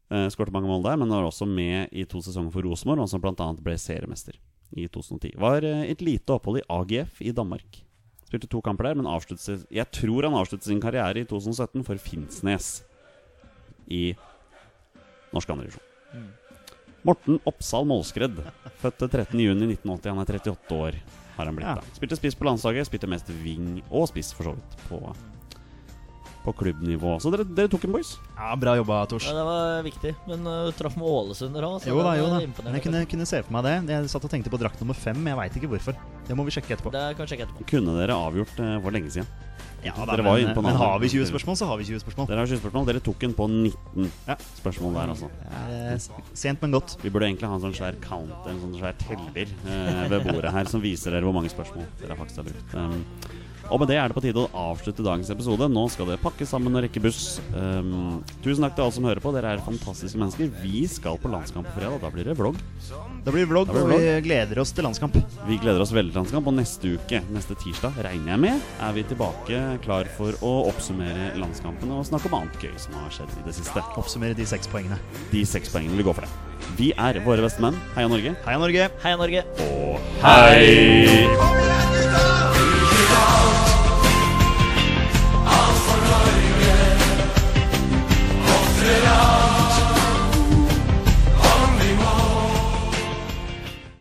Uh, 0.08 0.24
Skårte 0.32 0.54
mange 0.54 0.70
mål 0.70 0.86
der, 0.86 0.96
men 0.96 1.10
var 1.12 1.26
også 1.28 1.44
med 1.44 1.90
i 1.92 2.06
to 2.08 2.22
sesonger 2.24 2.54
for 2.54 2.64
Rosenborg, 2.64 3.04
som 3.10 3.20
bl.a. 3.20 3.48
ble 3.60 3.74
seriemester 3.76 4.38
i 4.72 4.86
2010. 4.88 5.34
Var 5.40 5.66
eh, 5.68 5.84
et 5.92 6.04
lite 6.04 6.32
opphold 6.32 6.62
i 6.62 6.66
AGF 6.72 7.20
i 7.20 7.34
Danmark. 7.36 7.82
Spilte 8.28 8.48
to 8.48 8.62
kamper 8.64 8.88
der, 8.88 8.96
men 9.00 9.08
avsluttet 9.08 9.66
Jeg 9.72 9.88
tror 9.92 10.24
han 10.24 10.36
avsluttet 10.36 10.68
sin 10.68 10.80
karriere 10.80 11.20
i 11.20 11.28
2017 11.28 11.84
for 11.84 12.00
Finnsnes 12.00 12.70
i 13.88 14.12
norsk 15.32 15.52
andredivisjon. 15.52 15.84
Morten 17.08 17.38
Oppsal 17.48 17.86
Målskredd, 17.88 18.40
født 18.82 19.06
13.6.1980. 19.06 20.08
Han 20.10 20.20
er 20.20 20.32
38 20.40 20.76
år, 20.76 20.98
har 21.38 21.48
han 21.48 21.56
blitt 21.58 21.68
Ja. 21.70 21.78
da. 21.78 21.96
Spilte 21.96 22.18
spiss 22.18 22.36
på 22.38 22.46
landslaget, 22.48 22.88
spilte 22.90 23.08
mest 23.10 23.30
wing 23.42 23.80
og 23.88 24.08
spiss, 24.10 24.32
for 24.36 24.50
så 24.50 24.54
vidt, 24.58 24.76
på, 24.88 25.00
på 26.44 26.54
klubbnivå. 26.60 27.16
Så 27.22 27.32
dere, 27.34 27.46
dere 27.46 27.70
tok 27.72 27.84
en, 27.88 27.94
boys. 27.96 28.16
Ja, 28.36 28.52
Bra 28.58 28.76
jobba, 28.78 29.00
Tors. 29.10 29.26
Ja, 29.28 29.34
det 29.38 29.44
var 29.48 29.82
viktig. 29.86 30.14
Men 30.30 30.46
uh, 30.46 30.70
traff 30.78 30.96
med 30.98 31.08
Ålesunder 31.08 31.66
òg, 31.68 31.88
Jo 31.88 31.98
da, 32.02 32.14
jo 32.18 32.28
da. 32.32 32.40
Men 32.64 32.78
jeg 32.78 32.86
kunne, 32.86 33.04
kunne 33.10 33.26
se 33.28 33.42
for 33.42 33.56
meg 33.58 33.66
det. 33.68 33.76
Jeg 33.94 34.12
satt 34.14 34.24
og 34.28 34.32
tenkte 34.32 34.52
på 34.52 34.60
drakt 34.60 34.80
nummer 34.82 34.96
fem, 34.98 35.18
men 35.18 35.32
jeg 35.34 35.40
veit 35.42 35.60
ikke 35.62 35.72
hvorfor. 35.74 35.98
Det 36.28 36.36
må 36.38 36.46
vi 36.48 36.54
sjekke 36.56 36.76
etterpå. 36.76 36.92
Det 36.94 37.04
kan 37.16 37.24
vi 37.26 37.32
sjekke 37.34 37.48
etterpå. 37.48 37.68
Kunne 37.74 37.96
dere 38.00 38.16
avgjort 38.16 38.58
uh, 38.62 38.78
for 38.84 38.94
lenge 38.94 39.12
siden? 39.14 39.28
Ja, 39.84 39.92
Dere 40.10 40.24
var 40.26 40.38
jo 40.38 40.44
inne 40.46 40.54
på 40.56 40.62
men, 40.62 40.72
men 40.74 40.80
har 40.80 40.98
vi 40.98 41.08
20 41.12 41.28
spørsmål, 41.30 41.56
så 41.60 41.66
har 41.70 41.76
vi 41.78 41.84
20 41.86 42.00
spørsmål. 42.02 42.26
Dere 42.30 42.42
har 42.42 42.50
20 42.50 42.60
spørsmål. 42.62 42.86
Dere 42.88 43.02
tok 43.06 43.22
en 43.28 43.34
på 43.38 43.46
19 43.50 44.10
Ja. 44.26 44.36
spørsmål 44.58 44.94
der, 44.98 45.12
altså. 45.14 45.28
Sent, 46.34 46.62
men 46.62 46.72
godt. 46.74 46.96
Vi 47.02 47.10
burde 47.14 47.28
egentlig 47.30 47.48
ha 47.48 47.54
en 47.54 47.62
sånn 47.62 47.76
svær 47.78 47.98
count, 48.02 48.34
en 48.50 48.58
sånn 48.64 48.74
svær 48.80 48.96
teller 48.98 49.46
eh, 49.46 50.08
ved 50.10 50.26
bordet 50.26 50.50
her, 50.52 50.64
som 50.70 50.82
viser 50.82 51.14
dere 51.14 51.22
hvor 51.28 51.36
mange 51.36 51.52
spørsmål 51.52 51.86
dere 52.02 52.16
faktisk 52.18 52.42
har 52.42 52.48
brukt. 52.50 52.74
Um, 52.74 53.04
og 53.68 53.82
med 53.82 53.90
det 53.90 53.98
er 54.00 54.08
det 54.08 54.16
på 54.16 54.22
tide 54.24 54.40
å 54.40 54.48
avslutte 54.72 55.04
dagens 55.04 55.30
episode. 55.32 55.68
Nå 55.72 55.84
skal 55.92 56.08
det 56.10 56.18
pakkes 56.22 56.50
sammen 56.54 56.74
og 56.76 56.84
rekke 56.84 57.02
buss. 57.04 57.38
Um, 57.52 58.20
tusen 58.44 58.64
takk 58.64 58.76
til 58.76 58.86
alle 58.86 58.96
som 58.96 59.08
hører 59.08 59.22
på. 59.24 59.32
Dere 59.36 59.52
er 59.54 59.64
fantastiske 59.64 60.20
mennesker. 60.20 60.50
Vi 60.62 60.86
skal 60.90 61.18
på 61.20 61.30
landskamp 61.32 61.68
på 61.68 61.76
fredag. 61.76 62.00
Da 62.02 62.12
blir 62.14 62.28
det 62.28 62.36
vlogg. 62.38 62.56
Da 63.26 63.34
blir 63.34 63.44
det 63.44 63.50
vlogg, 63.52 63.72
og 63.76 63.92
vi 63.92 64.00
gleder 64.24 64.62
oss 64.62 64.72
til 64.72 64.88
landskamp. 64.88 65.18
Vi 65.48 65.60
gleder 65.60 65.84
oss 65.84 65.92
veldig 65.92 66.14
til 66.14 66.22
landskamp. 66.22 66.48
Og 66.48 66.56
neste 66.56 66.94
uke, 66.96 67.22
neste 67.34 67.58
tirsdag, 67.60 68.00
regner 68.08 68.34
jeg 68.34 68.44
med, 68.46 68.66
er 68.88 68.96
vi 68.96 69.06
tilbake 69.12 69.62
klar 69.84 70.08
for 70.16 70.36
å 70.44 70.54
oppsummere 70.70 71.32
landskampene 71.38 72.00
og 72.00 72.08
snakke 72.08 72.32
om 72.32 72.40
annet 72.40 72.60
gøy 72.64 72.74
som 72.80 72.96
har 73.02 73.12
skjedd 73.14 73.36
i 73.36 73.46
det 73.48 73.56
siste. 73.60 73.84
Oppsummere 74.00 74.38
de 74.38 74.48
seks 74.48 74.70
poengene. 74.72 75.00
De 75.34 75.44
seks 75.48 75.72
poengene 75.74 76.00
vi 76.00 76.08
går 76.08 76.16
for 76.20 76.26
det. 76.26 76.32
Vi 76.78 76.92
er 76.96 77.20
våre 77.24 77.44
beste 77.44 77.62
menn. 77.64 77.76
Heia 77.96 78.10
Norge. 78.10 78.34
Heia 78.44 78.60
Norge! 78.60 78.90
Heia 79.04 79.20
Norge! 79.20 79.44
Og 79.68 79.96
hei! 80.24 81.28